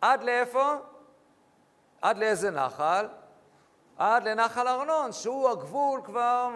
עד 0.00 0.22
לאיפה? 0.24 0.74
עד 2.02 2.18
לאיזה 2.18 2.50
נחל? 2.50 3.08
עד 3.98 4.24
לנחל 4.24 4.68
ארנון, 4.68 5.12
שהוא 5.12 5.50
הגבול 5.50 6.00
כבר 6.04 6.50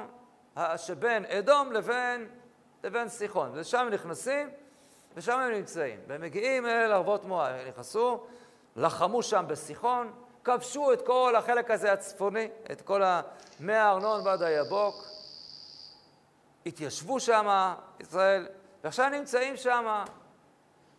שבין 0.76 1.24
אדום 1.24 1.72
לבין, 1.72 2.28
לבין 2.84 3.08
סיחון. 3.08 3.50
ושם 3.54 3.78
הם 3.78 3.88
נכנסים, 3.88 4.50
ושם 5.16 5.38
הם 5.38 5.52
נמצאים. 5.52 6.00
והם 6.06 6.20
מגיעים 6.20 6.66
אל 6.66 6.92
ערבות 6.92 7.24
מואב. 7.24 7.54
נכנסו, 7.68 8.26
לחמו 8.76 9.22
שם 9.22 9.44
בסיחון, 9.48 10.12
כבשו 10.44 10.92
את 10.92 11.06
כל 11.06 11.34
החלק 11.36 11.70
הזה 11.70 11.92
הצפוני, 11.92 12.48
את 12.72 12.80
כל 12.80 13.02
ה... 13.02 13.20
מהארנון 13.60 14.26
ועד 14.26 14.42
היבוק, 14.42 15.13
התיישבו 16.66 17.20
שם, 17.20 17.74
ישראל, 18.00 18.46
ועכשיו 18.84 19.08
נמצאים 19.08 19.56
שם. 19.56 20.04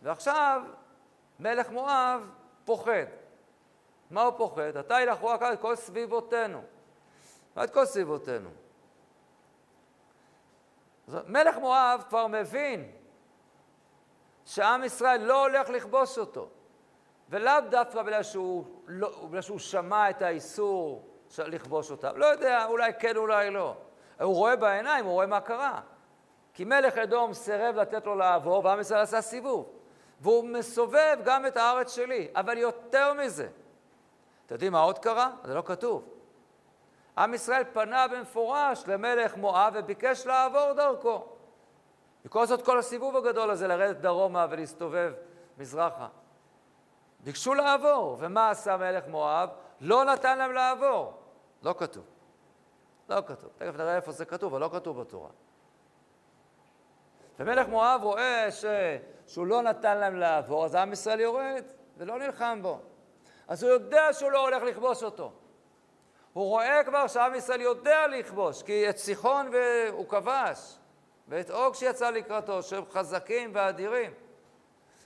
ועכשיו 0.02 0.62
מלך 1.40 1.70
מואב 1.70 2.30
פוחד. 2.64 3.06
מה 4.10 4.22
הוא 4.22 4.32
פוחד? 4.36 4.76
אתה 4.76 5.00
ילכו 5.00 5.26
רק 5.26 5.42
את 5.42 5.60
כל 5.60 5.76
סביבותינו. 5.76 6.62
את 7.64 7.70
כל 7.70 7.84
סביבותינו? 7.84 8.50
מלך 11.08 11.56
מואב 11.56 12.04
כבר 12.08 12.26
מבין 12.26 12.92
שעם 14.44 14.84
ישראל 14.84 15.20
לא 15.20 15.46
הולך 15.46 15.68
לכבוש 15.68 16.18
אותו. 16.18 16.48
ולאו 17.30 17.60
דווקא 17.70 18.02
בגלל 18.02 18.22
שהוא, 18.22 18.64
לא, 18.86 19.40
שהוא 19.40 19.58
שמע 19.58 20.10
את 20.10 20.22
האיסור 20.22 21.08
לכבוש 21.38 21.90
אותם. 21.90 22.16
לא 22.16 22.26
יודע, 22.26 22.66
אולי 22.66 22.92
כן, 22.98 23.16
אולי 23.16 23.50
לא. 23.50 23.76
הוא 24.20 24.34
רואה 24.34 24.56
בעיניים, 24.56 25.04
הוא 25.04 25.12
רואה 25.12 25.26
מה 25.26 25.40
קרה. 25.40 25.80
כי 26.54 26.64
מלך 26.64 26.98
אדום 26.98 27.34
סירב 27.34 27.76
לתת 27.76 28.06
לו 28.06 28.14
לעבור, 28.14 28.64
ועם 28.64 28.80
ישראל 28.80 29.00
עשה 29.00 29.20
סיבוב. 29.20 29.70
והוא 30.20 30.44
מסובב 30.44 31.16
גם 31.24 31.46
את 31.46 31.56
הארץ 31.56 31.94
שלי. 31.94 32.28
אבל 32.34 32.58
יותר 32.58 33.12
מזה, 33.12 33.48
אתם 34.46 34.54
יודעים 34.54 34.72
מה 34.72 34.80
עוד 34.80 34.98
קרה? 34.98 35.30
זה 35.44 35.54
לא 35.54 35.62
כתוב. 35.66 36.08
עם 37.18 37.34
ישראל 37.34 37.64
פנה 37.72 38.08
במפורש 38.08 38.84
למלך 38.86 39.36
מואב 39.36 39.72
וביקש 39.76 40.26
לעבור 40.26 40.72
דרכו. 40.72 41.24
בכל 42.24 42.46
זאת 42.46 42.64
כל 42.64 42.78
הסיבוב 42.78 43.16
הגדול 43.16 43.50
הזה 43.50 43.68
לרדת 43.68 43.96
דרומה 43.96 44.46
ולהסתובב 44.50 45.12
מזרחה. 45.58 46.08
ביקשו 47.20 47.54
לעבור, 47.54 48.16
ומה 48.20 48.50
עשה 48.50 48.76
מלך 48.76 49.04
מואב? 49.08 49.48
לא 49.80 50.04
נתן 50.04 50.38
להם 50.38 50.52
לעבור. 50.52 51.12
לא 51.62 51.74
כתוב. 51.78 52.04
לא 53.08 53.22
כתוב. 53.26 53.50
תכף 53.56 53.76
נראה 53.76 53.96
איפה 53.96 54.12
זה 54.12 54.24
כתוב, 54.24 54.54
אבל 54.54 54.62
לא 54.62 54.70
כתוב 54.72 55.00
בתורה. 55.00 55.30
ומלך 57.38 57.68
מואב 57.68 58.00
רואה 58.02 58.50
ש... 58.50 58.64
שהוא 59.26 59.46
לא 59.46 59.62
נתן 59.62 59.98
להם 59.98 60.16
לעבור, 60.16 60.64
אז 60.64 60.74
עם 60.74 60.92
ישראל 60.92 61.20
יורד 61.20 61.64
ולא 61.96 62.18
נלחם 62.18 62.58
בו. 62.62 62.80
אז 63.48 63.62
הוא 63.62 63.72
יודע 63.72 64.12
שהוא 64.12 64.30
לא 64.30 64.40
הולך 64.48 64.62
לכבוש 64.62 65.02
אותו. 65.02 65.32
הוא 66.32 66.48
רואה 66.48 66.84
כבר 66.84 67.06
שעם 67.06 67.34
ישראל 67.34 67.60
יודע 67.60 68.06
לכבוש, 68.06 68.62
כי 68.62 68.90
את 68.90 68.96
סיחון 68.96 69.50
הוא 69.90 70.08
כבש, 70.08 70.78
ואת 71.28 71.50
אוג 71.50 71.74
שיצא 71.74 72.10
לקראתו, 72.10 72.62
שהם 72.62 72.84
חזקים 72.90 73.50
ואדירים. 73.54 74.14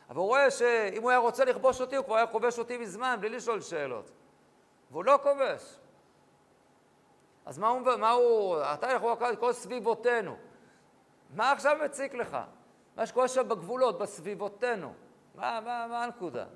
אבל 0.08 0.16
הוא 0.16 0.26
רואה 0.26 0.50
שאם 0.50 1.02
הוא 1.02 1.10
היה 1.10 1.18
רוצה 1.18 1.44
לכבוש 1.44 1.80
אותי, 1.80 1.96
הוא 1.96 2.04
כבר 2.04 2.16
היה 2.16 2.26
כובש 2.26 2.58
אותי 2.58 2.78
מזמן, 2.78 3.16
בלי 3.20 3.28
לשאול 3.28 3.60
שאלות. 3.60 4.10
והוא 4.90 5.04
לא 5.04 5.18
כובש. 5.22 5.79
אז 7.50 7.58
מה 7.58 7.68
הוא, 7.68 7.80
מה 7.98 8.10
הוא 8.10 8.56
אתה 8.74 8.90
יכול 8.90 9.16
לקרוא 9.32 9.52
סביבותינו. 9.52 10.36
מה 11.34 11.52
עכשיו 11.52 11.76
מציק 11.84 12.14
לך? 12.14 12.36
מה 12.96 13.06
שקורה 13.06 13.28
שם 13.28 13.48
בגבולות, 13.48 13.98
בסביבותינו. 13.98 14.92
מה, 15.34 15.60
מה, 15.60 15.86
מה 15.90 16.04
הנקודה? 16.04 16.46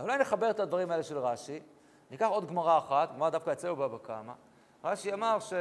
אולי 0.00 0.18
נחבר 0.18 0.50
את 0.50 0.60
הדברים 0.60 0.90
האלה 0.90 1.02
של 1.02 1.18
רש"י. 1.18 1.60
ניקח 2.10 2.26
עוד 2.26 2.48
גמרא 2.48 2.78
אחת, 2.78 3.12
גמרא 3.12 3.30
דווקא 3.30 3.52
אצלנו 3.52 3.76
בבא 3.76 3.98
קמא. 3.98 4.32
רש"י 4.84 5.12
אמר 5.12 5.38
ש... 5.40 5.52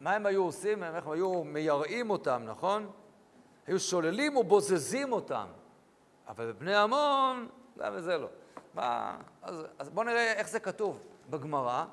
מה 0.00 0.12
הם 0.12 0.26
היו 0.26 0.44
עושים? 0.44 0.84
איך 0.84 1.06
הם 1.06 1.12
היו 1.12 1.44
מייראים 1.44 2.10
אותם, 2.10 2.42
נכון? 2.46 2.90
היו 3.66 3.80
שוללים 3.80 4.36
ובוזזים 4.36 5.12
אותם. 5.12 5.46
אבל 6.28 6.52
בבני 6.52 6.76
עמון, 6.76 7.48
גם 7.78 7.96
בזה 7.96 8.18
לא. 8.18 8.28
מה... 8.78 9.16
אז, 9.42 9.66
אז 9.78 9.88
בואו 9.88 10.06
נראה 10.06 10.32
איך 10.32 10.48
זה 10.48 10.60
כתוב 10.60 11.00
בגמרא. 11.30 11.84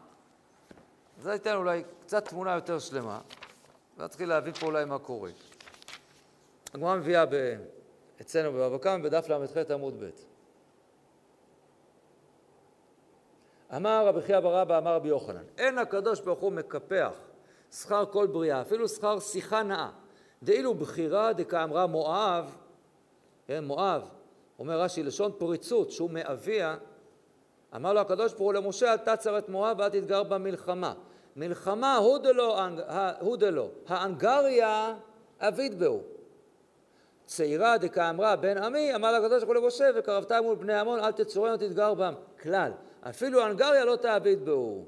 זה 1.21 1.33
ייתן 1.33 1.55
אולי 1.55 1.83
קצת 2.01 2.27
תמונה 2.27 2.55
יותר 2.55 2.79
שלמה, 2.79 3.21
ונתחיל 3.97 4.29
להבין 4.29 4.53
פה 4.53 4.65
אולי 4.65 4.85
מה 4.85 4.99
קורה. 4.99 5.31
הגמרא 6.73 6.95
מביאה 6.95 7.25
ב... 7.25 7.35
אצלנו 8.21 8.51
בבבא 8.53 8.77
קמא 8.77 9.03
בדף 9.03 9.29
ל"ח 9.29 9.71
עמוד 9.71 10.03
ב'. 10.03 10.09
אמר 13.75 14.07
רבי 14.07 14.21
חייא 14.21 14.39
בר 14.39 14.61
אבא, 14.61 14.77
אמר 14.77 14.95
רבי 14.95 15.09
יוחנן, 15.09 15.43
אין 15.57 15.77
הקדוש 15.77 16.19
ברוך 16.19 16.39
הוא 16.39 16.51
מקפח 16.51 17.13
שכר 17.71 18.05
כל 18.05 18.27
בריאה, 18.27 18.61
אפילו 18.61 18.87
שכר 18.87 19.19
שיחה 19.19 19.63
נאה. 19.63 19.89
דאילו 20.43 20.73
בחירה 20.73 21.33
דקאמרה 21.33 21.87
מואב, 21.87 22.55
כן, 23.47 23.65
מואב, 23.65 24.09
אומר 24.60 24.82
רש"י, 24.82 25.03
לשון 25.03 25.32
פריצות, 25.38 25.91
שהוא 25.91 26.10
מאביה, 26.11 26.77
אמר 27.76 27.94
לו 27.94 27.99
הקדוש 27.99 28.34
ברוך 28.34 28.44
הוא 28.44 28.53
למשה, 28.53 28.91
אל 28.91 28.98
תצר 28.98 29.38
את 29.38 29.49
מואב 29.49 29.80
ואל 29.80 29.90
תתגר 29.90 30.23
במלחמה. 30.23 30.94
מלחמה 31.36 31.95
הוא 31.95 32.18
דלו, 33.38 33.68
האנגריה 33.88 34.95
אביד 35.40 35.80
בהו. 35.80 36.02
צעירה 37.26 37.77
דקאמרה 37.77 38.36
בן 38.36 38.57
עמי, 38.57 38.95
אמר 38.95 39.19
לקדוש 39.19 39.44
ברוך 39.44 39.57
הוא 39.57 39.64
למשה, 39.64 39.90
וקרבת 39.95 40.32
מול 40.32 40.56
בני 40.56 40.73
עמון, 40.73 40.99
אל 40.99 41.11
תצורן 41.11 41.53
ותתגר 41.53 41.94
בם. 41.94 42.14
כלל. 42.41 42.72
אפילו 43.10 43.41
הנגריה 43.41 43.86
לא 43.86 43.95
תעביד 43.95 44.45
בהו. 44.45 44.86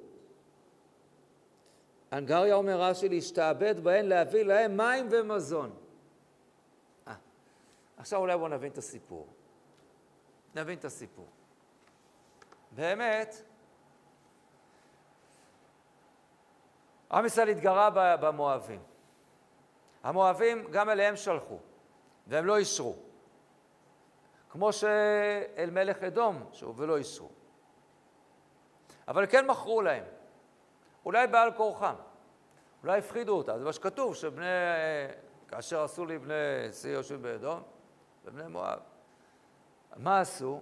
הנגריה 2.12 2.56
אומר 2.56 2.82
רש"י 2.82 3.10
להשתעבד 3.10 3.80
בהן 3.80 4.06
להביא 4.06 4.44
להם 4.44 4.78
מים 4.78 5.08
ומזון. 5.12 5.70
아, 5.70 7.10
אה, 7.10 7.16
עכשיו 7.98 8.20
אולי 8.20 8.38
בואו 8.38 8.48
נבין 8.48 8.72
את 8.72 8.78
הסיפור. 8.78 9.28
נבין 10.56 10.78
את 10.78 10.86
הסיפור. 10.86 11.28
באמת, 12.72 13.36
עם 17.12 17.26
ישראל 17.26 17.50
התגרה 17.50 17.90
במואבים. 18.18 18.84
המואבים, 20.04 20.68
גם 20.72 20.90
אליהם 20.90 21.16
שלחו, 21.16 21.58
והם 22.28 22.46
לא 22.46 22.58
אישרו. 22.58 22.96
כמו 24.50 24.74
שאל 24.74 25.70
מלך 25.72 26.04
אדום, 26.04 26.50
ולא 26.76 26.98
אישרו. 26.98 27.30
אבל 29.08 29.26
כן 29.26 29.48
מכרו 29.48 29.82
להם, 29.82 30.04
אולי 31.06 31.28
בעל 31.28 31.54
כורחם, 31.54 31.96
אולי 32.84 33.00
הפחידו 33.00 33.38
אותם, 33.38 33.60
זה 33.60 33.66
מה 33.66 33.74
שכתוב, 33.74 34.16
שבני, 34.16 34.46
כאשר 35.48 35.84
עשו 35.84 36.06
לי 36.06 36.18
בני 36.20 36.34
שיא 36.72 36.90
יושבים 36.90 37.22
באדום, 37.22 37.64
ובני 38.26 38.48
מואב. 38.48 38.80
מה 39.98 40.20
עשו? 40.20 40.62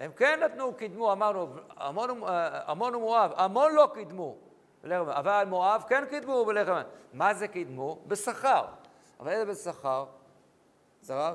הם 0.00 0.12
כן 0.12 0.40
נתנו, 0.44 0.74
קידמו, 0.74 1.12
אמרנו, 1.12 1.48
המון, 1.76 2.22
המון 2.66 2.94
ומואב, 2.94 3.32
המון 3.36 3.74
לא 3.74 3.90
קידמו, 3.94 4.36
אבל 4.92 5.44
מואב 5.48 5.84
כן 5.88 6.04
קידמו 6.10 6.44
בלחם. 6.44 6.80
מה 7.12 7.34
זה 7.34 7.48
קידמו? 7.48 7.98
בשכר. 8.06 8.64
אבל 9.20 9.30
איזה 9.30 9.44
בשכר? 9.44 10.04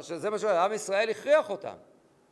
שזה 0.01 0.29
מה 0.29 0.39
שאומר, 0.39 0.57
עם 0.57 0.73
ישראל 0.73 1.09
הכריח 1.09 1.49
אותם, 1.49 1.75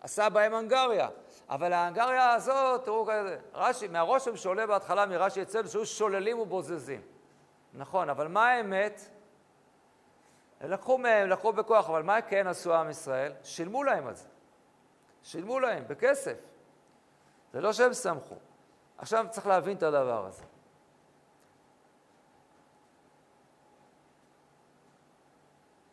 עשה 0.01 0.29
בהם 0.29 0.53
הנגריה. 0.53 1.07
אבל 1.49 1.73
ההנגריה 1.73 2.33
הזאת, 2.33 2.85
תראו 2.85 3.05
כזה, 3.05 3.37
רש"י, 3.53 3.87
מהרושם 3.87 4.35
שעולה 4.35 4.67
בהתחלה 4.67 5.05
מרש"י 5.05 5.41
אצלנו, 5.41 5.67
שהיו 5.67 5.85
שוללים 5.85 6.39
ובוזזים. 6.39 7.01
נכון, 7.73 8.09
אבל 8.09 8.27
מה 8.27 8.47
האמת? 8.47 9.01
לקחו 10.61 10.97
מהם, 10.97 11.29
לקחו 11.29 11.53
בכוח, 11.53 11.89
אבל 11.89 12.03
מה 12.03 12.21
כן 12.21 12.47
עשו 12.47 12.73
עם 12.73 12.89
ישראל? 12.89 13.33
שילמו 13.43 13.83
להם 13.83 14.07
על 14.07 14.15
זה. 14.15 14.27
שילמו 15.23 15.59
להם 15.59 15.87
בכסף. 15.87 16.37
זה 17.53 17.61
לא 17.61 17.73
שהם 17.73 17.93
שמחו. 17.93 18.35
עכשיו 18.97 19.25
צריך 19.29 19.47
להבין 19.47 19.77
את 19.77 19.83
הדבר 19.83 20.25
הזה. 20.25 20.43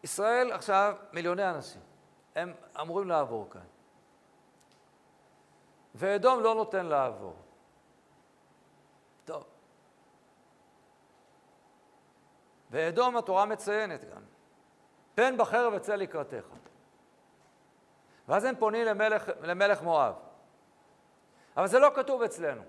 ישראל 0.03 0.53
עכשיו 0.53 0.97
מיליוני 1.13 1.51
אנשים, 1.51 1.81
הם 2.35 2.55
אמורים 2.81 3.09
לעבור 3.09 3.51
כאן. 3.51 3.65
ואדום 5.95 6.41
לא 6.43 6.55
נותן 6.55 6.87
לעבור. 6.87 7.37
טוב. 9.25 9.45
ואדום 12.71 13.17
התורה 13.17 13.45
מציינת 13.47 14.05
גם, 14.05 14.23
פן 15.15 15.37
בחרב 15.39 15.75
אצא 15.75 15.95
לקראתך. 15.95 16.47
ואז 18.29 18.45
הם 18.45 18.55
פונים 18.59 18.87
למלך, 18.87 19.31
למלך 19.43 19.83
מואב. 19.83 20.15
אבל 21.57 21.67
זה 21.67 21.79
לא 21.79 21.91
כתוב 21.95 22.23
אצלנו. 22.23 22.63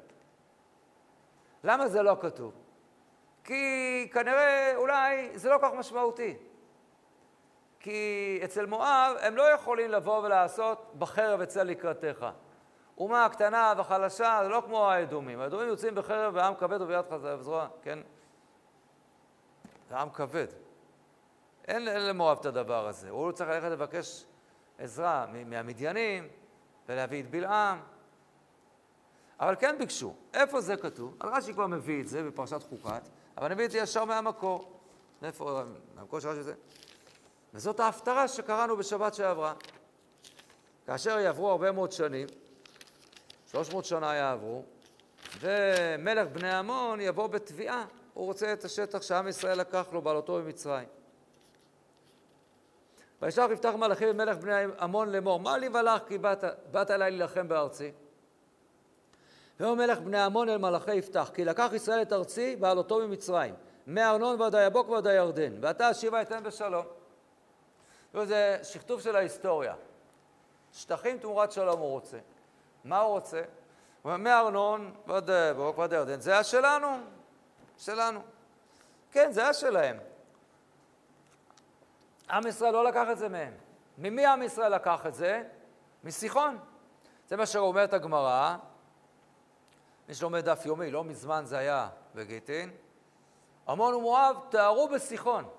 למה 1.64 1.88
זה 1.88 2.04
לא 2.04 2.18
כתוב? 2.22 2.54
כי 3.44 4.10
כנראה, 4.14 4.76
אולי, 4.76 5.40
זה 5.40 5.50
לא 5.50 5.58
כל 5.58 5.68
כך 5.68 5.74
משמעותי. 5.74 6.38
כי 7.80 8.40
אצל 8.44 8.66
מואב 8.66 9.16
הם 9.22 9.36
לא 9.36 9.44
יכולים 9.44 9.92
לבוא 9.92 10.24
ולעשות 10.24 10.92
בחרב 11.00 11.42
אצא 11.42 11.64
לקראתך. 11.64 12.26
אומה 12.98 13.28
קטנה 13.32 13.74
וחלשה, 13.78 14.40
זה 14.44 14.50
לא 14.50 14.64
כמו 14.66 14.90
האדומים. 14.90 15.42
האדומים 15.42 15.68
יוצאים 15.68 15.96
בחרב 15.96 16.36
ועם 16.36 16.56
כבד 16.56 16.82
וביד 16.82 17.06
חזרה 17.12 17.36
וזרוע, 17.36 17.68
כן? 17.82 18.00
זה 19.90 19.98
עם 19.98 20.10
כבד. 20.10 20.48
אין, 21.68 21.86
למואב 21.86 22.38
את 22.40 22.46
הדבר 22.46 22.88
הזה. 22.88 23.10
הוא 23.10 23.32
צריך 23.32 23.50
ללכת 23.50 23.68
לבקש 23.72 24.26
עזרה 24.80 25.26
מהמדיינים 25.46 26.28
ולהביא 26.90 27.24
את 27.24 27.30
בלעם. 27.30 27.80
אבל 29.40 29.56
כן 29.60 29.76
ביקשו. 29.80 30.14
איפה 30.34 30.62
זה 30.62 30.78
כתוב? 30.78 31.18
רש"י 31.24 31.54
כבר 31.54 31.68
מביא 31.68 32.02
את 32.02 32.08
זה 32.08 32.24
בפרשת 32.24 32.64
חוקת, 32.64 33.10
אבל 33.38 33.46
אני 33.46 33.56
מביא 33.56 33.66
את 33.66 33.72
זה 33.72 33.78
ישר 33.78 34.06
מהמקור. 34.06 34.80
איפה, 35.24 35.62
מהמקור 35.96 36.20
של 36.20 36.30
רש"י 36.30 36.44
זה? 36.44 36.54
וזאת 37.54 37.80
ההפטרה 37.80 38.28
שקראנו 38.28 38.78
בשבת 38.78 39.14
שעברה. 39.14 39.54
כאשר 40.86 41.20
יעברו 41.20 41.50
הרבה 41.50 41.72
מאוד 41.72 41.92
שנים, 41.92 42.28
300 43.52 43.86
שנה 43.86 44.16
יעברו, 44.16 44.64
ומלך 45.40 46.28
בני 46.28 46.52
עמון 46.52 47.02
יבוא 47.02 47.28
בתביעה, 47.28 47.86
הוא 48.14 48.26
רוצה 48.26 48.54
את 48.54 48.66
השטח 48.66 49.02
שעם 49.02 49.28
ישראל 49.28 49.60
לקח 49.60 49.88
לו, 49.92 50.02
בעלותו 50.02 50.34
במצרים. 50.34 50.88
וישלח 53.22 53.52
יפתח 53.52 53.74
מלאכי 53.78 54.06
במלך 54.06 54.38
בני 54.38 54.54
עמון 54.80 55.12
לאמור, 55.12 55.40
מה 55.40 55.58
לי 55.58 55.68
ולך 55.68 56.02
כי 56.08 56.18
באת, 56.18 56.44
באת 56.72 56.92
אליי 56.92 57.12
להילחם 57.12 57.48
בארצי? 57.48 57.92
ויאמר 59.60 59.76
מלך 59.76 60.00
בני 60.00 60.22
עמון 60.22 60.50
אל 60.50 60.58
מלאכי 60.58 60.96
יפתח, 60.96 61.32
כי 61.34 61.46
לקח 61.46 61.70
ישראל 61.74 62.02
את 62.02 62.14
ארצי 62.14 62.56
בעלותו 62.56 63.00
ממצרים, 63.00 63.56
מארנון 63.88 64.42
ועד 64.42 64.56
היבוק 64.56 64.90
ועד 64.90 65.08
הירדן, 65.08 65.54
ועתה 65.62 65.88
השיבה 65.88 66.22
אתן 66.22 66.44
בשלום. 66.44 66.86
זה 68.24 68.60
שכתוב 68.64 69.02
של 69.02 69.16
ההיסטוריה. 69.16 69.76
שטחים 70.74 71.18
תמורת 71.18 71.52
שלום 71.52 71.80
הוא 71.80 71.90
רוצה. 71.90 72.18
מה 72.84 73.00
הוא 73.00 73.12
רוצה? 73.12 73.42
הוא 74.02 74.12
אומר, 74.12 74.18
מארנון 74.18 74.94
ועד 75.08 75.30
היבוק 75.30 75.78
ועד 75.78 75.94
הירדן, 75.94 76.20
זה 76.20 76.32
היה 76.32 76.44
שלנו, 76.44 76.88
שלנו. 77.78 78.20
כן, 79.12 79.32
זה 79.32 79.42
היה 79.42 79.54
שלהם. 79.54 79.98
עם 82.30 82.48
ישראל 82.48 82.74
לא 82.74 82.84
לקח 82.84 83.08
את 83.12 83.18
זה 83.18 83.30
מהם. 83.30 83.54
ממי 83.98 84.26
עם 84.26 84.42
ישראל 84.42 84.76
לקח 84.76 85.06
את 85.06 85.14
זה? 85.14 85.44
מסיחון. 86.04 86.58
זה 87.28 87.38
מה 87.38 87.46
שאומרת 87.46 87.94
הגמרא, 87.94 88.56
מי 90.10 90.16
שלומד 90.16 90.50
דף 90.50 90.66
יומי, 90.66 90.92
לא 90.92 91.04
מזמן 91.04 91.42
זה 91.46 91.58
היה 91.58 91.90
בגיטין. 92.16 92.72
עמון 93.68 93.94
ומואב 93.94 94.38
תארו 94.50 94.88
בסיחון. 94.88 95.50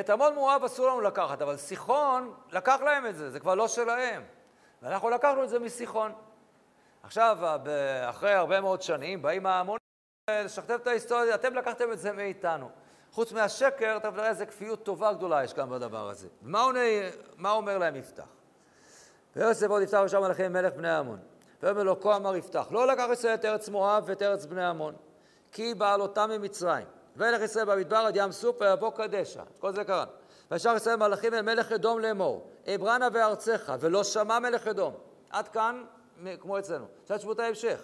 את 0.00 0.10
עמון 0.10 0.34
מואב 0.34 0.64
אסור 0.64 0.86
לנו 0.86 1.00
לקחת, 1.00 1.42
אבל 1.42 1.56
סיחון 1.56 2.34
לקח 2.52 2.80
להם 2.80 3.06
את 3.06 3.16
זה, 3.16 3.30
זה 3.30 3.40
כבר 3.40 3.54
לא 3.54 3.68
שלהם. 3.68 4.22
ואנחנו 4.82 5.10
לקחנו 5.10 5.44
את 5.44 5.48
זה 5.48 5.58
מסיחון. 5.58 6.12
עכשיו, 7.02 7.38
אחרי 8.08 8.32
הרבה 8.32 8.60
מאוד 8.60 8.82
שנים, 8.82 9.22
באים 9.22 9.46
ההמונים 9.46 9.80
לשכתב 10.30 10.78
את 10.82 10.86
ההיסטוריה, 10.86 11.34
אתם 11.34 11.54
לקחתם 11.54 11.92
את 11.92 11.98
זה 11.98 12.12
מאיתנו. 12.12 12.70
חוץ 13.12 13.32
מהשקר, 13.32 13.96
אתה 13.96 14.12
תראה 14.12 14.28
איזה 14.28 14.46
כפיות 14.46 14.84
טובה 14.84 15.12
גדולה 15.12 15.44
יש 15.44 15.52
כאן 15.52 15.70
בדבר 15.70 16.08
הזה. 16.08 16.28
ומה 16.42 16.60
עונה, 16.60 16.80
מה 17.36 17.50
אומר 17.50 17.78
להם 17.78 17.96
יפתח? 17.96 18.28
ויוסף 19.36 19.66
עוד 19.66 19.82
יפתח 19.82 20.00
ושם 20.04 20.22
עליכם 20.22 20.52
מלך 20.52 20.74
בני 20.74 20.90
עמון. 20.90 21.18
ויאמר 21.62 21.82
לו, 21.82 22.00
כה 22.00 22.16
אמר 22.16 22.36
יפתח, 22.36 22.66
לא 22.70 22.86
לקח 22.86 23.06
ישראל 23.12 23.34
את 23.34 23.44
ארץ 23.44 23.68
מואב 23.68 24.04
ואת 24.06 24.22
ארץ 24.22 24.46
בני 24.46 24.64
עמון, 24.64 24.94
כי 25.52 25.74
בעלותם 25.74 26.30
ממצרים. 26.30 26.86
וילך 27.16 27.42
ישראל 27.42 27.64
במדבר 27.64 27.96
עד 27.96 28.16
ים 28.16 28.32
סוף 28.32 28.60
ויבוא 28.60 28.90
קדשה. 28.90 29.42
כל 29.58 29.72
זה 29.72 29.84
קרה. 29.84 30.04
וישר 30.50 30.76
ישראל 30.76 30.96
מלאכים 30.96 31.34
אל 31.34 31.42
מלך 31.42 31.72
אדום 31.72 32.00
לאמור, 32.00 32.50
אברנה 32.74 33.08
וארצך, 33.12 33.72
ולא 33.80 34.04
שמע 34.04 34.38
מלך 34.38 34.66
אדום. 34.66 34.94
עד 35.30 35.48
כאן, 35.48 35.84
כמו 36.40 36.58
אצלנו. 36.58 36.86
עכשיו 37.02 37.18
תשבו 37.18 37.32
את 37.32 37.38
ההמשך. 37.38 37.80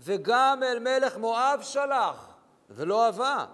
וגם 0.00 0.62
אל 0.62 0.78
מלך 0.78 1.16
מואב 1.16 1.60
שלח, 1.62 2.36
ולא 2.70 3.08
אבה. 3.08 3.44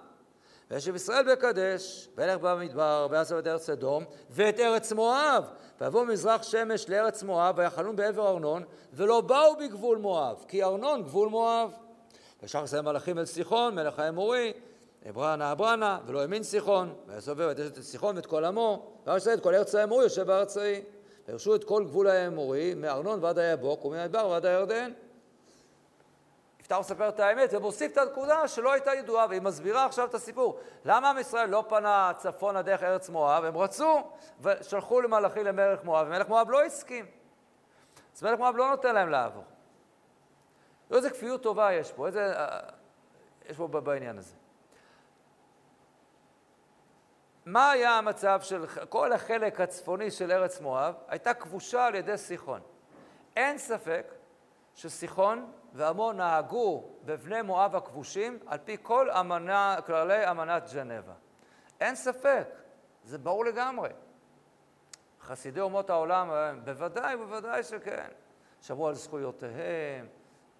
וישב 0.74 0.94
ישראל 0.94 1.32
בקדש, 1.32 2.08
וילך 2.16 2.38
במדבר, 2.40 3.06
ויעשו 3.10 3.38
את 3.38 3.46
ארץ 3.46 3.70
אדום, 3.70 4.04
ואת 4.30 4.60
ארץ 4.60 4.92
מואב. 4.92 5.44
ויבוא 5.80 6.04
מזרח 6.04 6.42
שמש 6.42 6.88
לארץ 6.88 7.22
מואב, 7.22 7.54
ויחלון 7.58 7.96
בעבר 7.96 8.28
ארנון, 8.28 8.64
ולא 8.92 9.20
באו 9.20 9.56
בגבול 9.56 9.98
מואב, 9.98 10.44
כי 10.48 10.62
ארנון 10.62 11.02
גבול 11.02 11.28
מואב. 11.28 11.70
וישר 12.42 12.64
ישראל 12.64 12.82
מלאכים 12.82 13.18
אל 13.18 13.24
סיחון, 13.24 13.74
מלך 13.74 13.98
האמורי, 13.98 14.52
אברנה 15.08 15.52
אברנה, 15.52 15.98
ולא 16.06 16.20
האמין 16.20 16.42
סיחון, 16.42 16.94
ויסובב 17.06 17.48
את 17.48 17.82
סיחון 17.82 18.16
ואת 18.16 18.26
כל 18.26 18.44
עמו, 18.44 18.86
וירש 19.06 19.28
את 19.28 19.42
כל 19.42 19.54
ארץ 19.54 19.74
האמורי 19.74 20.04
יושב 20.04 20.22
בארץ 20.22 20.56
ההיא. 20.56 20.82
וירשו 21.28 21.54
את 21.54 21.64
כל 21.64 21.84
גבול 21.84 22.06
האמורי, 22.06 22.74
מארנון 22.74 23.24
ועד 23.24 23.38
היבוק, 23.38 23.84
ומהמדבר 23.84 24.28
ועד 24.28 24.46
הירדן. 24.46 24.90
יפתח 26.64 26.76
מספר 26.80 27.08
את 27.08 27.20
האמת 27.20 27.50
ומוסיף 27.52 27.92
את 27.92 27.98
הנקודה 27.98 28.48
שלא 28.48 28.72
הייתה 28.72 28.94
ידועה, 28.94 29.26
והיא 29.28 29.42
מסבירה 29.42 29.84
עכשיו 29.84 30.06
את 30.06 30.14
הסיפור. 30.14 30.60
למה 30.84 31.10
עם 31.10 31.18
ישראל 31.18 31.50
לא 31.50 31.64
פנה 31.68 32.12
צפונה 32.16 32.62
דרך 32.62 32.82
ארץ 32.82 33.08
מואב? 33.08 33.44
הם 33.44 33.56
רצו 33.56 34.10
ושלחו 34.40 35.00
למלאכי 35.00 35.44
למלך 35.44 35.84
מואב, 35.84 36.06
ומלך 36.06 36.28
מואב 36.28 36.50
לא 36.50 36.64
הסכים. 36.64 37.06
אז 38.16 38.22
מלך 38.22 38.38
מואב 38.38 38.56
לא 38.56 38.70
נותן 38.70 38.94
להם 38.94 39.08
לעבור. 39.08 39.44
איזה 40.90 41.10
כפיות 41.10 41.42
טובה 41.42 41.72
יש 41.72 41.92
פה, 41.92 42.06
איזה... 42.06 42.38
אה, 42.38 42.60
יש 43.48 43.56
פה 43.56 43.66
בעניין 43.66 44.18
הזה. 44.18 44.34
מה 47.46 47.70
היה 47.70 47.90
המצב 47.90 48.40
של 48.42 48.66
כל 48.88 49.12
החלק 49.12 49.60
הצפוני 49.60 50.10
של 50.10 50.32
ארץ 50.32 50.60
מואב? 50.60 50.94
הייתה 51.08 51.34
כבושה 51.34 51.86
על 51.86 51.94
ידי 51.94 52.18
סיחון. 52.18 52.60
אין 53.36 53.58
ספק 53.58 54.14
שסיחון 54.74 55.52
ועמון 55.72 56.16
נהגו 56.16 56.84
בבני 57.04 57.42
מואב 57.42 57.76
הכבושים 57.76 58.38
על 58.46 58.58
פי 58.64 58.76
כל 58.82 59.10
אמנה, 59.10 59.76
כללי 59.86 60.30
אמנת 60.30 60.72
ג'נבה. 60.74 61.12
אין 61.80 61.94
ספק, 61.94 62.48
זה 63.04 63.18
ברור 63.18 63.44
לגמרי. 63.44 63.88
חסידי 65.22 65.60
אומות 65.60 65.90
העולם, 65.90 66.30
בוודאי, 66.64 67.16
בוודאי 67.16 67.62
שכן. 67.62 68.08
שמרו 68.62 68.88
על 68.88 68.94
זכויותיהם, 68.94 70.06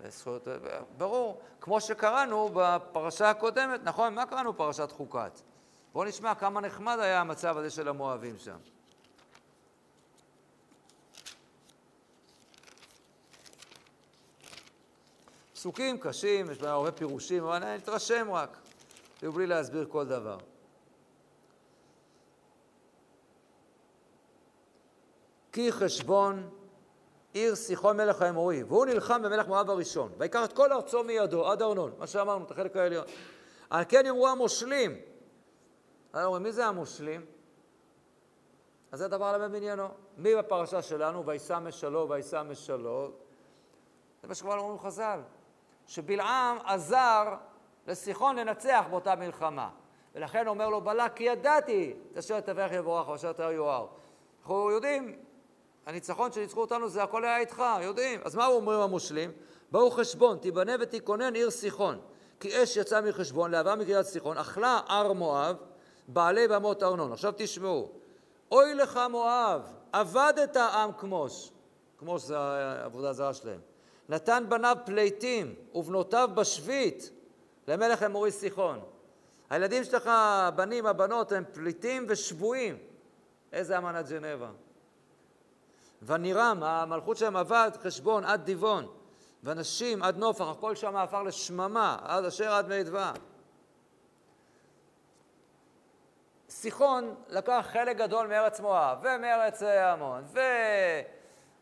זכויות, 0.09 0.49
ברור. 0.97 1.41
כמו 1.61 1.81
שקראנו 1.81 2.51
בפרשה 2.55 3.31
הקודמת, 3.31 3.81
נכון? 3.85 4.15
מה 4.15 4.27
קראנו 4.27 4.53
בפרשת 4.53 4.93
חוקת? 4.93 5.41
בואו 5.93 6.05
נשמע 6.05 6.35
כמה 6.35 6.61
נחמד 6.61 6.99
היה 7.01 7.20
המצב 7.20 7.59
הזה 7.59 7.70
של 7.70 7.89
המואבים 7.89 8.39
שם. 8.39 8.57
פסוקים 15.65 15.99
קשים, 15.99 16.51
יש 16.51 16.59
בהם 16.59 16.70
הרבה 16.70 16.93
פירושים, 16.93 17.45
אבל 17.45 17.62
אני 17.62 17.77
אתרשם 17.77 18.31
רק, 18.31 18.57
אפילו 19.16 19.32
בלי 19.32 19.47
להסביר 19.47 19.86
כל 19.89 20.07
דבר. 20.07 20.39
כי 25.53 25.73
חשבון 25.73 26.51
עיר 27.32 27.55
סיחון 27.55 27.97
מלך 27.97 28.23
האמורי, 28.23 28.62
והוא 28.62 28.86
נלחם 28.86 29.23
במלך 29.23 29.47
מואב 29.47 29.70
הראשון, 29.70 30.12
ויקח 30.19 30.45
את 30.45 30.53
כל 30.53 30.73
ארצו 30.73 31.05
מידו 31.05 31.51
עד 31.51 31.62
ארנון, 31.62 31.93
מה 31.99 32.07
שאמרנו, 32.07 32.45
את 32.45 32.51
החלק 32.51 32.77
העליון. 32.77 33.05
על 33.70 33.85
כן 33.89 34.07
יאמרו 34.07 34.28
המושלים. 34.28 34.97
אז 36.12 36.24
אומרים, 36.24 36.43
מי 36.43 36.53
זה 36.53 36.66
המושלים? 36.66 37.27
אז 38.93 38.99
זה 38.99 39.05
הדבר 39.05 39.39
למד 39.39 39.53
בעניינו. 39.53 39.89
מי 40.16 40.36
בפרשה 40.36 40.82
שלנו, 40.82 41.27
וישא 41.27 41.59
משלו, 41.59 42.09
וישא 42.09 42.43
משלו? 42.51 43.11
זה 44.23 44.28
מה 44.28 44.35
שכבר 44.35 44.59
אומרים 44.59 44.78
חז"ל. 44.78 45.20
שבלעם 45.86 46.59
עזר 46.65 47.35
לסיחון 47.86 48.36
לנצח 48.36 48.85
באותה 48.90 49.15
מלחמה. 49.15 49.69
ולכן 50.15 50.47
אומר 50.48 50.69
לו 50.69 50.81
בלק, 50.81 51.12
כי 51.15 51.24
ידעתי 51.24 51.94
את 52.12 52.16
אשר 52.16 52.40
תברך 52.40 52.73
יבורך 52.73 53.09
ואשר 53.09 53.32
תאר 53.32 53.51
יואר. 53.51 53.86
אנחנו 54.40 54.70
יודעים, 54.70 55.16
הניצחון 55.86 56.32
שניצחו 56.32 56.61
אותנו 56.61 56.89
זה 56.89 57.02
הכל 57.02 57.24
היה 57.24 57.39
איתך, 57.39 57.62
יודעים. 57.82 58.20
אז 58.24 58.35
מה 58.35 58.47
אומרים 58.47 58.81
המושלים? 58.81 59.32
באו 59.73 59.90
חשבון, 59.90 60.39
תיבנה 60.39 60.73
ותיכונן 60.81 61.35
עיר 61.35 61.51
סיחון. 61.51 61.98
כי 62.40 62.62
אש 62.62 62.77
יצא 62.77 63.01
מחשבון, 63.01 63.51
להבה 63.51 63.74
מקריית 63.74 64.06
סיחון, 64.06 64.39
אכלה 64.39 64.81
הר 64.89 65.12
מואב, 65.12 65.56
בעלי 66.09 66.48
במות 66.48 66.82
ארנון. 66.82 67.12
עכשיו 67.12 67.32
תשמעו, 67.36 67.89
אוי 68.52 68.74
לך 68.74 69.01
מואב, 69.11 69.62
עבדת 69.93 70.56
עם 70.56 70.93
כמוש. 70.93 71.51
כמוש 71.98 72.23
זה 72.23 72.39
העבודה 72.39 73.11
הזרה 73.11 73.35
שלהם. 73.35 73.61
נתן 74.09 74.44
בניו 74.48 74.76
פליטים 74.85 75.55
ובנותיו 75.74 76.31
בשביט 76.35 77.05
למלך 77.68 78.02
אמורי 78.02 78.31
סיחון. 78.31 78.81
הילדים 79.51 79.85
שלך, 79.85 80.06
הבנים, 80.06 80.86
הבנות, 80.86 81.32
הם 81.32 81.44
פליטים 81.52 82.06
ושבויים. 82.09 82.78
איזה 83.52 83.78
אמנת 83.78 84.09
ג'נבה. 84.09 84.51
ונירם, 86.02 86.62
המלכות 86.62 87.16
שלהם 87.16 87.36
עבד 87.36 87.70
חשבון 87.82 88.24
עד 88.24 88.44
דיבון, 88.44 88.86
ונשים 89.44 90.02
עד 90.02 90.16
נופח, 90.16 90.48
הכל 90.48 90.74
שם 90.74 90.97
עפר 90.97 91.22
לשממה, 91.22 91.98
עד 92.02 92.24
אשר 92.24 92.52
עד 92.52 92.68
מי 92.68 92.82
דבעה. 92.82 93.12
סיחון 96.51 97.14
לקח 97.28 97.66
חלק 97.72 97.97
גדול 97.97 98.26
מארץ 98.26 98.60
מואב 98.60 98.98
ומארץ 99.02 99.62
עמון, 99.62 100.24
ו... 100.32 100.40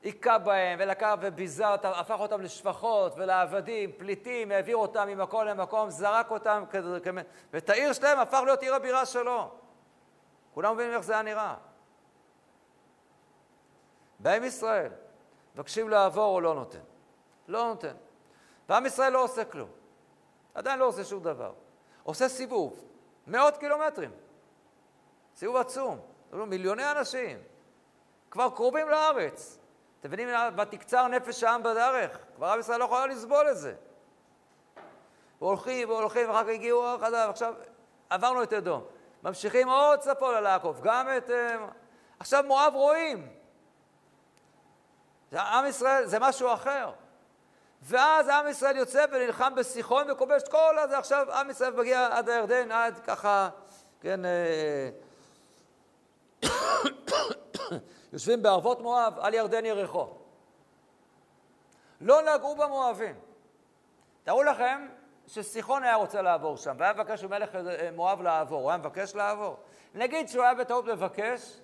היכה 0.02 0.38
בהם 0.38 0.78
ולקח 0.82 1.14
וביזה 1.20 1.68
אותם, 1.68 1.90
הפך 1.94 2.20
אותם 2.20 2.40
לשפחות 2.40 3.12
ולעבדים, 3.16 3.92
פליטים, 3.96 4.50
העביר 4.50 4.76
אותם 4.76 5.08
ממקום 5.08 5.44
למקום, 5.44 5.90
זרק 5.90 6.30
אותם, 6.30 6.64
ואת 7.52 7.70
העיר 7.70 7.92
שלהם 7.92 8.18
הפך 8.18 8.40
להיות 8.44 8.62
עיר 8.62 8.74
הבירה 8.74 9.06
שלו. 9.06 9.50
כולם 10.54 10.74
מבינים 10.74 10.92
איך 10.92 11.00
זה 11.02 11.12
היה 11.12 11.22
נראה. 11.22 11.54
באים 14.18 14.44
ישראל, 14.44 14.92
מבקשים 15.54 15.88
לעבור, 15.88 16.24
הוא 16.24 16.42
לא 16.42 16.54
נותן. 16.54 16.78
לא 17.48 17.64
נותן. 17.64 17.94
ועם 18.68 18.86
ישראל 18.86 19.12
לא 19.12 19.24
עושה 19.24 19.44
כלום. 19.44 19.68
עדיין 20.54 20.78
לא 20.78 20.84
עושה 20.84 21.04
שום 21.04 21.22
דבר. 21.22 21.52
עושה 22.02 22.28
סיבוב, 22.28 22.84
מאות 23.26 23.56
קילומטרים. 23.56 24.10
סיבוב 25.36 25.56
עצום. 25.56 26.00
מיליוני 26.32 26.90
אנשים. 26.90 27.38
כבר 28.30 28.50
קרובים 28.50 28.88
לארץ. 28.88 29.58
אתם 30.02 30.10
מבינים, 30.10 30.28
ותקצר 30.58 31.08
נפש 31.08 31.42
העם 31.42 31.62
בדרך. 31.62 32.18
כבר 32.36 32.46
עם 32.46 32.60
ישראל 32.60 32.78
לא 32.78 32.84
יכול 32.84 33.10
לסבול 33.10 33.50
את 33.50 33.56
זה. 33.56 33.74
והולכים 35.40 35.88
והולכים, 35.88 36.28
ואחר 36.28 36.42
כך 36.42 36.48
הגיעו 36.48 36.82
עוד 36.82 37.00
חדש, 37.00 37.28
עכשיו 37.28 37.54
עברנו 38.10 38.42
את 38.42 38.52
אדום. 38.52 38.84
ממשיכים 39.22 39.68
עוד 39.68 39.98
צפונה 39.98 40.40
לעקוף, 40.40 40.80
גם 40.80 41.08
את... 41.16 41.30
אה, 41.30 41.56
עכשיו 42.18 42.44
מואב 42.46 42.72
רואים. 42.74 43.28
עם 45.32 45.66
ישראל 45.66 46.06
זה 46.06 46.18
משהו 46.18 46.54
אחר. 46.54 46.92
ואז 47.82 48.28
עם 48.28 48.48
ישראל 48.48 48.76
יוצא 48.76 49.04
ונלחם 49.12 49.54
בסיחון 49.54 50.10
וכובש 50.10 50.42
את 50.42 50.48
כל 50.48 50.78
הזה, 50.78 50.98
עכשיו 50.98 51.32
עם 51.32 51.50
ישראל 51.50 51.72
מגיע 51.72 52.08
עד 52.12 52.28
הירדן, 52.28 52.72
עד 52.72 52.98
ככה, 52.98 53.48
כן, 54.00 54.20
אה, 54.24 54.90
יושבים 58.12 58.42
בערבות 58.42 58.80
מואב 58.80 59.18
על 59.18 59.34
ירדן 59.34 59.64
יריחו. 59.64 60.08
לא 62.00 62.22
נגעו 62.22 62.56
במואבים. 62.56 63.14
תארו 64.24 64.42
לכם 64.42 64.88
שסיחון 65.26 65.82
היה 65.82 65.94
רוצה 65.94 66.22
לעבור 66.22 66.56
שם, 66.56 66.74
והיה 66.78 66.92
מבקש 66.92 67.24
ממלך 67.24 67.54
אה, 67.54 67.90
מואב 67.92 68.22
לעבור, 68.22 68.62
הוא 68.62 68.70
היה 68.70 68.78
מבקש 68.78 69.14
לעבור. 69.14 69.56
נגיד 69.94 70.28
שהוא 70.28 70.44
היה 70.44 70.54
בטעות 70.54 70.84
מבקש, 70.84 71.60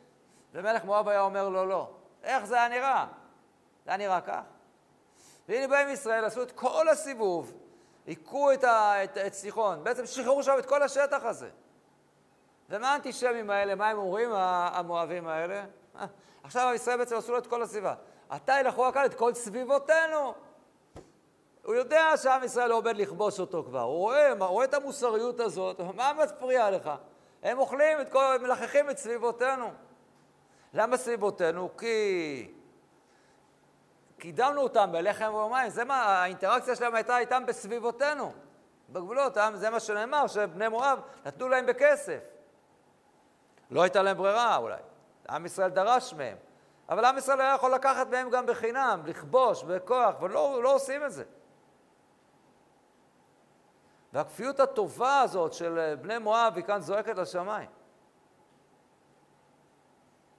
ומלך 0.53 0.85
מואב 0.85 1.09
היה 1.09 1.21
אומר 1.21 1.49
לו 1.49 1.67
לא. 1.67 1.91
איך 2.23 2.45
זה 2.45 2.55
היה 2.55 2.69
נראה? 2.69 3.07
זה 3.85 3.91
היה 3.91 3.97
נראה 3.97 4.21
כך. 4.21 4.43
והנה 5.49 5.69
באים 5.69 5.89
ישראל, 5.89 6.25
עשו 6.25 6.43
את 6.43 6.53
כל 6.53 6.89
הסיבוב, 6.89 7.53
היכו 8.07 8.53
את, 8.53 8.65
את, 8.65 9.19
את 9.27 9.35
סיחון, 9.35 9.85
בעצם 9.85 10.07
שחררו 10.07 10.43
שם 10.43 10.55
את 10.59 10.67
כל 10.67 10.83
השטח 10.83 11.25
הזה. 11.25 11.51
ומה 12.71 12.93
האנטישמים 12.93 13.51
האלה, 13.51 13.75
מה 13.75 13.89
הם 13.89 13.99
אומרים, 13.99 14.31
המואבים 14.33 15.29
האלה? 15.29 15.65
אה, 16.39 16.45
עכשיו 16.45 16.73
ישראל 16.75 16.97
בעצם 16.97 17.17
עשו 17.17 17.33
לו 17.33 17.39
את 17.39 17.47
כל 17.47 17.63
הסביבה. 17.63 17.95
עתה 18.29 18.61
ילכו 18.61 18.87
הקל 18.87 19.07
את 19.07 19.15
כל 19.15 19.35
סביבותינו. 19.35 20.35
הוא 21.65 21.75
יודע 21.75 22.17
שעם 22.17 22.45
ישראל 22.45 22.69
לא 22.69 22.75
עומד 22.75 22.97
לכבוש 22.97 23.41
אותו 23.41 23.65
כבר, 23.65 23.81
הוא 23.81 23.99
רואה, 23.99 24.33
הוא 24.33 24.47
רואה 24.47 24.65
את 24.65 24.75
המוסריות 24.75 25.41
הזאת, 25.41 25.81
מה 25.81 26.13
מפריע 26.25 26.71
לך? 26.71 26.91
הם 27.43 27.59
אוכלים 27.59 28.01
את 28.01 28.09
כל, 28.09 28.25
הם 28.25 28.43
מלחכים 28.43 28.91
את 28.91 28.99
סביבותינו. 28.99 29.71
למה 30.75 30.97
סביבותינו? 30.97 31.77
כי 31.77 32.53
קידמנו 34.19 34.61
אותם 34.61 34.89
בלחם 34.93 35.35
ובמים, 35.35 35.71
זה 35.71 35.85
מה, 35.85 36.03
האינטראקציה 36.05 36.77
שלהם 36.77 36.95
הייתה 36.95 37.19
איתם 37.19 37.47
בסביבותינו, 37.47 38.33
בגבולות, 38.91 39.37
זה 39.55 39.71
מה 39.71 39.81
שנאמר, 39.81 40.27
שבני 40.27 40.69
מואב 40.69 41.01
נתנו 41.27 41.49
להם 41.49 41.67
בכסף. 41.67 42.19
לא 43.71 43.83
הייתה 43.83 44.03
להם 44.03 44.17
ברירה 44.17 44.57
אולי, 44.57 44.81
עם 45.31 45.47
ישראל 45.47 45.71
דרש 45.71 46.15
מהם, 46.15 46.37
אבל 46.89 47.05
עם 47.05 47.19
ישראל 47.19 47.41
היה 47.41 47.55
יכול 47.55 47.75
לקחת 47.75 48.07
מהם 48.07 48.31
גם 48.31 48.47
בחינם, 48.47 49.03
לכבוש 49.07 49.63
בכוח, 49.63 50.15
ולא 50.21 50.63
לא 50.63 50.75
עושים 50.75 51.05
את 51.05 51.13
זה. 51.13 51.25
והכפיות 54.13 54.61
הטובה 54.61 55.21
הזאת 55.21 55.53
של 55.53 55.95
בני 56.01 56.19
מואב 56.19 56.53
היא 56.57 56.65
כאן 56.65 56.81
זועקת 56.81 57.17
לשמיים. 57.17 57.71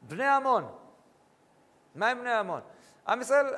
בני 0.01 0.27
עמון, 0.27 0.75
מה 1.95 2.07
עם 2.09 2.19
בני 2.19 2.33
עמון? 2.33 2.61
עם 3.07 3.21
ישראל 3.21 3.55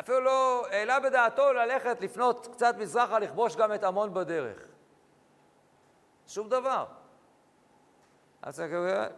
אפילו 0.00 0.20
לא 0.20 0.66
העלה 0.70 1.00
בדעתו 1.00 1.52
ללכת, 1.52 2.00
לפנות 2.00 2.46
קצת 2.52 2.74
מזרחה, 2.78 3.18
לכבוש 3.18 3.56
גם 3.56 3.74
את 3.74 3.84
עמון 3.84 4.14
בדרך. 4.14 4.58
שום 6.26 6.48
דבר. 6.48 6.86
אז 8.42 8.62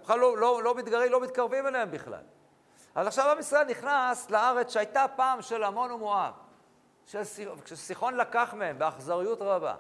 בכלל 0.03 0.19
לא, 0.19 0.39
לא, 0.39 0.63
לא 0.63 0.75
מתגרים, 0.75 1.13
לא 1.13 1.21
מתקרבים 1.21 1.67
אליהם 1.67 1.91
בכלל. 1.91 2.23
אז 2.95 3.07
עכשיו 3.07 3.31
עם 3.31 3.39
ישראל 3.39 3.65
נכנס 3.65 4.31
לארץ 4.31 4.73
שהייתה 4.73 5.07
פעם 5.17 5.43
של 5.43 5.65
עמון 5.65 5.91
ומואב, 5.91 6.33
שסיחון 7.65 8.17
לקח 8.17 8.55
מהם 8.55 8.79
באכזריות 8.79 9.43
רבה. 9.43 9.75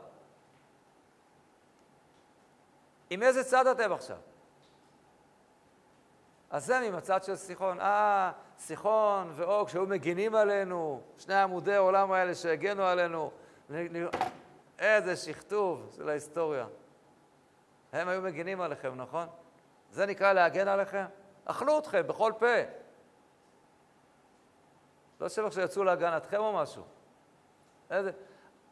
עם 3.11 3.23
איזה 3.23 3.45
צד 3.45 3.67
אתם 3.67 3.93
עכשיו? 3.93 4.17
אז 6.51 6.67
זה 6.67 6.91
מהצד 6.91 7.25
של 7.25 7.37
סיחון. 7.37 7.81
אה, 7.81 8.33
סיחון 8.59 9.33
ואוג 9.37 9.69
שהיו 9.69 9.87
מגינים 9.87 10.35
עלינו, 10.35 11.01
שני 11.19 11.35
עמודי 11.35 11.75
העולם 11.75 12.13
האלה 12.13 12.35
שהגנו 12.35 12.83
עלינו. 12.83 13.31
איזה 14.79 15.17
שכתוב 15.17 15.93
של 15.97 16.09
ההיסטוריה. 16.09 16.67
הם 17.93 18.09
היו 18.09 18.23
מגינים 18.23 18.61
עליכם, 18.61 18.95
נכון? 18.95 19.29
זה 19.91 20.07
נקרא 20.07 20.33
להגן 20.33 20.69
עליכם? 20.69 21.05
אכלו 21.45 21.79
אתכם 21.79 22.07
בכל 22.07 22.33
פה. 22.39 22.47
לא 25.21 25.29
שבח 25.29 25.53
שיצאו 25.53 25.85
להגנתכם 25.85 26.39
או 26.39 26.53
משהו. 26.53 26.83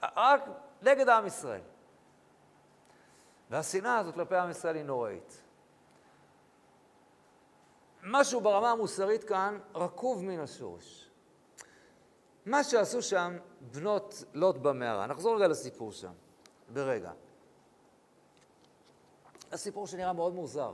רק 0.02 0.44
נגד 0.82 1.08
עם 1.08 1.26
ישראל. 1.26 1.60
והשנאה 3.50 3.98
הזאת 3.98 4.14
כלפי 4.14 4.36
עם 4.36 4.50
ישראל 4.50 4.76
היא 4.76 4.84
נוראית. 4.84 5.42
משהו 8.02 8.40
ברמה 8.40 8.70
המוסרית 8.70 9.24
כאן 9.24 9.58
רקוב 9.74 10.24
מן 10.24 10.40
השורש. 10.40 11.10
מה 12.46 12.64
שעשו 12.64 13.02
שם 13.02 13.38
בנות 13.60 14.24
לוט 14.34 14.56
במערה, 14.56 15.06
נחזור 15.06 15.36
רגע 15.36 15.48
לסיפור 15.48 15.92
שם, 15.92 16.12
ברגע. 16.68 17.12
הסיפור 19.52 19.86
שנראה 19.86 20.12
מאוד 20.12 20.34
מוזר. 20.34 20.72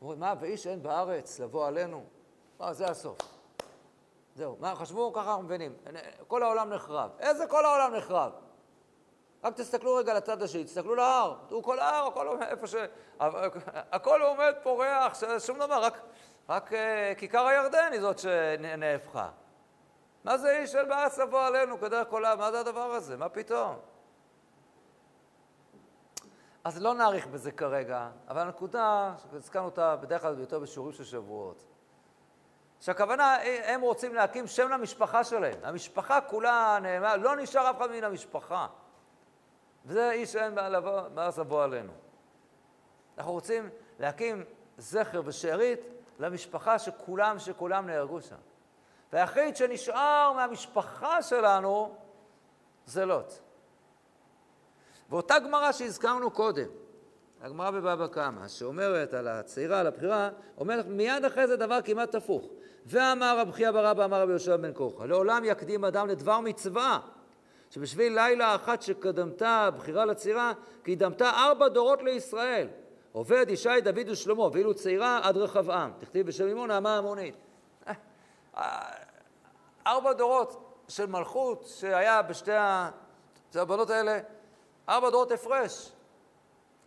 אומרים, 0.00 0.20
מה, 0.20 0.34
ואיש 0.40 0.66
אין 0.66 0.82
בארץ 0.82 1.38
לבוא 1.40 1.66
עלינו? 1.66 2.04
מה, 2.58 2.72
זה 2.72 2.86
הסוף. 2.86 3.18
זהו. 4.34 4.56
מה, 4.60 4.74
חשבו, 4.74 5.12
ככה 5.12 5.30
אנחנו 5.30 5.42
מבינים. 5.42 5.76
כל 6.26 6.42
העולם 6.42 6.72
נחרב. 6.72 7.10
איזה 7.18 7.46
כל 7.46 7.64
העולם 7.64 7.94
נחרב? 7.94 8.32
רק 9.44 9.54
תסתכלו 9.54 9.94
רגע 9.94 10.14
לצד 10.14 10.42
השני, 10.42 10.64
תסתכלו 10.64 10.94
להר, 10.94 11.36
תראו 11.48 11.62
כל 11.62 11.78
ההר, 11.78 12.06
הכל 12.06 12.26
עומד 12.26 12.42
איפה 12.42 12.66
ש... 12.66 12.74
הכל 13.70 14.22
עומד 14.22 14.54
פורח, 14.62 15.20
שום 15.38 15.58
דבר, 15.58 15.82
רק, 15.82 16.00
רק 16.48 16.72
אה, 16.72 17.12
כיכר 17.18 17.46
הירדן 17.46 17.92
היא 17.92 18.00
זאת 18.00 18.18
שנהפכה. 18.18 19.28
מה 20.24 20.38
זה 20.38 20.58
איש 20.58 20.72
של 20.72 20.84
בארץ 20.84 21.18
לבוא 21.18 21.40
עלינו 21.40 21.80
כדרך 21.80 22.08
כל 22.10 22.24
העם? 22.24 22.38
מה 22.38 22.52
זה 22.52 22.60
הדבר 22.60 22.90
הזה? 22.90 23.16
מה 23.16 23.28
פתאום? 23.28 23.76
אז 26.64 26.82
לא 26.82 26.94
נאריך 26.94 27.26
בזה 27.26 27.52
כרגע, 27.52 28.10
אבל 28.28 28.40
הנקודה, 28.40 29.14
שהזכרנו 29.30 29.66
אותה 29.66 29.96
בדרך 29.96 30.22
כלל 30.22 30.38
יותר 30.38 30.58
בשיעורים 30.58 30.92
של 30.92 31.04
שבועות, 31.04 31.64
שהכוונה, 32.80 33.36
הם 33.64 33.80
רוצים 33.80 34.14
להקים 34.14 34.46
שם 34.46 34.68
למשפחה 34.68 35.24
שלהם. 35.24 35.58
המשפחה 35.62 36.20
כולה 36.20 36.78
נאמר, 36.82 37.16
לא 37.16 37.36
נשאר 37.36 37.70
אף 37.70 37.76
אחד 37.76 37.90
מן 37.90 38.04
המשפחה. 38.04 38.66
וזה 39.84 40.10
איש 40.10 40.32
שאין 40.32 40.54
בארץ 41.14 41.38
לבוא 41.38 41.64
עלינו. 41.64 41.92
אנחנו 43.18 43.32
רוצים 43.32 43.70
להקים 43.98 44.44
זכר 44.78 45.22
ושארית 45.24 45.80
למשפחה 46.18 46.78
שכולם, 46.78 47.38
שכולם 47.38 47.86
נהרגו 47.86 48.20
שם. 48.20 48.36
והיחיד 49.12 49.56
שנשאר 49.56 50.32
מהמשפחה 50.36 51.22
שלנו 51.22 51.94
זה 52.86 53.04
לוט. 53.06 53.32
ואותה 55.10 55.38
גמרא 55.38 55.72
שהזכרנו 55.72 56.30
קודם, 56.30 56.66
הגמרא 57.42 57.70
בבבא 57.70 58.06
קמא, 58.06 58.48
שאומרת 58.48 59.14
על 59.14 59.28
הצעירה, 59.28 59.80
על 59.80 59.86
הבחירה, 59.86 60.30
אומרת 60.58 60.86
מיד 60.86 61.24
אחרי 61.24 61.46
זה 61.46 61.56
דבר 61.56 61.78
כמעט 61.84 62.14
הפוך. 62.14 62.48
ואמר 62.86 63.38
רב 63.38 63.50
חייא 63.52 63.70
ברבא, 63.70 64.04
אמר 64.04 64.22
רבי 64.22 64.32
יהושע 64.32 64.56
בן 64.56 64.70
כוחה, 64.74 65.06
לעולם 65.06 65.42
יקדים 65.44 65.84
אדם 65.84 66.08
לדבר 66.08 66.40
מצווה, 66.40 67.00
שבשביל 67.70 68.14
לילה 68.14 68.54
אחת 68.54 68.82
שקדמתה 68.82 69.48
הבחירה 69.48 70.04
לצעירה, 70.04 70.52
קידמתה 70.82 71.30
ארבע 71.30 71.68
דורות 71.68 72.02
לישראל. 72.02 72.68
עובד, 73.12 73.46
ישי, 73.48 73.80
דוד 73.84 74.08
ושלמה, 74.08 74.48
ואילו 74.52 74.74
צעירה 74.74 75.20
עד 75.22 75.36
רחבעם. 75.36 75.92
תכתיב 75.98 76.26
בשם 76.26 76.48
אמון, 76.48 76.68
נעמה 76.68 76.96
המונית. 76.96 77.34
ארבע 79.86 80.12
דורות 80.12 80.82
של 80.88 81.06
מלכות 81.06 81.64
שהיה 81.66 82.22
בשתי 82.22 82.52
הבנות 83.54 83.90
האלה, 83.90 84.18
ארבע 84.88 85.10
דורות 85.10 85.30
הפרש. 85.30 85.92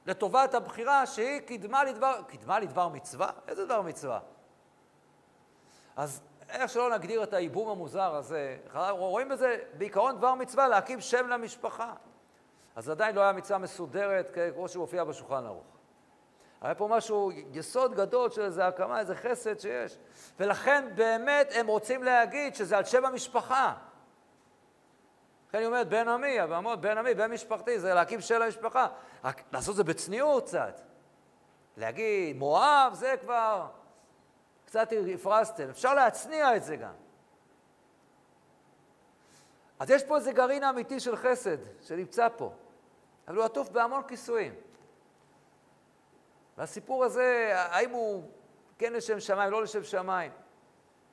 לטובת 0.06 0.54
הבחירה 0.54 1.06
שהיא 1.06 1.40
קידמה 1.40 1.84
לדבר, 1.84 2.22
קידמה 2.28 2.60
לדבר 2.60 2.88
מצווה? 2.88 3.30
איזה 3.48 3.66
דבר 3.66 3.82
מצווה? 3.82 4.20
אז 5.96 6.22
איך 6.50 6.70
שלא 6.70 6.90
נגדיר 6.90 7.24
את 7.24 7.34
הייבום 7.34 7.70
המוזר 7.70 8.16
הזה, 8.16 8.58
רואים 8.90 9.30
בזה 9.30 9.58
בעיקרון 9.78 10.18
דבר 10.18 10.36
מצווה 10.36 10.68
להקים 10.68 11.02
שם 11.02 11.28
למשפחה. 11.28 11.94
אז 12.76 12.90
עדיין 12.90 13.16
לא 13.16 13.22
היה 13.22 13.32
מצווה 13.32 13.60
מסודרת 13.60 14.38
כמו 14.54 14.68
שמופיע 14.68 15.04
בשולחן 15.04 15.46
ערוך. 15.46 15.66
היה 16.62 16.76
פה 16.76 16.88
משהו, 16.88 17.32
יסוד 17.52 17.96
גדול 17.96 18.30
של 18.30 18.42
איזה 18.42 18.68
הקמה, 18.68 19.00
איזה 19.00 19.16
חסד 19.16 19.60
שיש. 19.60 19.98
ולכן 20.40 20.90
באמת 20.96 21.52
הם 21.56 21.68
רוצים 21.68 22.04
להגיד 22.04 22.56
שזה 22.56 22.78
על 22.78 22.84
שם 22.84 23.06
המשפחה. 23.06 23.74
לכן 25.52 25.58
היא 25.58 25.68
אומרת, 25.68 25.90
בן 25.90 26.08
עמי, 26.08 26.44
אברמות, 26.44 26.82
בן 26.82 26.98
עמי, 26.98 27.14
בן 27.14 27.32
משפחתי, 27.32 27.80
זה 27.80 27.94
להקים 27.94 28.22
שם 28.22 28.36
למשפחה. 28.36 28.88
רק 29.24 29.42
לעשות 29.52 29.76
זה 29.76 29.84
בצניעות 29.84 30.46
קצת. 30.46 30.82
להגיד, 31.78 32.38
מואב 32.38 32.94
זה 32.94 33.16
כבר 33.22 33.68
קצת 34.66 34.90
הפרסתם, 35.14 35.70
אפשר 35.70 35.94
להצניע 35.94 36.56
את 36.56 36.64
זה 36.64 36.76
גם. 36.76 36.94
אז 39.80 39.90
יש 39.90 40.04
פה 40.04 40.16
איזה 40.16 40.32
גרעין 40.32 40.64
אמיתי 40.64 41.00
של 41.00 41.16
חסד 41.16 41.58
שנמצא 41.82 42.28
פה, 42.38 42.54
אבל 43.28 43.36
הוא 43.36 43.46
עטוף 43.46 43.70
בהמון 43.70 44.02
כיסויים. 44.08 44.54
והסיפור 46.58 47.04
הזה, 47.04 47.52
האם 47.56 47.92
הוא 47.92 48.24
כן 48.78 48.94
לשם 48.94 49.20
שמיים, 49.20 49.52
לא 49.52 49.64
לשם 49.64 49.84
שמיים, 49.84 50.32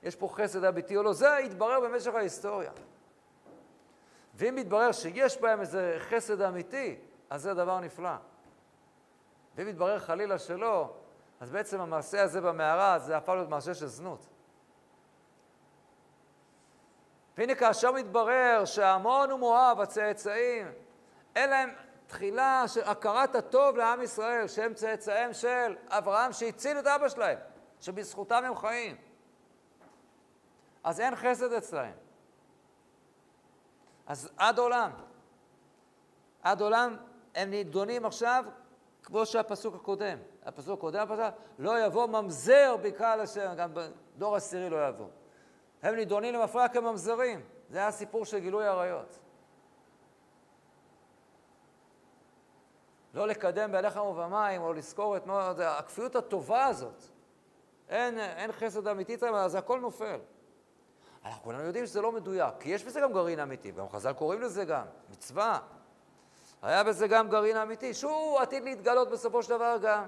יש 0.03 0.17
פה 0.17 0.29
חסד 0.33 0.65
אמיתי 0.65 0.97
או 0.97 1.03
לא, 1.03 1.13
זה 1.13 1.29
יתברר 1.45 1.81
במשך 1.81 2.15
ההיסטוריה. 2.15 2.73
ואם 4.39 4.55
מתברר 4.55 4.93
שיש 4.93 5.41
בהם 5.41 5.61
איזה 5.61 5.97
חסד 5.99 6.41
אמיתי, 6.41 6.97
אז 7.31 7.43
זה 7.43 7.55
דבר 7.55 7.81
נפלא. 7.81 8.15
ואם 9.57 9.67
מתברר 9.67 9.99
חלילה 9.99 10.39
שלא, 10.39 10.95
אז 11.41 11.51
בעצם 11.51 11.81
המעשה 11.81 12.23
הזה 12.23 12.41
במערה, 12.41 12.99
זה 12.99 13.17
הפך 13.17 13.29
להיות 13.29 13.49
מעשה 13.49 13.75
של 13.75 13.87
זנות. 13.87 14.27
והנה 17.39 17.55
כאשר 17.55 17.93
מתברר 17.93 18.65
שעמון 18.65 19.33
ומואב, 19.33 19.81
הצאצאים, 19.81 20.73
אין 21.37 21.51
להם 21.51 21.71
תחילה 22.07 22.65
של 22.67 22.83
הכרת 22.85 23.35
הטוב 23.35 23.77
לעם 23.77 24.03
ישראל, 24.03 24.49
שהם 24.49 24.75
צאצאיהם 24.75 25.33
של 25.33 25.77
אברהם 25.89 26.33
שהציל 26.33 26.79
את 26.79 26.87
אבא 26.87 27.09
שלהם, 27.09 27.39
שבזכותם 27.81 28.45
הם 28.45 28.57
חיים. 28.57 28.97
אז 30.85 31.01
אין 31.01 31.17
חסד 31.17 31.53
אצלהם. 31.53 32.08
אז 34.09 34.31
עד 34.37 34.59
עולם. 34.59 34.91
עד 36.43 36.61
עולם 36.61 36.97
הם 37.35 37.51
נידונים 37.51 38.07
עכשיו 38.07 38.45
כמו 39.03 39.27
שהפסוק 39.27 39.75
הקודם. 39.75 40.19
הפסוק 40.45 40.79
הקודם, 40.79 41.01
הפסוק, 41.01 41.41
לא 41.59 41.87
יבוא 41.87 42.07
ממזר 42.07 42.77
בקהל 42.83 43.21
השם, 43.21 43.55
גם 43.57 43.71
בדור 43.75 44.37
עשירי 44.37 44.71
לא 44.71 44.89
יבוא. 44.89 45.09
הם 45.83 45.95
נידונים 45.95 46.35
למפרע 46.35 46.69
כממזרים. 46.69 47.41
זה 47.71 47.79
היה 47.79 47.89
הסיפור 47.89 48.25
של 48.25 48.39
גילוי 48.39 48.67
עריות. 48.67 49.19
לא 53.15 53.27
לקדם 53.27 53.73
בלחם 53.73 54.01
ובמים, 54.01 54.63
או 54.63 54.73
לזכור 54.73 55.17
את 55.17 55.27
מה... 55.27 55.53
הכפיות 55.59 56.17
הטובה 56.17 56.67
הזאת. 56.67 57.03
אין, 57.89 58.19
אין 58.19 58.53
חסד 58.53 58.89
אמיתי 58.89 59.17
אז 59.35 59.55
הכל 59.55 59.81
נופל. 59.81 60.19
אנחנו 61.25 61.43
כולנו 61.43 61.63
יודעים 61.63 61.87
שזה 61.87 62.01
לא 62.01 62.13
מדויק, 62.13 62.55
כי 62.61 62.71
יש 62.71 62.85
בזה 62.85 63.01
גם 63.01 63.13
גרעין 63.13 63.41
אמיתי, 63.41 63.71
גם 63.71 63.89
חז"ל 63.89 64.13
קוראים 64.13 64.41
לזה 64.41 64.65
גם, 64.65 64.85
מצווה. 65.11 65.59
היה 66.63 66.85
בזה 66.85 67.09
גם 67.09 67.29
גרעין 67.29 67.57
אמיתי, 67.57 67.95
שהוא 67.95 68.39
עתיד 68.39 68.65
להתגלות 68.65 69.11
בסופו 69.11 69.43
של 69.43 69.51
דבר 69.51 69.77
גם. 69.83 70.05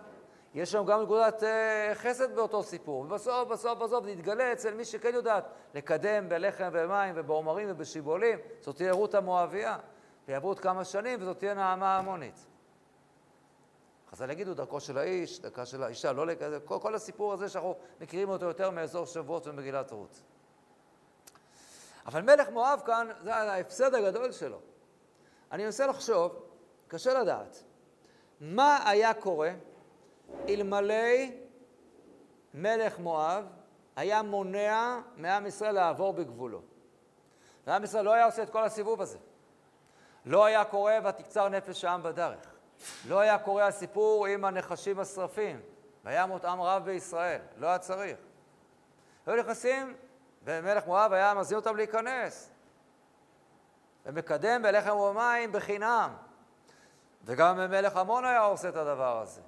יש 0.55 0.73
שם 0.73 0.85
גם 0.85 1.03
נקודת 1.03 1.43
uh, 1.43 1.47
חסד 1.95 2.35
באותו 2.35 2.63
סיפור, 2.63 3.01
ובסוף, 3.01 3.49
בסוף, 3.49 3.79
בסוף 3.79 4.05
נתגלה 4.07 4.53
אצל 4.53 4.75
מי 4.75 4.85
שכן 4.85 5.15
יודעת 5.15 5.45
לקדם 5.75 6.29
בלחם 6.29 6.69
ומים 6.73 7.15
ובעומרים 7.17 7.69
ובשיבולים, 7.71 8.39
זאת 8.61 8.77
תהיה 8.77 8.93
רות 8.93 9.15
המואביה, 9.15 9.79
ויעברו 10.29 10.51
עוד 10.51 10.61
כמה 10.61 10.85
שנים 10.85 11.19
וזאת 11.23 11.39
תהיה 11.39 11.55
נעמה 11.55 11.99
המונית. 11.99 12.47
חז"ל 14.11 14.31
יגידו 14.31 14.55
דרכו 14.55 14.81
של 14.81 14.99
האיש, 14.99 15.41
דרכה 15.41 15.67
של 15.67 15.83
האישה, 15.83 16.13
לא 16.13 16.27
לכזה, 16.27 16.61
כל, 16.65 16.79
כל 16.83 16.95
הסיפור 16.95 17.33
הזה 17.33 17.49
שאנחנו 17.49 17.75
מכירים 18.01 18.29
אותו 18.29 18.47
יותר 18.47 18.71
מאזור 18.71 19.07
שבועות 19.07 19.47
ומגילת 19.47 19.91
רות. 19.91 20.21
אבל 22.07 22.23
מלך 22.23 22.49
מואב 22.49 22.83
כאן, 22.87 23.09
זה 23.21 23.35
ההפסד 23.35 23.95
הגדול 23.95 24.33
שלו. 24.33 24.59
אני 25.53 25.65
מנסה 25.65 25.87
לחשוב, 25.87 26.43
קשה 26.89 27.15
לדעת, 27.15 27.63
מה 28.41 28.89
היה 28.91 29.15
קורה 29.15 29.51
אלמלא 30.49 30.95
מלך 32.55 32.99
מואב 32.99 33.45
היה 33.97 34.23
מונע 34.23 35.01
מעם 35.17 35.47
ישראל 35.47 35.75
לעבור 35.75 36.13
בגבולו. 36.13 36.61
ועם 37.67 37.85
ישראל 37.85 38.05
לא 38.05 38.13
היה 38.13 38.25
עושה 38.25 38.43
את 38.43 38.51
כל 38.51 38.65
הסיבוב 38.65 39.01
הזה. 39.01 39.19
לא 40.27 40.45
היה 40.45 40.65
קורה 40.65 40.99
ותקצר 41.09 41.49
נפש 41.49 41.85
העם 41.85 42.03
בדרך. 42.03 42.55
לא 43.09 43.21
היה 43.21 43.39
קורה 43.39 43.67
הסיפור 43.67 44.27
עם 44.27 44.45
הנחשים 44.45 45.01
השרפים, 45.01 45.61
וימות 46.05 46.45
עם 46.45 46.61
רב 46.61 46.85
בישראל, 46.85 47.41
לא 47.57 47.67
היה 47.67 47.79
צריך. 47.79 48.17
היו 49.27 49.37
נכנסים, 49.37 49.97
ומלך 50.43 50.87
מואב 50.87 51.13
היה 51.13 51.35
מזמין 51.35 51.59
אותם 51.59 51.77
להיכנס, 51.77 52.51
ומקדם 54.07 54.63
בלחם 54.63 54.97
ובמים 54.97 55.53
בחינם. 55.53 56.11
וגם 57.25 57.57
מלך 57.57 57.97
עמון 57.97 58.25
היה 58.25 58.41
עושה 58.41 58.69
את 58.69 58.77
הדבר 58.77 59.21
הזה. 59.21 59.41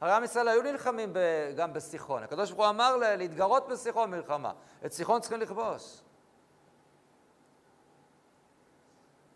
הרי 0.00 0.12
עם 0.12 0.24
ישראל 0.24 0.48
היו 0.48 0.62
נלחמים 0.62 1.12
ב, 1.12 1.18
גם 1.56 1.72
בסיחון. 1.72 2.22
הקדוש 2.22 2.50
ברוך 2.50 2.62
הוא 2.62 2.70
אמר 2.70 2.96
לה, 2.96 3.16
להתגרות 3.16 3.68
בסיחון 3.68 4.10
מלחמה. 4.10 4.52
את 4.86 4.92
סיחון 4.92 5.20
צריכים 5.20 5.40
לכבוש. 5.40 6.00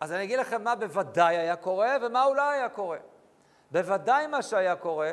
אז 0.01 0.13
אני 0.13 0.25
אגיד 0.25 0.39
לכם 0.39 0.65
מה 0.65 0.75
בוודאי 0.75 1.37
היה 1.37 1.57
קורה 1.57 1.97
ומה 2.03 2.25
אולי 2.25 2.57
היה 2.57 2.69
קורה. 2.69 2.99
בוודאי 3.71 4.27
מה 4.27 4.43
שהיה 4.43 4.77
קורה, 4.77 5.13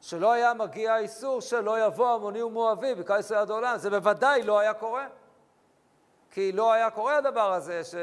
שלא 0.00 0.32
היה 0.32 0.54
מגיע 0.54 0.94
האיסור 0.94 1.40
שלא 1.40 1.86
יבוא 1.86 2.14
עמוני 2.14 2.42
ומואבי 2.42 2.94
ישראל 3.18 3.40
עד 3.40 3.50
העולם. 3.50 3.78
זה 3.78 3.90
בוודאי 3.90 4.42
לא 4.42 4.58
היה 4.58 4.74
קורה. 4.74 5.06
כי 6.34 6.52
לא 6.52 6.72
היה 6.72 6.90
קורה 6.90 7.16
הדבר 7.16 7.52
הזה 7.52 7.84
ש... 7.84 7.94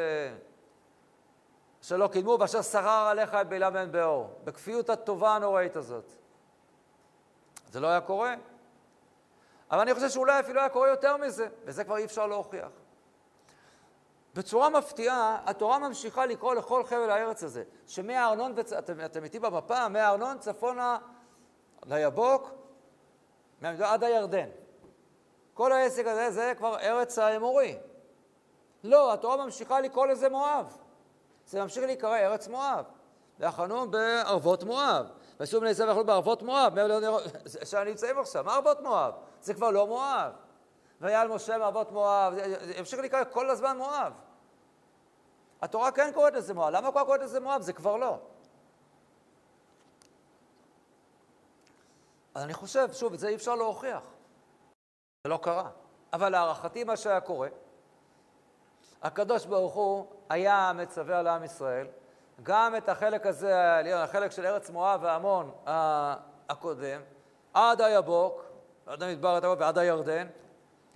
שלא 1.82 2.08
קידמו, 2.08 2.38
ואשר 2.40 2.62
שרר 2.62 3.08
עליך 3.08 3.34
את 3.34 3.50
בלעם 3.50 3.74
בן 3.74 3.92
באור, 3.92 4.40
בכפיות 4.44 4.90
הטובה 4.90 5.36
הנוראית 5.36 5.76
הזאת. 5.76 6.14
זה 7.72 7.80
לא 7.80 7.88
היה 7.88 8.02
קורה. 8.02 8.36
אבל 9.72 9.80
אני 9.80 9.94
חושב 9.94 10.10
שאולי 10.10 10.40
אפילו 10.40 10.60
היה 10.60 10.70
קורה 10.70 10.90
יותר 10.90 11.18
מזה, 11.18 11.48
וזה 11.66 11.84
כבר 11.84 11.98
אי 11.98 12.06
אפשר 12.06 12.28
להוכיח. 12.28 12.70
בצורה 14.36 14.70
מפתיעה, 14.70 15.42
התורה 15.46 15.80
ממשיכה 15.80 16.26
לקרוא 16.26 16.56
לכל 16.56 16.84
חבל 16.84 17.10
הארץ 17.10 17.44
הזה, 17.44 17.64
שמהארנון, 17.88 18.54
וצ... 18.56 18.74
אתם, 18.74 19.06
אתם 19.06 19.24
איתי 19.24 19.40
במפה, 19.40 19.88
מהארנון 19.88 20.38
צפונה 20.38 20.98
ליבוק, 21.86 22.50
עד 23.64 24.04
הירדן. 24.04 24.50
כל 25.54 25.72
העסק 25.72 26.06
הזה 26.06 26.32
זה 26.32 26.54
כבר 26.58 26.80
ארץ 26.80 27.20
האמורי. 27.20 27.78
לא, 28.84 29.14
התורה 29.14 29.46
ממשיכה 29.46 29.82
לקרוא 29.82 30.08
לזה 30.08 30.30
מואב. 30.30 30.78
זה 31.46 31.62
ממשיך 31.62 31.84
להיקרא 31.84 32.18
ארץ 32.18 32.48
מואב. 32.48 32.86
ויחנו 33.40 33.92
בערבות 33.92 34.64
מואב. 34.64 35.06
ועשו 35.40 35.62
בני 35.62 35.70
ישראל 35.70 35.90
ויחנו 35.90 36.06
בערבות 36.06 36.42
מואב. 36.42 36.74
שם 37.66 37.78
נמצאים 37.78 38.20
עכשיו, 38.20 38.44
מה 38.44 38.54
ערבות 38.54 38.82
מואב? 38.82 39.14
זה 39.42 39.54
כבר 39.54 39.72
לא 39.72 39.88
מואב. 39.88 40.32
והיה 41.02 41.22
על 41.22 41.28
משה 41.28 41.58
מערבות 41.58 41.92
מואב, 41.92 42.34
זה 42.34 42.74
ימשיך 42.78 43.00
להיקרא 43.00 43.24
כל 43.32 43.50
הזמן 43.50 43.78
מואב. 43.78 44.14
התורה 45.62 45.92
כן 45.92 46.12
קוראת 46.14 46.34
לזה 46.34 46.54
מואב, 46.54 46.70
למה 46.70 46.88
התורה 46.88 47.06
קוראת 47.06 47.22
לזה 47.22 47.40
מואב? 47.40 47.62
זה 47.62 47.74
כבר 47.74 47.98
לא. 47.98 48.18
אז 52.36 52.44
אני 52.44 52.54
חושב, 52.54 52.94
שוב, 52.94 53.14
את 53.14 53.20
זה 53.20 53.28
אי 53.28 53.36
אפשר 53.36 53.56
להוכיח. 53.56 54.04
זה 55.24 55.30
לא 55.30 55.40
קרה. 55.42 55.70
אבל 56.14 56.30
להערכתי 56.30 56.84
מה 56.84 56.98
שהיה 56.98 57.22
קורה, 57.22 57.48
הקדוש 59.04 59.46
ברוך 59.46 59.74
הוא 59.74 60.06
היה 60.30 60.72
מצווה 60.76 61.20
על 61.20 61.28
עם 61.28 61.44
ישראל, 61.44 61.88
גם 62.44 62.76
את 62.76 62.90
החלק 62.90 63.26
הזה, 63.26 63.80
החלק 63.96 64.32
של 64.32 64.46
ארץ 64.46 64.70
מואב 64.70 65.00
ועמון 65.04 65.52
הקודם, 66.50 67.02
עד 67.54 67.82
היבוק, 67.82 68.44
עד 68.86 69.04
המדבר 69.04 69.56
ועד 69.60 69.78
הירדן, 69.78 70.28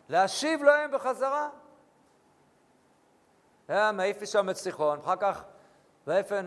להשיב 0.09 0.63
להם 0.63 0.91
בחזרה. 0.91 1.49
היה 3.67 3.91
מעיף 3.91 4.21
משם 4.21 4.49
את 4.49 4.55
סיחון, 4.55 4.99
אחר 4.99 5.15
כך 5.15 5.43
ויפן 6.07 6.45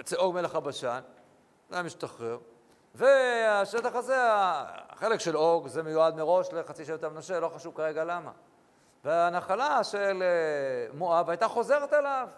אצל 0.00 0.16
אוג 0.16 0.34
מלך 0.34 0.54
הבשן, 0.54 1.00
זה 1.68 1.74
היה 1.76 1.82
משתחרר. 1.82 2.38
והשטח 2.94 3.94
הזה, 3.94 4.16
החלק 4.88 5.20
של 5.20 5.36
אוג, 5.36 5.68
זה 5.68 5.82
מיועד 5.82 6.14
מראש 6.14 6.52
לחצי 6.52 6.84
שבט 6.84 7.04
המנשה, 7.04 7.40
לא 7.40 7.48
חשוב 7.48 7.74
כרגע 7.74 8.04
למה. 8.04 8.30
והנחלה 9.06 9.84
של 9.84 10.22
אה, 10.22 10.96
מואב 10.98 11.30
הייתה 11.30 11.48
חוזרת 11.48 11.92
אליו. 11.92 12.28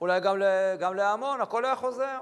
אולי 0.00 0.20
גם, 0.20 0.36
גם 0.78 0.94
להמון, 0.94 1.40
הכל 1.40 1.64
היה 1.64 1.76
חוזר. 1.76 2.20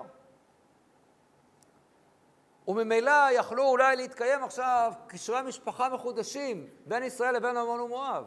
וממילא 2.68 3.12
יכלו 3.32 3.64
אולי 3.68 3.96
להתקיים 3.96 4.44
עכשיו 4.44 4.92
קשרי 5.06 5.42
משפחה 5.42 5.88
מחודשים 5.88 6.68
בין 6.86 7.02
ישראל 7.02 7.36
לבין 7.36 7.56
עמון 7.56 7.80
ומואב. 7.80 8.24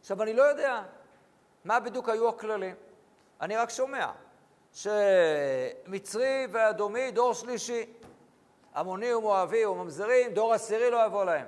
עכשיו, 0.00 0.22
אני 0.22 0.34
לא 0.34 0.42
יודע 0.42 0.82
מה 1.64 1.80
בדיוק 1.80 2.08
היו 2.08 2.28
הכללים. 2.28 2.74
אני 3.40 3.56
רק 3.56 3.70
שומע 3.70 4.10
שמצרי 4.72 6.46
ואדומי 6.50 7.10
דור 7.10 7.34
שלישי, 7.34 7.92
עמוני 8.76 9.14
ומואבי 9.14 9.66
וממזרים, 9.66 10.34
דור 10.34 10.52
עשירי 10.52 10.90
לא 10.90 11.06
יבוא 11.06 11.24
להם. 11.24 11.46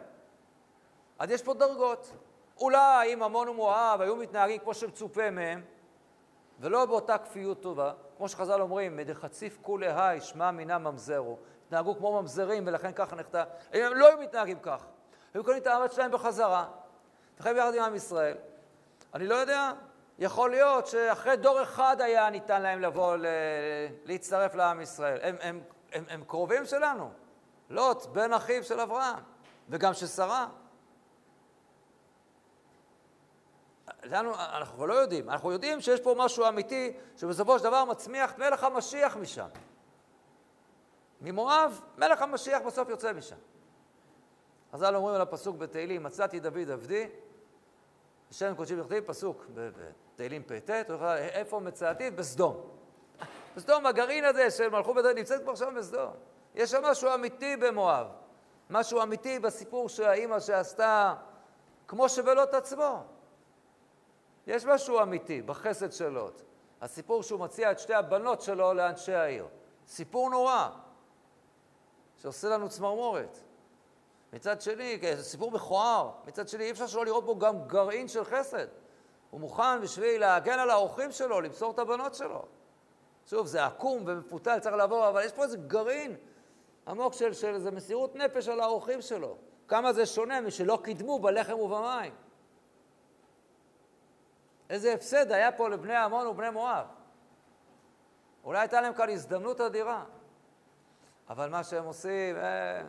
אז 1.18 1.30
יש 1.30 1.42
פה 1.42 1.54
דרגות. 1.54 2.12
אולי 2.60 3.14
אם 3.14 3.22
עמון 3.22 3.48
ומואב 3.48 4.00
היו 4.00 4.16
מתנהגים 4.16 4.58
כמו 4.58 4.74
שמצופה 4.74 5.30
מהם, 5.30 5.62
ולא 6.60 6.86
באותה 6.86 7.18
כפיות 7.18 7.62
טובה, 7.62 7.92
כמו 8.16 8.28
שחז"ל 8.28 8.60
אומרים, 8.60 8.96
מדחציף 8.96 9.58
כולי 9.62 9.92
היי, 9.92 10.20
שמע 10.20 10.50
מינה 10.50 10.78
ממזרו. 10.78 11.38
התנהגו 11.66 11.96
כמו 11.96 12.22
ממזרים, 12.22 12.66
ולכן 12.66 12.92
ככה. 12.92 13.16
אם 13.74 13.84
הם 13.84 13.94
לא 13.94 14.08
היו 14.08 14.18
מתנהגים 14.18 14.58
כך, 14.62 14.84
היו 15.34 15.44
קונים 15.44 15.62
את 15.62 15.66
הארץ 15.66 15.94
שלהם 15.94 16.10
בחזרה, 16.10 16.66
וחיים 17.40 17.56
ביחד 17.56 17.74
עם 17.74 17.82
עם 17.82 17.94
ישראל. 17.94 18.36
אני 19.14 19.26
לא 19.26 19.34
יודע, 19.34 19.72
יכול 20.18 20.50
להיות 20.50 20.86
שאחרי 20.86 21.36
דור 21.36 21.62
אחד 21.62 22.00
היה 22.00 22.30
ניתן 22.30 22.62
להם 22.62 22.80
לבוא 22.80 23.16
ל... 23.16 23.26
להצטרף 24.04 24.54
לעם 24.54 24.80
ישראל. 24.80 25.18
הם, 25.22 25.36
הם, 25.40 25.60
הם, 25.92 26.04
הם 26.08 26.24
קרובים 26.24 26.64
שלנו. 26.64 27.10
לוט, 27.70 28.06
בן 28.06 28.32
אחיו 28.32 28.64
של 28.64 28.80
אברהם, 28.80 29.18
וגם 29.68 29.94
של 29.94 30.06
שרה. 30.06 30.46
לנו, 34.04 34.34
אנחנו 34.34 34.86
לא 34.86 34.94
יודעים, 34.94 35.30
אנחנו 35.30 35.52
יודעים 35.52 35.80
שיש 35.80 36.00
פה 36.00 36.14
משהו 36.18 36.48
אמיתי, 36.48 36.96
שבסופו 37.16 37.58
של 37.58 37.64
דבר 37.64 37.84
מצמיח 37.84 38.38
מלך 38.38 38.64
המשיח 38.64 39.16
משם. 39.16 39.48
ממואב, 41.20 41.80
מלך 41.98 42.22
המשיח 42.22 42.62
בסוף 42.66 42.88
יוצא 42.88 43.12
משם. 43.12 43.36
חז"ל 44.72 44.96
אומרים 44.96 45.14
על 45.14 45.20
הפסוק 45.20 45.56
בתהילים, 45.56 46.02
מצאתי 46.02 46.40
דוד 46.40 46.70
עבדי, 46.70 47.08
השם 48.30 48.54
קודשי 48.54 48.76
בכתיב, 48.76 49.04
פסוק 49.06 49.46
בתהילים 49.54 50.42
פט, 50.42 50.70
איפה 51.32 51.60
מצאתי? 51.60 52.10
בסדום. 52.10 52.70
בסדום, 53.56 53.86
הגרעין 53.86 54.24
הזה 54.24 54.50
של 54.50 54.68
מלכות 54.68 54.94
בית 54.94 55.16
נמצאת 55.16 55.42
כבר 55.42 55.54
שם 55.54 55.74
בסדום. 55.76 56.12
יש 56.54 56.70
שם 56.70 56.82
משהו 56.82 57.14
אמיתי 57.14 57.56
במואב, 57.56 58.06
משהו 58.70 59.02
אמיתי 59.02 59.38
בסיפור 59.38 59.88
של 59.88 60.04
האימא 60.04 60.40
שעשתה 60.40 61.14
כמו 61.88 62.08
שבלוט 62.08 62.54
עצמו. 62.54 63.04
יש 64.46 64.64
משהו 64.64 65.02
אמיתי 65.02 65.42
בחסד 65.42 65.92
של 65.92 66.08
לוט. 66.08 66.42
הסיפור 66.80 67.22
שהוא 67.22 67.40
מציע 67.40 67.70
את 67.70 67.78
שתי 67.78 67.94
הבנות 67.94 68.40
שלו 68.40 68.74
לאנשי 68.74 69.12
העיר. 69.14 69.46
סיפור 69.88 70.30
נורא, 70.30 70.68
שעושה 72.22 72.48
לנו 72.48 72.68
צמרמורת. 72.68 73.38
מצד 74.32 74.60
שני, 74.60 74.98
זה 75.16 75.24
סיפור 75.24 75.50
מכוער, 75.50 76.10
מצד 76.26 76.48
שני 76.48 76.64
אי 76.64 76.70
אפשר 76.70 76.86
שלא 76.86 77.04
לראות 77.04 77.24
בו 77.24 77.38
גם 77.38 77.66
גרעין 77.66 78.08
של 78.08 78.24
חסד. 78.24 78.66
הוא 79.30 79.40
מוכן 79.40 79.80
בשביל 79.82 80.20
להגן 80.20 80.58
על 80.58 80.70
האורחים 80.70 81.12
שלו, 81.12 81.40
למסור 81.40 81.70
את 81.70 81.78
הבנות 81.78 82.14
שלו. 82.14 82.42
שוב, 83.26 83.46
זה 83.46 83.64
עקום 83.64 84.02
ומפותל, 84.06 84.58
צריך 84.58 84.76
לעבור, 84.76 85.08
אבל 85.08 85.24
יש 85.24 85.32
פה 85.32 85.42
איזה 85.42 85.56
גרעין 85.56 86.16
עמוק 86.86 87.12
של, 87.12 87.32
של 87.32 87.54
איזה 87.54 87.70
מסירות 87.70 88.16
נפש 88.16 88.48
על 88.48 88.60
האורחים 88.60 89.00
שלו. 89.00 89.36
כמה 89.68 89.92
זה 89.92 90.06
שונה 90.06 90.40
משלא 90.40 90.78
קידמו 90.82 91.18
בלחם 91.18 91.58
ובמים. 91.58 92.12
איזה 94.70 94.92
הפסד 94.94 95.32
היה 95.32 95.52
פה 95.52 95.68
לבני 95.68 95.96
עמון 95.96 96.26
ובני 96.26 96.50
מואב. 96.50 96.86
אולי 98.44 98.58
הייתה 98.58 98.80
להם 98.80 98.94
כאן 98.94 99.10
הזדמנות 99.10 99.60
אדירה, 99.60 100.04
אבל 101.28 101.50
מה 101.50 101.64
שהם 101.64 101.84
עושים, 101.84 102.36
אה... 102.36 102.82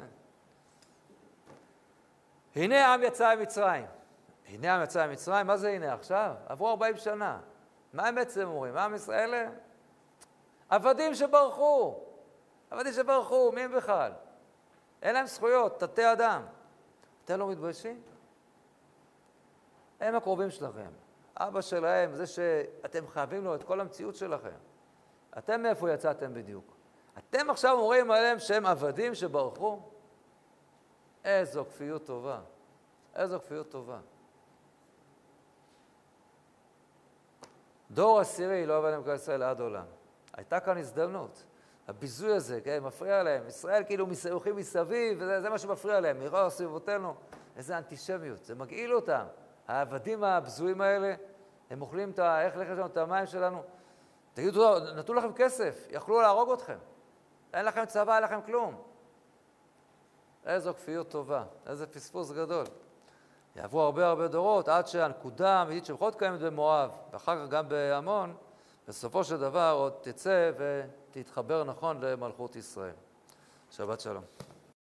הנה 2.55 2.85
העם 2.85 3.03
יצא 3.03 3.35
ממצרים. 3.35 3.85
הנה 4.47 4.73
העם 4.73 4.83
יצא 4.83 5.07
ממצרים, 5.07 5.47
מה 5.47 5.57
זה 5.57 5.69
הנה 5.69 5.93
עכשיו? 5.93 6.35
עברו 6.45 6.69
40 6.69 6.97
שנה. 6.97 7.39
מה 7.93 8.07
הם 8.07 8.15
בעצם 8.15 8.47
אומרים? 8.47 8.73
מה 8.73 8.85
עם 8.85 8.95
ישראל? 8.95 9.49
עבדים 10.69 11.15
שברחו. 11.15 11.99
עבדים 12.71 12.93
שברחו, 12.93 13.51
מי 13.51 13.61
הם 13.61 13.75
בכלל? 13.75 14.11
אין 15.01 15.15
להם 15.15 15.25
זכויות, 15.25 15.79
תתי 15.79 16.11
אדם. 16.11 16.41
אתם 17.25 17.39
לא 17.39 17.49
מתביישים? 17.49 18.01
הם 19.99 20.15
הקרובים 20.15 20.49
שלכם. 20.49 20.89
אבא 21.39 21.61
שלהם, 21.61 22.13
זה 22.13 22.27
שאתם 22.27 23.07
חייבים 23.07 23.43
לו 23.43 23.55
את 23.55 23.63
כל 23.63 23.79
המציאות 23.79 24.15
שלכם. 24.15 24.57
אתם 25.37 25.61
מאיפה 25.61 25.91
יצאתם 25.91 26.33
בדיוק? 26.33 26.77
אתם 27.17 27.49
עכשיו 27.49 27.77
אומרים 27.79 28.11
עליהם 28.11 28.39
שהם 28.39 28.65
עבדים 28.65 29.15
שברחו? 29.15 29.79
איזו 31.25 31.65
כפיות 31.65 32.05
טובה. 32.05 32.39
איזו 33.15 33.39
כפיות 33.39 33.69
טובה. 33.69 33.99
דור 37.91 38.19
עשירי 38.19 38.65
לא 38.65 38.77
עבד 38.77 38.93
למקום 38.93 39.13
ישראל 39.15 39.43
עד 39.43 39.59
עולם. 39.59 39.85
הייתה 40.33 40.59
כאן 40.59 40.77
הזדמנות. 40.77 41.43
הביזוי 41.87 42.33
הזה, 42.33 42.61
כן, 42.61 42.83
מפריע 42.83 43.23
להם. 43.23 43.47
ישראל 43.47 43.83
כאילו 43.83 44.07
הולכים 44.29 44.55
מסביב, 44.55 45.17
וזה 45.21 45.49
מה 45.49 45.57
שמפריע 45.57 45.99
להם. 45.99 46.19
מראה 46.19 46.49
סביבותינו, 46.49 47.15
איזה 47.57 47.77
אנטישמיות. 47.77 48.43
זה 48.43 48.55
מגעיל 48.55 48.93
אותם. 48.93 49.25
העבדים 49.67 50.23
הבזויים 50.23 50.81
האלה, 50.81 51.15
הם 51.69 51.81
אוכלים 51.81 52.11
את 52.11 52.19
ה... 52.19 52.41
איך 52.41 52.57
לך 52.57 52.69
לנו 52.69 52.85
את 52.85 52.97
המים 52.97 53.25
שלנו? 53.25 53.63
תגידו, 54.33 54.79
נתנו 54.79 55.13
לכם 55.13 55.33
כסף, 55.33 55.87
יכלו 55.89 56.21
להרוג 56.21 56.51
אתכם. 56.51 56.77
אין 57.53 57.65
לכם 57.65 57.85
צבא, 57.85 58.15
אין 58.15 58.23
לכם 58.23 58.39
כלום. 58.45 58.81
איזו 60.45 60.73
כפיות 60.73 61.09
טובה, 61.09 61.43
איזה 61.67 61.87
פספוס 61.87 62.31
גדול. 62.31 62.65
יעברו 63.55 63.81
הרבה 63.81 64.07
הרבה 64.07 64.27
דורות 64.27 64.67
עד 64.67 64.87
שהנקודה 64.87 65.53
האמיתית 65.53 65.85
שלפחות 65.85 66.15
קיימת 66.15 66.39
במואב, 66.39 66.97
ואחר 67.11 67.45
כך 67.45 67.49
גם 67.51 67.69
בעמון, 67.69 68.35
בסופו 68.87 69.23
של 69.23 69.37
דבר 69.37 69.75
עוד 69.77 69.93
תצא 70.01 70.51
ותתחבר 70.57 71.63
נכון 71.63 72.01
למלכות 72.01 72.55
ישראל. 72.55 72.93
שבת 73.71 73.99
שלום. 73.99 74.23